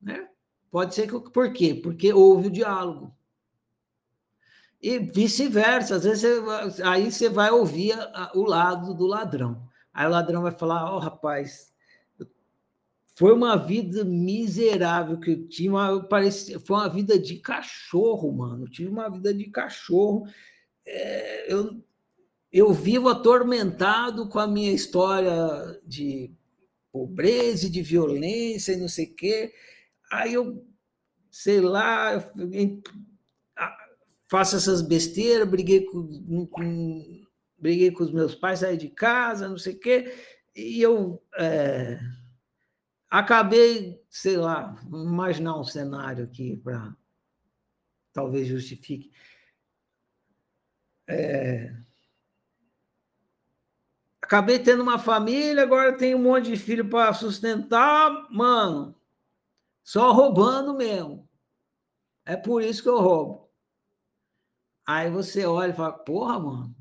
Né? 0.00 0.28
Pode 0.70 0.94
ser 0.94 1.08
que. 1.08 1.30
Por 1.30 1.52
quê? 1.52 1.74
Porque 1.74 2.12
houve 2.12 2.48
o 2.48 2.52
diálogo. 2.52 3.14
E 4.82 4.98
vice-versa, 4.98 5.96
às 5.96 6.04
vezes 6.04 6.42
você, 6.42 6.82
aí 6.82 7.12
você 7.12 7.28
vai 7.28 7.50
ouvir 7.50 7.92
a, 7.92 8.32
o 8.34 8.44
lado 8.44 8.94
do 8.94 9.06
ladrão. 9.06 9.68
Aí 9.92 10.06
o 10.06 10.10
ladrão 10.10 10.42
vai 10.42 10.52
falar: 10.52 10.90
Ó, 10.90 10.96
oh, 10.96 10.98
rapaz, 10.98 11.70
foi 13.20 13.34
uma 13.34 13.54
vida 13.56 14.02
miserável 14.02 15.20
que 15.20 15.32
eu 15.32 15.46
tinha, 15.46 15.70
uma, 15.70 16.02
parecia, 16.04 16.58
foi 16.58 16.76
uma 16.76 16.88
vida 16.88 17.18
de 17.18 17.36
cachorro, 17.36 18.32
mano. 18.32 18.64
Eu 18.64 18.70
tive 18.70 18.88
uma 18.88 19.10
vida 19.10 19.34
de 19.34 19.44
cachorro. 19.50 20.26
É, 20.86 21.52
eu, 21.52 21.84
eu 22.50 22.72
vivo 22.72 23.10
atormentado 23.10 24.26
com 24.30 24.38
a 24.38 24.46
minha 24.46 24.72
história 24.72 25.78
de 25.86 26.32
pobreza 26.90 27.66
e 27.66 27.70
de 27.70 27.82
violência 27.82 28.72
e 28.72 28.76
não 28.78 28.88
sei 28.88 29.04
o 29.04 29.14
quê. 29.14 29.52
Aí 30.10 30.34
eu, 30.34 30.66
sei 31.30 31.60
lá, 31.60 32.12
faço 34.28 34.56
essas 34.56 34.82
besteiras, 34.82 35.48
briguei 35.48 35.84
com, 35.84 36.46
com, 36.46 37.24
briguei 37.56 37.92
com 37.92 38.02
os 38.02 38.12
meus 38.12 38.34
pais, 38.34 38.60
saí 38.60 38.76
de 38.76 38.88
casa, 38.88 39.48
não 39.48 39.58
sei 39.58 39.74
o 39.74 39.80
quê, 39.80 40.14
e 40.54 40.82
eu 40.82 41.22
é, 41.36 42.00
acabei, 43.08 44.02
sei 44.08 44.36
lá, 44.36 44.74
imaginar 44.86 45.58
um 45.58 45.64
cenário 45.64 46.24
aqui 46.24 46.56
para 46.56 46.94
talvez 48.12 48.48
justifique. 48.48 49.12
É, 51.08 51.74
acabei 54.22 54.58
tendo 54.58 54.82
uma 54.82 54.98
família, 54.98 55.62
agora 55.62 55.96
tenho 55.96 56.18
um 56.18 56.22
monte 56.22 56.50
de 56.50 56.56
filho 56.56 56.88
para 56.88 57.12
sustentar, 57.12 58.28
mano, 58.30 58.99
só 59.82 60.12
roubando 60.12 60.74
mesmo. 60.74 61.28
É 62.24 62.36
por 62.36 62.62
isso 62.62 62.82
que 62.82 62.88
eu 62.88 63.00
roubo. 63.00 63.50
Aí 64.86 65.10
você 65.10 65.46
olha 65.46 65.70
e 65.70 65.76
fala, 65.76 65.92
porra, 65.92 66.38
mano. 66.38 66.74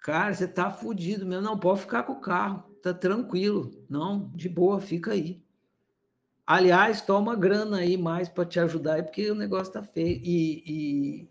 Cara, 0.00 0.34
você 0.34 0.48
tá 0.48 0.70
fudido 0.70 1.26
mesmo. 1.26 1.42
Não, 1.42 1.58
pode 1.58 1.80
ficar 1.80 2.02
com 2.02 2.14
o 2.14 2.20
carro. 2.20 2.62
Tá 2.82 2.94
tranquilo. 2.94 3.70
Não, 3.88 4.30
de 4.34 4.48
boa, 4.48 4.80
fica 4.80 5.12
aí. 5.12 5.42
Aliás, 6.46 7.00
toma 7.00 7.36
grana 7.36 7.78
aí 7.78 7.96
mais 7.96 8.28
para 8.28 8.44
te 8.44 8.58
ajudar 8.58 8.94
aí, 8.94 9.02
porque 9.02 9.30
o 9.30 9.34
negócio 9.36 9.72
tá 9.72 9.82
feio. 9.82 10.20
E, 10.24 10.64
e, 10.66 11.28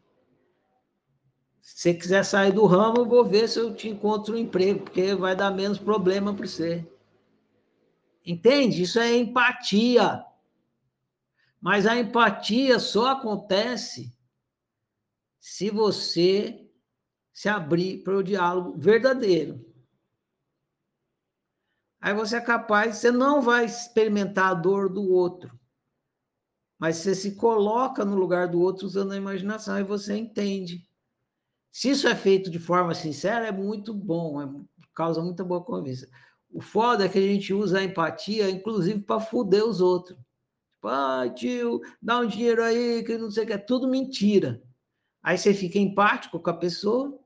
se 1.59 1.81
você 1.81 1.93
quiser 1.93 2.23
sair 2.23 2.53
do 2.53 2.65
ramo, 2.65 2.99
eu 2.99 3.05
vou 3.05 3.25
ver 3.25 3.49
se 3.49 3.59
eu 3.59 3.73
te 3.75 3.89
encontro 3.89 4.33
um 4.33 4.37
emprego, 4.37 4.81
porque 4.85 5.13
vai 5.15 5.35
dar 5.35 5.51
menos 5.51 5.77
problema 5.77 6.33
para 6.33 6.47
você. 6.47 6.87
Entende? 8.25 8.83
Isso 8.83 8.99
é 8.99 9.15
empatia. 9.15 10.23
Mas 11.61 11.85
a 11.85 11.97
empatia 11.97 12.79
só 12.79 13.11
acontece 13.11 14.15
se 15.39 15.69
você 15.69 16.69
se 17.33 17.49
abrir 17.49 18.03
para 18.03 18.17
o 18.17 18.23
diálogo 18.23 18.77
verdadeiro. 18.77 19.65
Aí 22.01 22.13
você 22.13 22.37
é 22.37 22.41
capaz, 22.41 22.97
você 22.97 23.11
não 23.11 23.41
vai 23.41 23.65
experimentar 23.65 24.51
a 24.51 24.53
dor 24.53 24.89
do 24.89 25.03
outro, 25.03 25.59
mas 26.77 26.97
você 26.97 27.13
se 27.13 27.35
coloca 27.35 28.05
no 28.05 28.15
lugar 28.15 28.47
do 28.47 28.61
outro 28.61 28.85
usando 28.85 29.11
a 29.11 29.17
imaginação 29.17 29.77
e 29.77 29.83
você 29.83 30.15
entende. 30.17 30.87
Se 31.71 31.89
isso 31.89 32.07
é 32.07 32.15
feito 32.15 32.49
de 32.49 32.57
forma 32.57 32.95
sincera, 32.95 33.47
é 33.47 33.51
muito 33.51 33.93
bom, 33.93 34.41
é, 34.41 34.49
causa 34.95 35.21
muita 35.21 35.43
boa 35.43 35.63
convivência. 35.63 36.09
O 36.51 36.61
foda 36.61 37.05
é 37.05 37.09
que 37.09 37.19
a 37.19 37.21
gente 37.21 37.53
usa 37.53 37.79
a 37.79 37.83
empatia, 37.83 38.49
inclusive, 38.49 39.01
para 39.01 39.19
foder 39.19 39.63
os 39.63 39.81
outros. 39.81 40.17
Tipo, 40.73 40.87
ah, 40.87 41.29
tio, 41.29 41.81
dá 42.01 42.19
um 42.19 42.27
dinheiro 42.27 42.63
aí, 42.63 43.03
que 43.03 43.17
não 43.17 43.29
sei 43.29 43.43
o 43.43 43.47
que, 43.47 43.53
é 43.53 43.57
tudo 43.57 43.87
mentira. 43.87 44.61
Aí 45.21 45.37
você 45.37 45.53
fica 45.53 45.77
empático 45.77 46.39
com 46.39 46.49
a 46.49 46.57
pessoa 46.57 47.19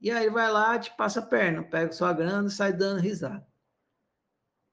e 0.00 0.10
aí 0.10 0.30
vai 0.30 0.50
lá, 0.50 0.78
te 0.78 0.94
passa 0.96 1.20
a 1.20 1.26
perna, 1.26 1.62
pega 1.62 1.92
sua 1.92 2.12
grana 2.12 2.48
e 2.48 2.50
sai 2.50 2.72
dando 2.72 3.00
risada. 3.00 3.46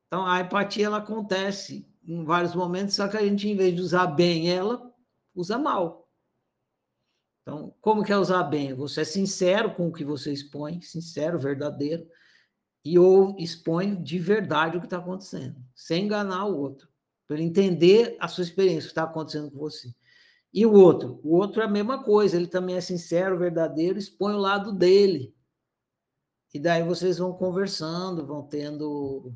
Então 0.07 0.25
a 0.25 0.41
empatia 0.41 0.85
ela 0.85 0.97
acontece 0.97 1.89
em 2.03 2.23
vários 2.23 2.55
momentos, 2.55 2.95
só 2.95 3.07
que 3.07 3.17
a 3.17 3.21
gente, 3.21 3.47
em 3.47 3.55
vez 3.55 3.75
de 3.75 3.81
usar 3.81 4.07
bem 4.07 4.49
ela, 4.49 4.93
usa 5.35 5.57
mal. 5.57 6.09
Então, 7.41 7.73
como 7.79 8.03
que 8.03 8.11
é 8.11 8.17
usar 8.17 8.43
bem? 8.43 8.73
Você 8.73 9.01
é 9.01 9.05
sincero 9.05 9.73
com 9.73 9.87
o 9.87 9.93
que 9.93 10.03
você 10.03 10.33
expõe, 10.33 10.81
sincero, 10.81 11.39
verdadeiro, 11.39 12.05
e 12.87 12.97
ou 12.97 13.35
expõe 13.37 14.01
de 14.01 14.17
verdade 14.17 14.77
o 14.77 14.79
que 14.79 14.85
está 14.85 14.97
acontecendo, 14.97 15.61
sem 15.75 16.05
enganar 16.05 16.45
o 16.45 16.57
outro, 16.57 16.87
para 17.27 17.35
ele 17.35 17.45
entender 17.45 18.15
a 18.17 18.29
sua 18.29 18.45
experiência, 18.45 18.79
o 18.79 18.83
que 18.83 18.87
está 18.91 19.03
acontecendo 19.03 19.51
com 19.51 19.57
você. 19.57 19.93
E 20.53 20.65
o 20.65 20.71
outro? 20.71 21.19
O 21.21 21.35
outro 21.35 21.61
é 21.61 21.65
a 21.65 21.69
mesma 21.69 22.01
coisa, 22.01 22.37
ele 22.37 22.47
também 22.47 22.77
é 22.77 22.81
sincero, 22.81 23.37
verdadeiro, 23.37 23.99
expõe 23.99 24.35
o 24.35 24.39
lado 24.39 24.71
dele. 24.71 25.35
E 26.53 26.59
daí 26.59 26.81
vocês 26.81 27.17
vão 27.17 27.33
conversando, 27.33 28.25
vão 28.25 28.41
tendo, 28.41 29.33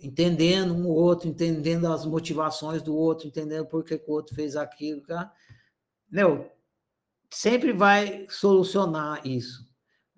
entendendo 0.00 0.72
um 0.72 0.88
outro, 0.88 1.28
entendendo 1.28 1.92
as 1.92 2.06
motivações 2.06 2.80
do 2.80 2.96
outro, 2.96 3.28
entendendo 3.28 3.66
por 3.66 3.84
que, 3.84 3.98
que 3.98 4.10
o 4.10 4.14
outro 4.14 4.34
fez 4.34 4.56
aquilo. 4.56 5.02
Meu, 6.10 6.50
sempre 7.30 7.70
vai 7.70 8.26
solucionar 8.30 9.26
isso. 9.26 9.67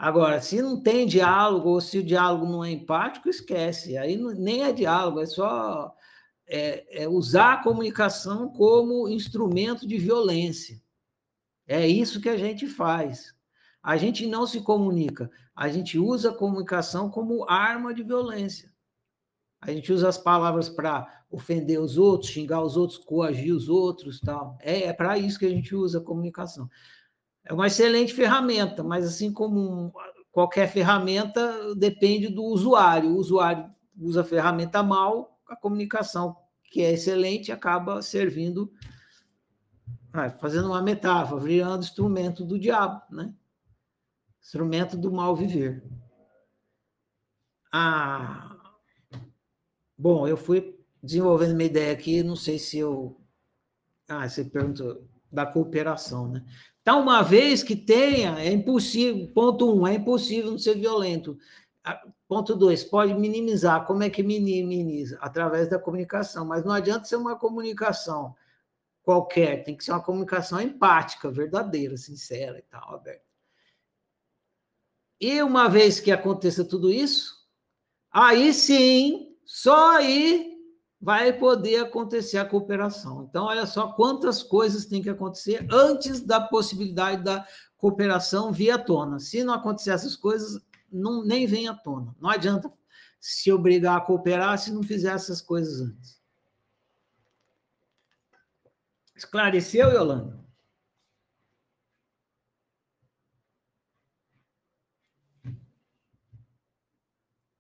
Agora, 0.01 0.41
se 0.41 0.63
não 0.63 0.81
tem 0.81 1.07
diálogo, 1.07 1.69
ou 1.69 1.79
se 1.79 1.99
o 1.99 2.03
diálogo 2.03 2.51
não 2.51 2.65
é 2.65 2.71
empático, 2.71 3.29
esquece. 3.29 3.99
Aí 3.99 4.17
não, 4.17 4.31
nem 4.31 4.63
é 4.63 4.73
diálogo, 4.73 5.21
é 5.21 5.27
só 5.27 5.95
é, 6.49 7.03
é 7.03 7.07
usar 7.07 7.53
a 7.53 7.63
comunicação 7.63 8.49
como 8.49 9.11
instrumento 9.11 9.87
de 9.87 9.99
violência. 9.99 10.81
É 11.69 11.87
isso 11.87 12.19
que 12.19 12.31
a 12.31 12.39
gente 12.39 12.67
faz. 12.67 13.35
A 13.83 13.99
gente 13.99 14.27
não 14.27 14.47
se 14.47 14.63
comunica, 14.63 15.31
a 15.55 15.69
gente 15.69 15.99
usa 15.99 16.31
a 16.31 16.35
comunicação 16.35 17.11
como 17.11 17.45
arma 17.47 17.93
de 17.93 18.03
violência. 18.03 18.73
A 19.61 19.71
gente 19.71 19.93
usa 19.93 20.09
as 20.09 20.17
palavras 20.17 20.71
para 20.71 21.25
ofender 21.31 21.79
os 21.79 21.99
outros, 21.99 22.31
xingar 22.31 22.63
os 22.63 22.75
outros, 22.75 22.99
coagir 22.99 23.55
os 23.55 23.69
outros, 23.69 24.19
tal. 24.19 24.57
É, 24.63 24.85
é 24.85 24.93
para 24.95 25.19
isso 25.19 25.39
que 25.39 25.45
a 25.45 25.51
gente 25.51 25.75
usa 25.75 25.99
a 25.99 26.03
comunicação. 26.03 26.71
É 27.45 27.53
uma 27.53 27.67
excelente 27.67 28.15
ferramenta, 28.15 28.83
mas 28.83 29.05
assim 29.05 29.33
como 29.33 29.93
qualquer 30.31 30.69
ferramenta, 30.69 31.75
depende 31.75 32.29
do 32.29 32.45
usuário. 32.45 33.11
O 33.11 33.17
usuário 33.17 33.71
usa 33.99 34.21
a 34.21 34.25
ferramenta 34.25 34.83
mal, 34.83 35.39
a 35.49 35.57
comunicação, 35.57 36.37
que 36.65 36.83
é 36.83 36.93
excelente, 36.93 37.51
acaba 37.51 38.03
servindo, 38.03 38.73
ah, 40.13 40.31
fazendo 40.31 40.69
uma 40.69 40.83
metáfora, 40.83 41.41
virando 41.43 41.85
instrumento 41.85 42.45
do 42.45 42.59
diabo, 42.59 43.03
né? 43.11 43.35
Instrumento 44.41 44.97
do 44.97 45.13
mal 45.13 45.35
viver. 45.35 45.83
Ah, 47.73 48.57
bom, 49.97 50.27
eu 50.27 50.37
fui 50.37 50.79
desenvolvendo 51.03 51.53
uma 51.53 51.63
ideia 51.63 51.93
aqui, 51.93 52.23
não 52.23 52.37
sei 52.37 52.59
se 52.59 52.79
eu. 52.79 53.21
Ah, 54.09 54.29
você 54.29 54.45
perguntou 54.45 55.09
da 55.31 55.47
cooperação, 55.47 56.29
né? 56.29 56.45
Então, 56.91 57.03
uma 57.03 57.23
vez 57.23 57.63
que 57.63 57.77
tenha, 57.77 58.37
é 58.41 58.51
impossível. 58.51 59.29
Ponto 59.33 59.73
um, 59.73 59.87
é 59.87 59.95
impossível 59.95 60.51
não 60.51 60.59
ser 60.59 60.75
violento. 60.75 61.39
Ah, 61.85 62.05
ponto 62.27 62.57
dois, 62.57 62.83
pode 62.83 63.15
minimizar. 63.15 63.87
Como 63.87 64.03
é 64.03 64.11
que 64.11 64.25
minimiza? 64.25 65.17
Através 65.21 65.71
da 65.71 65.79
comunicação. 65.79 66.45
Mas 66.45 66.65
não 66.65 66.73
adianta 66.73 67.05
ser 67.05 67.15
uma 67.15 67.37
comunicação 67.37 68.35
qualquer, 69.05 69.63
tem 69.63 69.77
que 69.77 69.85
ser 69.85 69.93
uma 69.93 70.03
comunicação 70.03 70.61
empática, 70.61 71.31
verdadeira, 71.31 71.97
sincera 71.97 72.59
e 72.59 72.63
tal, 72.63 72.93
aberta. 72.93 73.23
E 75.21 75.41
uma 75.45 75.69
vez 75.69 76.01
que 76.01 76.11
aconteça 76.11 76.65
tudo 76.65 76.91
isso, 76.91 77.37
aí 78.11 78.53
sim, 78.53 79.37
só 79.45 79.97
aí 79.97 80.50
vai 81.01 81.33
poder 81.33 81.77
acontecer 81.77 82.37
a 82.39 82.45
cooperação. 82.45 83.25
Então, 83.25 83.47
olha 83.47 83.65
só 83.65 83.93
quantas 83.93 84.43
coisas 84.43 84.85
tem 84.85 85.03
que 85.03 85.09
acontecer 85.09 85.67
antes 85.71 86.21
da 86.21 86.41
possibilidade 86.41 87.25
da 87.25 87.47
cooperação 87.79 88.53
vir 88.53 88.71
à 88.71 88.79
tona. 88.79 89.19
Se 89.19 89.43
não 89.43 89.55
acontecer 89.55 89.93
essas 89.93 90.15
coisas, 90.15 90.63
não, 90.93 91.25
nem 91.25 91.47
vem 91.47 91.69
à 91.69 91.75
tona. 91.75 92.15
Não 92.21 92.29
adianta 92.29 92.71
se 93.19 93.51
obrigar 93.51 93.97
a 93.97 94.01
cooperar 94.01 94.59
se 94.59 94.71
não 94.71 94.83
fizer 94.83 95.15
essas 95.15 95.41
coisas 95.41 95.81
antes. 95.81 96.21
Esclareceu, 99.17 99.91
Yolanda? 99.91 100.39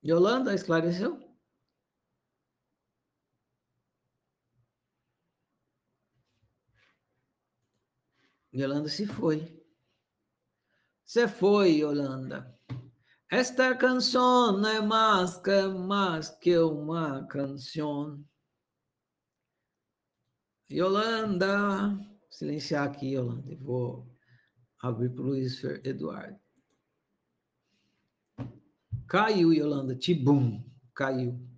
Yolanda, 0.02 0.54
esclareceu? 0.54 1.29
Yolanda 8.60 8.90
se 8.90 9.06
foi. 9.06 9.58
Se 11.02 11.26
foi, 11.26 11.78
Yolanda. 11.78 12.54
Esta 13.30 13.74
canção 13.74 14.58
não 14.58 14.68
é 14.68 14.82
mais 14.82 15.38
que, 15.38 15.62
mais 15.68 16.28
que 16.28 16.58
uma 16.58 17.26
canção. 17.26 18.22
Yolanda. 20.70 21.98
Silenciar 22.30 22.86
aqui, 22.86 23.14
Yolanda. 23.14 23.56
Vou 23.56 24.14
abrir 24.82 25.08
para 25.08 25.22
o 25.22 25.26
Luiz 25.28 25.64
Eduardo. 25.82 26.38
Caiu, 29.08 29.54
Yolanda. 29.54 29.96
Tibum. 29.96 30.62
Caiu. 30.94 31.49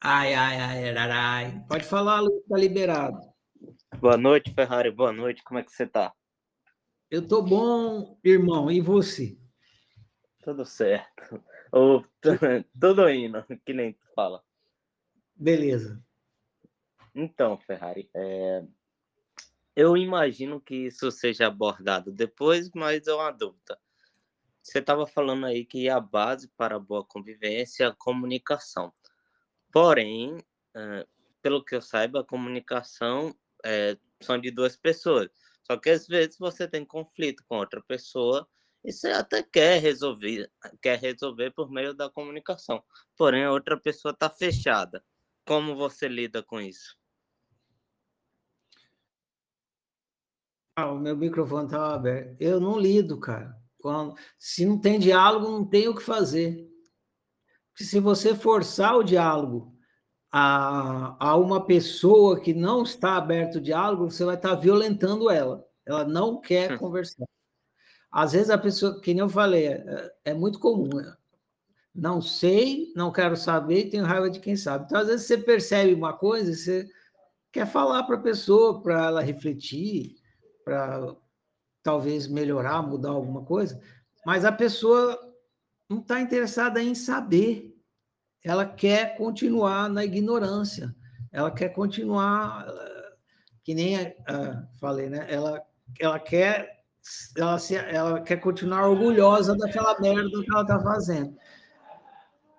Ai, 0.00 0.32
ai, 0.32 0.56
ai, 0.60 0.96
ai, 0.96 1.64
Pode 1.68 1.84
falar, 1.84 2.20
Lu, 2.20 2.40
tá 2.48 2.56
liberado. 2.56 3.18
Boa 3.98 4.16
noite, 4.16 4.54
Ferrari. 4.54 4.92
Boa 4.92 5.12
noite. 5.12 5.42
Como 5.42 5.58
é 5.58 5.64
que 5.64 5.72
você 5.72 5.88
tá? 5.88 6.14
Eu 7.10 7.26
tô 7.26 7.42
bom, 7.42 8.16
irmão. 8.22 8.70
E 8.70 8.80
você? 8.80 9.36
Tudo 10.44 10.64
certo. 10.64 11.42
Ou, 11.72 12.04
tudo 12.80 13.10
indo, 13.10 13.44
que 13.66 13.72
nem 13.72 13.92
tu 13.92 14.06
fala. 14.14 14.40
Beleza. 15.34 16.00
Então, 17.12 17.58
Ferrari, 17.58 18.08
é... 18.14 18.64
eu 19.74 19.96
imagino 19.96 20.60
que 20.60 20.76
isso 20.86 21.10
seja 21.10 21.48
abordado 21.48 22.12
depois, 22.12 22.70
mas 22.72 23.08
é 23.08 23.14
uma 23.14 23.32
dúvida. 23.32 23.76
Você 24.62 24.78
estava 24.78 25.08
falando 25.08 25.46
aí 25.46 25.64
que 25.64 25.88
a 25.88 25.98
base 25.98 26.48
para 26.56 26.76
a 26.76 26.80
boa 26.80 27.04
convivência 27.04 27.84
é 27.84 27.86
a 27.88 27.94
comunicação. 27.96 28.92
Porém, 29.72 30.38
pelo 31.42 31.64
que 31.64 31.74
eu 31.74 31.82
saiba, 31.82 32.20
a 32.20 32.24
comunicação 32.24 33.34
é, 33.64 33.96
são 34.20 34.38
de 34.38 34.50
duas 34.50 34.76
pessoas. 34.76 35.28
Só 35.64 35.76
que 35.76 35.90
às 35.90 36.06
vezes 36.06 36.38
você 36.38 36.66
tem 36.66 36.84
conflito 36.84 37.44
com 37.46 37.56
outra 37.56 37.82
pessoa 37.82 38.48
e 38.84 38.92
você 38.92 39.08
até 39.08 39.42
quer 39.42 39.80
resolver, 39.80 40.50
quer 40.80 40.98
resolver 40.98 41.50
por 41.50 41.70
meio 41.70 41.92
da 41.92 42.08
comunicação. 42.08 42.82
Porém, 43.16 43.44
a 43.44 43.52
outra 43.52 43.78
pessoa 43.78 44.12
está 44.12 44.30
fechada. 44.30 45.04
Como 45.44 45.76
você 45.76 46.08
lida 46.08 46.42
com 46.42 46.60
isso? 46.60 46.96
Ah, 50.76 50.92
o 50.92 50.98
meu 50.98 51.16
microfone 51.16 51.66
estava 51.66 51.94
aberto. 51.94 52.40
Eu 52.40 52.60
não 52.60 52.78
lido, 52.78 53.18
cara. 53.18 53.54
Quando, 53.78 54.14
se 54.38 54.64
não 54.64 54.80
tem 54.80 54.98
diálogo, 54.98 55.50
não 55.50 55.64
tem 55.64 55.88
o 55.88 55.94
que 55.94 56.02
fazer 56.02 56.68
que 57.78 57.84
se 57.84 58.00
você 58.00 58.34
forçar 58.34 58.96
o 58.96 59.04
diálogo 59.04 59.72
a, 60.32 61.16
a 61.20 61.36
uma 61.36 61.64
pessoa 61.64 62.40
que 62.40 62.52
não 62.52 62.82
está 62.82 63.16
aberto 63.16 63.58
ao 63.58 63.62
diálogo, 63.62 64.10
você 64.10 64.24
vai 64.24 64.34
estar 64.34 64.56
violentando 64.56 65.30
ela. 65.30 65.64
Ela 65.86 66.04
não 66.04 66.40
quer 66.40 66.72
hum. 66.72 66.78
conversar. 66.78 67.24
Às 68.10 68.32
vezes 68.32 68.50
a 68.50 68.58
pessoa, 68.58 69.00
que 69.00 69.14
nem 69.14 69.20
eu 69.20 69.28
falei, 69.28 69.68
é, 69.68 70.12
é 70.24 70.34
muito 70.34 70.58
comum. 70.58 70.88
Né? 70.88 71.14
Não 71.94 72.20
sei, 72.20 72.92
não 72.96 73.12
quero 73.12 73.36
saber 73.36 73.86
e 73.86 73.90
tenho 73.90 74.04
raiva 74.04 74.28
de 74.28 74.40
quem 74.40 74.56
sabe. 74.56 74.86
Então, 74.86 74.98
às 74.98 75.06
vezes 75.06 75.26
você 75.26 75.38
percebe 75.38 75.94
uma 75.94 76.12
coisa, 76.12 76.52
você 76.52 76.84
quer 77.52 77.66
falar 77.66 78.02
para 78.02 78.16
a 78.16 78.20
pessoa, 78.20 78.82
para 78.82 79.06
ela 79.06 79.22
refletir, 79.22 80.16
para 80.64 81.14
talvez 81.80 82.26
melhorar, 82.26 82.82
mudar 82.82 83.10
alguma 83.10 83.44
coisa, 83.44 83.80
mas 84.26 84.44
a 84.44 84.50
pessoa 84.50 85.16
não 85.88 86.00
está 86.00 86.20
interessada 86.20 86.82
em 86.82 86.92
saber. 86.94 87.67
Ela 88.44 88.64
quer 88.64 89.16
continuar 89.16 89.88
na 89.88 90.04
ignorância. 90.04 90.94
Ela 91.32 91.50
quer 91.50 91.70
continuar, 91.70 92.66
que 93.62 93.74
nem 93.74 94.14
falei, 94.80 95.08
né? 95.10 95.26
Ela, 95.28 95.62
ela 96.00 96.18
quer 96.18 96.78
ela, 97.36 97.58
se, 97.58 97.74
ela 97.74 98.20
quer 98.20 98.36
continuar 98.36 98.88
orgulhosa 98.88 99.56
daquela 99.56 99.98
merda 100.00 100.28
que 100.28 100.52
ela 100.52 100.62
está 100.62 100.80
fazendo. 100.80 101.36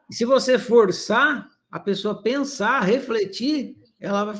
E 0.10 0.16
se 0.16 0.26
você 0.26 0.58
forçar 0.58 1.48
a 1.72 1.80
pessoa 1.80 2.22
pensar, 2.22 2.82
refletir, 2.82 3.78
ela 4.00 4.34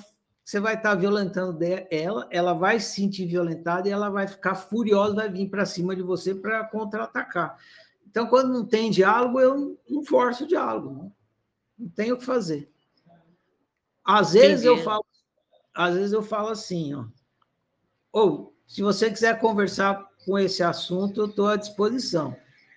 você 0.50 0.60
vai 0.60 0.74
estar 0.74 0.90
tá 0.90 0.96
violentando 0.96 1.60
ela, 1.92 2.28
ela 2.32 2.54
vai 2.54 2.80
se 2.80 2.96
sentir 2.96 3.28
violentada 3.28 3.88
e 3.88 3.92
ela 3.92 4.10
vai 4.10 4.28
ficar 4.28 4.56
furiosa, 4.56 5.14
vai 5.14 5.30
vir 5.30 5.48
para 5.48 5.64
cima 5.64 5.96
de 5.96 6.02
você 6.02 6.34
para 6.34 6.64
contra-atacar. 6.64 7.56
Então, 8.08 8.26
quando 8.26 8.52
não 8.52 8.66
tem 8.66 8.90
diálogo, 8.90 9.40
eu 9.40 9.80
não 9.88 10.04
forço 10.04 10.46
o 10.46 10.48
diálogo. 10.48 10.92
Não, 10.92 11.14
não 11.80 11.90
tenho 11.90 12.16
o 12.16 12.18
que 12.18 12.26
fazer. 12.26 12.72
Às 14.04 14.34
vezes 14.34 14.66
Entendi. 14.66 14.80
eu 14.80 14.84
falo, 14.84 15.06
às 15.74 15.96
vezes 15.96 16.14
eu 16.14 16.24
falo 16.24 16.50
assim, 16.50 16.94
ó. 16.94 17.06
Ou, 18.12 18.56
se 18.66 18.82
você 18.82 19.10
quiser 19.10 19.40
conversar 19.40 20.08
com 20.26 20.38
esse 20.38 20.64
assunto, 20.64 21.22
eu 21.22 21.28
estou 21.28 21.48
à 21.48 21.56
disposição. 21.56 22.36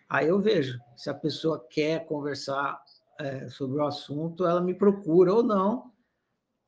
Aí 0.08 0.28
eu 0.28 0.40
vejo 0.40 0.78
se 0.96 1.08
a 1.10 1.14
pessoa 1.14 1.66
quer 1.70 2.06
conversar 2.06 2.82
é, 3.18 3.48
sobre 3.48 3.78
o 3.78 3.86
assunto, 3.86 4.46
ela 4.46 4.60
me 4.60 4.74
procura 4.74 5.32
ou 5.32 5.42
não. 5.42 5.90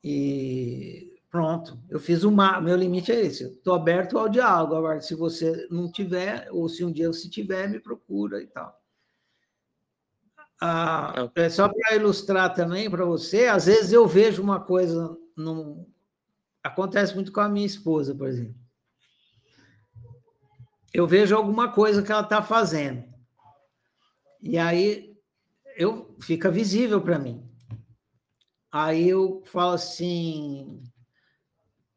E 0.03 1.15
Pronto, 1.35 1.77
eu 1.91 1.99
fiz 1.99 2.23
uma. 2.23 2.61
Meu 2.61 2.77
limite 2.77 3.11
é 3.11 3.21
esse. 3.21 3.43
Estou 3.43 3.75
aberto 3.75 4.17
ao 4.17 4.29
diálogo. 4.29 4.77
Agora, 4.77 5.01
se 5.01 5.17
você 5.17 5.67
não 5.69 5.91
tiver, 5.91 6.47
ou 6.53 6.69
se 6.69 6.85
um 6.85 6.93
dia 6.93 7.09
você 7.09 7.29
tiver, 7.29 7.69
me 7.69 7.81
procura 7.81 8.41
e 8.41 8.47
tal. 8.47 8.81
Ah, 10.61 11.31
é 11.35 11.49
só 11.49 11.69
para 11.69 11.97
ilustrar 11.97 12.55
também 12.55 12.89
para 12.89 13.05
você, 13.05 13.47
às 13.47 13.67
vezes 13.67 13.93
eu 13.93 14.07
vejo 14.07 14.43
uma 14.43 14.61
coisa. 14.61 15.17
Num... 15.37 15.87
Acontece 16.63 17.15
muito 17.15 17.33
com 17.33 17.41
a 17.41 17.49
minha 17.49 17.67
esposa, 17.67 18.15
por 18.15 18.29
exemplo. 18.29 18.55
Eu 20.93 21.07
vejo 21.07 21.35
alguma 21.37 21.73
coisa 21.73 22.03
que 22.03 22.13
ela 22.13 22.23
está 22.23 22.41
fazendo. 22.41 23.05
E 24.41 24.57
aí 24.57 25.15
eu 25.77 26.17
fica 26.21 26.51
visível 26.51 27.01
para 27.01 27.19
mim. 27.19 27.51
Aí 28.71 29.09
eu 29.09 29.43
falo 29.47 29.73
assim, 29.73 30.83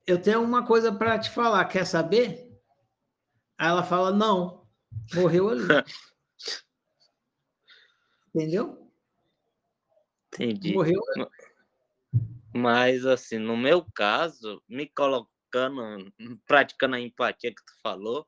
eu 0.06 0.22
tenho 0.22 0.42
uma 0.42 0.66
coisa 0.66 0.92
para 0.92 1.20
te 1.20 1.30
falar, 1.30 1.66
quer 1.66 1.86
saber? 1.86 2.60
Aí 3.58 3.68
ela 3.68 3.84
fala, 3.84 4.12
não, 4.12 4.66
morreu 5.14 5.50
ali. 5.50 5.64
Entendeu? 8.38 8.88
Entendi. 10.27 10.73
Morreu 10.73 11.01
ali. 11.15 11.27
Mas, 12.53 13.03
assim, 13.03 13.39
no 13.39 13.57
meu 13.57 13.84
caso, 13.84 14.61
me 14.69 14.85
colo... 14.85 15.27
praticando, 15.49 16.14
praticando 16.45 16.95
a 16.95 16.99
empatia 16.99 17.53
que 17.53 17.65
tu 17.65 17.73
falou, 17.81 18.27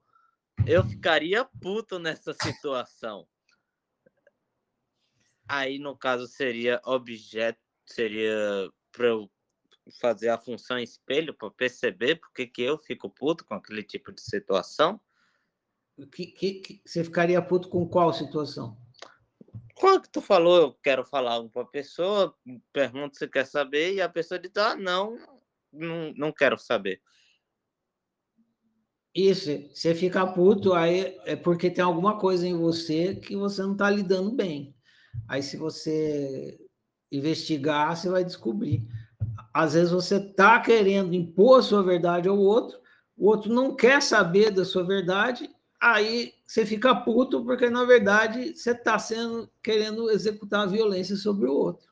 eu 0.65 0.83
ficaria 0.83 1.45
puto 1.61 1.99
nessa 1.99 2.33
situação. 2.33 3.27
Aí, 5.47 5.77
no 5.77 5.95
caso, 5.95 6.27
seria 6.27 6.81
objeto, 6.85 7.59
seria 7.85 8.71
para 8.91 9.07
eu 9.07 9.31
fazer 9.99 10.29
a 10.29 10.37
função 10.37 10.79
espelho 10.79 11.33
para 11.33 11.51
perceber 11.51 12.15
porque 12.15 12.47
que 12.47 12.61
eu 12.63 12.77
fico 12.77 13.09
puto 13.09 13.45
com 13.45 13.53
aquele 13.53 13.83
tipo 13.83 14.11
de 14.11 14.21
situação. 14.21 14.99
Que, 16.11 16.27
que, 16.27 16.53
que, 16.55 16.81
você 16.83 17.03
ficaria 17.03 17.41
puto 17.41 17.69
com 17.69 17.87
qual 17.87 18.11
situação? 18.13 18.77
Quando 19.79 20.09
tu 20.09 20.19
falou, 20.19 20.57
eu 20.57 20.73
quero 20.83 21.05
falar 21.05 21.41
para 21.47 21.61
a 21.61 21.65
pessoa, 21.65 22.35
pergunta 22.73 23.17
se 23.17 23.25
quer 23.29 23.45
saber, 23.45 23.93
e 23.93 24.01
a 24.01 24.09
pessoa 24.09 24.37
diz, 24.37 24.51
ah, 24.57 24.75
não, 24.75 25.17
não, 25.71 26.13
não 26.17 26.31
quero 26.33 26.57
saber. 26.57 27.01
Isso, 29.15 29.49
você 29.73 29.95
fica 29.95 30.27
puto, 30.27 30.73
aí 30.73 31.17
é 31.23 31.37
porque 31.37 31.71
tem 31.71 31.81
alguma 31.81 32.19
coisa 32.19 32.45
em 32.45 32.57
você 32.57 33.15
que 33.15 33.37
você 33.37 33.61
não 33.61 33.71
está 33.71 33.89
lidando 33.89 34.31
bem. 34.35 34.75
Aí, 35.29 35.41
se 35.41 35.55
você 35.55 36.59
investigar, 37.09 37.95
você 37.95 38.09
vai 38.09 38.25
descobrir. 38.25 38.85
Às 39.53 39.75
vezes 39.75 39.91
você 39.91 40.17
está 40.17 40.59
querendo 40.59 41.13
impor 41.13 41.59
a 41.59 41.63
sua 41.63 41.81
verdade 41.81 42.27
ao 42.27 42.37
outro, 42.37 42.77
o 43.15 43.27
outro 43.27 43.53
não 43.53 43.77
quer 43.77 44.01
saber 44.01 44.51
da 44.51 44.65
sua 44.65 44.83
verdade, 44.83 45.49
aí 45.79 46.33
você 46.45 46.65
fica 46.65 46.95
puto 46.95 47.43
porque, 47.43 47.69
na 47.69 47.85
verdade, 47.85 48.55
você 48.55 48.71
está 48.71 48.97
sendo 48.99 49.49
querendo 49.61 50.09
executar 50.09 50.61
a 50.61 50.69
violência 50.69 51.15
sobre 51.15 51.47
o 51.47 51.53
outro. 51.53 51.89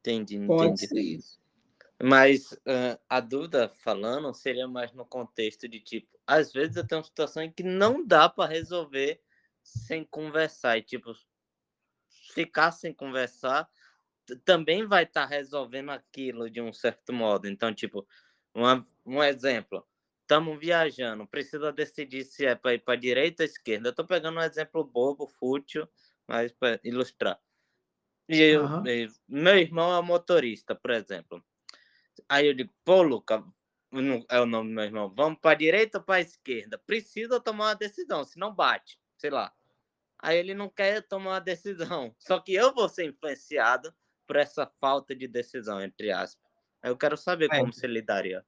Entendi, 0.00 0.38
Pode 0.46 0.72
entendi. 0.72 0.86
ser 0.86 1.00
isso. 1.00 1.40
Mas 2.02 2.52
uh, 2.52 2.98
a 3.08 3.20
dúvida 3.20 3.68
falando 3.68 4.32
seria 4.32 4.66
mais 4.66 4.92
no 4.92 5.04
contexto 5.04 5.68
de 5.68 5.80
tipo, 5.80 6.08
às 6.26 6.50
vezes 6.52 6.76
eu 6.76 6.86
tenho 6.86 7.00
uma 7.00 7.06
situação 7.06 7.42
em 7.42 7.52
que 7.52 7.62
não 7.62 8.06
dá 8.06 8.26
para 8.26 8.50
resolver 8.50 9.20
sem 9.62 10.02
conversar 10.04 10.78
e 10.78 10.82
tipo 10.82 11.12
ficar 12.32 12.72
sem 12.72 12.94
conversar 12.94 13.68
também 14.44 14.86
vai 14.86 15.04
estar 15.04 15.22
tá 15.22 15.26
resolvendo 15.26 15.90
aquilo 15.90 16.50
de 16.50 16.60
um 16.60 16.72
certo 16.72 17.12
modo. 17.12 17.48
Então, 17.48 17.74
tipo, 17.74 18.06
uma, 18.54 18.84
um 19.04 19.22
exemplo, 19.22 19.86
estamos 20.30 20.60
viajando, 20.60 21.26
precisa 21.26 21.72
decidir 21.72 22.24
se 22.24 22.46
é 22.46 22.54
para 22.54 22.74
ir 22.74 22.78
para 22.78 22.94
direita 22.94 23.42
ou 23.42 23.46
esquerda. 23.46 23.88
Eu 23.88 23.90
estou 23.90 24.06
pegando 24.06 24.38
um 24.38 24.42
exemplo 24.42 24.84
bobo, 24.84 25.26
fútil, 25.26 25.88
mas 26.26 26.52
para 26.52 26.78
ilustrar. 26.84 27.40
E 28.28 28.40
eu, 28.40 28.62
uhum. 28.62 28.82
meu 29.28 29.58
irmão 29.58 29.92
é 29.98 30.00
motorista, 30.00 30.72
por 30.72 30.92
exemplo. 30.92 31.44
Aí 32.28 32.46
eu 32.46 32.54
digo, 32.54 32.72
pô, 32.84 33.02
Luca, 33.02 33.44
é 34.28 34.40
o 34.40 34.46
nome 34.46 34.68
do 34.68 34.74
meu 34.76 34.84
irmão, 34.84 35.12
vamos 35.12 35.40
para 35.40 35.56
direita 35.56 35.98
ou 35.98 36.04
para 36.04 36.20
esquerda? 36.20 36.78
Precisa 36.78 37.40
tomar 37.40 37.70
uma 37.70 37.74
decisão, 37.74 38.22
senão 38.22 38.54
bate, 38.54 39.00
sei 39.16 39.30
lá. 39.30 39.52
Aí 40.16 40.38
ele 40.38 40.54
não 40.54 40.68
quer 40.68 41.02
tomar 41.08 41.30
uma 41.30 41.40
decisão. 41.40 42.14
Só 42.20 42.38
que 42.38 42.54
eu 42.54 42.72
vou 42.72 42.88
ser 42.88 43.06
influenciado 43.06 43.92
por 44.28 44.36
essa 44.36 44.64
falta 44.80 45.12
de 45.12 45.26
decisão, 45.26 45.82
entre 45.82 46.12
aspas. 46.12 46.48
Eu 46.84 46.96
quero 46.96 47.16
saber 47.16 47.48
é. 47.50 47.58
como 47.58 47.72
você 47.72 47.88
lidaria. 47.88 48.46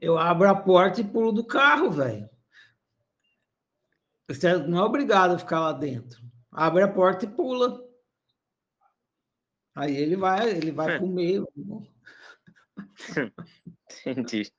Eu 0.00 0.18
abro 0.18 0.48
a 0.48 0.54
porta 0.54 1.00
e 1.00 1.04
pulo 1.04 1.32
do 1.32 1.44
carro, 1.44 1.90
velho. 1.90 2.28
Você 4.28 4.56
não 4.58 4.78
é 4.78 4.82
obrigado 4.82 5.34
a 5.34 5.38
ficar 5.38 5.60
lá 5.60 5.72
dentro. 5.72 6.20
Abre 6.50 6.82
a 6.82 6.88
porta 6.88 7.24
e 7.24 7.28
pula. 7.28 7.80
Aí 9.74 9.96
ele 9.96 10.16
vai, 10.16 10.50
ele 10.50 10.72
vai 10.72 10.98
comer. 10.98 11.42
Entendi. 14.06 14.50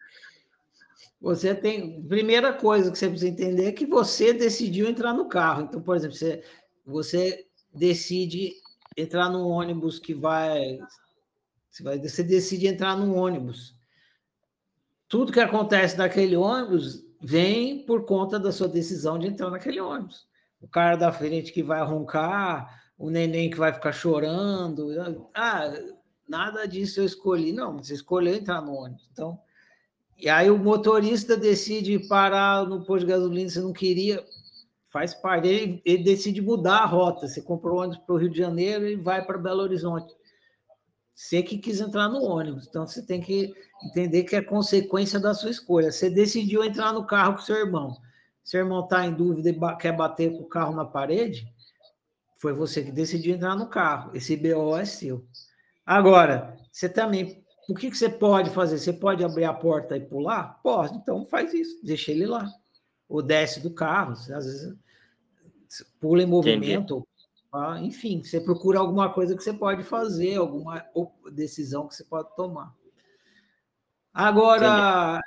Você 1.20 1.56
tem. 1.56 2.04
Primeira 2.08 2.54
coisa 2.54 2.92
que 2.92 2.98
você 2.98 3.10
precisa 3.10 3.30
entender 3.30 3.66
é 3.66 3.72
que 3.72 3.86
você 3.86 4.32
decidiu 4.32 4.88
entrar 4.88 5.14
no 5.14 5.28
carro. 5.28 5.64
Então, 5.64 5.82
por 5.82 5.96
exemplo, 5.96 6.16
você, 6.16 6.44
você 6.86 7.48
decide 7.74 8.54
entrar 8.96 9.30
num 9.30 9.48
ônibus 9.48 10.00
que 10.00 10.14
vai. 10.14 10.80
Você, 11.70 11.84
vai, 11.84 12.00
você 12.00 12.24
decide 12.24 12.68
entrar 12.68 12.96
num 12.96 13.16
ônibus. 13.16 13.77
Tudo 15.08 15.32
que 15.32 15.40
acontece 15.40 15.98
naquele 15.98 16.36
ônibus 16.36 17.04
vem 17.22 17.86
por 17.86 18.06
conta 18.06 18.40
da 18.40 18.52
sua 18.52 18.68
decisão 18.68 19.18
de 19.18 19.28
entrar 19.28 19.50
naquele 19.50 19.80
ônibus. 19.80 20.28
O 20.62 20.68
cara 20.68 20.96
da 20.96 21.12
frente 21.12 21.52
que 21.52 21.64
vai 21.64 21.84
roncar, 21.84 22.82
o 22.98 23.10
neném 23.10 23.50
que 23.50 23.58
vai 23.58 23.72
ficar 23.72 23.92
chorando. 23.92 24.90
Ah, 25.34 25.72
nada 26.28 26.68
disso 26.68 27.00
eu 27.00 27.06
escolhi. 27.06 27.52
Não, 27.52 27.78
você 27.78 27.94
escolheu 27.94 28.36
entrar 28.36 28.62
no 28.62 28.74
ônibus. 28.74 29.08
Então, 29.12 29.40
e 30.18 30.28
aí 30.28 30.50
o 30.50 30.58
motorista 30.58 31.38
decide 31.38 32.00
parar 32.08 32.66
no 32.66 32.84
posto 32.84 33.06
de 33.06 33.12
gasolina, 33.12 33.50
você 33.50 33.62
não 33.62 33.72
queria, 33.72 34.26
faz 34.90 35.14
parte. 35.14 35.48
Ele, 35.48 35.82
ele 35.86 36.04
decide 36.04 36.42
mudar 36.42 36.80
a 36.80 36.86
rota. 36.86 37.28
Você 37.28 37.42
comprou 37.42 37.80
ônibus 37.80 38.00
para 38.00 38.16
o 38.16 38.18
Rio 38.18 38.30
de 38.30 38.38
Janeiro 38.38 38.88
e 38.88 38.96
vai 38.96 39.24
para 39.24 39.38
Belo 39.38 39.62
Horizonte. 39.62 40.16
Você 41.18 41.41
que 41.41 41.57
quis 41.57 41.81
entrar 41.81 42.07
no 42.10 42.22
ônibus. 42.22 42.68
Então 42.68 42.85
você 42.85 43.02
tem 43.02 43.19
que 43.19 43.52
entender 43.84 44.23
que 44.23 44.35
é 44.35 44.41
consequência 44.41 45.19
da 45.19 45.34
sua 45.34 45.49
escolha. 45.49 45.91
Você 45.91 46.11
decidiu 46.11 46.64
entrar 46.64 46.94
no 46.94 47.07
carro 47.07 47.34
com 47.34 47.41
seu 47.41 47.56
irmão. 47.56 47.98
Seu 48.44 48.60
irmão 48.60 48.84
está 48.84 49.03
em 49.03 49.15
dúvida 49.15 49.49
e 49.49 49.77
quer 49.77 49.98
bater 49.98 50.31
com 50.31 50.44
o 50.44 50.48
carro 50.48 50.76
na 50.76 50.85
parede, 50.85 51.52
foi 52.38 52.53
você 52.53 52.84
que 52.84 52.91
decidiu 52.91 53.34
entrar 53.34 53.56
no 53.56 53.68
carro. 53.68 54.15
Esse 54.15 54.38
BO 54.38 54.77
é 54.77 54.85
seu. 54.85 55.26
Agora, 55.84 56.56
você 56.72 56.88
também 56.88 57.44
o 57.68 57.73
que, 57.73 57.89
que 57.89 57.98
você 57.98 58.10
pode 58.10 58.52
fazer? 58.52 58.77
Você 58.77 58.94
pode 58.94 59.26
abrir 59.26 59.45
a 59.45 59.53
porta 59.53 59.98
e 59.98 60.02
pular? 60.02 60.60
Pode, 60.61 60.95
então 60.98 61.26
faz 61.26 61.52
isso, 61.52 61.84
deixa 61.84 62.11
ele 62.11 62.27
lá. 62.27 62.48
Ou 63.10 63.23
desce 63.23 63.60
do 63.60 63.72
carro, 63.72 64.11
às 64.11 64.27
vezes 64.27 64.76
pula 65.99 66.22
em 66.22 66.27
movimento, 66.27 67.06
ah, 67.52 67.80
enfim, 67.82 68.24
você 68.24 68.41
procura 68.41 68.80
alguma 68.80 69.11
coisa 69.11 69.36
que 69.36 69.44
você 69.44 69.53
pode 69.53 69.84
fazer, 69.84 70.36
alguma 70.36 70.86
decisão 71.32 71.88
que 71.88 71.95
você 71.95 72.03
pode 72.03 72.36
tomar. 72.36 72.76
Agora, 74.14 75.22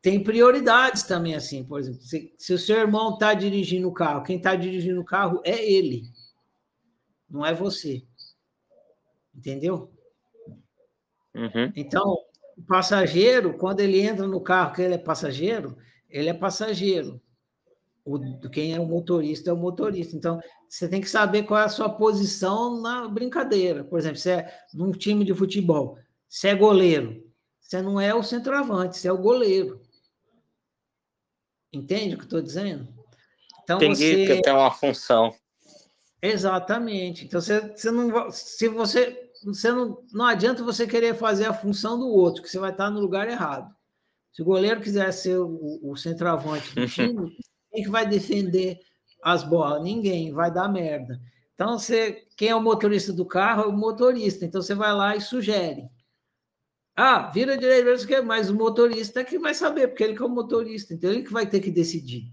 tem 0.00 0.22
prioridades 0.22 1.02
também, 1.02 1.34
assim, 1.34 1.64
por 1.64 1.80
exemplo, 1.80 2.02
se, 2.02 2.34
se 2.36 2.52
o 2.52 2.58
seu 2.58 2.76
irmão 2.76 3.14
está 3.14 3.32
dirigindo 3.34 3.88
o 3.88 3.92
carro, 3.92 4.22
quem 4.22 4.36
está 4.36 4.54
dirigindo 4.54 5.00
o 5.00 5.04
carro 5.04 5.40
é 5.44 5.64
ele, 5.64 6.02
não 7.28 7.44
é 7.44 7.54
você. 7.54 8.04
Entendeu? 9.34 9.90
Uhum. 11.34 11.72
Então, 11.74 12.16
o 12.56 12.62
passageiro, 12.62 13.56
quando 13.58 13.80
ele 13.80 14.00
entra 14.00 14.26
no 14.26 14.40
carro 14.40 14.74
que 14.74 14.82
ele 14.82 14.94
é 14.94 14.98
passageiro, 14.98 15.76
ele 16.08 16.28
é 16.28 16.34
passageiro. 16.34 17.20
O, 18.04 18.18
quem 18.50 18.74
é 18.74 18.80
o 18.80 18.86
motorista 18.86 19.50
é 19.50 19.52
o 19.52 19.56
motorista. 19.56 20.14
Então, 20.14 20.38
você 20.68 20.88
tem 20.88 21.00
que 21.00 21.08
saber 21.08 21.44
qual 21.44 21.60
é 21.60 21.64
a 21.64 21.68
sua 21.68 21.88
posição 21.88 22.80
na 22.80 23.08
brincadeira. 23.08 23.82
Por 23.82 23.98
exemplo, 23.98 24.18
você 24.18 24.30
é 24.32 24.58
num 24.74 24.92
time 24.92 25.24
de 25.24 25.34
futebol, 25.34 25.98
você 26.28 26.48
é 26.48 26.54
goleiro, 26.54 27.24
você 27.60 27.80
não 27.80 28.00
é 28.00 28.14
o 28.14 28.22
centroavante, 28.22 28.98
você 28.98 29.08
é 29.08 29.12
o 29.12 29.18
goleiro. 29.18 29.80
Entende 31.72 32.14
o 32.14 32.18
que 32.18 32.24
estou 32.24 32.42
dizendo? 32.42 32.88
Então, 33.62 33.78
Entendi 33.78 34.26
você... 34.26 34.36
que 34.36 34.42
tem 34.42 34.52
uma 34.52 34.70
função. 34.70 35.34
Exatamente. 36.20 37.24
Então, 37.24 37.40
você, 37.40 37.60
você 37.60 37.90
não 37.90 38.30
se 38.30 38.68
você 38.68 39.24
você 39.44 39.70
não, 39.70 40.02
não 40.12 40.24
adianta 40.24 40.64
você 40.64 40.86
querer 40.86 41.14
fazer 41.14 41.46
a 41.46 41.54
função 41.54 41.98
do 41.98 42.08
outro, 42.08 42.42
que 42.42 42.48
você 42.48 42.58
vai 42.58 42.70
estar 42.70 42.90
no 42.90 43.00
lugar 43.00 43.28
errado. 43.28 43.74
Se 44.32 44.42
o 44.42 44.44
goleiro 44.44 44.80
quiser 44.80 45.12
ser 45.12 45.38
o, 45.38 45.80
o 45.82 45.96
centroavante 45.96 46.74
do 46.74 46.86
time, 46.88 47.36
quem 47.74 47.82
que 47.82 47.90
vai 47.90 48.08
defender 48.08 48.78
as 49.22 49.42
bolas? 49.42 49.82
Ninguém, 49.82 50.32
vai 50.32 50.52
dar 50.52 50.68
merda. 50.68 51.20
Então, 51.54 51.76
você, 51.76 52.24
quem 52.36 52.48
é 52.48 52.54
o 52.54 52.62
motorista 52.62 53.12
do 53.12 53.26
carro 53.26 53.64
é 53.64 53.66
o 53.66 53.72
motorista. 53.72 54.44
Então, 54.44 54.62
você 54.62 54.74
vai 54.74 54.92
lá 54.92 55.16
e 55.16 55.20
sugere. 55.20 55.88
Ah, 56.96 57.28
vira 57.30 57.58
direita, 57.58 58.22
mas 58.22 58.48
o 58.48 58.54
motorista 58.54 59.20
é 59.20 59.24
que 59.24 59.38
vai 59.38 59.52
saber, 59.52 59.88
porque 59.88 60.04
ele 60.04 60.14
que 60.14 60.22
é 60.22 60.26
o 60.26 60.28
motorista. 60.28 60.94
Então, 60.94 61.10
ele 61.10 61.24
que 61.24 61.32
vai 61.32 61.48
ter 61.48 61.60
que 61.60 61.70
decidir. 61.70 62.30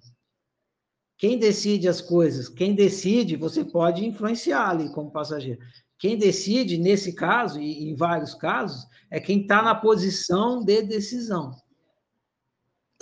Quem 1.17 1.37
decide 1.37 1.87
as 1.87 2.01
coisas, 2.01 2.47
quem 2.49 2.75
decide, 2.75 3.35
você 3.35 3.63
pode 3.63 4.05
influenciar 4.05 4.69
ali 4.69 4.91
como 4.91 5.11
passageiro. 5.11 5.59
Quem 5.97 6.17
decide, 6.17 6.77
nesse 6.77 7.13
caso, 7.13 7.59
e 7.59 7.89
em 7.89 7.95
vários 7.95 8.33
casos, 8.33 8.87
é 9.09 9.19
quem 9.19 9.41
está 9.41 9.61
na 9.61 9.75
posição 9.75 10.63
de 10.63 10.81
decisão. 10.81 11.55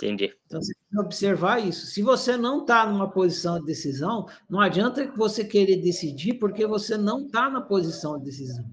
Entendi. 0.02 0.34
Então, 0.46 0.62
você 0.62 0.72
tem 0.72 0.82
que 0.90 0.98
observar 0.98 1.58
isso. 1.58 1.86
Se 1.86 2.00
você 2.00 2.36
não 2.36 2.62
está 2.62 2.86
numa 2.86 3.10
posição 3.10 3.60
de 3.60 3.66
decisão, 3.66 4.26
não 4.48 4.58
adianta 4.58 5.12
você 5.14 5.44
querer 5.44 5.76
decidir 5.76 6.34
porque 6.34 6.66
você 6.66 6.96
não 6.96 7.26
está 7.26 7.50
na 7.50 7.60
posição 7.60 8.18
de 8.18 8.24
decisão. 8.24 8.64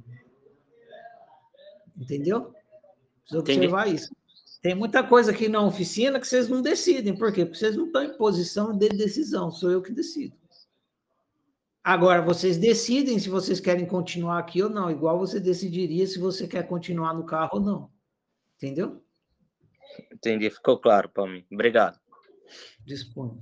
Entendeu? 1.98 2.54
Precisa 3.22 3.40
observar 3.40 3.88
Entendi. 3.88 4.04
isso. 4.04 4.16
Tem 4.62 4.74
muita 4.74 5.04
coisa 5.04 5.32
aqui 5.32 5.50
na 5.50 5.62
oficina 5.62 6.20
que 6.20 6.28
vocês 6.28 6.48
não 6.48 6.62
decidem. 6.62 7.16
Por 7.16 7.32
quê? 7.34 7.46
Porque 7.46 7.60
vocês 7.60 7.76
não 7.76 7.88
estão 7.88 8.04
em 8.04 8.18
posição 8.18 8.78
de 8.78 8.90
decisão. 8.90 9.52
Sou 9.52 9.70
eu 9.70 9.82
que 9.82 9.92
decido. 9.92 10.36
Agora, 11.84 12.22
vocês 12.22 12.58
decidem 12.58 13.20
se 13.20 13.30
vocês 13.30 13.60
querem 13.60 13.86
continuar 13.86 14.40
aqui 14.40 14.62
ou 14.62 14.70
não, 14.70 14.90
igual 14.90 15.18
você 15.18 15.40
decidiria 15.40 16.06
se 16.08 16.20
você 16.20 16.48
quer 16.48 16.64
continuar 16.68 17.14
no 17.14 17.26
carro 17.26 17.52
ou 17.54 17.60
não. 17.60 17.90
Entendeu? 18.56 19.02
Entendi, 20.12 20.50
ficou 20.50 20.80
claro 20.80 21.10
para 21.10 21.30
mim. 21.30 21.46
Obrigado. 21.52 22.00
Disponha. 22.86 23.40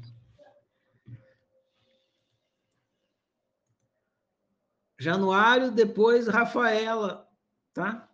Januário, 4.97 5.71
depois 5.71 6.27
Rafaela, 6.27 7.29
tá? 7.73 8.09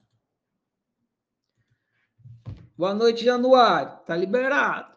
Boa 2.75 2.95
noite, 2.95 3.23
Januário. 3.23 4.03
Tá 4.05 4.15
liberado. 4.15 4.91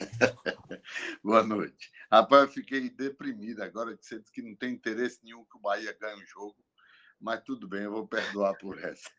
Boa 1.24 1.42
noite. 1.42 1.90
Rapaz, 2.12 2.42
eu 2.42 2.48
fiquei 2.48 2.90
deprimido 2.90 3.62
agora 3.62 3.96
que 3.96 4.04
você 4.04 4.18
disse 4.18 4.32
que 4.32 4.42
não 4.42 4.54
tem 4.54 4.74
interesse 4.74 5.20
nenhum 5.22 5.44
que 5.44 5.56
o 5.56 5.60
Bahia 5.60 5.96
ganhe 5.98 6.22
o 6.22 6.26
jogo, 6.26 6.56
mas 7.18 7.42
tudo 7.44 7.66
bem, 7.66 7.84
eu 7.84 7.92
vou 7.92 8.06
perdoar 8.06 8.54
por 8.58 8.78
essa. 8.78 9.10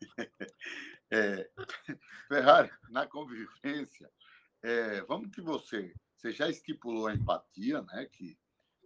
É, 1.10 1.48
Ferrari, 2.28 2.70
na 2.90 3.06
convivência, 3.06 4.10
é, 4.62 5.00
vamos 5.02 5.30
que 5.30 5.40
você, 5.40 5.94
você 6.16 6.32
já 6.32 6.48
estipulou 6.48 7.06
a 7.06 7.14
empatia, 7.14 7.82
né? 7.82 8.06
Que, 8.06 8.36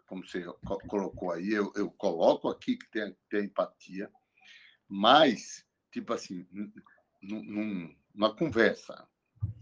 como 0.06 0.26
você 0.26 0.44
colocou 0.88 1.32
aí, 1.32 1.52
eu, 1.52 1.72
eu 1.76 1.90
coloco 1.90 2.48
aqui 2.48 2.76
que 2.76 2.90
tem, 2.90 3.16
tem 3.28 3.44
empatia, 3.44 4.10
mas, 4.88 5.64
tipo 5.92 6.12
assim, 6.12 6.46
num, 7.22 7.94
numa 8.12 8.34
conversa, 8.34 9.08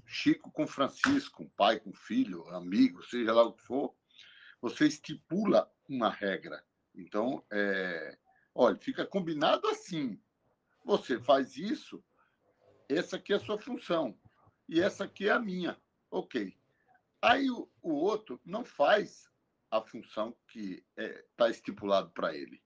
Chico 0.07 0.51
com 0.51 0.67
Francisco, 0.67 1.51
pai 1.55 1.79
com 1.79 1.93
filho, 1.93 2.49
amigo, 2.49 3.05
seja 3.05 3.33
lá 3.35 3.43
o 3.43 3.53
que 3.53 3.63
for, 3.63 3.95
você 4.61 4.87
estipula 4.87 5.71
uma 5.87 6.11
regra. 6.11 6.65
Então, 6.95 7.45
é, 7.53 8.19
olha, 8.55 8.77
fica 8.79 9.07
combinado 9.07 9.69
assim. 9.69 10.19
Você 10.85 11.21
faz 11.21 11.57
isso, 11.57 12.03
essa 12.89 13.17
aqui 13.17 13.33
é 13.33 13.37
a 13.37 13.41
sua 13.41 13.59
função 13.59 14.19
e 14.69 14.81
essa 14.81 15.05
aqui 15.05 15.29
é 15.29 15.33
a 15.33 15.39
minha. 15.39 15.77
Ok. 16.11 16.57
Aí 17.21 17.51
o, 17.51 17.69
o 17.83 17.93
outro 17.93 18.41
não 18.45 18.65
faz 18.65 19.29
a 19.71 19.81
função 19.83 20.35
que 20.49 20.85
está 20.97 21.03
é, 21.03 21.25
tá 21.37 21.51
estipulado 21.51 22.11
para 22.11 22.35
ele. 22.35 22.63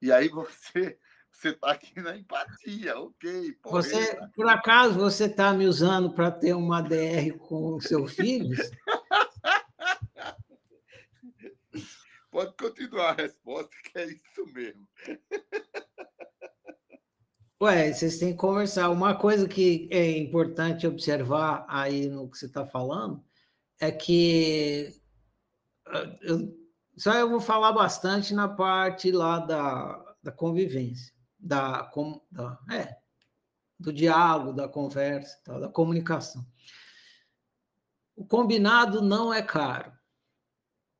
E 0.00 0.12
aí 0.12 0.28
você 0.28 0.98
você 1.30 1.50
está 1.50 1.70
aqui 1.70 2.00
na 2.00 2.16
empatia, 2.16 2.98
ok. 2.98 3.56
Você, 3.64 4.18
por 4.34 4.48
acaso, 4.48 4.94
você 4.94 5.26
está 5.26 5.52
me 5.52 5.66
usando 5.66 6.12
para 6.12 6.30
ter 6.30 6.54
uma 6.54 6.82
DR 6.82 7.32
com 7.38 7.76
o 7.76 7.80
seu 7.80 8.06
filho? 8.06 8.56
Pode 12.30 12.54
continuar 12.56 13.10
a 13.10 13.14
resposta, 13.14 13.70
que 13.84 13.98
é 13.98 14.06
isso 14.06 14.44
mesmo. 14.52 14.86
Ué, 17.62 17.92
vocês 17.92 18.18
têm 18.18 18.32
que 18.32 18.38
conversar. 18.38 18.88
Uma 18.88 19.14
coisa 19.14 19.46
que 19.46 19.86
é 19.90 20.16
importante 20.16 20.86
observar 20.86 21.66
aí 21.68 22.08
no 22.08 22.30
que 22.30 22.38
você 22.38 22.46
está 22.46 22.64
falando 22.64 23.22
é 23.78 23.92
que 23.92 24.98
ah, 25.86 26.18
eu, 26.22 26.56
só 26.96 27.12
eu 27.14 27.28
vou 27.28 27.40
falar 27.40 27.72
bastante 27.72 28.32
na 28.32 28.48
parte 28.48 29.12
lá 29.12 29.40
da, 29.40 30.16
da 30.22 30.32
convivência 30.32 31.12
da, 31.38 31.90
da 32.30 32.58
é, 32.72 32.96
do 33.78 33.92
diálogo, 33.92 34.54
da 34.54 34.66
conversa, 34.66 35.38
da 35.60 35.68
comunicação. 35.68 36.46
O 38.16 38.24
combinado 38.24 39.02
não 39.02 39.34
é 39.34 39.42
caro. 39.42 39.92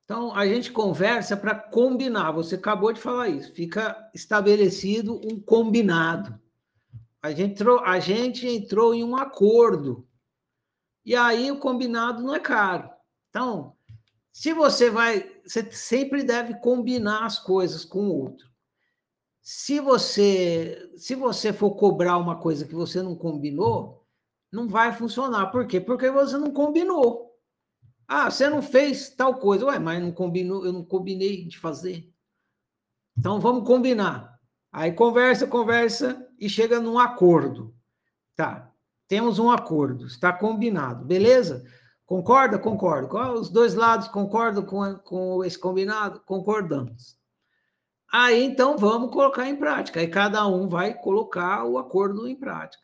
Então, 0.05 0.35
a 0.35 0.47
gente 0.47 0.73
conversa 0.73 1.37
para 1.37 1.55
combinar. 1.55 2.33
Você 2.33 2.57
acabou 2.57 2.93
de 2.93 3.01
falar 3.01 3.29
isso. 3.29 3.55
Fica 3.55 4.11
estabelecido 4.13 5.21
um 5.25 5.41
combinado. 5.41 6.39
A 7.23 7.31
gente, 7.31 7.53
entrou, 7.53 7.81
a 7.81 8.01
gente 8.01 8.49
entrou 8.49 8.95
em 8.95 9.05
um 9.05 9.17
acordo. 9.17 10.09
E 11.05 11.15
aí 11.15 11.51
o 11.51 11.59
combinado 11.59 12.23
não 12.23 12.35
é 12.35 12.41
caro. 12.41 12.91
Então, 13.29 13.77
se 14.33 14.53
você 14.53 14.91
vai. 14.91 15.41
Você 15.45 15.71
sempre 15.73 16.23
deve 16.23 16.55
combinar 16.61 17.27
as 17.27 17.39
coisas 17.39 17.85
com 17.85 18.09
o 18.09 18.17
outro. 18.17 18.49
Se 19.43 19.81
você, 19.81 20.93
se 20.97 21.15
você 21.15 21.53
for 21.53 21.73
cobrar 21.73 22.17
uma 22.19 22.39
coisa 22.39 22.67
que 22.67 22.75
você 22.75 23.03
não 23.03 23.17
combinou, 23.17 24.07
não 24.53 24.69
vai 24.69 24.93
funcionar. 24.93 25.51
Por 25.51 25.67
quê? 25.67 25.81
Porque 25.81 26.11
você 26.11 26.39
não 26.39 26.53
combinou. 26.53 27.31
Ah, 28.07 28.31
você 28.31 28.49
não 28.49 28.63
fez 28.63 29.11
tal 29.11 29.39
coisa. 29.39 29.67
Ué, 29.67 29.79
mas 29.79 30.03
não 30.03 30.13
combinou, 30.13 30.65
eu 30.65 30.73
não 30.73 30.85
combinei 30.85 31.45
de 31.47 31.59
fazer. 31.59 32.11
Então 33.17 33.41
vamos 33.41 33.67
combinar. 33.67 34.39
Aí 34.73 34.93
conversa, 34.93 35.47
conversa 35.47 36.30
e 36.41 36.49
chega 36.49 36.81
num 36.81 36.99
acordo. 36.99 37.75
Tá. 38.35 38.73
Temos 39.07 39.39
um 39.39 39.51
acordo, 39.51 40.07
está 40.07 40.33
combinado, 40.33 41.05
beleza? 41.05 41.65
Concorda? 42.07 42.59
Concordo. 42.59 43.17
Os 43.35 43.51
dois 43.51 43.75
lados 43.75 44.09
concordam 44.09 44.65
com, 44.65 44.95
com 44.97 45.45
esse 45.45 45.59
combinado? 45.59 46.21
Concordamos. 46.27 47.17
Aí 48.13 48.43
então 48.43 48.77
vamos 48.77 49.13
colocar 49.13 49.49
em 49.49 49.57
prática. 49.57 50.01
Aí 50.01 50.09
cada 50.09 50.47
um 50.47 50.67
vai 50.69 50.95
colocar 50.95 51.65
o 51.65 51.79
acordo 51.79 52.27
em 52.27 52.35
prática. 52.35 52.83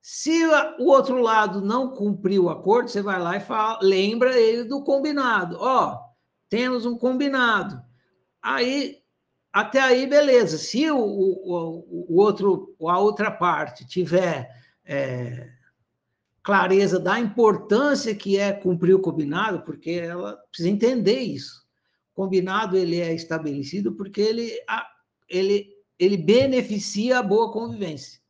Se 0.00 0.46
o 0.78 0.86
outro 0.86 1.20
lado 1.20 1.60
não 1.60 1.90
cumprir 1.90 2.38
o 2.38 2.48
acordo, 2.48 2.88
você 2.88 3.02
vai 3.02 3.20
lá 3.20 3.36
e 3.36 3.40
fala, 3.40 3.78
lembra 3.82 4.38
ele 4.38 4.64
do 4.64 4.82
combinado. 4.82 5.56
Ó, 5.60 5.98
temos 6.48 6.86
um 6.86 6.96
combinado. 6.96 7.82
Aí, 8.40 8.98
até 9.52 9.80
aí, 9.80 10.06
beleza. 10.06 10.58
Se 10.58 10.90
o, 10.90 10.98
o, 10.98 12.06
o 12.08 12.20
outro, 12.20 12.74
a 12.86 12.98
outra 12.98 13.30
parte 13.30 13.86
tiver 13.86 14.50
é, 14.84 15.48
clareza 16.42 16.98
da 16.98 17.18
importância 17.18 18.14
que 18.14 18.38
é 18.38 18.52
cumprir 18.52 18.94
o 18.94 19.00
combinado, 19.00 19.62
porque 19.62 19.90
ela 19.90 20.36
precisa 20.50 20.68
entender 20.68 21.20
isso 21.20 21.68
combinado 22.18 22.76
ele 22.76 23.00
é 23.00 23.14
estabelecido 23.14 23.92
porque 23.92 24.20
ele, 24.20 24.50
ele, 25.28 25.68
ele 25.96 26.16
beneficia 26.16 27.20
a 27.20 27.22
boa 27.22 27.52
convivência. 27.52 28.20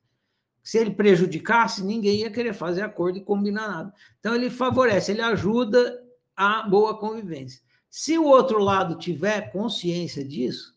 Se 0.62 0.76
ele 0.76 0.90
prejudicasse, 0.90 1.82
ninguém 1.82 2.20
ia 2.20 2.30
querer 2.30 2.52
fazer 2.52 2.82
acordo 2.82 3.16
e 3.16 3.24
combinar 3.24 3.66
nada. 3.66 3.94
Então, 4.20 4.34
ele 4.34 4.50
favorece, 4.50 5.12
ele 5.12 5.22
ajuda 5.22 5.98
a 6.36 6.64
boa 6.64 6.98
convivência. 6.98 7.62
Se 7.88 8.18
o 8.18 8.26
outro 8.26 8.58
lado 8.58 8.98
tiver 8.98 9.50
consciência 9.50 10.22
disso, 10.22 10.76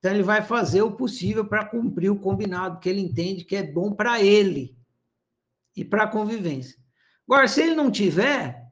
então 0.00 0.14
ele 0.14 0.22
vai 0.22 0.40
fazer 0.40 0.80
o 0.80 0.92
possível 0.92 1.44
para 1.44 1.66
cumprir 1.66 2.10
o 2.10 2.18
combinado 2.18 2.80
que 2.80 2.88
ele 2.88 3.02
entende 3.02 3.44
que 3.44 3.54
é 3.54 3.62
bom 3.62 3.92
para 3.92 4.20
ele 4.20 4.74
e 5.76 5.84
para 5.84 6.04
a 6.04 6.08
convivência. 6.08 6.78
Agora, 7.28 7.46
se 7.46 7.62
ele 7.62 7.74
não 7.74 7.90
tiver, 7.90 8.66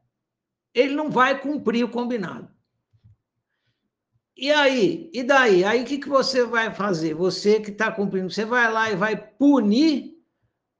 ele 0.75 0.95
não 0.95 1.11
vai 1.11 1.39
cumprir 1.39 1.85
o 1.85 1.91
combinado. 1.91 2.51
E 4.35 4.51
aí? 4.51 5.11
E 5.13 5.23
daí? 5.23 5.65
Aí 5.65 5.83
o 5.83 5.85
que, 5.85 5.99
que 5.99 6.09
você 6.09 6.47
vai 6.47 6.73
fazer? 6.73 7.13
Você 7.13 7.61
que 7.61 7.71
está 7.71 7.93
cumprindo, 7.93 8.31
você 8.31 8.47
vai 8.47 8.73
lá 8.73 8.91
e 8.91 8.97
vai 8.97 9.15
punir 9.15 10.17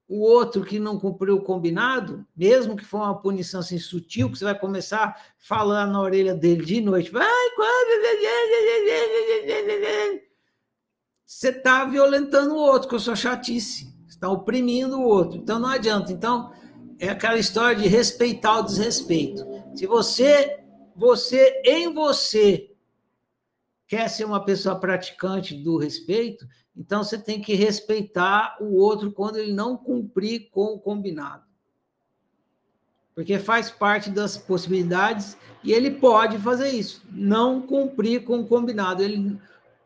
o 0.09 0.21
outro 0.21 0.65
que 0.65 0.79
não 0.79 0.99
cumpriu 0.99 1.37
o 1.37 1.43
combinado, 1.43 2.27
mesmo 2.35 2.75
que 2.75 2.85
for 2.87 3.03
uma 3.03 3.21
punição 3.21 3.61
assim 3.61 3.79
sutil, 3.79 4.31
que 4.31 4.39
você 4.39 4.45
vai 4.45 4.59
começar 4.59 5.15
falar 5.37 5.87
na 5.87 6.01
orelha 6.01 6.35
dele 6.35 6.65
de 6.65 6.81
noite. 6.81 7.11
Vai, 7.11 7.51
você 11.29 11.51
está 11.51 11.85
violentando 11.85 12.55
o 12.55 12.59
outro 12.59 12.89
com 12.89 12.97
a 12.97 12.99
sua 12.99 13.15
chatice. 13.15 13.95
está 14.09 14.31
oprimindo 14.31 14.99
o 14.99 15.05
outro. 15.05 15.37
Então 15.37 15.59
não 15.59 15.69
adianta. 15.69 16.11
Então 16.11 16.51
é 16.99 17.11
aquela 17.11 17.39
história 17.39 17.77
de 17.77 17.87
respeitar 17.87 18.61
o 18.61 18.63
desrespeito. 18.63 19.45
Se 19.75 19.87
você, 19.87 20.59
você 20.97 21.61
em 21.67 21.93
você 21.93 22.71
quer 23.87 24.09
ser 24.09 24.25
uma 24.25 24.43
pessoa 24.43 24.81
praticante 24.81 25.55
do 25.55 25.77
respeito, 25.77 26.49
então 26.75 27.05
você 27.05 27.19
tem 27.19 27.43
que 27.43 27.55
respeitar 27.55 28.57
o 28.59 28.77
outro 28.77 29.13
quando 29.13 29.37
ele 29.37 29.53
não 29.53 29.77
cumprir 29.77 30.49
com 30.51 30.77
o 30.77 30.81
combinado. 30.81 31.45
Porque 33.15 33.39
faz 33.39 33.71
parte 33.71 34.09
das 34.09 34.39
possibilidades 34.39 35.37
e 35.63 35.75
ele 35.75 35.91
pode 35.91 36.39
fazer 36.39 36.71
isso, 36.71 37.03
não 37.13 37.61
cumprir 37.61 38.25
com 38.25 38.41
o 38.41 38.47
combinado. 38.47 39.03
Ele, 39.03 39.39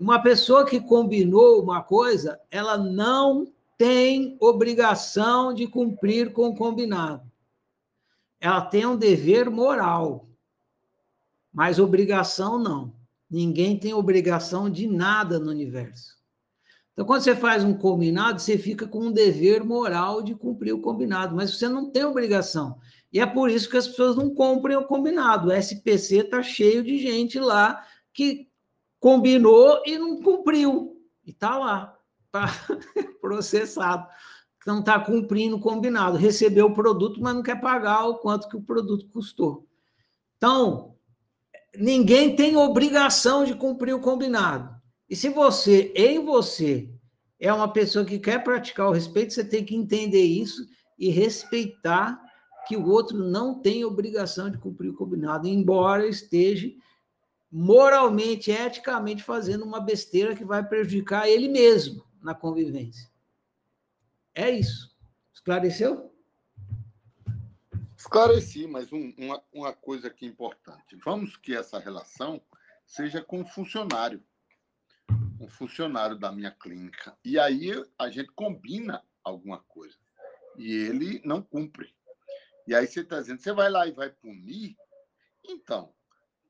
uma 0.02 0.20
pessoa 0.20 0.66
que 0.66 0.80
combinou 0.80 1.62
uma 1.62 1.80
coisa, 1.80 2.40
ela 2.50 2.76
não 2.76 3.46
tem 3.78 4.36
obrigação 4.40 5.54
de 5.54 5.68
cumprir 5.68 6.32
com 6.32 6.48
o 6.48 6.56
combinado. 6.56 7.22
Ela 8.40 8.62
tem 8.62 8.84
um 8.84 8.96
dever 8.96 9.48
moral, 9.48 10.28
mas 11.52 11.78
obrigação 11.78 12.58
não. 12.58 12.92
Ninguém 13.30 13.78
tem 13.78 13.94
obrigação 13.94 14.68
de 14.68 14.88
nada 14.88 15.38
no 15.38 15.52
universo. 15.52 16.18
Então, 16.92 17.06
quando 17.06 17.22
você 17.22 17.36
faz 17.36 17.62
um 17.62 17.72
combinado, 17.72 18.40
você 18.40 18.58
fica 18.58 18.88
com 18.88 19.06
um 19.06 19.12
dever 19.12 19.62
moral 19.62 20.20
de 20.20 20.34
cumprir 20.34 20.72
o 20.72 20.80
combinado, 20.80 21.36
mas 21.36 21.56
você 21.56 21.68
não 21.68 21.92
tem 21.92 22.04
obrigação. 22.04 22.76
E 23.12 23.20
é 23.20 23.26
por 23.26 23.48
isso 23.48 23.70
que 23.70 23.76
as 23.76 23.86
pessoas 23.86 24.16
não 24.16 24.34
cumprem 24.34 24.76
o 24.76 24.84
combinado. 24.84 25.48
O 25.48 25.52
SPC 25.52 26.18
está 26.18 26.42
cheio 26.42 26.82
de 26.82 26.98
gente 26.98 27.38
lá 27.38 27.86
que 28.12 28.50
combinou 29.02 29.82
e 29.84 29.98
não 29.98 30.22
cumpriu. 30.22 30.96
E 31.26 31.30
está 31.30 31.58
lá, 31.58 31.98
está 32.26 32.46
processado. 33.20 34.06
não 34.64 34.78
está 34.78 35.00
cumprindo 35.00 35.56
o 35.56 35.60
combinado. 35.60 36.16
Recebeu 36.16 36.66
o 36.66 36.72
produto, 36.72 37.20
mas 37.20 37.34
não 37.34 37.42
quer 37.42 37.60
pagar 37.60 38.06
o 38.06 38.18
quanto 38.18 38.48
que 38.48 38.56
o 38.56 38.62
produto 38.62 39.08
custou. 39.08 39.66
Então, 40.36 40.94
ninguém 41.76 42.36
tem 42.36 42.56
obrigação 42.56 43.44
de 43.44 43.56
cumprir 43.56 43.92
o 43.92 44.00
combinado. 44.00 44.72
E 45.10 45.16
se 45.16 45.28
você, 45.28 45.92
em 45.96 46.24
você, 46.24 46.88
é 47.40 47.52
uma 47.52 47.72
pessoa 47.72 48.04
que 48.04 48.20
quer 48.20 48.44
praticar 48.44 48.88
o 48.88 48.92
respeito, 48.92 49.34
você 49.34 49.44
tem 49.44 49.64
que 49.64 49.74
entender 49.74 50.22
isso 50.22 50.64
e 50.96 51.10
respeitar 51.10 52.22
que 52.68 52.76
o 52.76 52.88
outro 52.88 53.18
não 53.18 53.60
tem 53.60 53.84
obrigação 53.84 54.48
de 54.48 54.58
cumprir 54.58 54.90
o 54.90 54.94
combinado, 54.94 55.48
embora 55.48 56.06
esteja 56.06 56.70
moralmente, 57.52 58.50
eticamente 58.50 59.22
fazendo 59.22 59.62
uma 59.62 59.78
besteira 59.78 60.34
que 60.34 60.44
vai 60.44 60.66
prejudicar 60.66 61.28
ele 61.28 61.48
mesmo 61.48 62.02
na 62.22 62.34
convivência. 62.34 63.10
É 64.34 64.50
isso. 64.50 64.96
Esclareceu? 65.34 66.10
Esclareci, 67.94 68.66
mas 68.66 68.90
um, 68.90 69.12
uma, 69.18 69.44
uma 69.52 69.72
coisa 69.72 70.08
aqui 70.08 70.24
importante. 70.24 70.96
Vamos 71.04 71.36
que 71.36 71.54
essa 71.54 71.78
relação 71.78 72.40
seja 72.86 73.22
com 73.22 73.42
o 73.42 73.46
funcionário, 73.46 74.24
um 75.38 75.46
funcionário 75.46 76.18
da 76.18 76.32
minha 76.32 76.50
clínica. 76.50 77.16
E 77.22 77.38
aí 77.38 77.70
a 77.98 78.08
gente 78.08 78.32
combina 78.32 79.04
alguma 79.22 79.58
coisa. 79.58 79.96
E 80.56 80.72
ele 80.72 81.20
não 81.24 81.42
cumpre. 81.42 81.94
E 82.66 82.74
aí 82.74 82.86
você 82.86 83.00
está 83.00 83.20
dizendo, 83.20 83.40
você 83.40 83.52
vai 83.52 83.70
lá 83.70 83.86
e 83.86 83.92
vai 83.92 84.08
punir? 84.08 84.76
Então, 85.44 85.92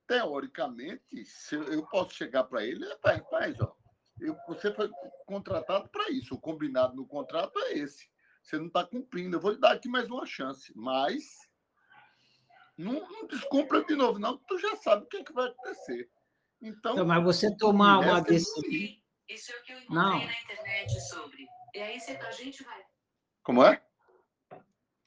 teoricamente, 0.07 1.25
se 1.25 1.55
eu 1.55 1.87
posso 1.87 2.15
chegar 2.15 2.45
para 2.45 2.65
ele, 2.65 2.87
rapaz, 3.05 3.61
ó, 3.61 3.75
eu, 4.21 4.37
você 4.47 4.73
foi 4.73 4.91
contratado 5.27 5.89
para 5.89 6.11
isso. 6.11 6.35
O 6.35 6.41
combinado 6.41 6.95
no 6.95 7.07
contrato 7.07 7.59
é 7.59 7.79
esse. 7.79 8.09
Você 8.43 8.59
não 8.59 8.67
está 8.67 8.85
cumprindo. 8.85 9.37
Eu 9.37 9.41
vou 9.41 9.53
lhe 9.53 9.59
dar 9.59 9.73
aqui 9.73 9.89
mais 9.89 10.11
uma 10.11 10.27
chance. 10.27 10.73
Mas 10.77 11.39
não, 12.77 12.95
não 13.09 13.27
descumpra 13.27 13.85
de 13.85 13.95
novo, 13.95 14.19
não, 14.19 14.39
tu 14.39 14.59
já 14.59 14.77
sabe 14.77 15.05
o 15.05 15.09
que, 15.09 15.19
é 15.19 15.25
que 15.25 15.33
vai 15.33 15.49
acontecer. 15.49 16.11
Então, 16.61 16.93
então 16.93 17.07
mas 17.07 17.23
você 17.23 17.55
tomar 17.57 17.99
uma 17.99 18.21
decisão. 18.21 18.63
Isso 19.29 19.53
é 19.53 19.57
o 19.57 19.63
que 19.63 19.73
eu 19.73 19.79
encontrei 19.79 20.03
não. 20.03 20.27
na 20.27 20.41
internet 20.41 21.01
sobre. 21.09 21.47
E 21.75 21.81
aí 21.81 22.01
você 22.01 22.13
a 22.13 22.31
gente 22.33 22.63
vai. 22.65 22.83
Como 23.43 23.65
é? 23.65 23.83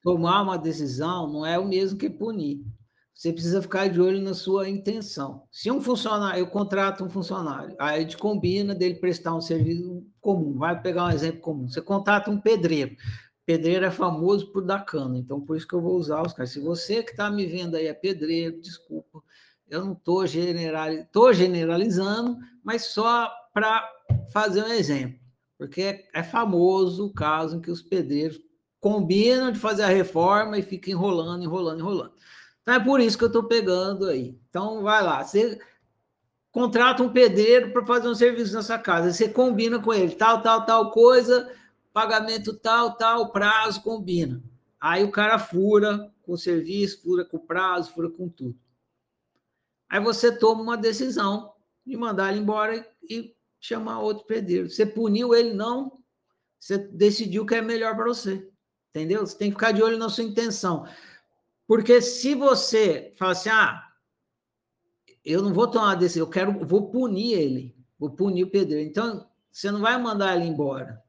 Tomar 0.01 0.41
uma 0.41 0.57
decisão 0.57 1.31
não 1.31 1.45
é 1.45 1.57
o 1.57 1.65
mesmo 1.65 1.97
que 1.97 2.09
punir. 2.09 2.63
Você 3.15 3.31
precisa 3.31 3.61
ficar 3.61 3.87
de 3.87 4.01
olho 4.01 4.21
na 4.21 4.33
sua 4.33 4.67
intenção. 4.67 5.43
Se 5.49 5.71
um 5.71 5.81
funcionário, 5.81 6.41
eu 6.41 6.47
contrato 6.47 7.01
um 7.01 7.09
funcionário, 7.09 7.73
aí 7.79 7.95
a 7.95 8.01
gente 8.01 8.17
combina 8.17 8.75
dele 8.75 8.95
prestar 8.95 9.33
um 9.33 9.39
serviço 9.39 10.05
comum. 10.19 10.57
Vai 10.57 10.81
pegar 10.81 11.05
um 11.05 11.11
exemplo 11.11 11.39
comum. 11.39 11.69
Você 11.69 11.81
contrata 11.81 12.29
um 12.29 12.37
pedreiro. 12.37 12.93
Pedreiro 13.45 13.85
é 13.85 13.91
famoso 13.91 14.51
por 14.51 14.65
dar 14.65 14.83
cano, 14.83 15.15
então 15.15 15.39
por 15.39 15.55
isso 15.55 15.65
que 15.65 15.73
eu 15.73 15.81
vou 15.81 15.95
usar 15.95 16.21
os 16.23 16.33
caras. 16.33 16.51
Se 16.51 16.59
você 16.59 17.01
que 17.03 17.11
está 17.11 17.31
me 17.31 17.45
vendo 17.45 17.77
aí 17.77 17.87
é 17.87 17.93
pedreiro, 17.93 18.59
desculpa, 18.59 19.23
eu 19.69 19.85
não 19.85 19.93
estou 19.93 20.27
generali 20.27 21.07
generalizando, 21.33 22.37
mas 22.61 22.87
só 22.87 23.31
para 23.53 23.87
fazer 24.33 24.61
um 24.61 24.73
exemplo, 24.73 25.19
porque 25.57 25.81
é, 25.81 26.05
é 26.13 26.23
famoso 26.23 27.05
o 27.05 27.13
caso 27.13 27.57
em 27.57 27.61
que 27.61 27.71
os 27.71 27.81
pedreiros 27.81 28.41
combinam 28.81 29.51
de 29.51 29.59
fazer 29.59 29.83
a 29.83 29.87
reforma 29.87 30.57
e 30.57 30.63
ficam 30.63 30.91
enrolando, 30.93 31.43
enrolando, 31.43 31.79
enrolando. 31.79 32.13
Então 32.65 32.73
é 32.73 32.79
por 32.79 32.99
isso 32.99 33.15
que 33.15 33.23
eu 33.23 33.27
estou 33.27 33.43
pegando 33.43 34.07
aí. 34.07 34.35
Então 34.49 34.81
vai 34.81 35.03
lá, 35.03 35.23
você 35.23 35.59
contrata 36.51 37.03
um 37.03 37.13
pedreiro 37.13 37.71
para 37.71 37.85
fazer 37.85 38.07
um 38.07 38.15
serviço 38.15 38.55
nessa 38.55 38.79
casa, 38.79 39.13
você 39.13 39.29
combina 39.29 39.79
com 39.79 39.93
ele, 39.93 40.15
tal, 40.15 40.41
tal, 40.41 40.65
tal 40.65 40.89
coisa, 40.89 41.53
pagamento 41.93 42.57
tal, 42.57 42.97
tal, 42.97 43.31
prazo, 43.31 43.83
combina. 43.83 44.41
Aí 44.81 45.03
o 45.03 45.11
cara 45.11 45.37
fura 45.37 46.11
com 46.23 46.33
o 46.33 46.37
serviço, 46.37 47.03
fura 47.03 47.23
com 47.23 47.37
o 47.37 47.45
prazo, 47.45 47.93
fura 47.93 48.09
com 48.09 48.27
tudo. 48.27 48.57
Aí 49.87 49.99
você 49.99 50.35
toma 50.35 50.63
uma 50.63 50.77
decisão 50.77 51.53
de 51.85 51.95
mandar 51.95 52.31
ele 52.31 52.41
embora 52.41 52.83
e 53.03 53.35
chamar 53.59 53.99
outro 53.99 54.25
pedreiro. 54.25 54.69
Você 54.69 54.87
puniu 54.87 55.35
ele, 55.35 55.53
não. 55.53 55.99
Você 56.59 56.79
decidiu 56.79 57.45
que 57.45 57.53
é 57.53 57.61
melhor 57.61 57.95
para 57.95 58.05
você. 58.05 58.49
Entendeu? 58.89 59.25
Você 59.25 59.37
tem 59.37 59.49
que 59.49 59.55
ficar 59.55 59.71
de 59.71 59.83
olho 59.83 59.97
na 59.97 60.09
sua 60.09 60.23
intenção. 60.23 60.87
Porque 61.67 62.01
se 62.01 62.35
você 62.35 63.11
fala 63.17 63.31
assim, 63.31 63.49
ah, 63.49 63.83
eu 65.23 65.41
não 65.41 65.53
vou 65.53 65.67
tomar 65.67 65.95
decisão, 65.95 66.25
eu 66.25 66.29
quero, 66.29 66.65
vou 66.65 66.91
punir 66.91 67.33
ele, 67.33 67.75
vou 67.97 68.11
punir 68.11 68.43
o 68.43 68.49
pedreiro. 68.49 68.87
Então, 68.87 69.27
você 69.51 69.71
não 69.71 69.81
vai 69.81 69.99
mandar 69.99 70.35
ele 70.35 70.45
embora. 70.45 71.03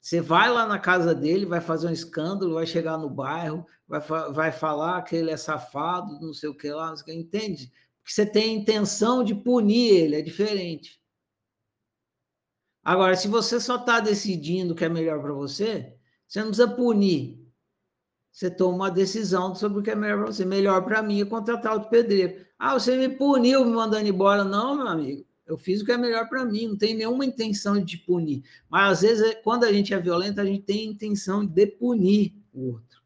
Você 0.00 0.20
vai 0.20 0.50
lá 0.50 0.66
na 0.66 0.78
casa 0.78 1.14
dele, 1.14 1.46
vai 1.46 1.62
fazer 1.62 1.86
um 1.86 1.92
escândalo, 1.92 2.54
vai 2.54 2.66
chegar 2.66 2.98
no 2.98 3.08
bairro, 3.08 3.66
vai, 3.88 4.00
vai 4.00 4.52
falar 4.52 5.00
que 5.02 5.16
ele 5.16 5.30
é 5.30 5.36
safado, 5.36 6.20
não 6.20 6.34
sei 6.34 6.50
o 6.50 6.54
que 6.54 6.70
lá, 6.70 6.90
não 6.90 6.96
sei 6.96 7.04
o 7.04 7.06
que, 7.06 7.22
entende? 7.22 7.72
Porque 8.02 8.12
você 8.12 8.26
tem 8.26 8.50
a 8.50 8.60
intenção 8.60 9.24
de 9.24 9.34
punir 9.34 9.94
ele, 9.94 10.16
é 10.16 10.20
diferente. 10.20 11.00
Agora, 12.82 13.16
se 13.16 13.28
você 13.28 13.58
só 13.58 13.76
está 13.76 13.98
decidindo 13.98 14.74
o 14.74 14.76
que 14.76 14.84
é 14.84 14.90
melhor 14.90 15.22
para 15.22 15.32
você, 15.32 15.96
você 16.28 16.40
não 16.40 16.48
precisa 16.48 16.68
punir 16.68 17.43
você 18.34 18.50
toma 18.50 18.74
uma 18.74 18.90
decisão 18.90 19.54
sobre 19.54 19.78
o 19.78 19.82
que 19.82 19.92
é 19.92 19.94
melhor 19.94 20.24
para 20.24 20.32
você. 20.32 20.44
Melhor 20.44 20.84
para 20.84 21.00
mim 21.00 21.20
é 21.20 21.24
contratar 21.24 21.72
outro 21.72 21.88
pedreiro. 21.88 22.44
Ah, 22.58 22.76
você 22.76 22.96
me 22.96 23.08
puniu 23.08 23.64
me 23.64 23.70
mandando 23.70 24.08
embora. 24.08 24.42
Não, 24.42 24.74
meu 24.74 24.88
amigo. 24.88 25.24
Eu 25.46 25.56
fiz 25.56 25.80
o 25.80 25.84
que 25.84 25.92
é 25.92 25.96
melhor 25.96 26.28
para 26.28 26.44
mim. 26.44 26.66
Não 26.66 26.76
tem 26.76 26.96
nenhuma 26.96 27.24
intenção 27.24 27.80
de 27.80 27.96
punir. 27.96 28.42
Mas, 28.68 28.92
às 28.92 29.00
vezes, 29.02 29.36
quando 29.44 29.62
a 29.62 29.72
gente 29.72 29.94
é 29.94 30.00
violento, 30.00 30.40
a 30.40 30.44
gente 30.44 30.64
tem 30.64 30.80
a 30.80 30.90
intenção 30.90 31.46
de 31.46 31.64
punir 31.64 32.34
o 32.52 32.72
outro. 32.72 33.00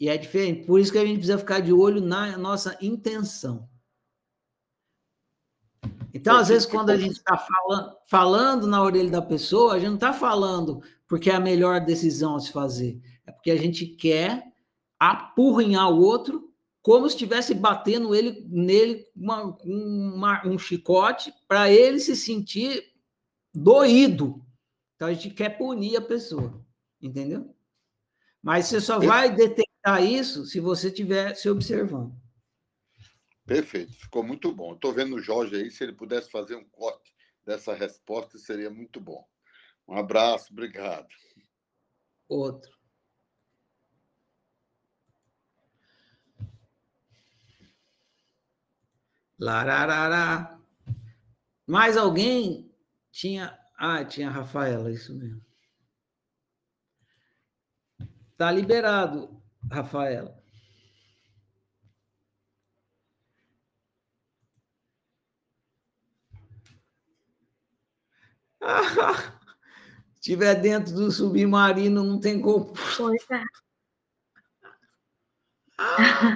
E 0.00 0.08
é 0.08 0.16
diferente. 0.16 0.64
Por 0.64 0.80
isso 0.80 0.90
que 0.90 0.98
a 0.98 1.04
gente 1.04 1.18
precisa 1.18 1.36
ficar 1.36 1.60
de 1.60 1.70
olho 1.70 2.00
na 2.00 2.38
nossa 2.38 2.78
intenção. 2.80 3.68
Então, 6.14 6.38
às 6.38 6.48
vezes, 6.48 6.64
quando 6.64 6.88
a 6.88 6.96
gente 6.96 7.18
está 7.18 7.36
falando, 7.36 7.96
falando 8.06 8.66
na 8.66 8.82
orelha 8.82 9.10
da 9.10 9.20
pessoa, 9.20 9.74
a 9.74 9.78
gente 9.78 9.88
não 9.88 9.94
está 9.96 10.14
falando 10.14 10.82
porque 11.06 11.28
é 11.28 11.34
a 11.34 11.40
melhor 11.40 11.84
decisão 11.84 12.36
a 12.36 12.40
se 12.40 12.50
fazer. 12.50 12.98
É 13.26 13.32
porque 13.32 13.50
a 13.50 13.56
gente 13.56 13.86
quer 13.86 14.52
apurrinhar 14.98 15.90
o 15.90 16.00
outro 16.00 16.54
como 16.80 17.08
se 17.08 17.16
estivesse 17.16 17.52
batendo 17.52 18.14
ele 18.14 18.46
nele 18.48 19.04
uma, 19.14 19.58
uma, 19.64 20.46
um 20.46 20.56
chicote 20.56 21.34
para 21.48 21.68
ele 21.68 21.98
se 21.98 22.14
sentir 22.14 22.92
doído. 23.52 24.46
Então 24.94 25.08
a 25.08 25.12
gente 25.12 25.30
quer 25.30 25.58
punir 25.58 25.96
a 25.96 26.00
pessoa, 26.00 26.64
entendeu? 27.02 27.52
Mas 28.40 28.66
você 28.66 28.80
só 28.80 29.00
vai 29.00 29.34
detectar 29.34 30.04
isso 30.04 30.44
se 30.44 30.60
você 30.60 30.86
estiver 30.86 31.34
se 31.34 31.50
observando. 31.50 32.14
Perfeito, 33.44 33.92
ficou 33.94 34.22
muito 34.22 34.52
bom. 34.52 34.74
Estou 34.74 34.92
vendo 34.92 35.16
o 35.16 35.20
Jorge 35.20 35.56
aí, 35.56 35.70
se 35.70 35.82
ele 35.82 35.92
pudesse 35.92 36.30
fazer 36.30 36.54
um 36.54 36.64
corte 36.64 37.12
dessa 37.44 37.74
resposta, 37.74 38.38
seria 38.38 38.70
muito 38.70 39.00
bom. 39.00 39.26
Um 39.88 39.96
abraço, 39.96 40.52
obrigado. 40.52 41.08
Outro. 42.28 42.75
Lararará. 49.38 50.58
Mais 51.66 51.96
alguém 51.96 52.70
tinha. 53.10 53.58
Ah, 53.78 54.04
tinha 54.04 54.28
a 54.28 54.32
Rafaela, 54.32 54.90
isso 54.90 55.14
mesmo. 55.14 55.44
Tá 58.36 58.50
liberado, 58.50 59.42
Rafaela. 59.70 60.36
Ah, 68.68 69.38
tiver 70.20 70.56
dentro 70.56 70.92
do 70.92 71.12
submarino, 71.12 72.02
não 72.02 72.18
tem 72.18 72.40
como. 72.40 72.72
Pois 72.96 73.30
é. 73.30 73.42
Ah, 75.78 76.34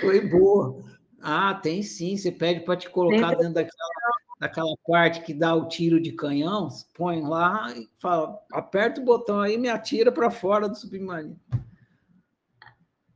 foi 0.00 0.20
boa. 0.28 0.85
Ah, 1.20 1.54
tem 1.54 1.82
sim. 1.82 2.16
Você 2.16 2.30
pede 2.30 2.60
para 2.60 2.76
te 2.76 2.88
colocar 2.90 3.34
dentro 3.34 3.54
daquela, 3.54 3.90
daquela 4.40 4.76
parte 4.86 5.22
que 5.22 5.34
dá 5.34 5.54
o 5.54 5.68
tiro 5.68 6.00
de 6.00 6.12
canhão, 6.12 6.68
põe 6.94 7.20
lá 7.20 7.72
e 7.76 7.88
fala, 7.98 8.38
aperta 8.52 9.00
o 9.00 9.04
botão 9.04 9.40
aí 9.40 9.54
e 9.54 9.58
me 9.58 9.68
atira 9.68 10.12
para 10.12 10.30
fora 10.30 10.68
do 10.68 10.76
submarino. 10.76 11.38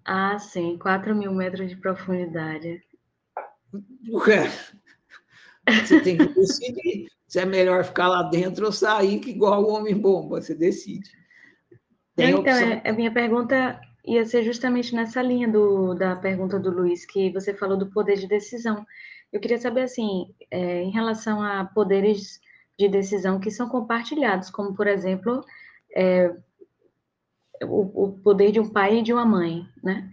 Ah, 0.04 0.38
sim, 0.38 0.76
4 0.78 1.14
mil 1.14 1.32
metros 1.32 1.68
de 1.68 1.76
profundidade. 1.76 2.82
Ué, 4.08 4.50
você 5.84 6.00
tem 6.00 6.16
que 6.16 6.28
decidir 6.34 7.08
se 7.28 7.38
é 7.38 7.44
melhor 7.44 7.84
ficar 7.84 8.08
lá 8.08 8.24
dentro 8.24 8.66
ou 8.66 8.72
sair, 8.72 9.20
que 9.20 9.30
igual 9.30 9.62
o 9.62 9.72
homem-bomba, 9.72 10.42
você 10.42 10.52
decide. 10.52 11.08
Tem 12.16 12.30
então, 12.30 12.52
é, 12.52 12.82
a 12.84 12.92
minha 12.92 13.12
pergunta 13.12 13.80
ia 14.04 14.24
ser 14.24 14.42
justamente 14.42 14.94
nessa 14.94 15.22
linha 15.22 15.48
do, 15.48 15.94
da 15.94 16.16
pergunta 16.16 16.58
do 16.58 16.70
Luiz, 16.70 17.04
que 17.04 17.30
você 17.30 17.54
falou 17.54 17.76
do 17.76 17.90
poder 17.90 18.16
de 18.16 18.26
decisão. 18.26 18.84
Eu 19.32 19.40
queria 19.40 19.58
saber, 19.58 19.82
assim, 19.82 20.34
é, 20.50 20.82
em 20.82 20.90
relação 20.90 21.42
a 21.42 21.64
poderes 21.64 22.40
de 22.78 22.88
decisão 22.88 23.38
que 23.38 23.50
são 23.50 23.68
compartilhados, 23.68 24.50
como, 24.50 24.74
por 24.74 24.86
exemplo, 24.86 25.44
é, 25.94 26.34
o, 27.62 28.04
o, 28.04 28.12
poder 28.20 28.52
de 28.52 28.60
um 28.60 28.68
pai 28.68 28.98
e 28.98 29.02
de 29.02 29.12
uma 29.12 29.24
mãe, 29.24 29.66
né? 29.82 30.10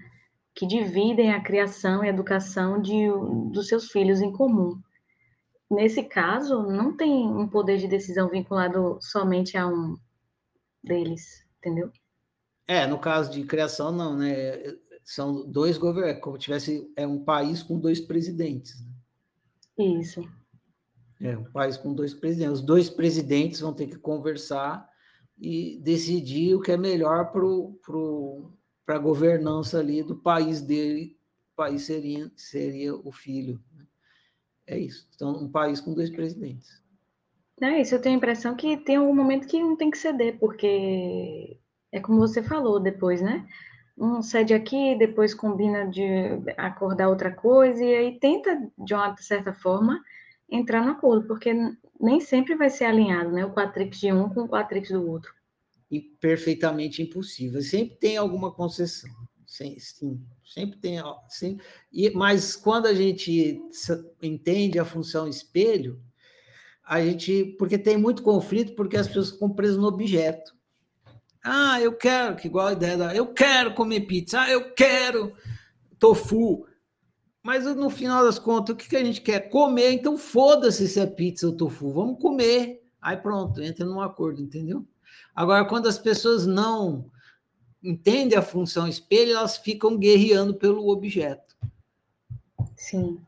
Que 0.54 0.66
dividem 0.66 1.34
a 1.34 1.42
criação 1.42 2.04
e 2.04 2.08
a 2.08 2.10
educação 2.10 2.82
de, 2.82 3.08
dos 3.52 3.68
seus 3.68 3.90
filhos 3.90 4.22
em 4.22 4.32
comum. 4.34 4.82
Nesse 5.70 6.04
caso, 6.04 6.64
não 6.64 6.96
tem 6.96 7.28
um 7.28 7.48
poder 7.48 7.78
de 7.78 7.88
decisão 7.88 8.30
vinculado 8.30 8.98
somente 9.02 9.58
a 9.58 9.68
um 9.68 9.96
deles, 10.84 11.46
entendeu? 11.60 11.92
É, 12.68 12.85
no 12.85 12.99
caso 12.99 13.31
de 13.31 13.44
criação, 13.44 13.91
não, 13.91 14.18
né? 14.18 14.76
São 15.03 15.49
dois 15.49 15.77
governos, 15.77 16.18
é 16.18 16.19
como 16.19 16.38
tivesse 16.38 16.91
é 16.95 17.07
um 17.07 17.23
país 17.23 17.64
com 17.64 17.80
dois 17.80 18.02
presidentes. 18.02 18.84
Né? 19.77 19.85
Isso. 20.02 20.22
É 21.22 21.38
um 21.38 21.45
país 21.45 21.77
com 21.77 21.94
dois 21.94 22.14
presidentes. 22.14 22.60
Os 22.60 22.65
dois 22.65 22.89
presidentes 22.89 23.61
vão 23.61 23.73
ter 23.73 23.88
que 23.88 23.98
conversar 23.98 24.88
e 25.39 25.80
decidir 25.81 26.56
o 26.56 26.61
que 26.61 26.72
é 26.72 26.77
melhor 26.77 27.31
para 27.31 27.41
pro, 27.84 28.52
a 28.85 28.98
governança 28.98 29.80
ali 29.80 30.03
do 30.03 30.18
país 30.18 30.61
dele. 30.61 31.18
O 31.53 31.56
país 31.56 31.84
seria, 31.84 32.30
seria 32.35 32.94
o 32.94 33.11
filho. 33.11 33.64
Né? 33.73 33.85
É 34.68 34.77
isso. 34.77 35.07
Então, 35.15 35.31
um 35.31 35.49
país 35.49 35.80
com 35.80 35.94
dois 35.94 36.10
presidentes. 36.10 36.81
É 37.61 37.81
isso, 37.81 37.95
eu 37.95 38.02
tenho 38.02 38.15
a 38.15 38.18
impressão 38.18 38.56
que 38.56 38.77
tem 38.77 38.98
algum 38.98 39.15
momento 39.15 39.48
que 39.48 39.60
não 39.60 39.76
tem 39.76 39.89
que 39.89 39.98
ceder, 39.98 40.38
porque 40.38 41.57
é 41.92 42.00
como 42.00 42.20
você 42.20 42.42
falou 42.42 42.80
depois, 42.80 43.22
né? 43.22 43.48
Um 43.98 44.22
cede 44.22 44.54
aqui, 44.54 44.96
depois 44.98 45.34
combina 45.34 45.88
de 45.88 46.04
acordar 46.56 47.10
outra 47.10 47.32
coisa, 47.32 47.84
e 47.84 47.96
aí 47.96 48.20
tenta, 48.20 48.70
de 48.78 48.94
uma 48.94 49.16
certa 49.18 49.54
forma, 49.54 50.04
entrar 50.50 50.84
no 50.84 50.92
acordo, 50.92 51.28
porque 51.28 51.54
nem 52.00 52.20
sempre 52.20 52.56
vai 52.56 52.70
ser 52.70 52.86
alinhado, 52.86 53.32
né? 53.32 53.46
O 53.46 53.54
quatrix 53.54 54.00
de 54.00 54.14
um 54.14 54.30
com 54.30 54.42
o 54.42 54.48
quatrix 54.48 54.90
do 54.90 55.10
outro. 55.10 55.34
E 55.90 56.00
perfeitamente 56.00 57.02
impossível. 57.02 57.62
Sempre 57.62 57.96
tem 57.96 58.18
alguma 58.18 58.52
concessão. 58.52 59.10
Sim, 59.46 59.80
sim 59.80 60.22
sempre 60.48 60.78
tem. 60.80 60.98
Sim. 61.28 61.60
E, 61.92 62.10
mas 62.12 62.56
quando 62.56 62.88
a 62.88 62.94
gente 62.94 63.62
entende 64.22 64.80
a 64.80 64.86
função 64.86 65.28
espelho, 65.28 66.02
a 66.84 67.02
gente. 67.02 67.56
Porque 67.58 67.78
tem 67.78 67.98
muito 67.98 68.24
conflito, 68.24 68.74
porque 68.76 68.98
as 68.98 69.08
pessoas 69.08 69.32
ficam 69.32 69.50
presas 69.50 69.78
no 69.78 69.88
objeto. 69.88 70.56
Ah, 71.49 71.82
eu 71.82 71.94
quero, 71.94 72.36
que 72.36 72.48
igual 72.48 72.68
a 72.68 72.74
ideia 72.74 72.98
da. 72.98 73.15
Eu 73.15 73.28
quero 73.28 73.74
comer 73.74 74.02
pizza, 74.02 74.41
ah, 74.41 74.49
eu 74.49 74.74
quero 74.74 75.34
tofu. 75.98 76.68
Mas 77.41 77.64
no 77.64 77.90
final 77.90 78.26
das 78.26 78.38
contas, 78.38 78.74
o 78.74 78.78
que, 78.78 78.90
que 78.90 78.98
a 78.98 79.03
gente 79.03 79.22
quer? 79.22 79.49
Comer, 79.49 79.94
então 79.94 80.18
foda-se 80.18 80.88
se 80.88 80.99
é 80.99 81.06
pizza 81.06 81.48
ou 81.48 81.56
tofu, 81.56 81.94
vamos 81.94 82.19
comer. 82.19 82.84
Aí 83.02 83.15
pronto, 83.15 83.61
entra 83.61 83.86
num 83.86 84.02
acordo, 84.02 84.41
entendeu? 84.41 84.86
Agora, 85.34 85.64
quando 85.64 85.88
as 85.88 85.98
pessoas 85.98 86.45
não 86.45 87.10
entendem 87.82 88.38
a 88.38 88.41
função 88.41 88.86
espelho, 88.86 89.32
elas 89.32 89.56
ficam 89.56 89.98
guerreando 89.98 90.56
pelo 90.56 90.90
objeto. 90.90 91.56
Sim. 92.76 93.22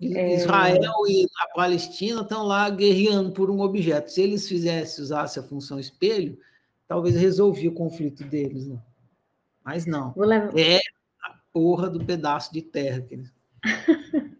É... 0.00 0.34
Israel 0.34 0.92
e 1.08 1.26
a 1.40 1.54
Palestina 1.54 2.22
estão 2.22 2.42
lá 2.42 2.68
guerreando 2.70 3.32
por 3.32 3.50
um 3.50 3.60
objeto. 3.60 4.10
Se 4.10 4.22
eles 4.22 4.48
fizessem, 4.48 5.04
usassem 5.04 5.42
a 5.42 5.46
função 5.46 5.78
espelho, 5.78 6.38
talvez 6.86 7.14
resolvia 7.14 7.70
o 7.70 7.74
conflito 7.74 8.24
deles, 8.24 8.66
né? 8.66 8.82
Mas 9.64 9.86
não. 9.86 10.12
Levar... 10.16 10.56
É 10.58 10.80
porra 11.52 11.88
do 11.88 12.04
pedaço 12.04 12.52
de 12.52 12.60
terra. 12.60 13.00
Que 13.00 13.14
eles... 13.14 13.32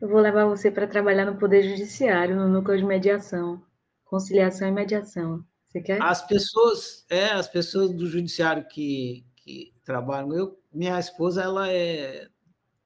Eu 0.00 0.08
vou 0.08 0.20
levar 0.20 0.44
você 0.44 0.70
para 0.70 0.86
trabalhar 0.86 1.24
no 1.24 1.38
Poder 1.38 1.62
Judiciário, 1.62 2.36
no 2.36 2.48
núcleo 2.48 2.76
de 2.76 2.84
mediação, 2.84 3.62
conciliação 4.04 4.68
e 4.68 4.72
mediação. 4.72 5.42
Você 5.64 5.80
quer? 5.80 6.02
As 6.02 6.20
pessoas, 6.26 7.06
é, 7.08 7.30
as 7.30 7.48
pessoas 7.48 7.90
do 7.90 8.06
judiciário 8.06 8.66
que, 8.68 9.24
que 9.36 9.72
trabalham, 9.82 10.34
eu, 10.34 10.58
minha 10.70 10.98
esposa, 10.98 11.42
ela 11.42 11.72
é 11.72 12.28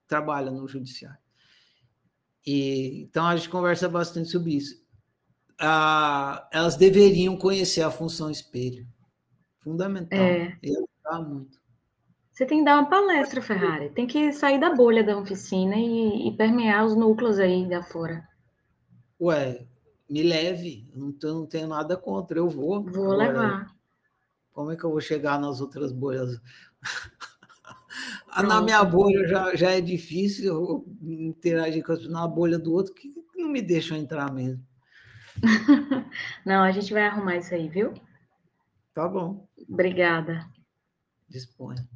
trabalha 0.07 0.51
no 0.51 0.67
judiciário. 0.69 1.18
E, 2.49 3.03
então 3.03 3.27
a 3.27 3.37
gente 3.37 3.51
conversa 3.51 3.91
bastante 3.91 4.31
sobre 4.31 4.55
isso. 4.55 4.83
Ah, 5.61 6.49
elas 6.51 6.77
deveriam 6.77 7.37
conhecer 7.37 7.83
a 7.83 7.91
função 7.91 8.31
espelho. 8.31 8.87
Fundamental. 9.59 10.19
É. 10.19 10.59
Eu 10.63 10.89
muito. 11.27 11.59
Você 12.33 12.47
tem 12.47 12.61
que 12.61 12.65
dar 12.65 12.79
uma 12.79 12.89
palestra, 12.89 13.43
Ferrari. 13.43 13.91
Tem 13.91 14.07
que 14.07 14.33
sair 14.33 14.59
da 14.59 14.75
bolha 14.75 15.05
da 15.05 15.19
oficina 15.19 15.77
e, 15.77 16.29
e 16.29 16.37
permear 16.39 16.87
os 16.87 16.97
núcleos 16.97 17.39
aí 17.39 17.69
da 17.69 17.83
fora. 17.83 18.27
Ué, 19.21 19.67
me 20.09 20.23
leve. 20.23 20.89
Não, 20.95 21.15
não 21.23 21.47
tenho 21.47 21.69
nada 21.69 21.99
contra. 21.99 22.39
Eu 22.39 22.49
vou. 22.49 22.83
Vou 22.83 23.13
Agora, 23.13 23.27
levar. 23.27 23.77
Como 24.53 24.73
é 24.73 24.77
que 24.77 24.85
eu 24.85 24.91
vou 24.91 25.03
chegar 25.03 25.39
nas 25.39 25.61
outras 25.61 25.93
bolhas? 25.93 26.41
na 28.43 28.63
minha 28.63 28.85
bolha 28.85 29.27
já, 29.27 29.55
já 29.57 29.71
é 29.71 29.81
difícil 29.81 30.87
interagir 31.03 31.85
com 31.85 31.93
as 31.93 32.09
na 32.09 32.27
bolha 32.27 32.59
do 32.59 32.73
outro, 32.73 32.95
que 32.95 33.09
não 33.37 33.49
me 33.49 33.63
deixam 33.63 33.97
entrar 33.97 34.33
mesmo. 34.33 34.63
não, 36.45 36.63
a 36.63 36.71
gente 36.73 36.93
vai 36.93 37.03
arrumar 37.07 37.37
isso 37.37 37.55
aí, 37.55 37.69
viu? 37.69 37.95
Tá 38.95 39.07
bom. 39.07 39.49
Obrigada. 39.69 40.45
Disponha. 41.29 41.87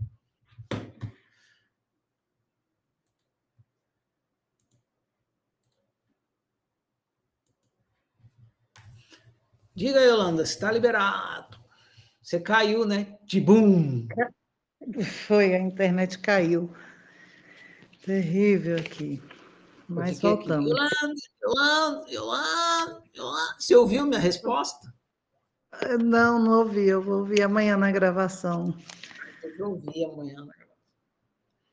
Diga, 9.74 10.00
Yolanda, 10.00 10.42
está 10.42 10.70
liberado. 10.70 11.58
Você 12.22 12.38
caiu, 12.38 12.84
né? 12.84 13.18
Boom. 13.44 14.06
Foi, 15.26 15.54
a 15.54 15.58
internet 15.58 16.18
caiu. 16.18 16.72
Terrível 18.04 18.76
aqui. 18.76 19.22
Mas 19.88 20.20
voltamos. 20.20 20.70
Yolanda, 20.70 21.14
Yolanda, 21.42 22.10
Yolanda, 22.10 23.02
Yolanda. 23.16 23.56
Você 23.58 23.76
ouviu 23.76 24.06
minha 24.06 24.18
resposta? 24.18 24.92
Não, 26.02 26.38
não 26.42 26.60
ouvi. 26.60 26.88
Eu 26.88 27.02
vou 27.02 27.18
ouvir 27.20 27.42
amanhã 27.42 27.76
na 27.76 27.90
gravação. 27.90 28.74
Eu 29.42 29.58
vou 29.58 29.68
ouvir 29.74 30.04
amanhã 30.04 30.44
na 30.44 30.52
gravação. 30.52 30.72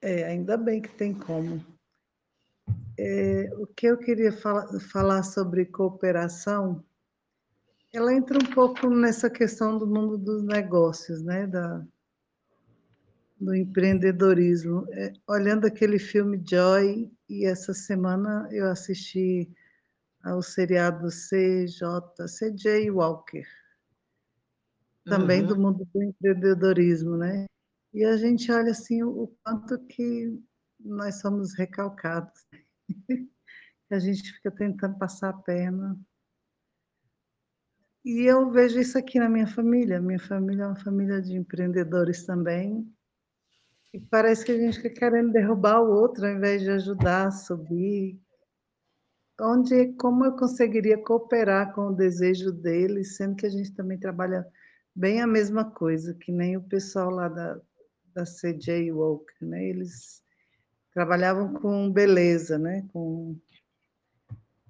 É, 0.02 0.24
ainda 0.26 0.58
bem 0.58 0.82
que 0.82 0.90
tem 0.90 1.14
como. 1.14 1.66
É, 2.98 3.50
o 3.58 3.66
que 3.66 3.88
eu 3.88 3.98
queria 3.98 4.32
fala, 4.32 4.80
falar 4.80 5.24
sobre 5.24 5.66
cooperação 5.66 6.84
ela 7.92 8.14
entra 8.14 8.38
um 8.38 8.54
pouco 8.54 8.88
nessa 8.90 9.30
questão 9.30 9.78
do 9.78 9.88
mundo 9.88 10.18
dos 10.18 10.44
negócios, 10.44 11.22
né? 11.24 11.48
Da, 11.48 11.84
do 13.40 13.56
empreendedorismo. 13.56 14.86
É, 14.92 15.14
olhando 15.28 15.66
aquele 15.66 16.00
filme 16.00 16.42
Joy, 16.46 17.12
e 17.30 17.46
essa 17.46 17.74
semana 17.74 18.48
eu 18.52 18.70
assisti 18.70 19.50
ao 20.24 20.42
seriado 20.42 21.08
CJ, 21.10 22.26
CJ 22.28 22.92
Walker, 22.92 23.46
também 25.06 25.42
uhum. 25.42 25.48
do 25.48 25.60
mundo 25.60 25.88
do 25.94 26.04
empreendedorismo, 26.04 27.16
né? 27.16 27.46
E 27.94 28.04
a 28.04 28.18
gente 28.18 28.52
olha 28.52 28.72
assim 28.72 29.02
o 29.04 29.34
quanto 29.44 29.80
que 29.88 30.40
nós 30.80 31.20
somos 31.22 31.56
recalcados. 31.56 32.46
a 33.90 34.00
gente 34.00 34.32
fica 34.34 34.52
tentando 34.52 34.98
passar 35.00 35.30
a 35.30 35.34
perna 35.34 36.00
e 38.04 38.22
eu 38.22 38.50
vejo 38.50 38.80
isso 38.80 38.98
aqui 38.98 39.20
na 39.20 39.30
minha 39.30 39.48
família. 39.48 40.02
Minha 40.02 40.20
família 40.20 40.64
é 40.64 40.68
uma 40.68 40.76
família 40.76 41.22
de 41.22 41.36
empreendedores 41.36 42.26
também. 42.26 42.92
E 43.94 44.00
parece 44.00 44.46
que 44.46 44.52
a 44.52 44.58
gente 44.58 44.78
fica 44.78 45.00
querendo 45.00 45.32
derrubar 45.32 45.82
o 45.82 45.92
outro 45.92 46.26
ao 46.26 46.32
invés 46.32 46.62
de 46.62 46.70
ajudar 46.70 47.28
a 47.28 47.32
subir. 47.32 48.20
Onde, 49.42 49.94
como 49.94 50.26
eu 50.26 50.36
conseguiria 50.36 51.02
cooperar 51.02 51.74
com 51.74 51.88
o 51.88 51.96
desejo 51.96 52.52
deles, 52.52 53.16
sendo 53.16 53.36
que 53.36 53.46
a 53.46 53.50
gente 53.50 53.74
também 53.74 53.98
trabalha 53.98 54.46
bem 54.94 55.22
a 55.22 55.28
mesma 55.28 55.64
coisa, 55.72 56.14
que 56.14 56.32
nem 56.32 56.58
o 56.58 56.62
pessoal 56.62 57.10
lá 57.10 57.30
da, 57.30 57.60
da 58.14 58.26
CJ 58.26 58.92
Walker, 58.92 59.34
né? 59.42 59.64
Eles 59.70 60.22
trabalhavam 60.94 61.54
com 61.54 61.92
beleza, 61.92 62.60
né? 62.60 62.86
Com... 62.92 63.38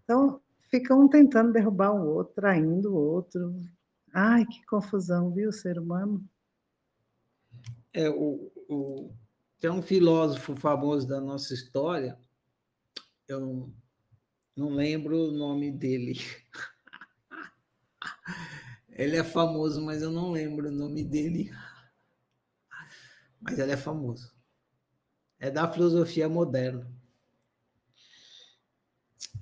Então, 0.03 0.39
fica 0.69 0.95
um 0.95 1.07
tentando 1.07 1.51
derrubar 1.51 1.91
o 1.91 2.07
outro, 2.07 2.35
traindo 2.35 2.93
o 2.93 2.97
outro. 2.97 3.55
Ai, 4.13 4.45
que 4.45 4.65
confusão, 4.67 5.31
viu, 5.31 5.51
ser 5.51 5.79
humano? 5.79 6.23
É, 7.91 8.07
o, 8.09 8.51
o, 8.69 9.11
tem 9.59 9.69
um 9.69 9.81
filósofo 9.81 10.55
famoso 10.55 11.07
da 11.07 11.19
nossa 11.19 11.53
história, 11.53 12.17
eu 13.27 13.73
não 14.55 14.69
lembro 14.69 15.29
o 15.29 15.31
nome 15.31 15.71
dele. 15.71 16.19
Ele 18.89 19.15
é 19.15 19.23
famoso, 19.23 19.81
mas 19.81 20.01
eu 20.01 20.11
não 20.11 20.31
lembro 20.31 20.67
o 20.67 20.71
nome 20.71 21.05
dele. 21.05 21.49
Mas 23.39 23.57
ele 23.57 23.71
é 23.71 23.77
famoso. 23.77 24.35
É 25.39 25.49
da 25.49 25.71
filosofia 25.71 26.27
moderna 26.27 26.99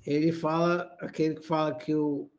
ele 0.08 0.32
fala, 0.32 0.96
aquele 1.00 1.34
que 1.34 1.46
fala 1.46 1.74
que 1.74 1.94
o, 1.94 2.30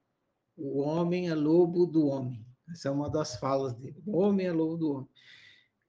o 0.58 0.80
homem 0.80 1.30
é 1.30 1.36
lobo 1.36 1.86
do 1.86 2.08
homem. 2.08 2.44
Essa 2.68 2.90
é 2.90 2.92
uma 2.92 3.10
das 3.10 3.36
falas 3.36 3.76
dele. 3.76 4.02
O 4.08 4.18
homem 4.18 4.48
é 4.48 4.52
lobo 4.52 4.78
do 4.78 4.92
homem. 4.92 5.10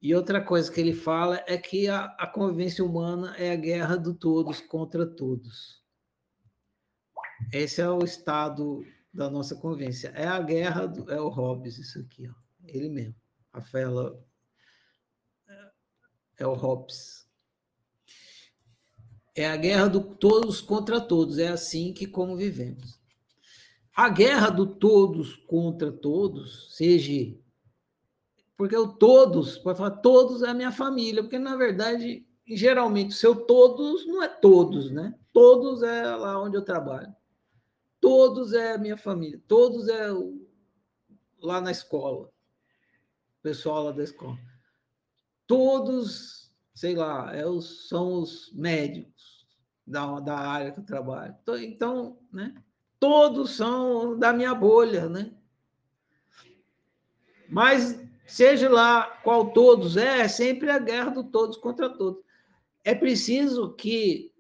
E 0.01 0.15
outra 0.15 0.43
coisa 0.43 0.73
que 0.73 0.81
ele 0.81 0.95
fala 0.95 1.45
é 1.47 1.59
que 1.59 1.89
a, 1.89 2.05
a 2.19 2.27
convivência 2.27 2.83
humana 2.83 3.37
é 3.37 3.53
a 3.53 3.57
guerra 3.57 3.97
do 3.97 4.15
todos 4.15 4.61
contra 4.61 5.07
todos. 5.07 5.85
Esse 7.53 7.83
é 7.83 7.91
o 7.91 8.03
estado 8.03 8.83
da 9.13 9.29
nossa 9.29 9.57
convivência. 9.57 10.09
É 10.09 10.27
a 10.27 10.41
guerra, 10.41 10.87
do, 10.87 11.11
é 11.11 11.21
o 11.21 11.29
Hobbes, 11.29 11.79
isso 11.79 11.99
aqui, 11.99 12.29
ó. 12.29 12.35
ele 12.65 12.89
mesmo. 12.89 13.15
Rafaela 13.53 14.19
é 16.39 16.47
o 16.47 16.55
Hobbes. 16.55 17.29
É 19.35 19.47
a 19.47 19.57
guerra 19.57 19.89
do 19.89 20.01
todos 20.01 20.61
contra 20.61 21.01
todos, 21.01 21.39
é 21.39 21.49
assim 21.49 21.93
que 21.93 22.07
como 22.07 22.37
vivemos. 22.37 22.99
A 23.95 24.09
guerra 24.09 24.49
do 24.49 24.67
todos 24.67 25.37
contra 25.47 25.93
todos, 25.93 26.75
seja 26.77 27.37
porque 28.61 28.77
o 28.77 28.87
todos, 28.87 29.57
pode 29.57 29.79
falar 29.79 29.93
todos 30.03 30.43
é 30.43 30.51
a 30.51 30.53
minha 30.53 30.71
família, 30.71 31.23
porque 31.23 31.39
na 31.39 31.57
verdade, 31.57 32.27
geralmente, 32.47 33.13
o 33.13 33.15
seu 33.15 33.35
todos 33.35 34.07
não 34.07 34.23
é 34.23 34.29
todos, 34.29 34.91
né? 34.91 35.19
Todos 35.33 35.83
é 35.83 36.15
lá 36.15 36.39
onde 36.39 36.59
eu 36.59 36.63
trabalho. 36.63 37.11
Todos 37.99 38.53
é 38.53 38.75
a 38.75 38.79
minha 38.79 38.99
família, 38.99 39.41
todos 39.49 39.89
é 39.89 40.09
lá 41.41 41.63
na 41.63 41.71
escola, 41.71 42.27
o 43.39 43.43
pessoal 43.43 43.85
lá 43.85 43.93
da 43.93 44.05
escola. 44.05 44.39
Todos, 45.47 46.53
sei 46.75 46.95
lá, 46.95 47.35
é 47.35 47.47
os, 47.47 47.89
são 47.89 48.21
os 48.21 48.53
médicos 48.53 49.47
da, 49.87 50.21
da 50.21 50.37
área 50.37 50.71
que 50.71 50.81
eu 50.81 50.85
trabalho. 50.85 51.35
Então, 51.41 51.57
então, 51.57 52.19
né? 52.31 52.55
Todos 52.99 53.57
são 53.57 54.19
da 54.19 54.35
minha 54.35 54.55
bolha, 54.55 55.09
né? 55.09 55.33
Mas 57.49 58.10
seja 58.31 58.69
lá 58.69 59.03
qual 59.25 59.51
todos 59.51 59.97
é, 59.97 60.21
é 60.21 60.29
sempre 60.29 60.71
a 60.71 60.79
guerra 60.79 61.11
do 61.11 61.25
todos 61.25 61.57
contra 61.57 61.91
todos. 61.91 62.23
É 62.85 62.95
preciso 62.95 63.75
que, 63.75 64.33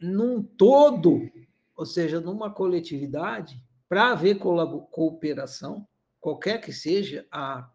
num 0.00 0.42
todo, 0.42 1.30
ou 1.76 1.86
seja, 1.86 2.20
numa 2.20 2.50
coletividade, 2.50 3.62
para 3.88 4.10
haver 4.10 4.38
cooperação, 4.38 5.86
qualquer 6.20 6.60
que 6.60 6.72
seja 6.72 7.24
a, 7.30 7.70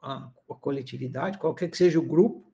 a, 0.00 0.30
a, 0.50 0.54
coletividade, 0.54 1.38
qualquer 1.38 1.68
que 1.68 1.76
seja 1.76 1.98
o 1.98 2.06
grupo, 2.06 2.50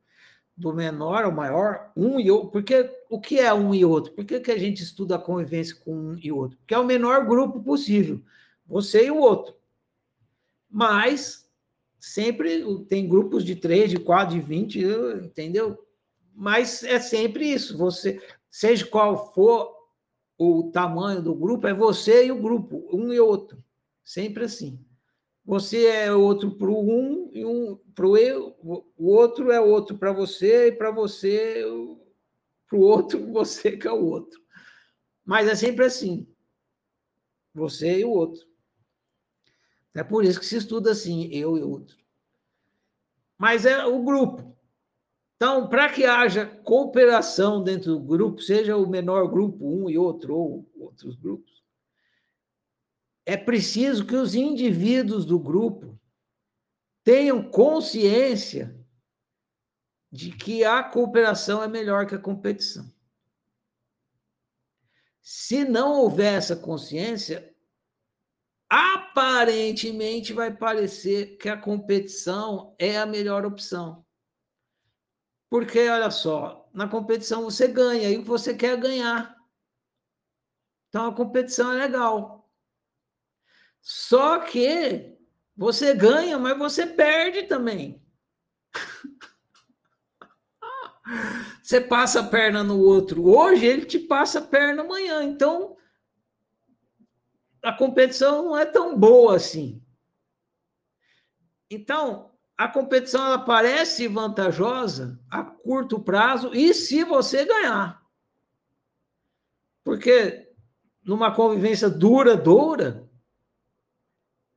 do 0.55 0.75
menor 0.75 1.25
ao 1.25 1.33
maior, 1.33 1.93
um 1.97 2.19
e 2.21 2.31
outro. 2.31 2.51
Porque 2.51 2.91
o 3.09 3.21
que 3.21 3.39
é 3.39 3.55
um 3.55 3.73
e 3.73 3.85
outro? 3.85 4.13
Por 4.13 4.25
que, 4.25 4.41
que 4.41 4.51
a 4.51 4.59
gente 4.59 4.83
estuda 4.83 5.15
a 5.17 5.21
convivência 5.21 5.77
com 5.77 5.95
um 5.95 6.19
e 6.19 6.33
outro? 6.33 6.59
Porque 6.59 6.75
é 6.75 6.79
o 6.79 6.85
menor 6.85 7.25
grupo 7.25 7.63
possível, 7.63 8.21
você 8.67 9.07
e 9.07 9.11
o 9.11 9.19
outro. 9.19 9.55
Mas 10.69 11.42
sempre 12.03 12.85
tem 12.87 13.09
grupos 13.09 13.45
de 13.45 13.55
três, 13.55 13.89
de 13.89 13.97
quatro, 13.97 14.35
de 14.35 14.41
vinte, 14.41 14.85
entendeu? 15.23 15.79
Mas 16.35 16.83
é 16.83 16.99
sempre 16.99 17.47
isso. 17.47 17.79
Você, 17.79 18.21
seja 18.51 18.85
qual 18.85 19.33
for 19.33 19.73
o 20.37 20.69
tamanho 20.73 21.23
do 21.23 21.33
grupo, 21.33 21.69
é 21.69 21.73
você 21.73 22.27
e 22.27 22.33
o 22.33 22.43
grupo, 22.43 22.89
um 22.93 23.13
e 23.13 23.21
outro. 23.21 23.63
Sempre 24.03 24.45
assim. 24.45 24.85
Você 25.45 25.87
é 25.87 26.13
outro 26.13 26.51
para 26.59 26.69
o 26.69 26.91
um 26.91 27.31
e 27.33 27.45
um 27.45 27.77
para 27.95 28.07
o 28.07 28.17
eu, 28.17 28.57
o 28.97 29.09
outro 29.09 29.53
é 29.53 29.61
outro 29.61 29.97
para 29.97 30.13
você 30.13 30.69
e 30.69 30.73
para 30.73 30.91
você 30.91 31.65
para 32.69 32.79
o 32.79 32.81
outro 32.81 33.25
você 33.33 33.77
que 33.77 33.87
é 33.87 33.93
o 33.93 34.05
outro. 34.05 34.41
Mas 35.25 35.47
é 35.47 35.55
sempre 35.55 35.85
assim. 35.85 36.27
Você 37.55 38.01
e 38.01 38.05
o 38.05 38.11
outro. 38.11 38.52
É 39.95 40.03
por 40.03 40.25
isso 40.25 40.41
que 40.41 40.47
se 40.47 40.57
estuda 40.57 40.93
assim, 40.93 41.29
eu 41.33 41.57
e 41.59 41.63
outro. 41.63 41.97
Mas 43.37 43.67
é 43.67 43.85
o 43.85 44.03
grupo. 44.03 44.57
Então, 45.37 45.69
para 45.69 45.93
que 45.93 46.05
haja 46.05 46.47
cooperação 46.47 47.63
dentro 47.63 47.95
do 47.95 48.01
grupo, 48.01 48.41
seja 48.41 48.77
o 48.77 48.89
menor 48.89 49.29
grupo, 49.29 49.67
um 49.67 49.91
e 49.91 49.99
outro, 49.99 50.37
ou 50.37 50.71
outros 50.79 51.17
grupos, 51.17 51.63
é 53.27 53.37
preciso 53.37 54.07
que 54.07 54.15
os 54.15 54.35
indivíduos 54.35 55.25
do 55.25 55.39
grupo 55.39 55.99
tenham 57.05 57.43
consciência 57.51 58.77
de 60.11 60.31
que 60.31 60.65
a 60.65 60.83
cooperação 60.83 61.63
é 61.63 61.69
melhor 61.69 62.07
que 62.07 62.15
a 62.15 62.21
competição. 62.21 62.93
Se 65.21 65.65
não 65.65 65.95
houver 66.01 66.35
essa 66.35 66.55
consciência, 66.55 67.52
aparentemente 68.73 70.33
vai 70.33 70.51
parecer 70.51 71.37
que 71.37 71.47
a 71.47 71.59
competição 71.59 72.75
é 72.79 72.97
a 72.97 73.05
melhor 73.05 73.45
opção. 73.45 74.03
Porque, 75.51 75.91
olha 75.91 76.11
só, 76.11 76.67
na 76.73 76.89
competição 76.89 77.43
você 77.43 77.69
ganha 77.69 78.09
e 78.09 78.17
você 78.17 78.55
quer 78.55 78.79
ganhar. 78.79 79.37
Então 80.89 81.07
a 81.07 81.15
competição 81.15 81.71
é 81.71 81.75
legal. 81.75 82.51
Só 83.83 84.39
que 84.39 85.19
você 85.55 85.93
ganha, 85.93 86.39
mas 86.39 86.57
você 86.57 86.87
perde 86.87 87.43
também. 87.43 88.03
Você 91.63 91.81
passa 91.81 92.21
a 92.21 92.29
perna 92.29 92.63
no 92.63 92.79
outro 92.79 93.27
hoje, 93.29 93.67
ele 93.67 93.85
te 93.85 93.99
passa 93.99 94.39
a 94.39 94.43
perna 94.43 94.83
amanhã. 94.83 95.23
Então, 95.25 95.77
a 97.63 97.73
competição 97.73 98.45
não 98.45 98.59
é 98.59 98.67
tão 98.67 98.99
boa 98.99 99.37
assim. 99.37 99.83
Então, 101.71 102.33
a 102.57 102.69
competição 102.69 103.25
ela 103.25 103.39
parece 103.39 104.07
vantajosa 104.09 105.19
a 105.31 105.43
curto 105.43 106.01
prazo 106.01 106.55
e 106.55 106.75
se 106.75 107.05
você 107.05 107.45
ganhar. 107.45 108.03
Porque 109.85 110.53
numa 111.05 111.35
convivência 111.35 111.89
duradoura, 111.89 113.09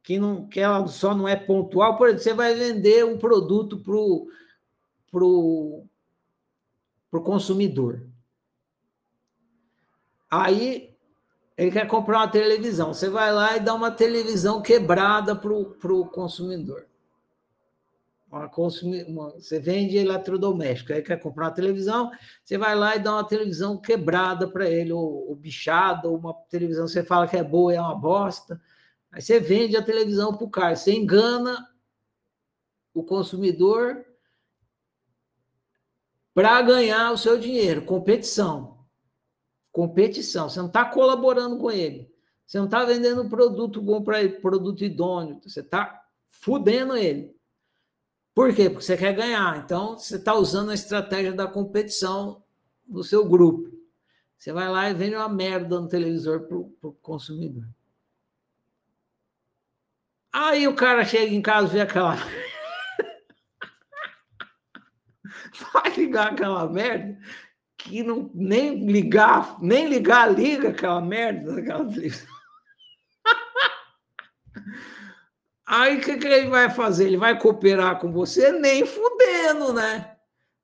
que, 0.04 0.20
não, 0.20 0.48
que 0.48 0.60
ela 0.60 0.86
só 0.88 1.16
não 1.16 1.28
é 1.28 1.36
pontual, 1.36 1.98
por 1.98 2.08
exemplo, 2.08 2.24
você 2.24 2.34
vai 2.34 2.54
vender 2.54 3.04
um 3.06 3.18
produto 3.18 3.80
para 3.82 3.96
o 3.96 4.28
pro, 5.10 5.86
pro 7.10 7.24
consumidor. 7.24 8.08
Aí 10.30 10.95
ele 11.58 11.72
quer 11.72 11.88
comprar 11.88 12.18
uma 12.18 12.28
televisão. 12.28 12.94
Você 12.94 13.10
vai 13.10 13.32
lá 13.32 13.56
e 13.56 13.60
dá 13.60 13.74
uma 13.74 13.92
televisão 13.92 14.62
quebrada 14.62 15.36
para 15.36 15.54
o 15.54 16.06
consumidor. 16.08 16.86
Uma 18.30 18.50
consumi 18.50 19.04
uma, 19.04 19.32
você 19.32 19.60
vende 19.60 19.96
eletrodoméstico, 19.96 20.92
aí 20.92 21.02
quer 21.02 21.18
comprar 21.18 21.46
uma 21.46 21.54
televisão, 21.54 22.12
você 22.44 22.58
vai 22.58 22.76
lá 22.76 22.96
e 22.96 23.00
dá 23.00 23.14
uma 23.14 23.24
televisão 23.24 23.78
quebrada 23.78 24.46
para 24.46 24.70
ele, 24.70 24.92
ou, 24.92 25.30
ou 25.30 25.36
bichada, 25.36 26.10
ou 26.10 26.18
uma 26.18 26.34
televisão 26.50 26.86
você 26.86 27.02
fala 27.02 27.28
que 27.28 27.38
é 27.38 27.44
boa 27.44 27.72
e 27.72 27.78
é 27.78 27.82
uma 27.82 27.96
bosta. 27.96 28.60
Aí 29.10 29.22
você 29.22 29.40
vende 29.40 29.78
a 29.78 29.82
televisão 29.82 30.36
para 30.36 30.46
o 30.46 30.50
cara, 30.50 30.76
você 30.76 30.92
engana 30.92 31.70
o 32.94 33.04
consumidor 33.04 34.04
para 36.34 36.62
ganhar 36.62 37.14
o 37.14 37.18
seu 37.18 37.40
dinheiro, 37.40 37.86
competição 37.86 38.75
competição. 39.76 40.48
Você 40.48 40.60
não 40.60 40.68
está 40.68 40.86
colaborando 40.86 41.58
com 41.58 41.70
ele. 41.70 42.10
Você 42.46 42.58
não 42.58 42.66
está 42.66 42.86
vendendo 42.86 43.28
produto 43.28 43.82
bom 43.82 44.02
para 44.02 44.22
ele, 44.22 44.40
produto 44.40 44.86
idôneo. 44.86 45.42
Você 45.44 45.60
está 45.60 46.02
fudendo 46.30 46.96
ele. 46.96 47.36
Por 48.34 48.56
quê? 48.56 48.70
Porque 48.70 48.86
você 48.86 48.96
quer 48.96 49.14
ganhar. 49.14 49.58
Então, 49.58 49.98
você 49.98 50.16
está 50.16 50.34
usando 50.34 50.72
a 50.72 50.74
estratégia 50.74 51.34
da 51.34 51.46
competição 51.46 52.42
no 52.88 53.04
seu 53.04 53.28
grupo. 53.28 53.70
Você 54.38 54.54
vai 54.54 54.70
lá 54.70 54.90
e 54.90 54.94
vende 54.94 55.18
uma 55.18 55.28
merda 55.28 55.82
no 55.82 55.90
televisor 55.90 56.48
para 56.48 56.58
o 56.58 56.94
consumidor. 57.02 57.68
Aí 60.32 60.70
o 60.70 60.76
cara 60.76 61.04
chega 61.04 61.34
em 61.34 61.42
casa 61.42 61.68
e 61.68 61.72
vê 61.72 61.82
aquela. 61.82 62.16
Vai 65.74 65.90
ligar 65.96 66.34
aquela 66.34 66.70
merda 66.70 67.18
que 67.78 68.04
não 68.04 68.30
nem 68.34 68.86
ligar, 68.86 69.62
nem 69.62 69.88
ligar, 69.88 70.34
liga 70.34 70.70
aquela 70.70 71.02
merda 71.02 71.56
daquela 71.56 71.86
televisão. 71.86 72.28
Aí 75.68 75.98
o 75.98 76.02
que, 76.02 76.18
que 76.18 76.28
ele 76.28 76.50
vai 76.50 76.70
fazer? 76.70 77.08
Ele 77.08 77.18
vai 77.18 77.40
cooperar 77.40 78.00
com 78.00 78.12
você? 78.12 78.52
Nem 78.52 78.86
fudendo, 78.86 79.74
né? 79.74 80.16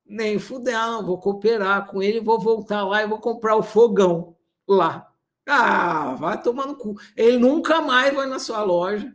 Nem 0.06 0.38
fudendo, 0.38 0.78
não, 0.78 1.06
vou 1.06 1.18
cooperar 1.18 1.86
com 1.86 2.02
ele, 2.02 2.20
vou 2.20 2.38
voltar 2.38 2.84
lá 2.84 3.02
e 3.02 3.06
vou 3.06 3.18
comprar 3.18 3.56
o 3.56 3.62
fogão 3.62 4.36
lá. 4.66 5.12
Ah, 5.46 6.14
vai 6.14 6.40
tomar 6.40 6.66
no 6.66 6.76
cu. 6.76 6.96
Ele 7.16 7.38
nunca 7.38 7.80
mais 7.80 8.14
vai 8.14 8.26
na 8.26 8.38
sua 8.38 8.62
loja. 8.62 9.12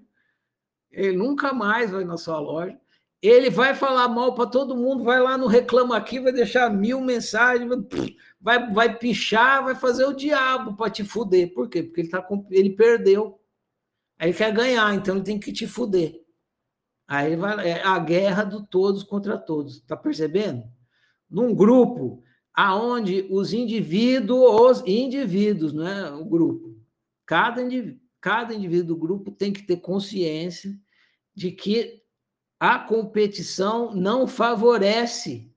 Ele 0.92 1.16
nunca 1.16 1.54
mais 1.54 1.92
vai 1.92 2.04
na 2.04 2.18
sua 2.18 2.40
loja. 2.40 2.78
Ele 3.22 3.50
vai 3.50 3.74
falar 3.74 4.08
mal 4.08 4.36
para 4.36 4.50
todo 4.50 4.76
mundo, 4.76 5.04
vai 5.04 5.20
lá 5.20 5.38
no 5.38 5.48
Reclama 5.48 5.98
Aqui, 5.98 6.20
vai 6.20 6.32
deixar 6.32 6.70
mil 6.70 7.02
mensagens, 7.02 7.68
vai, 8.40 8.72
vai 8.72 8.98
pichar, 8.98 9.64
vai 9.64 9.74
fazer 9.74 10.06
o 10.06 10.14
diabo 10.14 10.76
para 10.76 10.92
te 10.92 11.04
fuder. 11.04 11.54
Por 11.54 11.68
quê? 11.68 11.82
Porque 11.82 12.02
ele, 12.02 12.10
tá, 12.10 12.26
ele 12.52 12.70
perdeu. 12.72 13.40
Aí 14.20 14.30
ele 14.30 14.38
quer 14.38 14.54
ganhar, 14.54 14.94
então 14.94 15.16
ele 15.16 15.24
tem 15.24 15.40
que 15.40 15.52
te 15.52 15.66
fuder. 15.66 16.22
Aí 17.08 17.36
vai, 17.36 17.70
é 17.70 17.84
a 17.84 17.98
guerra 18.00 18.44
do 18.44 18.66
todos 18.66 19.04
contra 19.04 19.38
todos, 19.38 19.82
tá 19.82 19.96
percebendo? 19.96 20.64
Num 21.30 21.56
grupo 21.56 22.24
aonde 22.54 23.28
os 23.30 23.54
indivíduos, 23.54 24.84
indivíduos, 24.86 25.74
não 25.74 25.88
é 25.88 26.12
o 26.12 26.26
grupo, 26.26 26.76
cada 27.26 27.62
indivíduo, 27.62 28.02
cada 28.20 28.54
indivíduo 28.54 28.88
do 28.88 28.98
grupo 28.98 29.32
tem 29.32 29.54
que 29.54 29.62
ter 29.62 29.78
consciência 29.78 30.76
de 31.36 31.52
que 31.52 32.02
a 32.60 32.80
competição 32.80 33.94
não 33.94 34.28
favorece, 34.28 35.52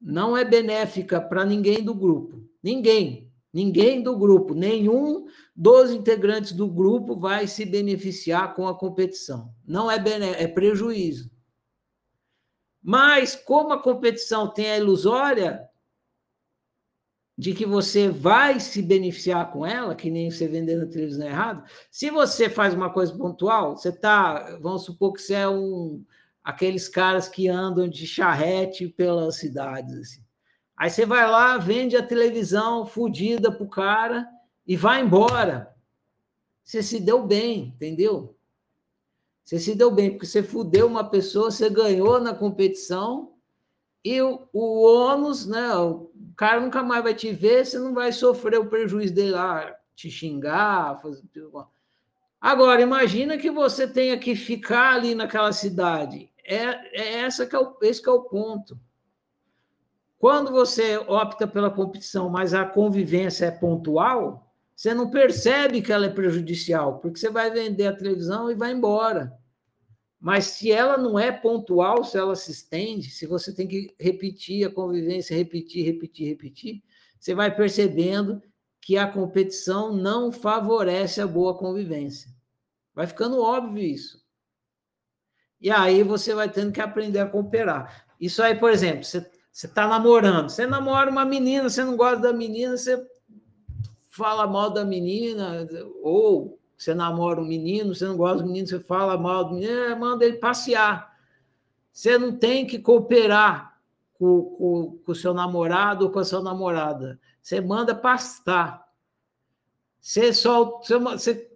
não 0.00 0.36
é 0.36 0.44
benéfica 0.44 1.20
para 1.20 1.44
ninguém 1.44 1.82
do 1.82 1.94
grupo. 1.94 2.46
Ninguém, 2.62 3.32
ninguém 3.52 4.02
do 4.02 4.16
grupo, 4.16 4.54
nenhum 4.54 5.26
dos 5.54 5.90
integrantes 5.90 6.52
do 6.52 6.68
grupo 6.68 7.16
vai 7.16 7.46
se 7.46 7.64
beneficiar 7.64 8.54
com 8.54 8.68
a 8.68 8.78
competição. 8.78 9.54
Não 9.66 9.90
é 9.90 9.98
bené 9.98 10.42
é 10.42 10.46
prejuízo. 10.46 11.30
Mas 12.82 13.36
como 13.36 13.72
a 13.72 13.82
competição 13.82 14.52
tem 14.52 14.70
a 14.70 14.78
ilusória 14.78 15.68
de 17.36 17.54
que 17.54 17.64
você 17.64 18.08
vai 18.08 18.60
se 18.60 18.82
beneficiar 18.82 19.50
com 19.50 19.64
ela, 19.64 19.94
que 19.94 20.10
nem 20.10 20.30
você 20.30 20.46
vender 20.46 20.76
na 20.76 20.86
televisão 20.86 21.26
errado, 21.26 21.64
se 21.90 22.10
você 22.10 22.48
faz 22.48 22.74
uma 22.74 22.90
coisa 22.90 23.16
pontual, 23.16 23.76
você 23.76 23.90
tá, 23.90 24.58
vamos 24.60 24.84
supor 24.84 25.12
que 25.12 25.22
você 25.22 25.34
é 25.34 25.48
um 25.48 26.04
aqueles 26.44 26.88
caras 26.88 27.28
que 27.28 27.48
andam 27.48 27.88
de 27.88 28.04
charrete 28.06 28.88
pelas 28.88 29.36
cidades 29.36 29.96
assim. 29.96 30.22
Aí 30.76 30.90
você 30.90 31.06
vai 31.06 31.30
lá, 31.30 31.56
vende 31.58 31.96
a 31.96 32.04
televisão 32.04 32.84
fodida 32.84 33.52
pro 33.52 33.68
cara 33.68 34.28
e 34.66 34.76
vai 34.76 35.00
embora. 35.00 35.72
Você 36.64 36.82
se 36.82 36.98
deu 36.98 37.24
bem, 37.24 37.72
entendeu? 37.76 38.36
Você 39.44 39.58
se 39.58 39.74
deu 39.74 39.90
bem, 39.90 40.10
porque 40.10 40.26
você 40.26 40.42
fudeu 40.42 40.86
uma 40.86 41.08
pessoa, 41.08 41.50
você 41.50 41.70
ganhou 41.70 42.20
na 42.20 42.34
competição, 42.34 43.32
e 44.04 44.20
o, 44.20 44.48
o 44.52 44.82
ônus, 44.82 45.46
né? 45.46 45.68
Cara 46.42 46.60
nunca 46.60 46.82
mais 46.82 47.04
vai 47.04 47.14
te 47.14 47.32
ver, 47.32 47.64
você 47.64 47.78
não 47.78 47.94
vai 47.94 48.10
sofrer 48.10 48.58
o 48.58 48.66
prejuízo 48.66 49.14
dele 49.14 49.30
lá, 49.30 49.76
te 49.94 50.10
xingar, 50.10 51.00
fazer. 51.00 51.22
Agora, 52.40 52.82
imagina 52.82 53.38
que 53.38 53.48
você 53.48 53.86
tenha 53.86 54.18
que 54.18 54.34
ficar 54.34 54.94
ali 54.94 55.14
naquela 55.14 55.52
cidade. 55.52 56.32
É, 56.44 56.64
é 57.00 57.18
essa 57.20 57.46
que 57.46 57.54
é 57.54 57.58
o, 57.60 57.76
esse 57.82 58.02
que 58.02 58.08
é 58.08 58.12
o 58.12 58.24
ponto. 58.24 58.76
Quando 60.18 60.50
você 60.50 60.96
opta 60.96 61.46
pela 61.46 61.70
competição, 61.70 62.28
mas 62.28 62.54
a 62.54 62.64
convivência 62.64 63.46
é 63.46 63.52
pontual, 63.52 64.52
você 64.74 64.92
não 64.92 65.10
percebe 65.10 65.80
que 65.80 65.92
ela 65.92 66.06
é 66.06 66.10
prejudicial, 66.10 66.98
porque 66.98 67.20
você 67.20 67.30
vai 67.30 67.52
vender 67.52 67.86
a 67.86 67.96
televisão 67.96 68.50
e 68.50 68.54
vai 68.56 68.72
embora. 68.72 69.32
Mas 70.22 70.44
se 70.44 70.70
ela 70.70 70.96
não 70.96 71.18
é 71.18 71.32
pontual, 71.32 72.04
se 72.04 72.16
ela 72.16 72.36
se 72.36 72.52
estende, 72.52 73.10
se 73.10 73.26
você 73.26 73.52
tem 73.52 73.66
que 73.66 73.92
repetir 73.98 74.64
a 74.64 74.70
convivência, 74.70 75.36
repetir, 75.36 75.84
repetir, 75.84 76.28
repetir, 76.28 76.80
você 77.18 77.34
vai 77.34 77.52
percebendo 77.52 78.40
que 78.80 78.96
a 78.96 79.10
competição 79.10 79.92
não 79.92 80.30
favorece 80.30 81.20
a 81.20 81.26
boa 81.26 81.58
convivência. 81.58 82.30
Vai 82.94 83.08
ficando 83.08 83.42
óbvio 83.42 83.82
isso. 83.82 84.22
E 85.60 85.72
aí 85.72 86.04
você 86.04 86.36
vai 86.36 86.48
tendo 86.48 86.70
que 86.70 86.80
aprender 86.80 87.18
a 87.18 87.26
cooperar. 87.26 88.06
Isso 88.20 88.40
aí, 88.44 88.54
por 88.54 88.70
exemplo, 88.70 89.02
você 89.02 89.28
está 89.52 89.88
namorando, 89.88 90.50
você 90.50 90.68
namora 90.68 91.10
uma 91.10 91.24
menina, 91.24 91.68
você 91.68 91.82
não 91.82 91.96
gosta 91.96 92.22
da 92.22 92.32
menina, 92.32 92.76
você 92.76 93.04
fala 94.08 94.46
mal 94.46 94.70
da 94.70 94.84
menina, 94.84 95.66
ou 96.00 96.61
você 96.82 96.94
namora 96.94 97.40
um 97.40 97.46
menino, 97.46 97.94
você 97.94 98.04
não 98.04 98.16
gosta 98.16 98.42
do 98.42 98.46
menino, 98.46 98.66
você 98.66 98.80
fala 98.80 99.16
mal 99.16 99.44
do 99.44 99.54
menino, 99.54 99.72
é, 99.72 99.94
manda 99.94 100.24
ele 100.24 100.38
passear. 100.38 101.12
Você 101.92 102.16
não 102.18 102.36
tem 102.36 102.66
que 102.66 102.78
cooperar 102.78 103.78
com, 104.14 105.00
o 105.06 105.14
seu 105.14 105.34
namorado 105.34 106.06
ou 106.06 106.10
com 106.10 106.18
a 106.18 106.24
sua 106.24 106.42
namorada. 106.42 107.20
Você 107.42 107.60
manda 107.60 107.94
pastar. 107.94 108.86
Você 110.00 110.32
só 110.32 110.80
você, 110.80 110.98
você 110.98 111.50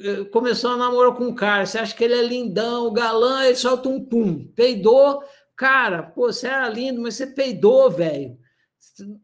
eh, 0.00 0.24
começou 0.24 0.70
a 0.72 0.76
namorar 0.76 1.14
com 1.14 1.24
um 1.24 1.34
cara, 1.34 1.66
você 1.66 1.78
acha 1.78 1.94
que 1.94 2.02
ele 2.02 2.14
é 2.14 2.22
lindão, 2.22 2.92
galã, 2.92 3.44
ele 3.44 3.56
solta 3.56 3.88
um 3.88 4.04
pum, 4.04 4.46
peidou, 4.56 5.22
cara, 5.54 6.02
pô, 6.02 6.32
você 6.32 6.48
era 6.48 6.68
lindo, 6.68 7.00
mas 7.00 7.14
você 7.14 7.26
peidou, 7.26 7.90
velho. 7.90 8.38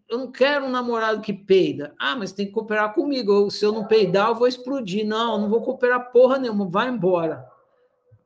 Eu 0.09 0.19
não 0.19 0.31
quero 0.31 0.67
um 0.67 0.71
namorado 0.71 1.21
que 1.21 1.33
peida. 1.33 1.95
Ah, 1.99 2.17
mas 2.17 2.33
tem 2.33 2.47
que 2.47 2.53
cooperar 2.53 2.95
comigo. 2.95 3.51
Se 3.51 3.65
eu 3.65 3.73
não 3.73 3.87
peidar, 3.87 4.29
eu 4.29 4.35
vou 4.35 4.47
explodir. 4.47 5.07
Não, 5.07 5.35
eu 5.35 5.39
não 5.41 5.49
vou 5.49 5.63
cooperar 5.63 6.13
porra 6.13 6.39
nenhuma. 6.39 6.69
Vai 6.69 6.89
embora. 6.89 7.45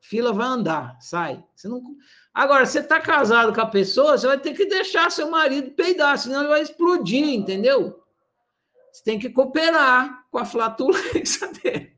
Fila 0.01 0.33
vai 0.33 0.47
andar, 0.47 0.99
sai. 1.01 1.43
Você 1.55 1.69
não... 1.69 1.83
Agora, 2.35 2.67
você 2.67 2.81
está 2.81 2.99
casado 2.99 3.55
com 3.55 3.61
a 3.61 3.67
pessoa, 3.67 4.17
você 4.19 4.27
vai 4.27 4.39
ter 4.39 4.55
que 4.55 4.67
deixar 4.67 5.11
seu 5.11 5.31
marido 5.31 5.71
peidar, 5.73 6.19
senão 6.19 6.41
ele 6.41 6.49
vai 6.49 6.63
explodir, 6.63 7.29
entendeu? 7.29 8.03
Você 8.91 9.05
tem 9.05 9.19
que 9.19 9.31
cooperar 9.31 10.27
com 10.31 10.39
a 10.39 10.45
flatulência 10.45 11.49
dele. 11.63 11.93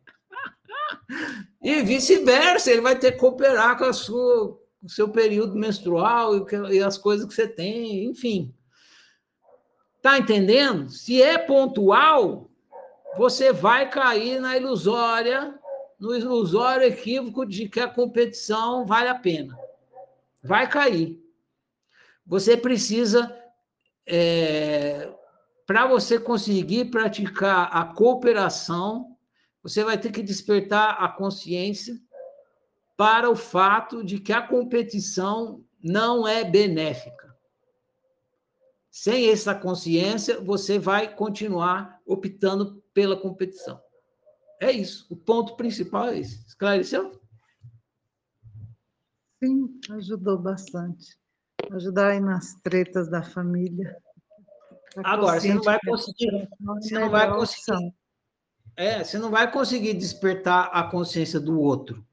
E 1.62 1.82
vice-versa, 1.82 2.70
ele 2.70 2.82
vai 2.82 2.98
ter 2.98 3.12
que 3.12 3.18
cooperar 3.18 3.78
com 3.78 3.90
sua, 3.92 4.60
o 4.82 4.88
seu 4.88 5.08
período 5.08 5.56
menstrual 5.56 6.46
e, 6.70 6.82
as 6.82 6.98
coisas 6.98 7.26
que 7.26 7.34
você 7.34 7.48
tem, 7.48 8.04
enfim. 8.04 8.54
Tá 10.04 10.18
entendendo? 10.18 10.90
Se 10.90 11.22
é 11.22 11.38
pontual, 11.38 12.50
você 13.16 13.54
vai 13.54 13.88
cair 13.88 14.38
na 14.38 14.54
ilusória, 14.54 15.58
no 15.98 16.14
ilusório 16.14 16.86
equívoco 16.86 17.46
de 17.46 17.70
que 17.70 17.80
a 17.80 17.88
competição 17.88 18.84
vale 18.84 19.08
a 19.08 19.14
pena. 19.14 19.58
Vai 20.42 20.68
cair. 20.68 21.18
Você 22.26 22.54
precisa, 22.54 23.34
é, 24.06 25.10
para 25.66 25.86
você 25.86 26.18
conseguir 26.18 26.90
praticar 26.90 27.74
a 27.74 27.86
cooperação, 27.86 29.16
você 29.62 29.82
vai 29.82 29.96
ter 29.96 30.12
que 30.12 30.22
despertar 30.22 31.02
a 31.02 31.08
consciência 31.08 31.98
para 32.94 33.30
o 33.30 33.34
fato 33.34 34.04
de 34.04 34.20
que 34.20 34.34
a 34.34 34.42
competição 34.42 35.64
não 35.82 36.28
é 36.28 36.44
benéfica. 36.44 37.23
Sem 38.96 39.28
essa 39.28 39.52
consciência, 39.52 40.40
você 40.40 40.78
vai 40.78 41.12
continuar 41.12 42.00
optando 42.06 42.80
pela 42.94 43.16
competição. 43.16 43.82
É 44.60 44.70
isso. 44.70 45.04
O 45.10 45.16
ponto 45.16 45.56
principal 45.56 46.10
é 46.10 46.20
esse. 46.20 46.46
Esclareceu? 46.46 47.20
Sim, 49.42 49.80
ajudou 49.90 50.38
bastante. 50.38 51.18
Ajudar 51.72 52.10
aí 52.10 52.20
nas 52.20 52.54
tretas 52.62 53.10
da 53.10 53.20
família. 53.20 54.00
Agora, 55.02 55.40
você 55.40 55.52
não 55.52 55.62
vai 55.62 55.80
conseguir. 55.84 56.48
Você 56.60 56.94
não 56.96 57.10
vai 57.10 57.34
conseguir. 57.34 57.94
É, 58.76 59.02
você 59.02 59.18
não 59.18 59.30
vai 59.32 59.50
conseguir 59.50 59.94
despertar 59.94 60.70
a 60.72 60.84
consciência 60.84 61.40
do 61.40 61.58
outro. 61.58 62.06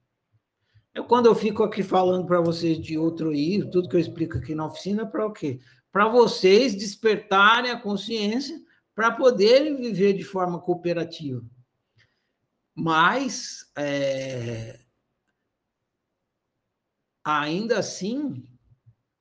Eu, 0.96 1.06
quando 1.06 1.28
eu 1.28 1.36
fico 1.36 1.62
aqui 1.62 1.84
falando 1.84 2.26
para 2.26 2.42
vocês 2.42 2.80
de 2.80 2.98
outro 2.98 3.30
aí, 3.30 3.64
tudo 3.70 3.88
que 3.88 3.96
eu 3.96 4.00
explico 4.00 4.40
aqui 4.40 4.56
na 4.56 4.66
oficina, 4.66 5.04
é 5.04 5.06
para 5.06 5.28
o 5.28 5.32
quê? 5.32 5.62
Para 5.92 6.08
vocês 6.08 6.76
despertarem 6.76 7.72
a 7.72 7.80
consciência 7.80 8.62
para 8.96 9.12
poderem 9.12 9.76
viver 9.76 10.14
de 10.14 10.24
forma 10.24 10.60
cooperativa. 10.60 11.44
Mas, 12.74 13.70
é, 13.76 14.80
ainda 17.24 17.80
assim, 17.80 18.48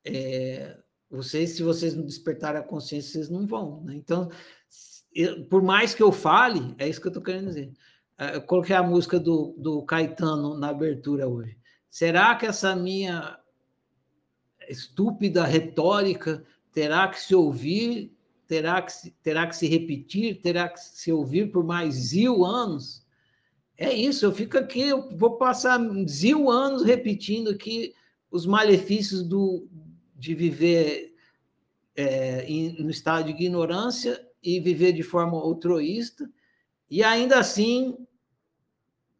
é, 0.04 0.78
vocês, 1.10 1.50
se 1.50 1.62
vocês 1.62 1.94
não 1.94 2.04
despertarem 2.04 2.60
a 2.60 2.64
consciência, 2.64 3.12
vocês 3.12 3.28
não 3.28 3.46
vão. 3.46 3.82
Né? 3.82 3.96
Então, 3.96 4.30
eu, 5.12 5.44
por 5.46 5.62
mais 5.62 5.94
que 5.94 6.02
eu 6.02 6.12
fale, 6.12 6.74
é 6.78 6.88
isso 6.88 7.00
que 7.00 7.08
eu 7.08 7.10
estou 7.10 7.22
querendo 7.22 7.48
dizer. 7.48 7.72
É, 8.16 8.36
eu 8.36 8.42
coloquei 8.42 8.76
a 8.76 8.82
música 8.82 9.18
do, 9.18 9.54
do 9.58 9.82
Caetano 9.84 10.56
na 10.56 10.68
abertura 10.68 11.26
hoje. 11.28 11.58
Será 11.88 12.36
que 12.36 12.46
essa 12.46 12.76
minha 12.76 13.38
estúpida 14.68 15.44
retórica 15.44 16.44
terá 16.72 17.08
que 17.08 17.20
se 17.20 17.34
ouvir, 17.34 18.12
terá 18.46 18.82
que 18.82 18.92
se, 18.92 19.10
terá 19.22 19.46
que 19.46 19.56
se 19.56 19.66
repetir, 19.66 20.40
terá 20.40 20.68
que 20.68 20.80
se 20.80 21.12
ouvir 21.12 21.50
por 21.50 21.64
mais 21.64 21.94
zil 21.94 22.44
anos. 22.44 23.04
É 23.76 23.92
isso, 23.92 24.24
eu 24.26 24.32
fico 24.32 24.58
aqui, 24.58 24.80
eu 24.80 25.08
vou 25.16 25.36
passar 25.36 25.80
zil 26.06 26.50
anos 26.50 26.82
repetindo 26.82 27.50
aqui 27.50 27.94
os 28.30 28.44
malefícios 28.46 29.22
do, 29.22 29.66
de 30.14 30.34
viver 30.34 31.14
é, 31.96 32.46
no 32.78 32.90
estado 32.90 33.24
de 33.26 33.30
ignorância 33.30 34.20
e 34.42 34.60
viver 34.60 34.92
de 34.92 35.02
forma 35.02 35.36
altruísta, 35.38 36.30
e 36.90 37.02
ainda 37.02 37.38
assim 37.38 37.96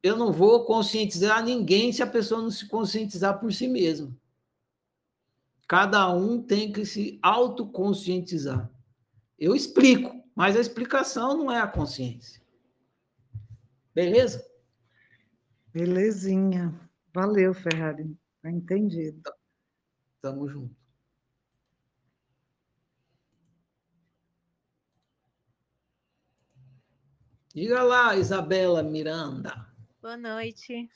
eu 0.02 0.16
não 0.16 0.32
vou 0.32 0.64
conscientizar 0.64 1.44
ninguém 1.44 1.93
se 1.93 2.02
a 2.02 2.06
pessoa 2.06 2.40
não 2.43 2.51
se 2.51 2.66
conscientizar 2.66 3.39
por 3.39 3.52
si 3.52 3.68
mesma. 3.68 4.14
Cada 5.71 6.13
um 6.13 6.43
tem 6.43 6.73
que 6.73 6.85
se 6.85 7.17
autoconscientizar. 7.23 8.69
Eu 9.39 9.55
explico, 9.55 10.21
mas 10.35 10.57
a 10.57 10.61
explicação 10.61 11.37
não 11.37 11.49
é 11.49 11.61
a 11.61 11.69
consciência. 11.69 12.43
Beleza? 13.95 14.45
Belezinha. 15.73 16.75
Valeu, 17.15 17.55
Ferrari. 17.55 18.19
Tá 18.43 18.51
entendido. 18.51 19.33
Tamo 20.21 20.49
junto. 20.49 20.75
Diga 27.55 27.85
lá, 27.85 28.17
Isabela 28.17 28.83
Miranda. 28.83 29.73
Boa 30.03 30.17
noite. 30.17 30.91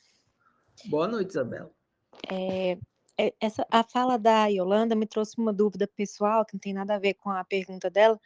Boa 0.87 1.07
noite, 1.07 1.31
Isabela. 1.31 1.71
É, 2.29 2.73
é, 2.73 2.79
essa, 3.41 3.66
a 3.70 3.82
fala 3.85 4.19
da 4.19 4.47
Yolanda 4.47 4.95
me 4.95 5.07
trouxe 5.07 5.39
uma 5.39 5.53
dúvida 5.53 5.86
pessoal, 5.86 6.45
que 6.45 6.55
não 6.55 6.61
tem 6.61 6.73
nada 6.74 6.95
a 6.95 6.99
ver 6.99 7.15
com 7.15 7.31
a 7.31 7.45
pergunta 7.45 7.91
dela, 7.91 8.20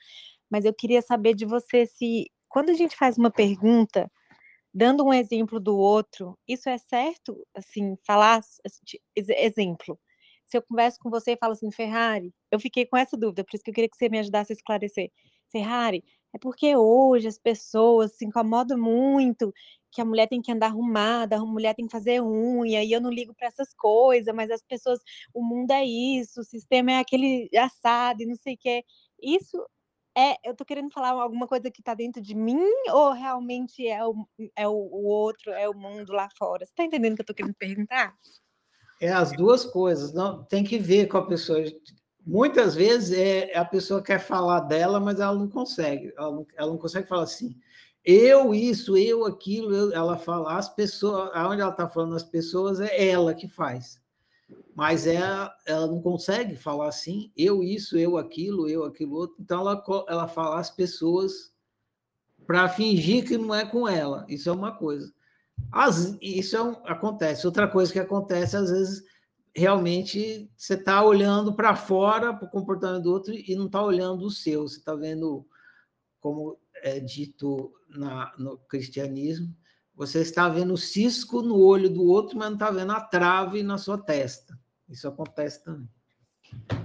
mas 0.51 0.65
eu 0.65 0.75
queria 0.75 1.03
saber 1.03 1.35
de 1.35 1.45
você 1.45 1.87
se, 1.87 2.31
quando 2.49 2.71
a 2.71 2.75
gente 2.75 2.97
faz 2.97 3.19
uma 3.19 3.31
pergunta, 3.31 4.11
dando 4.73 5.05
um 5.05 5.13
exemplo 5.13 5.61
do 5.61 5.77
outro, 5.77 6.39
isso 6.49 6.69
é 6.69 6.79
certo? 6.79 7.47
Assim, 7.55 7.97
falar, 8.07 8.39
assim, 8.39 8.99
exemplo. 9.17 9.99
Se 10.47 10.57
eu 10.57 10.63
converso 10.63 10.99
com 11.01 11.11
você 11.11 11.33
e 11.33 11.37
falo 11.37 11.53
assim, 11.53 11.71
Ferrari, 11.71 12.33
eu 12.51 12.61
fiquei 12.61 12.87
com 12.87 12.97
essa 12.97 13.17
dúvida, 13.17 13.45
por 13.45 13.55
isso 13.55 13.65
que 13.65 13.71
eu 13.71 13.75
queria 13.75 13.91
que 13.91 13.97
você 13.97 14.09
me 14.09 14.19
ajudasse 14.19 14.53
a 14.53 14.57
esclarecer. 14.57 15.11
Ferrari, 15.51 16.05
é 16.35 16.39
porque 16.39 16.77
hoje 16.77 17.29
as 17.29 17.39
pessoas 17.39 18.13
se 18.13 18.25
incomodam 18.25 18.79
muito 18.79 19.53
que 19.91 20.01
a 20.01 20.05
mulher 20.05 20.29
tem 20.29 20.41
que 20.41 20.53
andar 20.53 20.67
arrumada, 20.67 21.37
a 21.37 21.45
mulher 21.45 21.75
tem 21.75 21.87
que 21.87 21.93
fazer 21.93 22.23
unha, 22.23 22.85
e 22.85 22.93
eu 22.93 23.01
não 23.01 23.11
ligo 23.11 23.35
para 23.35 23.49
essas 23.49 23.73
coisas, 23.75 24.35
mas 24.35 24.51
as 24.51 24.63
pessoas, 24.63 25.01
o 25.35 25.43
mundo 25.43 25.71
é 25.71 25.85
isso, 25.85 26.41
o 26.41 26.45
sistema 26.45 26.93
é 26.93 26.99
aquele 26.99 27.49
assado 27.57 28.23
e 28.23 28.27
não 28.27 28.37
sei 28.37 28.55
o 28.55 28.59
quê. 28.59 28.85
Isso 29.23 29.59
é, 30.17 30.37
eu 30.45 30.55
tô 30.55 30.65
querendo 30.65 30.91
falar 30.91 31.11
alguma 31.11 31.47
coisa 31.47 31.71
que 31.71 31.81
está 31.81 31.95
dentro 31.95 32.21
de 32.21 32.35
mim 32.35 32.61
ou 32.91 33.13
realmente 33.13 33.87
é 33.87 34.05
o, 34.05 34.27
é 34.57 34.67
o, 34.67 34.73
o 34.73 35.07
outro, 35.07 35.53
é 35.53 35.69
o 35.69 35.75
mundo 35.75 36.13
lá 36.13 36.29
fora? 36.37 36.67
Você 36.67 36.73
está 36.73 36.83
entendendo 36.83 37.13
o 37.13 37.17
que 37.17 37.23
eu 37.23 37.27
tô 37.27 37.35
querendo 37.35 37.55
perguntar? 37.55 38.15
É 39.01 39.13
as 39.13 39.31
duas 39.31 39.65
coisas, 39.65 40.13
não 40.13 40.43
tem 40.45 40.65
que 40.65 40.77
ver 40.77 41.07
com 41.07 41.19
a 41.19 41.27
pessoa. 41.27 41.63
Muitas 42.27 42.75
vezes 42.75 43.17
é, 43.17 43.57
a 43.57 43.65
pessoa 43.65 44.03
quer 44.03 44.19
falar 44.19 44.61
dela, 44.61 44.99
mas 44.99 45.21
ela 45.21 45.35
não 45.35 45.49
consegue. 45.49 46.13
Ela 46.17 46.33
não, 46.33 46.47
ela 46.57 46.71
não 46.73 46.79
consegue 46.79 47.07
falar 47.07 47.23
assim. 47.23 47.57
Eu 48.11 48.55
isso, 48.55 48.97
eu 48.97 49.27
aquilo. 49.27 49.75
Eu, 49.75 49.93
ela 49.93 50.17
fala 50.17 50.57
as 50.57 50.67
pessoas. 50.67 51.31
Aonde 51.35 51.61
ela 51.61 51.71
está 51.71 51.87
falando 51.87 52.17
as 52.17 52.23
pessoas 52.23 52.81
é 52.81 53.07
ela 53.07 53.35
que 53.35 53.47
faz. 53.47 54.01
Mas 54.75 55.07
é, 55.07 55.19
ela 55.67 55.87
não 55.87 56.01
consegue 56.01 56.57
falar 56.57 56.89
assim. 56.89 57.31
Eu 57.37 57.63
isso, 57.63 57.99
eu 57.99 58.17
aquilo, 58.17 58.67
eu 58.67 58.83
aquilo 58.85 59.15
outro. 59.15 59.37
Então 59.39 59.61
ela 59.61 59.85
ela 60.09 60.27
fala 60.27 60.59
as 60.59 60.71
pessoas 60.71 61.53
para 62.47 62.67
fingir 62.71 63.27
que 63.27 63.37
não 63.37 63.55
é 63.55 63.67
com 63.67 63.87
ela. 63.87 64.25
Isso 64.27 64.49
é 64.49 64.53
uma 64.53 64.73
coisa. 64.73 65.13
As, 65.71 66.17
isso 66.23 66.57
é 66.57 66.63
um, 66.63 66.77
acontece. 66.87 67.47
Outra 67.47 67.69
coisa 67.69 67.93
que 67.93 67.99
acontece 67.99 68.57
às 68.57 68.71
vezes 68.71 69.05
realmente 69.55 70.51
você 70.57 70.75
está 70.75 71.03
olhando 71.03 71.53
para 71.53 71.77
fora, 71.77 72.33
para 72.33 72.47
o 72.47 72.51
comportamento 72.51 73.03
do 73.03 73.13
outro, 73.13 73.35
e 73.35 73.55
não 73.55 73.67
está 73.67 73.83
olhando 73.83 74.25
o 74.25 74.31
seu. 74.31 74.67
Você 74.67 74.79
está 74.79 74.95
vendo, 74.95 75.45
como 76.21 76.59
é 76.83 77.01
dito 77.01 77.73
na, 77.89 78.33
no 78.39 78.59
cristianismo, 78.59 79.55
você 79.95 80.21
está 80.21 80.49
vendo 80.49 80.75
o 80.75 80.79
cisco 80.79 81.43
no 81.43 81.59
olho 81.59 81.91
do 81.91 82.05
outro, 82.05 82.39
mas 82.39 82.49
não 82.49 82.55
está 82.55 82.71
vendo 82.71 82.93
a 82.93 83.01
trave 83.01 83.63
na 83.63 83.79
sua 83.79 83.99
testa. 83.99 84.59
Isso 84.89 85.09
acontece 85.09 85.65
também. 85.65 85.89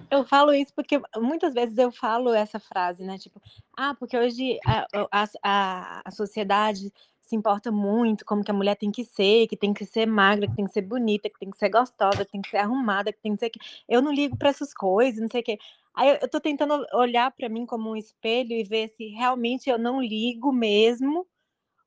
Eu 0.09 0.25
falo 0.25 0.53
isso 0.53 0.73
porque 0.75 1.01
muitas 1.17 1.53
vezes 1.53 1.77
eu 1.77 1.91
falo 1.91 2.33
essa 2.33 2.59
frase, 2.59 3.03
né? 3.03 3.17
Tipo, 3.17 3.41
ah, 3.77 3.95
porque 3.95 4.17
hoje 4.17 4.59
a, 4.65 4.85
a, 5.11 6.01
a 6.05 6.11
sociedade 6.11 6.91
se 7.23 7.35
importa 7.37 7.71
muito 7.71 8.25
como 8.25 8.43
que 8.43 8.51
a 8.51 8.53
mulher 8.53 8.75
tem 8.75 8.91
que 8.91 9.05
ser, 9.05 9.47
que 9.47 9.55
tem 9.55 9.73
que 9.73 9.85
ser 9.85 10.05
magra, 10.05 10.45
que 10.45 10.55
tem 10.55 10.65
que 10.65 10.73
ser 10.73 10.81
bonita, 10.81 11.29
que 11.29 11.39
tem 11.39 11.49
que 11.49 11.57
ser 11.57 11.69
gostosa, 11.69 12.25
que 12.25 12.31
tem 12.31 12.41
que 12.41 12.49
ser 12.49 12.57
arrumada, 12.57 13.13
que 13.13 13.21
tem 13.21 13.33
que 13.33 13.39
ser. 13.39 13.51
Eu 13.87 14.01
não 14.01 14.11
ligo 14.11 14.37
para 14.37 14.49
essas 14.49 14.73
coisas, 14.73 15.21
não 15.21 15.29
sei 15.31 15.39
o 15.39 15.43
quê. 15.43 15.57
Aí 15.95 16.09
eu, 16.09 16.15
estou 16.15 16.41
tentando 16.41 16.85
olhar 16.93 17.31
para 17.31 17.47
mim 17.47 17.65
como 17.65 17.91
um 17.91 17.95
espelho 17.95 18.51
e 18.51 18.63
ver 18.63 18.89
se 18.89 19.07
realmente 19.07 19.69
eu 19.69 19.79
não 19.79 20.01
ligo 20.01 20.51
mesmo, 20.51 21.25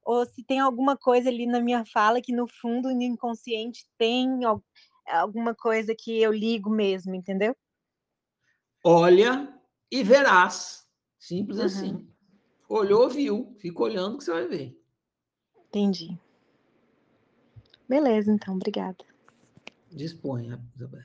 ou 0.03 0.25
se 0.25 0.43
tem 0.43 0.59
alguma 0.59 0.97
coisa 0.97 1.29
ali 1.29 1.47
na 1.47 1.61
minha 1.61 1.85
fala 1.85 2.23
que 2.23 2.33
no 2.33 2.47
fundo, 2.47 2.95
no 2.95 3.03
inconsciente, 3.03 3.85
tem 3.99 4.41
alguma 5.07 5.55
coisa 5.55 5.95
que 5.95 6.19
eu 6.19 6.33
ligo 6.33 6.71
mesmo, 6.71 7.15
entendeu? 7.15 7.55
Olha 8.83 9.53
e 9.91 10.03
verás. 10.03 10.87
Simples 11.19 11.59
uhum. 11.59 11.65
assim. 11.65 12.09
Olhou, 12.69 13.09
viu. 13.11 13.55
Fica 13.59 13.83
olhando 13.83 14.17
que 14.17 14.25
você 14.25 14.33
vai 14.33 14.47
ver. 14.47 14.86
Entendi. 15.77 16.19
Beleza, 17.87 18.33
então, 18.33 18.55
obrigada. 18.55 19.05
Disponha, 19.93 20.59
Isabela. 20.75 21.05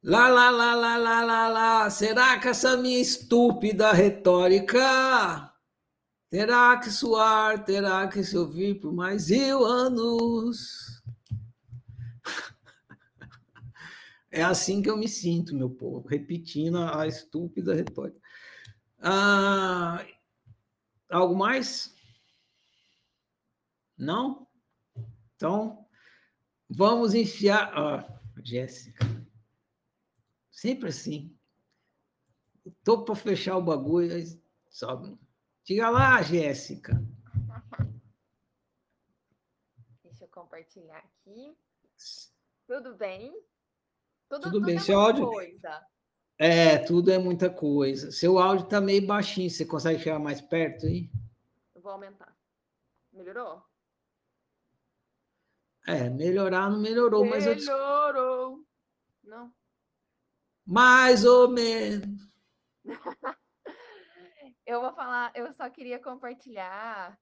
Lá, 0.00 0.28
lá, 0.28 0.50
lá, 0.50 0.74
lá, 0.76 0.96
lá, 0.96 1.24
lá, 1.24 1.48
lá. 1.48 1.90
Será 1.90 2.38
que 2.38 2.46
essa 2.46 2.76
minha 2.76 3.00
estúpida 3.00 3.90
retórica 3.92 5.52
terá 6.30 6.76
que 6.78 6.88
suar, 6.88 7.64
terá 7.64 8.06
que 8.06 8.22
se 8.22 8.38
ouvir 8.38 8.78
por 8.78 8.92
mais 8.92 9.30
mil 9.30 9.64
anos? 9.64 11.02
É 14.30 14.42
assim 14.44 14.80
que 14.80 14.88
eu 14.88 14.96
me 14.96 15.08
sinto, 15.08 15.56
meu 15.56 15.70
povo, 15.70 16.06
repetindo 16.06 16.78
a 16.78 17.08
estúpida 17.08 17.74
retórica. 17.74 18.20
Ah, 19.00 20.04
Algo 21.10 21.34
mais? 21.34 21.94
Não? 23.96 24.46
Então, 25.36 25.86
vamos 26.68 27.14
enfiar. 27.14 27.72
Ah, 27.76 28.20
Jéssica. 28.42 29.04
Sempre 30.50 30.88
assim. 30.88 31.36
Estou 32.64 33.04
para 33.04 33.14
fechar 33.14 33.56
o 33.56 33.62
bagulho, 33.62 34.14
sobe. 34.70 35.18
Diga 35.64 35.90
lá, 35.90 36.22
Jéssica. 36.22 36.92
Deixa 40.02 40.24
eu 40.24 40.28
compartilhar 40.28 40.98
aqui. 40.98 41.56
Tudo 42.66 42.94
bem? 42.96 43.32
Tudo, 44.28 44.42
tudo, 44.42 44.52
tudo 44.52 44.66
bem, 44.66 44.76
é 44.76 44.80
seu 44.80 44.98
áudio. 44.98 45.26
Coisa. 45.26 45.86
É, 46.38 46.78
tudo 46.78 47.12
é 47.12 47.18
muita 47.18 47.48
coisa. 47.48 48.10
Seu 48.10 48.38
áudio 48.38 48.64
está 48.64 48.80
meio 48.80 49.06
baixinho, 49.06 49.48
você 49.48 49.64
consegue 49.64 50.02
chegar 50.02 50.18
mais 50.18 50.40
perto 50.40 50.86
aí? 50.86 51.08
Eu 51.74 51.80
vou 51.80 51.92
aumentar. 51.92 52.36
Melhorou? 53.12 53.62
É, 55.86 56.08
melhorar 56.08 56.70
não 56.70 56.80
melhorou, 56.80 57.24
melhorou. 57.24 57.26
mas 57.26 57.46
eu. 57.46 57.54
Melhorou. 57.56 58.66
Não. 59.22 59.54
Mais 60.66 61.24
ou 61.24 61.48
menos. 61.48 62.32
eu 64.66 64.80
vou 64.80 64.92
falar, 64.94 65.30
eu 65.36 65.52
só 65.52 65.68
queria 65.70 66.00
compartilhar 66.00 67.18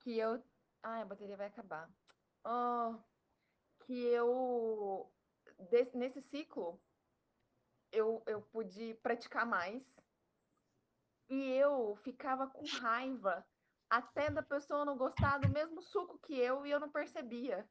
que 0.00 0.16
eu. 0.16 0.40
Ai, 0.82 1.02
a 1.02 1.06
bateria 1.06 1.36
vai 1.36 1.46
acabar. 1.46 1.90
Oh, 2.44 2.94
que 3.80 3.94
eu. 3.94 5.10
Desse, 5.70 5.96
nesse 5.96 6.20
ciclo 6.20 6.80
eu, 7.94 8.22
eu 8.26 8.42
pude 8.42 8.94
praticar 9.02 9.46
mais. 9.46 10.04
E 11.28 11.52
eu 11.52 11.96
ficava 12.02 12.46
com 12.46 12.64
raiva 12.80 13.46
até 13.88 14.28
da 14.30 14.42
pessoa 14.42 14.84
não 14.84 14.96
gostar 14.96 15.38
do 15.38 15.48
mesmo 15.48 15.80
suco 15.80 16.18
que 16.18 16.34
eu 16.34 16.66
e 16.66 16.70
eu 16.70 16.80
não 16.80 16.90
percebia. 16.90 17.66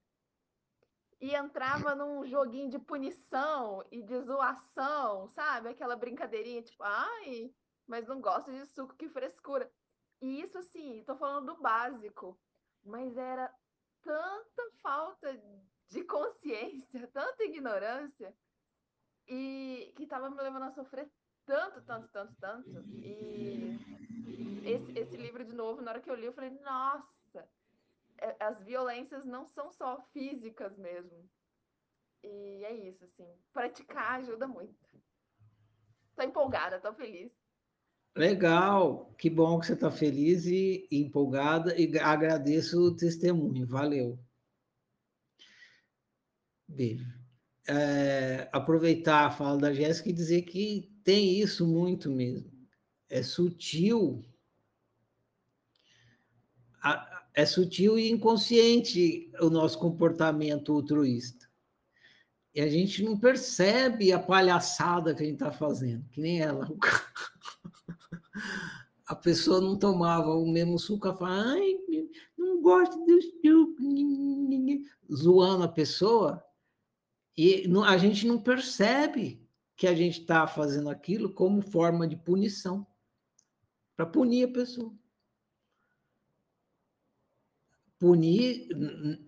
E 1.19 1.35
entrava 1.35 1.95
num 1.95 2.25
joguinho 2.25 2.69
de 2.69 2.79
punição 2.79 3.85
e 3.91 4.01
de 4.01 4.21
zoação, 4.21 5.27
sabe? 5.27 5.69
Aquela 5.69 5.95
brincadeirinha, 5.95 6.61
tipo, 6.61 6.83
ai, 6.83 7.53
mas 7.85 8.07
não 8.07 8.19
gosto 8.19 8.51
de 8.51 8.65
suco, 8.65 8.95
que 8.95 9.07
frescura. 9.09 9.71
E 10.21 10.41
isso, 10.41 10.57
assim, 10.57 11.03
tô 11.05 11.15
falando 11.15 11.53
do 11.53 11.61
básico, 11.61 12.39
mas 12.83 13.15
era 13.17 13.53
tanta 14.01 14.71
falta 14.81 15.41
de 15.87 16.03
consciência, 16.03 17.07
tanta 17.13 17.43
ignorância, 17.43 18.35
e 19.27 19.93
que 19.95 20.03
estava 20.03 20.29
me 20.29 20.41
levando 20.41 20.63
a 20.63 20.71
sofrer 20.71 21.09
tanto, 21.45 21.81
tanto, 21.81 22.07
tanto, 22.09 22.35
tanto. 22.39 22.69
E 23.01 23.77
esse, 24.65 24.97
esse 24.97 25.17
livro, 25.17 25.43
de 25.43 25.53
novo, 25.53 25.81
na 25.81 25.91
hora 25.91 26.01
que 26.01 26.09
eu 26.09 26.15
li, 26.15 26.25
eu 26.25 26.33
falei, 26.33 26.51
nossa, 26.61 27.47
é, 28.17 28.35
as 28.39 28.61
violências 28.63 29.25
não 29.25 29.45
são 29.45 29.71
só 29.71 30.01
físicas 30.11 30.77
mesmo. 30.77 31.29
E 32.23 32.63
é 32.63 32.73
isso, 32.73 33.03
assim, 33.03 33.27
praticar 33.51 34.19
ajuda 34.19 34.47
muito. 34.47 34.75
Tô 36.15 36.23
empolgada, 36.23 36.79
tô 36.79 36.93
feliz. 36.93 37.35
Legal, 38.15 39.11
que 39.17 39.29
bom 39.29 39.59
que 39.59 39.65
você 39.65 39.73
está 39.73 39.89
feliz 39.89 40.45
e 40.45 40.87
empolgada 40.91 41.75
e 41.75 41.97
agradeço 41.97 42.79
o 42.79 42.95
testemunho, 42.95 43.65
valeu. 43.65 44.19
Beijo 46.67 47.22
é, 47.67 48.49
aproveitar 48.51 49.25
a 49.25 49.31
fala 49.31 49.57
da 49.57 49.73
Jéssica 49.73 50.09
e 50.09 50.13
dizer 50.13 50.41
que 50.43 50.91
tem 51.03 51.39
isso 51.39 51.65
muito 51.65 52.09
mesmo. 52.09 52.51
É 53.09 53.21
sutil 53.21 54.23
é 57.33 57.45
sutil 57.45 57.97
e 57.97 58.11
inconsciente 58.11 59.31
o 59.39 59.49
nosso 59.49 59.79
comportamento 59.79 60.71
altruísta. 60.73 61.47
E 62.53 62.61
a 62.61 62.69
gente 62.69 63.03
não 63.03 63.17
percebe 63.17 64.13
a 64.13 64.19
palhaçada 64.19 65.15
que 65.15 65.23
a 65.23 65.25
gente 65.25 65.35
está 65.35 65.51
fazendo, 65.51 66.07
que 66.09 66.21
nem 66.21 66.39
ela. 66.41 66.69
A 69.05 69.15
pessoa 69.15 69.59
não 69.59 69.77
tomava 69.77 70.33
o 70.33 70.49
mesmo 70.49 70.79
suco, 70.79 71.07
ela 71.07 71.17
fala, 71.17 71.51
ai, 71.51 71.75
não 72.37 72.61
gosto 72.61 73.05
do 73.05 73.21
suco, 73.21 73.83
zoando 75.13 75.63
a 75.63 75.67
pessoa, 75.67 76.43
e 77.37 77.65
a 77.85 77.97
gente 77.97 78.27
não 78.27 78.41
percebe 78.41 79.47
que 79.75 79.87
a 79.87 79.95
gente 79.95 80.21
está 80.21 80.45
fazendo 80.45 80.89
aquilo 80.89 81.33
como 81.33 81.61
forma 81.61 82.07
de 82.07 82.15
punição, 82.15 82.85
para 83.95 84.05
punir 84.05 84.43
a 84.43 84.51
pessoa 84.51 84.93
punir, 88.03 88.67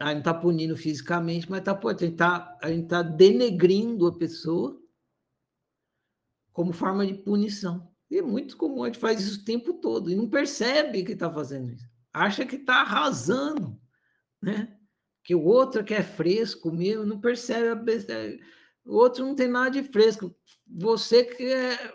a 0.02 0.10
gente 0.10 0.18
está 0.18 0.34
punindo 0.34 0.76
fisicamente, 0.76 1.50
mas 1.50 1.64
tá, 1.64 1.80
a 1.82 1.92
gente 1.92 2.12
está 2.12 2.60
tá 2.90 3.02
denegrindo 3.02 4.06
a 4.06 4.18
pessoa 4.18 4.78
como 6.52 6.74
forma 6.74 7.08
de 7.08 7.14
punição. 7.14 7.90
E 8.12 8.18
é 8.18 8.22
muito 8.22 8.58
comum, 8.58 8.84
a 8.84 8.88
gente 8.88 9.00
faz 9.00 9.22
isso 9.22 9.40
o 9.40 9.46
tempo 9.46 9.76
todo 9.76 10.12
e 10.12 10.16
não 10.16 10.30
percebe 10.30 11.06
que 11.06 11.14
está 11.14 11.32
fazendo 11.32 11.72
isso. 11.72 11.88
Acha 12.12 12.46
que 12.46 12.58
está 12.58 12.82
arrasando, 12.82 13.80
né? 14.42 14.75
Que 15.26 15.34
o 15.34 15.44
outro 15.44 15.84
que 15.84 15.94
é 15.94 16.04
fresco 16.04 16.72
mesmo, 16.72 17.04
não 17.04 17.20
percebe 17.20 17.68
a 17.68 17.76
besteira. 17.76 18.40
O 18.86 18.96
outro 18.96 19.26
não 19.26 19.34
tem 19.34 19.48
nada 19.48 19.72
de 19.72 19.84
fresco. 19.84 20.34
Você 20.68 21.24
que 21.24 21.44
é, 21.44 21.94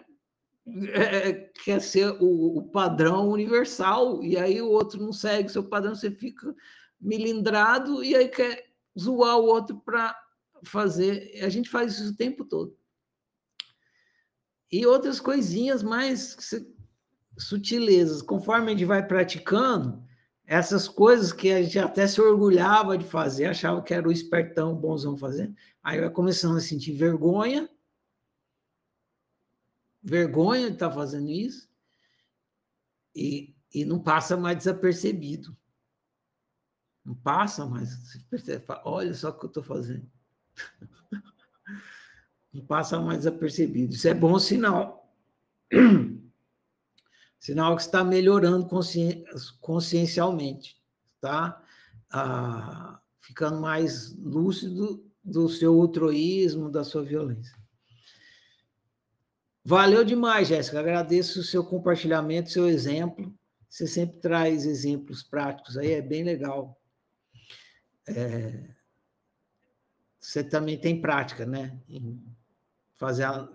é, 0.93 1.33
quer 1.65 1.81
ser 1.81 2.11
o, 2.21 2.59
o, 2.59 2.63
padrão 2.71 3.29
universal, 3.29 4.23
e 4.25 4.37
aí 4.37 4.61
o 4.61 4.69
outro 4.69 5.01
não 5.01 5.13
segue 5.13 5.49
seu 5.49 5.63
padrão, 5.63 5.95
você 5.95 6.11
fica 6.11 6.53
milindrado 7.01 8.03
e 8.03 8.17
aí 8.17 8.29
quer 8.29 8.69
zoar 8.99 9.39
o 9.39 9.45
outro 9.45 9.81
para 9.81 10.15
fazer. 10.65 11.41
A 11.43 11.49
gente 11.49 11.71
faz 11.71 11.99
isso 11.99 12.11
o 12.11 12.17
tempo 12.17 12.45
todo. 12.45 12.77
E 14.73 14.85
outras 14.85 15.21
coisinhas 15.21 15.85
mais 15.85 16.37
sutilezas. 17.39 18.23
Conforme 18.23 18.67
a 18.67 18.71
gente 18.71 18.85
vai 18.85 19.07
praticando, 19.07 20.05
essas 20.53 20.89
coisas 20.89 21.33
que 21.33 21.53
a 21.53 21.63
gente 21.63 21.79
até 21.79 22.09
se 22.09 22.21
orgulhava 22.21 22.99
de 22.99 23.05
fazer, 23.05 23.45
achava 23.45 23.81
que 23.81 23.95
era 23.95 24.09
o 24.09 24.11
espertão, 24.11 24.73
o 24.73 24.77
bonzão 24.77 25.17
fazendo, 25.17 25.55
aí 25.81 26.01
vai 26.01 26.11
começando 26.11 26.57
a 26.57 26.61
sentir 26.61 26.93
vergonha 26.93 27.71
vergonha 30.03 30.67
de 30.67 30.73
estar 30.75 30.89
tá 30.89 30.95
fazendo 30.95 31.31
isso 31.31 31.71
e, 33.15 33.55
e 33.73 33.85
não 33.85 34.01
passa 34.01 34.37
mais 34.37 34.57
desapercebido. 34.57 35.57
Não 37.05 37.15
passa 37.15 37.65
mais. 37.65 37.95
Percebe, 38.29 38.65
olha 38.85 39.15
só 39.15 39.31
o 39.31 39.39
que 39.39 39.45
eu 39.45 39.49
estou 39.49 39.63
fazendo. 39.63 40.11
Não 42.53 42.67
passa 42.67 42.99
mais 42.99 43.19
desapercebido. 43.19 43.95
Isso 43.95 44.09
é 44.09 44.15
bom 44.15 44.37
sinal. 44.37 45.15
Sinal 47.41 47.75
que 47.75 47.81
está 47.81 48.05
melhorando 48.05 48.67
consci... 48.67 49.25
consciencialmente, 49.63 50.77
tá? 51.19 51.61
Ah, 52.13 53.01
ficando 53.19 53.59
mais 53.59 54.15
lúcido 54.15 55.03
do 55.25 55.49
seu 55.49 55.81
altruísmo, 55.81 56.71
da 56.71 56.85
sua 56.85 57.03
violência. 57.03 57.59
Valeu 59.65 60.05
demais, 60.05 60.49
Jéssica. 60.49 60.81
Agradeço 60.81 61.41
o 61.41 61.45
seu 61.45 61.65
compartilhamento, 61.65 62.51
seu 62.51 62.69
exemplo. 62.69 63.35
Você 63.67 63.87
sempre 63.87 64.19
traz 64.19 64.67
exemplos 64.67 65.23
práticos 65.23 65.79
aí, 65.79 65.93
é 65.93 66.03
bem 66.03 66.23
legal. 66.23 66.79
É... 68.07 68.75
Você 70.19 70.45
também 70.45 70.77
tem 70.77 71.01
prática, 71.01 71.47
né? 71.47 71.81
Em 71.89 72.23
fazer 72.97 73.25
a... 73.25 73.49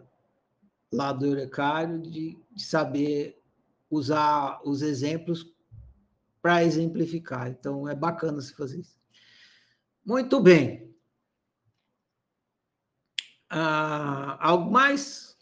lá 0.92 1.14
do 1.14 1.28
Eurecário, 1.28 2.02
de, 2.02 2.36
de 2.52 2.64
saber 2.64 3.45
usar 3.90 4.62
os 4.64 4.82
exemplos 4.82 5.46
para 6.42 6.64
exemplificar. 6.64 7.50
Então, 7.50 7.88
é 7.88 7.96
bacana 7.96 8.42
você 8.42 8.54
fazer 8.54 8.80
isso. 8.80 9.00
Muito 10.06 10.40
bem. 10.40 10.96
Ah, 13.50 14.38
algo 14.40 14.72
mais? 14.72 15.36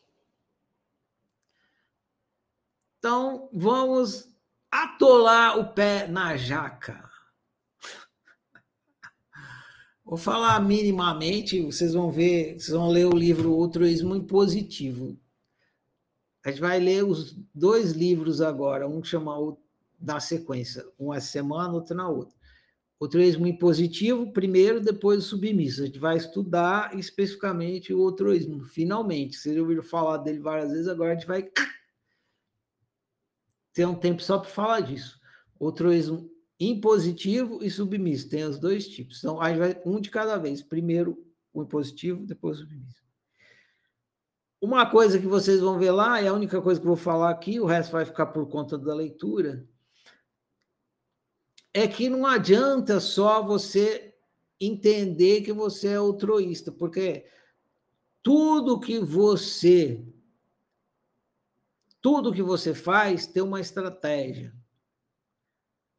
Então, 2.99 3.49
vamos 3.51 4.29
atolar 4.71 5.59
o 5.59 5.73
pé 5.73 6.07
na 6.07 6.37
jaca. 6.37 7.09
Vou 10.05 10.17
falar 10.17 10.61
minimamente, 10.61 11.61
vocês 11.61 11.93
vão 11.93 12.09
ver, 12.09 12.53
vocês 12.53 12.69
vão 12.69 12.89
ler 12.89 13.05
o 13.05 13.17
livro 13.17 13.53
Altruísmo 13.53 14.15
Impositivo. 14.15 15.19
A 16.43 16.49
gente 16.49 16.59
vai 16.59 16.79
ler 16.79 17.03
os 17.03 17.37
dois 17.53 17.91
livros 17.91 18.41
agora, 18.41 18.87
um 18.87 19.03
chama 19.03 19.35
na 19.99 20.19
sequência, 20.19 20.85
um 20.99 21.13
essa 21.13 21.27
semana, 21.27 21.73
outro 21.73 21.95
na 21.95 22.09
outra. 22.09 22.35
O 22.99 23.07
impositivo, 23.47 24.31
primeiro, 24.31 24.79
depois 24.79 25.19
o 25.19 25.27
submisso. 25.27 25.81
A 25.81 25.85
gente 25.85 25.99
vai 25.99 26.15
estudar 26.15 26.97
especificamente 26.97 27.93
o 27.93 28.01
altruísmo, 28.01 28.63
finalmente. 28.63 29.35
Vocês 29.35 29.55
já 29.55 29.61
ouviram 29.61 29.83
falar 29.83 30.17
dele 30.17 30.39
várias 30.39 30.71
vezes, 30.71 30.87
agora 30.87 31.11
a 31.11 31.15
gente 31.15 31.27
vai 31.27 31.49
ter 33.73 33.85
um 33.85 33.95
tempo 33.95 34.21
só 34.21 34.39
para 34.39 34.49
falar 34.49 34.79
disso. 34.81 35.19
Altruísmo 35.59 36.29
impositivo 36.59 37.59
e 37.61 37.69
submisso, 37.69 38.29
tem 38.29 38.45
os 38.45 38.57
dois 38.57 38.87
tipos. 38.87 39.17
Então, 39.17 39.41
aí 39.41 39.57
vai 39.57 39.81
um 39.85 39.99
de 39.99 40.09
cada 40.09 40.37
vez. 40.37 40.61
Primeiro 40.61 41.21
o 41.53 41.61
impositivo, 41.61 42.25
depois 42.25 42.59
o 42.59 42.61
submisso. 42.61 43.02
Uma 44.63 44.89
coisa 44.89 45.19
que 45.19 45.27
vocês 45.27 45.59
vão 45.59 45.77
ver 45.77 45.91
lá, 45.91 46.21
é 46.21 46.29
a 46.29 46.33
única 46.33 46.61
coisa 46.61 46.79
que 46.79 46.87
eu 46.87 46.95
vou 46.95 46.95
falar 46.95 47.31
aqui, 47.31 47.59
o 47.59 47.65
resto 47.65 47.91
vai 47.91 48.05
ficar 48.05 48.27
por 48.27 48.47
conta 48.47 48.77
da 48.77 48.95
leitura, 48.95 49.67
é 51.73 51.85
que 51.85 52.09
não 52.09 52.25
adianta 52.25 53.01
só 53.01 53.43
você 53.43 54.15
entender 54.57 55.41
que 55.41 55.51
você 55.51 55.89
é 55.89 55.95
altruísta, 55.95 56.71
porque 56.71 57.25
tudo 58.21 58.79
que 58.79 58.99
você 58.99 60.01
tudo 61.99 62.31
que 62.31 62.41
você 62.41 62.73
faz 62.73 63.27
tem 63.27 63.43
uma 63.43 63.59
estratégia. 63.59 64.55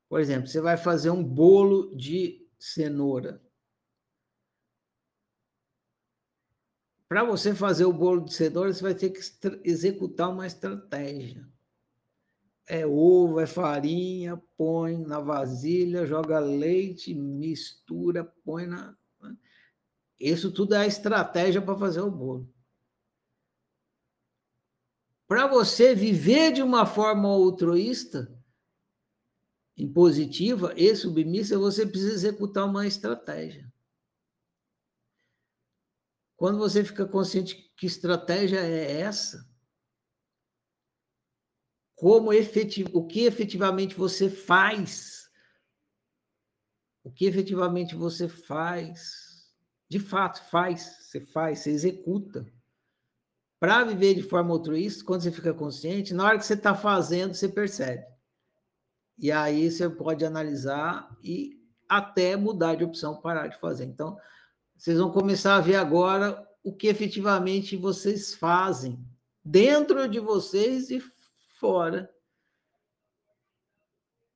Por 0.08 0.20
exemplo, 0.20 0.48
você 0.48 0.62
vai 0.62 0.78
fazer 0.78 1.10
um 1.10 1.22
bolo 1.22 1.94
de 1.94 2.48
cenoura. 2.58 3.42
Para 7.08 7.22
você 7.24 7.54
fazer 7.54 7.84
o 7.84 7.92
bolo 7.92 8.24
de 8.24 8.34
cenoura, 8.34 8.72
você 8.72 8.82
vai 8.82 8.94
ter 8.94 9.10
que 9.10 9.20
executar 9.62 10.30
uma 10.30 10.46
estratégia. 10.46 11.46
É 12.66 12.86
ovo, 12.86 13.40
é 13.40 13.46
farinha, 13.46 14.42
põe 14.56 14.96
na 14.98 15.20
vasilha, 15.20 16.06
joga 16.06 16.38
leite, 16.38 17.14
mistura, 17.14 18.24
põe 18.44 18.66
na. 18.66 18.96
Né? 19.20 19.36
Isso 20.18 20.50
tudo 20.50 20.74
é 20.74 20.78
a 20.78 20.86
estratégia 20.86 21.60
para 21.60 21.78
fazer 21.78 22.00
o 22.00 22.10
bolo 22.10 22.54
para 25.26 25.46
você 25.46 25.94
viver 25.94 26.52
de 26.52 26.62
uma 26.62 26.86
forma 26.86 27.28
altruísta, 27.28 28.32
impositiva 29.76 30.72
e 30.76 30.94
submissa, 30.94 31.58
você 31.58 31.84
precisa 31.86 32.14
executar 32.14 32.66
uma 32.66 32.86
estratégia. 32.86 33.72
Quando 36.44 36.58
você 36.58 36.84
fica 36.84 37.06
consciente 37.06 37.72
que 37.74 37.86
estratégia 37.86 38.58
é 38.58 39.00
essa, 39.00 39.48
como 41.94 42.34
efetiv... 42.34 42.86
o 42.92 43.06
que 43.06 43.24
efetivamente 43.24 43.94
você 43.94 44.28
faz, 44.28 45.26
o 47.02 47.10
que 47.10 47.24
efetivamente 47.24 47.94
você 47.94 48.28
faz, 48.28 49.54
de 49.88 49.98
fato 49.98 50.44
faz, 50.50 50.82
você 51.00 51.18
faz, 51.18 51.60
você 51.60 51.70
executa 51.70 52.46
para 53.58 53.82
viver 53.82 54.14
de 54.14 54.22
forma 54.22 54.52
altruísta, 54.52 55.02
quando 55.02 55.22
você 55.22 55.32
fica 55.32 55.54
consciente, 55.54 56.12
na 56.12 56.26
hora 56.26 56.36
que 56.36 56.44
você 56.44 56.52
está 56.52 56.74
fazendo, 56.74 57.32
você 57.32 57.48
percebe. 57.48 58.04
E 59.16 59.32
aí 59.32 59.70
você 59.70 59.88
pode 59.88 60.26
analisar 60.26 61.08
e 61.22 61.58
até 61.88 62.36
mudar 62.36 62.74
de 62.74 62.84
opção, 62.84 63.18
parar 63.18 63.46
de 63.46 63.58
fazer. 63.58 63.86
Então, 63.86 64.18
vocês 64.76 64.98
vão 64.98 65.10
começar 65.10 65.56
a 65.56 65.60
ver 65.60 65.76
agora 65.76 66.46
o 66.62 66.74
que 66.74 66.86
efetivamente 66.86 67.76
vocês 67.76 68.34
fazem 68.34 68.98
dentro 69.44 70.08
de 70.08 70.18
vocês 70.18 70.90
e 70.90 71.02
fora 71.58 72.10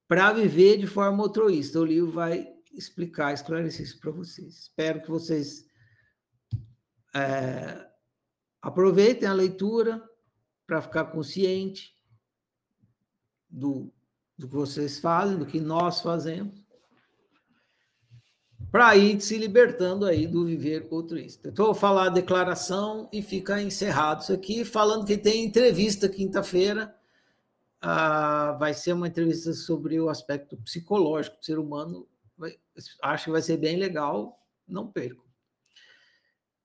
para 0.06 0.32
viver 0.32 0.78
de 0.78 0.86
forma 0.86 1.22
altruísta. 1.22 1.80
O 1.80 1.84
livro 1.84 2.10
vai 2.10 2.46
explicar, 2.72 3.32
esclarecer 3.32 3.84
isso 3.84 3.98
para 4.00 4.10
vocês. 4.10 4.58
Espero 4.58 5.02
que 5.02 5.10
vocês 5.10 5.66
é, 7.14 7.88
Aproveitem 8.60 9.28
a 9.28 9.32
leitura 9.32 10.02
para 10.66 10.82
ficar 10.82 11.06
consciente 11.06 11.96
do 13.48 13.92
do 14.38 14.46
que 14.46 14.54
vocês 14.54 15.00
fazem, 15.00 15.36
do 15.36 15.44
que 15.44 15.58
nós 15.58 16.00
fazemos, 16.00 16.64
para 18.70 18.94
ir 18.96 19.20
se 19.20 19.38
libertando 19.38 20.04
aí 20.04 20.26
do 20.26 20.44
viver 20.44 20.86
altruísta. 20.90 21.48
Então, 21.48 21.66
eu 21.66 21.72
vou 21.72 21.80
falar 21.80 22.06
a 22.06 22.10
declaração 22.10 23.08
e 23.12 23.22
fica 23.22 23.60
encerrado 23.62 24.22
isso 24.22 24.32
aqui, 24.32 24.64
falando 24.64 25.06
que 25.06 25.16
tem 25.16 25.44
entrevista 25.44 26.08
quinta-feira. 26.08 26.94
Ah, 27.80 28.56
vai 28.58 28.74
ser 28.74 28.92
uma 28.92 29.08
entrevista 29.08 29.52
sobre 29.52 29.98
o 29.98 30.08
aspecto 30.08 30.56
psicológico 30.58 31.38
do 31.38 31.44
ser 31.44 31.58
humano. 31.58 32.06
Vai, 32.36 32.56
acho 33.02 33.24
que 33.24 33.30
vai 33.30 33.42
ser 33.42 33.56
bem 33.56 33.76
legal, 33.76 34.38
não 34.66 34.86
perco. 34.86 35.24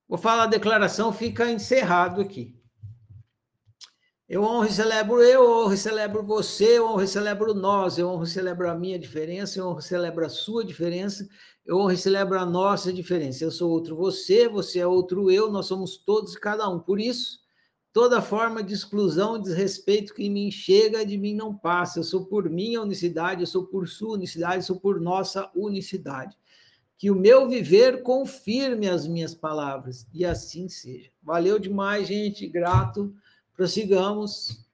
Vou 0.07 0.17
falar 0.17 0.43
a 0.43 0.47
declaração, 0.47 1.13
fica 1.13 1.49
encerrado 1.49 2.21
aqui. 2.21 2.55
Eu 4.27 4.43
honro 4.43 4.65
e 4.65 4.71
celebro 4.71 5.21
eu, 5.21 5.47
honro 5.47 5.73
e 5.73 5.77
celebro 5.77 6.23
você, 6.23 6.79
eu 6.79 6.87
honro 6.87 7.03
e 7.03 7.07
celebro 7.07 7.53
nós, 7.53 7.97
eu 7.97 8.09
honro 8.09 8.23
e 8.23 8.27
celebro 8.27 8.69
a 8.69 8.75
minha 8.75 8.97
diferença, 8.97 9.59
eu 9.59 9.67
honro 9.67 9.79
e 9.79 9.83
celebro 9.83 10.25
a 10.25 10.29
sua 10.29 10.65
diferença, 10.65 11.27
eu 11.65 11.77
honro 11.77 11.91
e 11.91 11.97
celebro 11.97 12.37
a 12.37 12.45
nossa 12.45 12.91
diferença. 12.91 13.43
Eu 13.43 13.51
sou 13.51 13.71
outro 13.71 13.95
você, 13.95 14.47
você 14.47 14.79
é 14.79 14.87
outro 14.87 15.31
eu, 15.31 15.51
nós 15.51 15.65
somos 15.67 15.97
todos 15.97 16.33
e 16.33 16.39
cada 16.39 16.67
um. 16.69 16.79
Por 16.79 16.99
isso, 16.99 17.39
toda 17.93 18.21
forma 18.21 18.61
de 18.61 18.73
exclusão 18.73 19.37
e 19.37 19.41
desrespeito 19.41 20.13
que 20.13 20.23
em 20.23 20.29
mim 20.29 20.51
chega, 20.51 21.05
de 21.05 21.17
mim 21.17 21.33
não 21.33 21.55
passa. 21.55 21.99
Eu 21.99 22.03
sou 22.03 22.25
por 22.25 22.49
minha 22.49 22.81
unicidade, 22.81 23.41
eu 23.41 23.47
sou 23.47 23.65
por 23.65 23.87
sua 23.87 24.15
unicidade, 24.15 24.57
eu 24.57 24.63
sou 24.63 24.79
por 24.79 24.99
nossa 24.99 25.49
unicidade. 25.55 26.35
Que 26.97 27.09
o 27.09 27.15
meu 27.15 27.47
viver 27.47 28.01
confirme 28.03 28.89
as 28.89 29.07
minhas 29.07 29.33
palavras, 29.33 30.07
e 30.13 30.25
assim 30.25 30.69
seja. 30.69 31.11
Valeu 31.21 31.59
demais, 31.59 32.07
gente, 32.07 32.47
grato. 32.47 33.13
Prossigamos. 33.55 34.65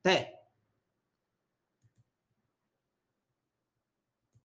Até. 0.00 0.33